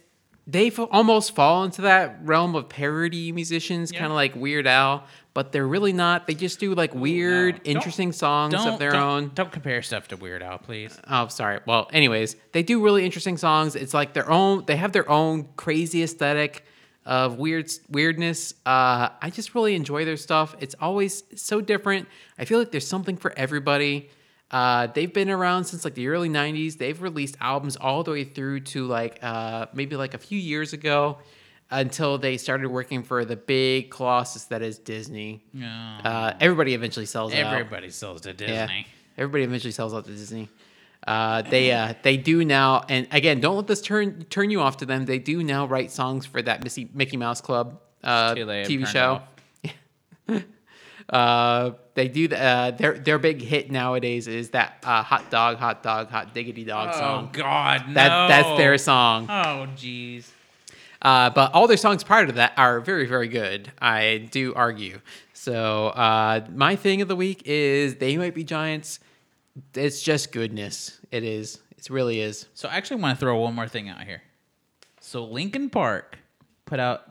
they've 0.46 0.78
almost 0.78 1.34
fall 1.34 1.64
into 1.64 1.80
that 1.82 2.18
realm 2.22 2.54
of 2.54 2.68
parody 2.68 3.32
musicians, 3.32 3.90
Yeah. 3.90 4.00
kind 4.00 4.12
of 4.12 4.16
like 4.16 4.36
Weird 4.36 4.66
Al, 4.66 5.04
but 5.32 5.50
they're 5.50 5.66
really 5.66 5.94
not. 5.94 6.26
They 6.26 6.34
just 6.34 6.60
do 6.60 6.74
like 6.74 6.94
weird, 6.94 7.54
no. 7.54 7.58
Don't- 7.58 7.66
interesting 7.68 8.12
songs 8.12 8.52
of 8.54 8.78
their 8.78 8.90
don't, 8.92 9.02
own. 9.02 9.30
Don't 9.34 9.50
compare 9.50 9.80
stuff 9.80 10.08
to 10.08 10.16
Weird 10.18 10.42
Al, 10.42 10.58
please. 10.58 11.00
Oh, 11.08 11.28
sorry. 11.28 11.60
Well, 11.66 11.88
anyways, 11.90 12.36
they 12.52 12.62
do 12.62 12.84
really 12.84 13.02
interesting 13.06 13.38
songs. 13.38 13.76
It's 13.76 13.94
like 13.94 14.12
their 14.12 14.30
own. 14.30 14.64
They 14.66 14.76
have 14.76 14.92
their 14.92 15.08
own 15.10 15.48
crazy 15.56 16.02
aesthetic 16.02 16.66
of 17.06 17.38
weird 17.38 17.70
weirdness. 17.88 18.52
Uh, 18.66 19.08
I 19.22 19.30
just 19.32 19.54
really 19.54 19.74
enjoy 19.74 20.04
their 20.04 20.16
stuff. 20.18 20.54
It's 20.60 20.74
always 20.80 21.22
so 21.36 21.60
different. 21.62 22.08
I 22.38 22.44
feel 22.44 22.58
like 22.58 22.72
there's 22.72 22.86
something 22.86 23.16
for 23.16 23.32
everybody. 23.36 24.10
Uh, 24.50 24.88
they've 24.88 25.12
been 25.12 25.30
around 25.30 25.64
since 25.64 25.84
like 25.84 25.94
the 25.94 26.08
early 26.08 26.28
'90s. 26.28 26.76
They've 26.76 27.00
released 27.00 27.36
albums 27.40 27.76
all 27.76 28.02
the 28.02 28.10
way 28.10 28.24
through 28.24 28.60
to 28.60 28.86
like 28.86 29.18
uh, 29.22 29.66
maybe 29.72 29.96
like 29.96 30.14
a 30.14 30.18
few 30.18 30.38
years 30.38 30.72
ago, 30.72 31.18
until 31.70 32.18
they 32.18 32.36
started 32.36 32.68
working 32.68 33.02
for 33.02 33.24
the 33.24 33.36
big 33.36 33.90
colossus 33.90 34.44
that 34.44 34.62
is 34.62 34.78
Disney. 34.78 35.42
No. 35.52 35.66
Uh, 36.04 36.32
everybody 36.40 36.74
eventually 36.74 37.06
sells 37.06 37.32
out. 37.34 37.38
Everybody 37.38 37.90
sells 37.90 38.20
to 38.22 38.32
Disney. 38.32 38.54
Yeah. 38.54 38.82
Everybody 39.18 39.44
eventually 39.44 39.72
sells 39.72 39.94
out 39.94 40.04
to 40.04 40.10
Disney. 40.10 40.48
Uh, 41.06 41.42
they 41.42 41.70
uh, 41.70 41.94
they 42.02 42.16
do 42.16 42.44
now, 42.44 42.84
and 42.88 43.06
again, 43.12 43.40
don't 43.40 43.56
let 43.56 43.66
this 43.68 43.80
turn 43.80 44.24
turn 44.24 44.50
you 44.50 44.60
off 44.60 44.78
to 44.78 44.86
them. 44.86 45.04
They 45.04 45.18
do 45.20 45.42
now 45.44 45.66
write 45.66 45.92
songs 45.92 46.26
for 46.26 46.42
that 46.42 46.64
Missy, 46.64 46.88
Mickey 46.92 47.16
Mouse 47.16 47.40
Club 47.40 47.80
uh, 48.02 48.34
Too 48.34 48.44
late, 48.44 48.64
I'm 48.64 48.70
TV 48.70 48.86
show. 48.86 49.22
Uh, 51.08 51.74
they 51.94 52.08
do 52.08 52.26
the, 52.26 52.36
uh, 52.40 52.70
their 52.72 52.98
their 52.98 53.18
big 53.18 53.40
hit 53.40 53.70
nowadays 53.70 54.26
is 54.26 54.50
that 54.50 54.82
uh, 54.84 55.04
hot 55.04 55.30
dog, 55.30 55.56
hot 55.56 55.80
dog, 55.80 56.10
hot 56.10 56.34
diggity 56.34 56.64
dog 56.64 56.90
Oh 56.94 56.98
song. 56.98 57.30
Oh 57.32 57.38
God, 57.38 57.84
That 57.94 58.08
no. 58.08 58.28
that's 58.28 58.58
their 58.58 58.76
song. 58.76 59.26
Oh 59.30 59.68
jeez. 59.76 60.26
Uh, 61.00 61.30
but 61.30 61.54
all 61.54 61.68
their 61.68 61.76
songs 61.76 62.02
prior 62.02 62.26
to 62.26 62.32
that 62.32 62.54
are 62.56 62.80
very, 62.80 63.06
very 63.06 63.28
good. 63.28 63.70
I 63.80 64.26
do 64.32 64.52
argue. 64.54 65.00
So 65.32 65.88
uh, 65.88 66.44
my 66.52 66.74
thing 66.74 67.02
of 67.02 67.06
the 67.08 67.14
week 67.14 67.42
is 67.44 67.96
they 67.96 68.16
might 68.16 68.34
be 68.34 68.42
giants. 68.42 68.98
It's 69.74 70.02
just 70.02 70.32
goodness. 70.32 70.98
It 71.10 71.24
is. 71.24 71.60
It 71.76 71.88
really 71.90 72.20
is. 72.20 72.46
So 72.54 72.68
I 72.68 72.74
actually 72.76 73.00
want 73.02 73.18
to 73.18 73.20
throw 73.24 73.38
one 73.38 73.54
more 73.54 73.68
thing 73.68 73.88
out 73.88 74.02
here. 74.02 74.22
So 75.00 75.24
Linkin 75.24 75.70
Park 75.70 76.18
put 76.64 76.80
out 76.80 77.02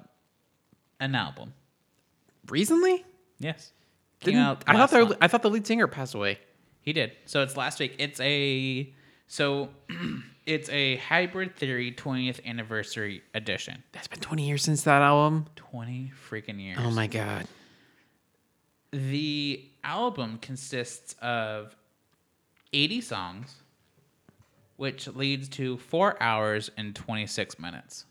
an 1.00 1.16
album. 1.16 1.54
Recently, 2.50 3.04
Yes. 3.40 3.72
Came 4.22 4.36
Didn't, 4.36 4.46
out 4.48 4.64
I 4.68 4.78
thought 4.78 4.92
their, 4.92 5.06
month. 5.06 5.18
I 5.22 5.28
thought 5.28 5.42
the 5.42 5.50
lead 5.50 5.68
singer 5.68 5.88
passed 5.88 6.16
away. 6.16 6.40
He 6.82 6.94
did. 6.94 7.12
So 7.26 7.42
it's 7.42 7.58
last 7.58 7.80
week. 7.80 7.96
It's 8.00 8.20
a 8.22 8.94
so 9.28 9.70
it's 10.46 10.70
a 10.70 10.98
hybrid 10.98 11.56
theory 11.56 11.92
20th 11.92 12.44
anniversary 12.46 13.24
edition. 13.34 13.84
That's 13.92 14.08
been 14.08 14.20
20 14.20 14.48
years 14.48 14.64
since 14.64 14.84
that 14.84 15.02
album. 15.02 15.48
20 15.56 16.12
freaking 16.30 16.62
years. 16.62 16.78
Oh 16.82 16.92
my 16.92 17.08
god. 17.08 17.48
The 18.92 19.66
album 19.84 20.38
consists 20.42 21.16
of 21.22 21.76
80 22.76 23.02
songs, 23.02 23.56
which 24.76 25.08
leads 25.08 25.48
to 25.50 25.78
four 25.78 26.22
hours 26.22 26.70
and 26.78 26.94
26 26.94 27.58
minutes. 27.58 28.06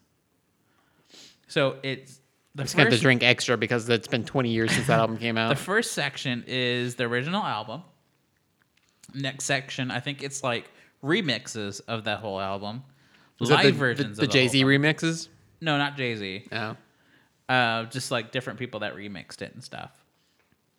So 1.47 1.77
it's 1.83 2.21
the 2.55 2.63
I'm 2.63 2.65
just 2.65 2.77
gonna 2.77 2.91
have 2.91 2.99
to 2.99 3.03
drink 3.03 3.23
extra 3.23 3.57
because 3.57 3.89
it's 3.89 4.09
been 4.09 4.25
20 4.25 4.49
years 4.49 4.73
since 4.73 4.87
that 4.87 4.99
album 4.99 5.19
came 5.19 5.37
out. 5.39 5.51
the 5.51 5.57
first 5.57 5.93
section 5.93 6.45
is 6.47 6.95
the 6.95 7.05
original 7.05 7.43
album. 7.43 7.83
Next 9.15 9.45
section, 9.45 9.91
I 9.91 10.01
think 10.01 10.23
it's 10.23 10.43
like 10.43 10.71
remixes 11.03 11.83
of 11.87 12.05
that 12.05 12.21
whole 12.21 12.41
album, 12.41 12.83
Is 13.41 13.51
live 13.51 13.65
the, 13.67 13.73
versions 13.73 14.17
the, 14.17 14.23
the 14.23 14.27
of 14.27 14.33
Jay 14.33 14.49
Z 14.49 14.65
remixes. 14.65 15.29
No, 15.61 15.77
not 15.77 15.97
Jay 15.97 16.17
Z. 16.17 16.45
Oh, 16.53 16.77
uh, 17.49 17.85
just 17.85 18.11
like 18.11 18.33
different 18.33 18.59
people 18.59 18.81
that 18.81 18.95
remixed 18.97 19.43
it 19.43 19.53
and 19.53 19.63
stuff. 19.63 19.93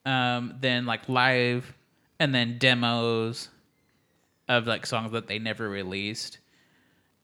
Um, 0.06 0.56
then 0.60 0.86
like 0.86 1.08
live, 1.08 1.74
and 2.20 2.34
then 2.34 2.58
demos 2.58 3.50
of 4.48 4.68
like 4.68 4.86
songs 4.86 5.12
that 5.12 5.28
they 5.28 5.40
never 5.40 5.68
released, 5.68 6.40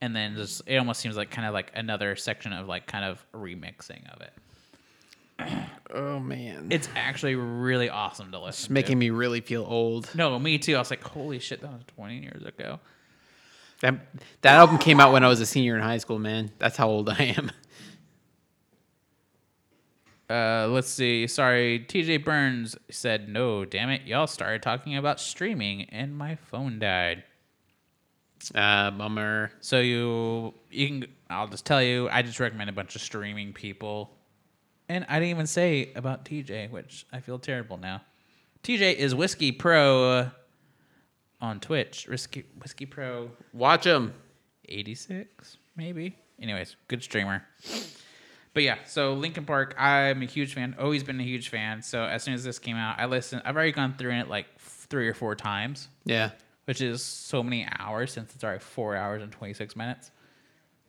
and 0.02 0.16
then 0.16 0.36
just 0.36 0.62
it 0.66 0.78
almost 0.78 1.00
seems 1.00 1.16
like 1.16 1.30
kind 1.30 1.48
of 1.48 1.54
like 1.54 1.72
another 1.76 2.16
section 2.16 2.54
of 2.54 2.68
like 2.68 2.88
kind 2.88 3.06
of 3.06 3.24
remixing 3.34 4.12
of 4.14 4.22
it. 4.22 4.34
oh 5.94 6.20
man. 6.20 6.68
It's 6.70 6.90
actually 6.96 7.36
really 7.36 7.90
awesome 7.90 8.32
to 8.32 8.40
listen. 8.40 8.50
It's 8.50 8.68
to. 8.68 8.74
making 8.74 9.00
me 9.00 9.10
really 9.10 9.42
feel 9.42 9.66
old. 9.68 10.10
no, 10.16 10.38
me 10.40 10.58
too. 10.58 10.76
I 10.76 10.80
was 10.80 10.90
like, 10.90 11.04
holy 11.04 11.40
shit, 11.40 11.62
that 11.62 11.72
was 11.72 11.84
twenty 11.96 12.20
years 12.20 12.44
ago. 12.46 12.80
That 13.82 13.96
that 14.42 14.56
album 14.56 14.78
came 14.78 15.00
out 15.00 15.12
when 15.12 15.24
I 15.24 15.28
was 15.28 15.42
a 15.42 15.46
senior 15.46 15.76
in 15.76 15.82
high 15.82 15.98
school, 15.98 16.20
man. 16.20 16.52
That's 16.60 16.78
how 16.78 16.90
old 16.90 17.10
I 17.10 17.36
am. 17.38 17.52
Uh, 20.32 20.68
let's 20.70 20.88
see. 20.88 21.28
Sorry, 21.28 21.86
TJ 21.88 22.24
Burns 22.24 22.78
said 22.90 23.28
no. 23.28 23.66
Damn 23.66 23.90
it, 23.90 24.04
y'all 24.04 24.28
started 24.28 24.62
talking 24.62 24.96
about 24.96 25.20
streaming, 25.20 25.84
and 25.90 26.18
my 26.18 26.36
phone 26.36 26.80
died. 26.80 27.24
Uh, 28.56 28.92
bummer. 28.92 29.52
So 29.60 29.80
you 29.80 30.54
you 30.72 30.88
can 30.88 31.06
I'll 31.30 31.50
just 31.50 31.66
tell 31.66 31.84
you 31.84 32.10
I 32.10 32.22
just 32.22 32.40
recommend 32.40 32.70
a 32.70 32.74
bunch 32.74 32.96
of 32.96 33.02
streaming 33.02 33.52
people. 33.52 34.18
And 34.88 35.06
I 35.10 35.16
didn't 35.20 35.32
even 35.32 35.48
say 35.48 35.92
about 35.96 36.26
TJ, 36.26 36.72
which 36.72 37.06
I 37.12 37.20
feel 37.20 37.38
terrible 37.38 37.78
now. 37.78 38.02
TJ 38.64 38.96
is 38.96 39.14
Whiskey 39.14 39.52
Pro 39.52 40.12
uh, 40.12 40.30
on 41.42 41.60
Twitch. 41.60 42.08
Whiskey 42.08 42.46
Whiskey 42.62 42.86
Pro 42.86 43.32
Watch 43.54 43.86
him. 43.86 44.14
86 44.70 45.58
maybe. 45.76 46.16
Anyways, 46.42 46.78
good 46.88 47.04
streamer. 47.04 47.44
But 48.54 48.64
yeah, 48.64 48.78
so 48.86 49.14
Linkin 49.14 49.46
Park, 49.46 49.76
I'm 49.80 50.22
a 50.22 50.26
huge 50.26 50.54
fan. 50.54 50.76
Always 50.78 51.04
been 51.04 51.20
a 51.20 51.24
huge 51.24 51.50
fan. 51.50 51.82
So 51.82 52.04
as 52.04 52.24
soon 52.24 52.34
as 52.34 52.44
this 52.44 52.60
came 52.60 52.76
out, 52.76 52.96
I 53.00 53.06
listened. 53.06 53.42
I've 53.46 53.56
already 53.56 53.72
gone 53.72 53.94
through 53.98 54.12
it 54.12 54.28
like 54.28 54.46
three 54.60 55.08
or 55.08 55.14
four 55.14 55.36
times 55.36 55.88
Yeah. 56.04 56.32
which 56.66 56.82
is 56.82 57.02
so 57.02 57.42
many 57.44 57.66
hours 57.80 58.12
since 58.12 58.36
it's 58.36 58.44
already 58.44 58.60
four 58.60 58.96
hours 58.98 59.24
and 59.24 59.32
26 59.32 59.76
minutes. 59.78 60.12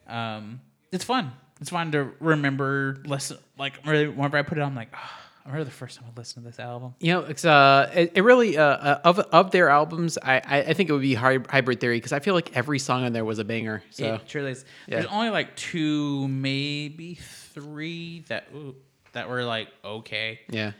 Um, 0.08 0.60
it's 0.90 1.04
fun. 1.04 1.32
It's 1.60 1.70
fun 1.70 1.92
to 1.92 2.10
remember, 2.18 3.00
listen, 3.06 3.38
like 3.56 3.74
really, 3.86 4.08
whenever 4.08 4.36
I 4.36 4.42
put 4.42 4.58
it 4.58 4.62
on, 4.62 4.70
I'm 4.70 4.74
like, 4.74 4.88
oh, 4.92 5.10
I 5.44 5.48
remember 5.48 5.64
the 5.64 5.70
first 5.70 5.96
time 6.00 6.08
I 6.12 6.18
listened 6.18 6.44
to 6.44 6.50
this 6.50 6.58
album. 6.58 6.94
You 6.98 7.12
know, 7.12 7.20
it's 7.20 7.44
uh, 7.44 7.90
it, 7.94 8.12
it 8.16 8.22
really 8.22 8.58
uh, 8.58 8.64
uh, 8.64 9.00
of 9.04 9.18
of 9.20 9.50
their 9.52 9.68
albums, 9.68 10.18
I 10.20 10.40
I, 10.44 10.58
I 10.62 10.72
think 10.74 10.90
it 10.90 10.92
would 10.92 11.02
be 11.02 11.14
Hy- 11.14 11.38
Hybrid 11.48 11.78
Theory 11.80 11.98
because 11.98 12.12
I 12.12 12.18
feel 12.18 12.34
like 12.34 12.56
every 12.56 12.80
song 12.80 13.04
on 13.04 13.12
there 13.12 13.24
was 13.24 13.38
a 13.38 13.44
banger. 13.44 13.84
So 13.90 14.14
it 14.14 14.26
truly 14.26 14.50
is. 14.52 14.64
yeah. 14.88 14.96
There's 15.00 15.10
only 15.12 15.30
like 15.30 15.54
two, 15.54 16.26
maybe 16.26 17.20
three 17.54 18.24
that 18.28 18.48
ooh, 18.54 18.74
that 19.12 19.28
were 19.28 19.44
like 19.44 19.68
okay. 19.84 20.40
yeah, 20.50 20.72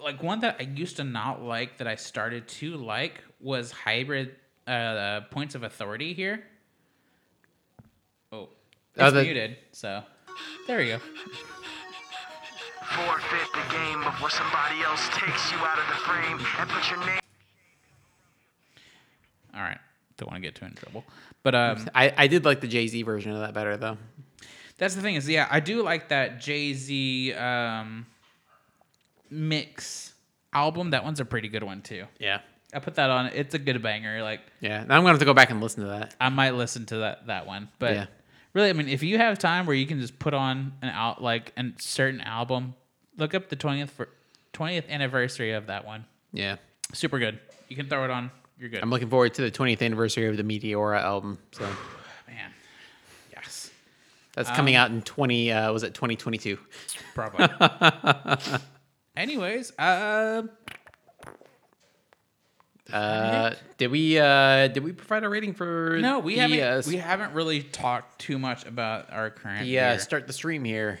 Like 0.00 0.22
one 0.22 0.40
that 0.40 0.56
I 0.60 0.62
used 0.64 0.96
to 0.96 1.04
not 1.04 1.42
like 1.42 1.78
that 1.78 1.86
I 1.86 1.94
started 1.96 2.48
to 2.48 2.76
like 2.76 3.22
was 3.40 3.70
hybrid 3.70 4.34
uh, 4.66 5.20
points 5.30 5.54
of 5.54 5.62
authority 5.62 6.14
here. 6.14 6.44
Oh, 8.32 8.48
it's 8.94 9.02
Oh, 9.02 9.10
the- 9.10 9.22
muted. 9.22 9.56
So 9.72 10.02
there 10.66 10.78
we 10.78 10.86
go. 10.86 10.98
Forfeit 12.82 13.48
the 13.52 13.74
game 13.74 14.02
before 14.04 14.30
somebody 14.30 14.80
else 14.82 15.08
takes 15.12 15.50
you 15.52 15.58
out 15.58 15.78
of 15.78 15.86
the 15.88 15.94
frame 16.04 16.38
and 16.60 16.70
put 16.70 16.90
your 16.90 17.00
name. 17.06 17.20
All 19.54 19.62
right. 19.62 19.78
Don't 20.16 20.30
want 20.30 20.42
to 20.42 20.46
get 20.48 20.54
too 20.54 20.66
in 20.66 20.74
trouble. 20.74 21.04
But 21.42 21.54
um, 21.54 21.88
I 21.94 22.12
I 22.16 22.26
did 22.28 22.44
like 22.44 22.60
the 22.60 22.68
Jay 22.68 22.86
Z 22.86 23.02
version 23.02 23.32
of 23.32 23.40
that 23.40 23.52
better 23.52 23.76
though. 23.76 23.96
That's 24.78 24.94
the 24.94 25.02
thing 25.02 25.14
is, 25.14 25.28
yeah, 25.28 25.46
I 25.50 25.60
do 25.60 25.82
like 25.82 26.08
that 26.08 26.40
Jay 26.40 26.72
Z 26.74 27.32
um, 27.34 28.06
mix 29.30 30.14
album. 30.52 30.90
That 30.90 31.04
one's 31.04 31.20
a 31.20 31.24
pretty 31.24 31.48
good 31.48 31.62
one 31.62 31.82
too. 31.82 32.04
Yeah, 32.18 32.40
I 32.72 32.78
put 32.80 32.94
that 32.96 33.10
on. 33.10 33.26
It's 33.26 33.54
a 33.54 33.58
good 33.58 33.80
banger. 33.82 34.22
Like 34.22 34.40
yeah. 34.60 34.84
Now 34.84 34.96
I'm 34.96 35.02
gonna 35.02 35.10
have 35.10 35.18
to 35.20 35.24
go 35.24 35.34
back 35.34 35.50
and 35.50 35.60
listen 35.60 35.82
to 35.84 35.88
that. 35.90 36.14
I 36.20 36.28
might 36.28 36.54
listen 36.54 36.86
to 36.86 36.98
that 36.98 37.26
that 37.26 37.46
one. 37.46 37.68
But 37.78 37.94
Yeah. 37.94 38.06
really, 38.52 38.70
I 38.70 38.72
mean, 38.72 38.88
if 38.88 39.02
you 39.02 39.18
have 39.18 39.38
time 39.38 39.66
where 39.66 39.76
you 39.76 39.86
can 39.86 40.00
just 40.00 40.18
put 40.18 40.34
on 40.34 40.72
an 40.82 40.88
out 40.90 41.22
like 41.22 41.52
a 41.56 41.64
certain 41.78 42.20
album, 42.20 42.74
look 43.16 43.34
up 43.34 43.48
the 43.48 43.56
twentieth 43.56 43.90
for 43.90 44.08
twentieth 44.52 44.88
anniversary 44.88 45.52
of 45.52 45.66
that 45.66 45.84
one. 45.86 46.04
Yeah, 46.32 46.56
Super 46.92 47.18
good. 47.18 47.38
You 47.68 47.76
can 47.76 47.88
throw 47.88 48.04
it 48.04 48.10
on. 48.10 48.30
You're 48.58 48.68
good. 48.68 48.82
I'm 48.82 48.90
looking 48.90 49.08
forward 49.08 49.34
to 49.34 49.42
the 49.42 49.50
20th 49.50 49.82
anniversary 49.82 50.26
of 50.28 50.36
the 50.36 50.44
Meteora 50.44 51.00
album. 51.00 51.38
So 51.52 51.64
Man, 52.28 52.50
that's 54.34 54.50
coming 54.50 54.74
out 54.74 54.90
in 54.90 55.02
20. 55.02 55.52
Uh, 55.52 55.72
was 55.72 55.82
it 55.82 55.94
2022? 55.94 56.58
probably. 57.14 58.58
Anyways, 59.16 59.72
uh, 59.78 60.42
Uh, 62.92 63.54
did 63.78 63.90
we 63.90 64.18
uh 64.18 64.68
did 64.68 64.84
we 64.84 64.92
provide 64.92 65.24
a 65.24 65.28
rating 65.28 65.54
for 65.54 65.98
no, 66.00 66.18
we 66.18 66.34
the, 66.34 66.40
haven't. 66.42 66.60
uh, 66.60 66.82
we 66.86 66.96
haven't 66.96 67.32
really 67.32 67.62
talked 67.62 68.18
too 68.20 68.38
much 68.38 68.66
about 68.66 69.10
our 69.10 69.30
current. 69.30 69.66
Yeah, 69.66 69.92
year. 69.92 69.98
start 70.00 70.26
the 70.26 70.32
stream 70.34 70.64
here? 70.64 71.00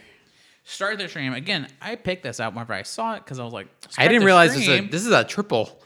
start 0.64 0.96
the 0.98 1.06
stream 1.08 1.34
again. 1.34 1.68
I 1.82 1.96
picked 1.96 2.22
this 2.22 2.40
out 2.40 2.54
whenever 2.54 2.72
I 2.72 2.82
saw 2.84 3.14
it 3.16 3.24
because 3.24 3.38
I 3.38 3.44
was 3.44 3.52
like, 3.52 3.68
I 3.98 4.08
didn't 4.08 4.24
realize 4.24 4.54
this 4.54 4.62
is, 4.66 4.68
a, 4.68 4.80
this 4.86 5.04
is 5.04 5.12
a 5.12 5.22
triple. 5.22 5.78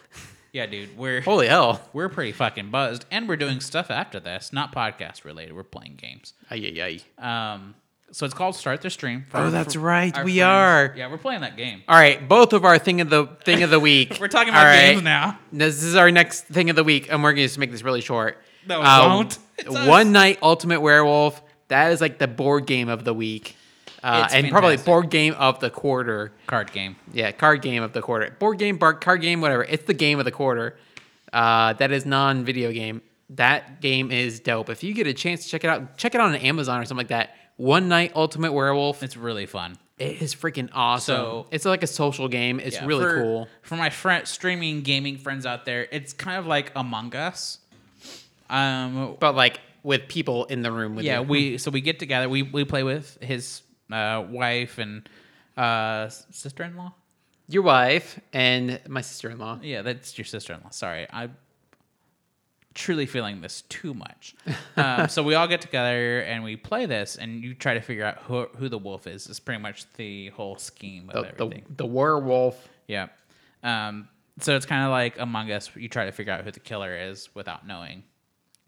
Yeah, 0.59 0.67
dude, 0.67 0.99
we're 0.99 1.21
Holy 1.21 1.47
hell! 1.47 1.81
we're 1.93 2.09
pretty 2.09 2.33
fucking 2.33 2.71
buzzed, 2.73 3.05
and 3.13 3.29
we're 3.29 3.37
doing 3.37 3.61
stuff 3.61 3.93
after 3.93 4.19
this, 4.19 4.53
not 4.53 4.75
podcast 4.75 5.25
related. 5.25 5.55
We're 5.55 5.63
playing 5.63 5.95
games. 5.95 6.35
Ay, 6.51 6.57
ay, 6.77 7.01
ay. 7.21 7.55
Um, 7.55 7.77
so 8.11 8.25
it's 8.27 8.35
called 8.35 8.57
Start 8.57 8.81
the 8.81 8.91
Stream. 8.91 9.25
for- 9.29 9.37
Oh, 9.39 9.51
that's 9.53 9.77
right, 9.77 10.25
we 10.25 10.41
are. 10.41 10.93
Yeah, 10.97 11.13
we're 11.13 11.19
playing 11.19 11.43
that 11.43 11.57
game. 11.57 11.85
All 11.87 11.97
right, 11.97 12.27
both 12.29 12.53
of 12.55 12.65
our 12.65 12.77
thing 12.77 13.01
of 13.01 13.09
the 13.09 13.27
thing 13.45 13.63
of 13.63 13.71
the 13.71 13.79
week. 13.79 14.17
We're 14.21 14.27
talking 14.27 14.53
All 14.53 14.59
about 14.61 14.65
right. 14.73 14.91
games 14.95 15.03
now. 15.05 15.39
This 15.53 15.85
is 15.85 15.95
our 15.95 16.11
next 16.11 16.47
thing 16.47 16.71
of 16.71 16.75
the 16.75 16.83
week, 16.83 17.07
and 17.09 17.23
we're 17.23 17.35
going 17.35 17.49
to 17.49 17.61
make 17.61 17.71
this 17.71 17.83
really 17.85 18.01
short. 18.01 18.39
No, 18.67 18.81
Uh, 18.83 19.05
won't. 19.09 19.39
It's 19.59 19.73
us. 19.73 19.87
One 19.87 20.11
Night 20.11 20.41
Ultimate 20.43 20.81
Werewolf. 20.81 21.41
That 21.69 21.93
is 21.93 22.01
like 22.01 22.19
the 22.19 22.27
board 22.27 22.67
game 22.67 22.89
of 22.89 23.05
the 23.05 23.15
week, 23.15 23.55
uh, 24.03 24.29
and 24.33 24.49
probably 24.51 24.77
board 24.77 25.11
game 25.11 25.35
of 25.35 25.61
the 25.61 25.71
quarter. 25.71 26.33
Card 26.47 26.73
game. 26.73 26.97
Yeah, 27.13 27.33
card 27.33 27.63
game 27.63 27.83
of 27.83 27.93
the 27.93 28.03
quarter. 28.03 28.35
Board 28.39 28.59
game, 28.59 28.77
bar, 28.79 28.95
card 28.95 29.21
game, 29.23 29.41
whatever. 29.41 29.65
It's 29.65 29.85
the 29.85 29.95
game 29.95 30.19
of 30.19 30.25
the 30.25 30.31
quarter. 30.31 30.77
Uh, 31.33 31.73
that 31.75 31.91
is 31.93 32.07
non-video 32.07 32.73
game. 32.73 33.03
That 33.31 33.81
game 33.83 34.11
is 34.11 34.41
dope. 34.41 34.71
If 34.71 34.83
you 34.83 34.95
get 34.95 35.07
a 35.07 35.13
chance 35.13 35.45
to 35.45 35.51
check 35.51 35.65
it 35.65 35.69
out, 35.69 35.97
check 35.99 36.15
it 36.15 36.21
out 36.21 36.29
on 36.29 36.37
Amazon 36.37 36.81
or 36.81 36.85
something 36.85 36.97
like 37.05 37.09
that. 37.09 37.35
One 37.57 37.89
Night 37.89 38.13
Ultimate 38.15 38.53
Werewolf. 38.53 39.03
It's 39.03 39.17
really 39.17 39.45
fun. 39.47 39.77
It 39.99 40.23
is 40.23 40.35
freaking 40.35 40.71
awesome. 40.73 41.15
So- 41.17 41.47
it's 41.51 41.65
like 41.65 41.83
a 41.83 41.87
social 41.89 42.29
game. 42.29 42.61
It's 42.61 42.77
Yeah, 42.77 42.87
really 42.87 43.05
for- 43.05 43.21
cool. 43.21 43.49
For 43.63 43.77
my 43.77 43.91
friend, 43.91 44.27
streaming 44.29 44.83
gaming 44.83 45.19
friends 45.19 45.45
out 45.45 45.65
there, 45.67 45.89
it's 45.91 46.13
kind 46.13 46.39
of 46.39 46.47
like 46.47 46.73
Among 46.77 47.15
Us. 47.17 47.59
Um, 48.49 49.17
But 49.21 49.35
like 49.35 49.61
with 49.83 50.09
people 50.09 50.45
in 50.47 50.63
the 50.63 50.73
room 50.73 50.95
with 50.97 51.05
yeah, 51.05 51.21
you. 51.21 51.27
we 51.27 51.59
so 51.59 51.71
we 51.71 51.81
get 51.81 51.99
together. 51.99 52.29
We 52.29 52.43
we 52.43 52.65
play 52.65 52.83
with 52.83 53.19
his 53.23 53.63
uh, 53.93 54.25
wife 54.29 54.79
and 54.79 55.09
uh, 55.57 56.09
sister 56.09 56.63
in 56.65 56.77
law. 56.77 56.93
your 57.49 57.63
wife 57.63 58.21
and 58.33 58.81
my 58.89 59.01
sister-in-law. 59.01 59.61
Yeah, 59.63 59.83
that's 59.83 60.17
your 60.19 60.25
sister 60.25 60.53
in 60.53 60.61
law. 60.63 60.71
Sorry, 60.71 61.07
I'm 61.11 61.37
truly 62.75 63.07
feeling 63.07 63.41
this 63.41 63.63
too 63.69 63.95
much. 63.95 64.35
Um, 64.77 65.09
so 65.09 65.25
we 65.25 65.35
all 65.35 65.49
get 65.49 65.61
together 65.61 66.21
and 66.21 66.45
we 66.45 66.55
play 66.55 66.87
this, 66.87 67.17
and 67.17 67.43
you 67.43 67.53
try 67.53 67.75
to 67.75 67.81
figure 67.81 68.05
out 68.05 68.19
who 68.23 68.47
who 68.57 68.69
the 68.69 68.79
wolf 68.79 69.09
is. 69.09 69.27
It's 69.27 69.41
pretty 69.41 69.61
much 69.61 69.93
the 69.95 70.29
whole 70.29 70.57
scheme 70.57 71.11
of 71.11 71.15
The, 71.15 71.23
the, 71.23 71.45
everything. 71.45 71.65
the 71.77 71.85
werewolf. 71.87 72.69
Yeah. 72.87 73.09
Um, 73.65 74.09
so 74.39 74.55
it's 74.55 74.67
kind 74.67 74.85
of 74.85 74.91
like 74.93 75.19
Among 75.19 75.51
Us. 75.51 75.69
You 75.75 75.89
try 75.89 76.05
to 76.05 76.13
figure 76.13 76.33
out 76.33 76.45
who 76.45 76.53
the 76.53 76.61
killer 76.61 76.97
is 76.97 77.29
without 77.35 77.67
knowing, 77.67 78.05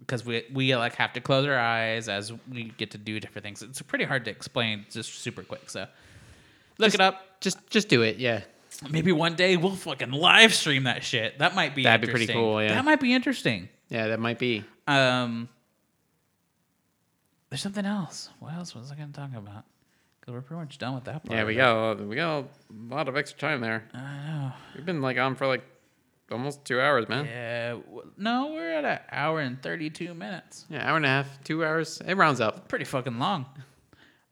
because 0.01 0.24
we 0.24 0.44
we 0.52 0.74
like 0.74 0.97
have 0.97 1.12
to 1.12 1.20
close 1.20 1.47
our 1.47 1.59
eyes 1.59 2.09
as 2.09 2.32
we 2.51 2.72
get 2.77 2.90
to 2.93 2.98
do 2.98 3.20
different 3.20 3.44
things. 3.44 3.62
It's 3.62 3.81
pretty 3.82 4.05
hard 4.05 4.24
to 4.24 4.31
explain 4.31 4.86
just 4.90 5.14
super 5.14 5.43
quick. 5.43 5.70
So 5.70 5.81
look 6.78 6.89
Just- 6.89 6.94
it 6.97 7.01
up. 7.01 7.40
Just 7.40 7.70
just 7.70 7.89
do 7.89 8.02
it. 8.02 8.16
Yeah. 8.18 8.43
Maybe 8.90 9.12
one 9.12 9.35
day 9.35 9.56
we'll 9.56 9.74
fucking 9.77 10.10
live 10.12 10.55
stream 10.55 10.85
that 10.85 11.05
shit. 11.05 11.39
That 11.39 11.55
might 11.55 11.74
be 11.74 11.82
That'd 11.85 12.06
be 12.06 12.10
pretty 12.10 12.27
cool, 12.32 12.62
yeah. 12.62 12.74
That 12.74 12.85
might 12.85 13.01
be 13.01 13.12
interesting. 13.12 13.68
Yeah, 13.89 14.09
that 14.09 14.20
might 14.20 14.39
be. 14.39 14.64
Um, 14.86 15.48
there's 17.51 17.60
something 17.60 17.85
else. 17.85 18.31
What 18.39 18.55
else 18.55 18.74
was 18.74 18.93
I 18.93 18.94
going 18.94 19.12
to 19.12 19.20
talk 19.20 19.35
about? 19.35 19.64
Because 20.20 20.35
we're 20.35 20.40
pretty 20.40 20.60
much 20.60 20.78
done 20.78 20.94
with 20.94 21.05
that 21.05 21.24
part. 21.24 21.36
Yeah, 21.36 21.44
we 21.44 21.55
got 21.56 22.01
we 22.01 22.16
got 22.16 22.44
a 22.44 22.94
lot 22.94 23.09
of 23.09 23.16
extra 23.16 23.40
time 23.40 23.60
there. 23.60 23.85
I 23.93 23.98
know. 23.98 24.52
We've 24.77 24.86
been 24.86 25.02
like 25.02 25.18
on 25.18 25.35
for 25.35 25.47
like 25.47 25.64
almost 26.32 26.65
two 26.65 26.81
hours, 26.81 27.09
man. 27.09 27.24
Yeah. 27.27 27.70
w- 27.73 28.11
No, 28.16 28.52
we're 28.52 28.70
at 28.73 28.85
an 28.85 28.98
hour 29.11 29.40
and 29.40 29.61
32 29.62 30.15
minutes. 30.15 30.66
Yeah, 30.70 30.89
hour 30.89 30.97
and 30.97 31.05
a 31.07 31.09
half, 31.09 31.43
two 31.44 31.65
hours. 31.65 32.01
It 32.07 32.16
rounds 32.16 32.40
up. 32.40 32.69
Pretty 32.69 32.85
fucking 32.85 33.19
long. 33.19 33.47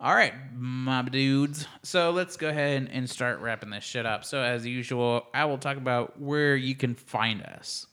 All 0.00 0.14
right, 0.14 0.32
my 0.56 1.02
dudes. 1.02 1.66
So 1.82 2.10
let's 2.12 2.36
go 2.36 2.48
ahead 2.48 2.76
and, 2.82 2.90
and 2.90 3.10
start 3.10 3.40
wrapping 3.40 3.70
this 3.70 3.82
shit 3.82 4.06
up. 4.06 4.24
So, 4.24 4.40
as 4.40 4.64
usual, 4.64 5.26
I 5.34 5.44
will 5.46 5.58
talk 5.58 5.76
about 5.76 6.20
where 6.20 6.54
you 6.54 6.76
can 6.76 6.94
find 6.94 7.42
us. 7.42 7.86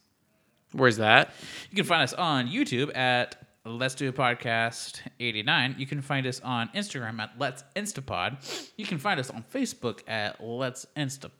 Where's 0.72 0.98
that? 0.98 1.32
You 1.72 1.76
can 1.78 1.86
find 1.86 2.04
us 2.04 2.14
on 2.14 2.48
YouTube 2.48 2.96
at 2.96 3.38
Let's 3.66 3.96
Do 3.96 4.08
a 4.08 4.14
Podcast 4.14 5.00
89. 5.20 5.76
You 5.80 5.88
can 5.88 6.02
find 6.02 6.28
us 6.28 6.40
on 6.42 6.70
Instagram 6.76 7.20
at 7.20 7.32
Let's 7.40 7.64
Instapod. 7.76 8.70
You 8.78 8.86
can 8.86 9.00
find 9.00 9.20
us 9.20 9.32
on 9.32 9.44
Facebook 9.52 10.02
at 10.08 10.44
Let's 10.44 10.86
Insta. 10.96 11.32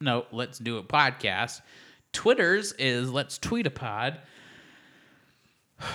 No, 0.00 0.26
Let's 0.30 0.58
Do 0.60 0.76
a 0.78 0.84
Podcast. 0.84 1.62
Twitter's 2.12 2.72
is 2.72 3.10
Let's 3.10 3.38
Tweet 3.38 3.66
a 3.66 3.70
Pod. 3.70 4.18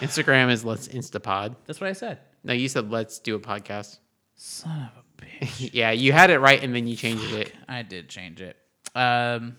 Instagram 0.00 0.50
is 0.50 0.64
let's 0.64 0.88
Instapod. 0.88 1.56
That's 1.66 1.80
what 1.80 1.90
I 1.90 1.92
said. 1.92 2.18
No, 2.42 2.52
you 2.52 2.68
said 2.68 2.90
let's 2.90 3.18
do 3.18 3.34
a 3.34 3.40
podcast. 3.40 3.98
Son 4.36 4.88
of 4.96 5.02
a 5.02 5.22
bitch. 5.22 5.70
Yeah, 5.74 5.90
you 5.90 6.12
had 6.12 6.30
it 6.30 6.38
right 6.38 6.62
and 6.62 6.74
then 6.74 6.86
you 6.86 6.96
changed 6.96 7.32
it. 7.34 7.52
I 7.68 7.82
did 7.82 8.08
change 8.08 8.40
it. 8.40 8.56
Um, 8.94 9.58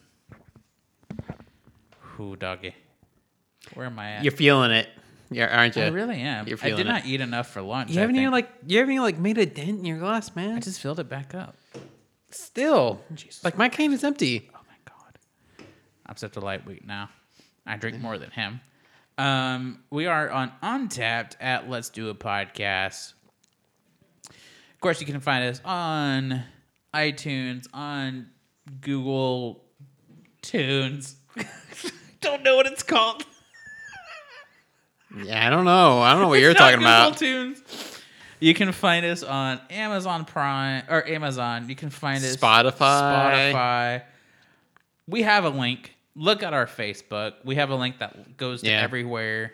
who 1.99 2.36
doggy? 2.36 2.76
Where 3.76 3.86
am 3.86 3.99
I 3.99 4.14
at? 4.14 4.23
You're 4.23 4.32
feeling 4.32 4.72
it, 4.72 4.90
yeah, 5.30 5.56
aren't 5.56 5.76
you? 5.76 5.84
I 5.84 5.88
really 5.88 6.19
am. 6.19 6.48
You're 6.48 6.57
feeling 6.57 6.73
I 6.73 6.78
did 6.78 6.84
feeling 6.84 6.94
not 6.94 7.06
eat 7.06 7.22
enough 7.22 7.52
for 7.52 7.61
lunch. 7.61 7.91
You 7.91 7.99
haven't 7.99 8.15
even 8.18 8.32
like 8.32 8.49
you 8.65 8.80
haven't 8.80 8.94
even 8.94 9.03
like 9.03 9.18
made 9.18 9.38
a 9.38 9.45
dent 9.45 9.80
in 9.80 9.86
your 9.86 9.99
glass, 9.99 10.36
man. 10.36 10.57
I 10.57 10.60
just 10.60 10.82
filled 10.82 10.99
it 10.99 11.07
back 11.07 11.34
up. 11.34 11.56
Still, 12.32 13.02
Jesus. 13.14 13.44
like 13.44 13.57
my 13.57 13.69
cane 13.69 13.94
is 13.94 14.03
empty. 14.03 14.49
I'm 16.12 16.18
such 16.18 16.36
a 16.36 16.42
lightweight 16.42 16.86
now. 16.86 17.10
I 17.66 17.78
drink 17.78 17.98
more 18.02 18.18
than 18.18 18.32
him. 18.32 18.60
Um, 19.18 19.80
we 19.92 20.08
are 20.08 20.30
on 20.30 20.52
Untappd 20.62 21.38
at 21.40 21.70
Let's 21.70 21.88
Do 21.88 22.10
a 22.10 22.14
Podcast. 22.14 23.14
Of 24.28 24.82
course, 24.82 25.00
you 25.00 25.08
can 25.08 25.22
find 25.22 25.46
us 25.46 25.62
on 25.64 26.44
iTunes, 26.94 27.66
on 27.74 28.28
Google 28.82 29.64
Tunes. 30.42 31.16
Don't 32.20 32.44
know 32.44 32.58
what 32.58 32.66
it's 32.66 32.84
called. 32.84 33.24
Yeah, 35.24 35.48
I 35.48 35.50
don't 35.50 35.64
know. 35.64 36.02
I 36.02 36.12
don't 36.12 36.24
know 36.24 36.28
what 36.28 36.42
you're 36.42 36.54
talking 36.54 36.80
Google 36.80 36.92
about. 36.92 37.18
Tunes. 37.18 37.64
You 38.42 38.54
can 38.54 38.74
find 38.74 39.06
us 39.06 39.24
on 39.24 39.62
Amazon 39.70 40.26
Prime 40.26 40.84
or 40.90 41.08
Amazon. 41.08 41.70
You 41.70 41.76
can 41.76 41.90
find 41.90 42.22
us 42.22 42.36
Spotify. 42.36 43.54
Spotify. 43.54 44.04
We 45.08 45.22
have 45.22 45.46
a 45.46 45.50
link. 45.50 45.96
Look 46.16 46.44
at 46.44 46.54
our 46.54 46.66
Facebook. 46.66 47.34
We 47.44 47.56
have 47.56 47.70
a 47.70 47.76
link 47.76 48.00
that 48.00 48.38
goes 48.38 48.62
to 48.62 48.70
Yeah. 48.70 48.82
everywhere. 48.82 49.54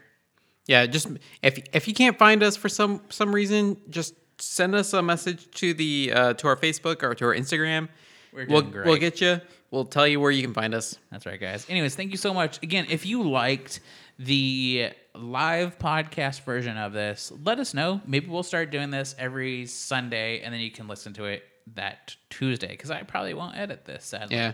Yeah, 0.66 0.86
just 0.86 1.08
if 1.42 1.60
if 1.74 1.88
you 1.88 1.94
can't 1.94 2.18
find 2.18 2.44
us 2.44 2.58
for 2.58 2.68
some 2.70 3.02
some 3.10 3.34
reason, 3.34 3.78
just 3.90 4.16
send 4.40 4.76
us 4.76 4.94
a 4.94 5.02
message 5.02 5.50
to 5.56 5.74
the 5.74 6.12
uh, 6.14 6.34
to 6.34 6.48
our 6.48 6.56
Facebook 6.58 7.04
or 7.04 7.16
to 7.16 7.26
our 7.26 7.34
Instagram. 7.36 7.88
We're 8.34 8.48
we'll 8.48 8.62
doing 8.62 8.86
we'll 8.86 8.98
get 8.98 9.22
you. 9.22 9.40
We'll 9.72 9.86
tell 9.86 10.08
you 10.08 10.20
where 10.20 10.32
you 10.32 10.42
can 10.42 10.54
find 10.54 10.74
us. 10.74 10.98
That's 11.12 11.26
right, 11.26 11.40
guys. 11.40 11.66
Anyways, 11.70 11.96
thank 11.96 12.12
you 12.12 12.18
so 12.18 12.34
much. 12.34 12.62
Again, 12.64 12.86
if 12.90 13.06
you 13.06 13.24
liked 13.30 13.80
the 14.20 14.90
live 15.16 15.78
podcast 15.78 16.44
version 16.44 16.78
of 16.78 16.94
this, 16.94 17.32
let 17.44 17.60
us 17.60 17.74
know. 17.74 18.02
Maybe 18.06 18.28
we'll 18.28 18.44
start 18.44 18.72
doing 18.72 18.90
this 18.92 19.16
every 19.20 19.66
Sunday, 19.68 20.42
and 20.42 20.54
then 20.54 20.62
you 20.62 20.72
can 20.72 20.88
listen 20.88 21.14
to 21.14 21.26
it 21.26 21.44
that 21.76 22.16
Tuesday. 22.30 22.68
Because 22.70 22.92
I 22.92 23.04
probably 23.04 23.34
won't 23.34 23.58
edit 23.58 23.86
this. 23.86 24.06
Sadly. 24.06 24.36
Yeah. 24.36 24.54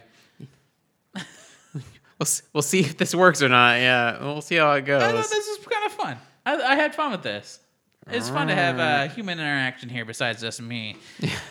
We'll 2.24 2.50
we'll 2.54 2.62
see 2.64 2.80
if 2.82 2.98
this 2.98 3.14
works 3.14 3.42
or 3.42 3.50
not. 3.50 3.80
Yeah, 3.80 4.24
we'll 4.24 4.42
see 4.42 4.56
how 4.56 4.72
it 4.74 4.86
goes. 4.86 5.02
I 5.02 5.12
thought 5.12 5.30
this 5.30 5.58
was 5.58 5.68
kind 5.68 5.86
of 5.86 5.92
fun. 5.92 6.18
I, 6.46 6.56
I 6.56 6.76
had 6.76 6.96
fun 6.96 7.12
with 7.12 7.24
this. 7.24 7.60
It's 8.08 8.30
fun 8.30 8.48
to 8.48 8.56
have 8.56 8.80
uh, 8.80 9.08
human 9.14 9.40
interaction 9.40 9.88
here 9.88 10.04
besides 10.04 10.42
just 10.42 10.62
me. 10.62 10.98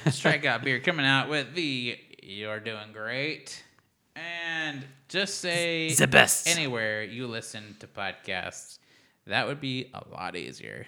Strikeout 0.06 0.62
Beer 0.62 0.80
coming 0.80 1.06
out 1.06 1.30
with 1.30 1.54
the 1.54 1.96
You're 2.22 2.60
Doing 2.60 2.92
Great. 2.92 3.64
And 4.14 4.84
just 5.08 5.38
say 5.38 5.94
The 5.94 6.06
best. 6.06 6.46
anywhere 6.46 7.02
you 7.04 7.26
listen 7.26 7.74
to 7.80 7.86
podcasts. 7.86 8.78
That 9.26 9.46
would 9.46 9.60
be 9.62 9.90
a 9.94 10.02
lot 10.12 10.36
easier. 10.36 10.86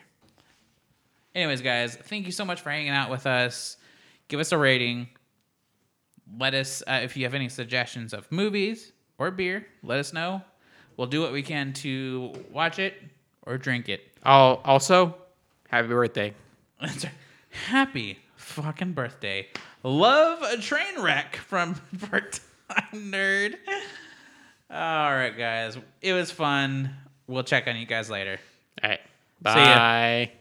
Anyways, 1.34 1.62
guys, 1.62 1.96
thank 1.96 2.26
you 2.26 2.32
so 2.32 2.44
much 2.44 2.60
for 2.60 2.68
hanging 2.70 2.90
out 2.90 3.10
with 3.10 3.26
us. 3.26 3.78
Give 4.28 4.40
us 4.40 4.52
a 4.52 4.58
rating. 4.58 5.08
Let 6.38 6.52
us, 6.52 6.82
uh, 6.86 7.00
if 7.02 7.16
you 7.16 7.24
have 7.24 7.34
any 7.34 7.48
suggestions 7.48 8.12
of 8.12 8.30
movies 8.30 8.92
or 9.18 9.30
beer, 9.30 9.66
let 9.82 9.98
us 9.98 10.12
know. 10.12 10.42
We'll 10.96 11.06
do 11.08 11.20
what 11.20 11.32
we 11.32 11.42
can 11.42 11.72
to 11.74 12.32
watch 12.52 12.78
it 12.78 12.94
or 13.42 13.58
drink 13.58 13.88
it. 13.88 14.02
Al- 14.24 14.60
also, 14.64 15.16
happy 15.68 15.88
birthday. 15.88 16.32
Happy 17.66 18.18
fucking 18.36 18.92
birthday. 18.92 19.48
Love 19.82 20.42
a 20.42 20.56
train 20.56 21.00
wreck 21.02 21.36
from 21.36 21.74
Part 22.10 22.40
Time 22.68 23.12
Nerd. 23.12 23.54
All 24.70 25.10
right, 25.12 25.36
guys. 25.36 25.76
It 26.00 26.12
was 26.12 26.30
fun. 26.30 26.90
We'll 27.26 27.44
check 27.44 27.66
on 27.68 27.76
you 27.76 27.86
guys 27.86 28.10
later. 28.10 28.38
All 28.82 28.90
right. 28.90 29.00
Bye. 29.40 30.32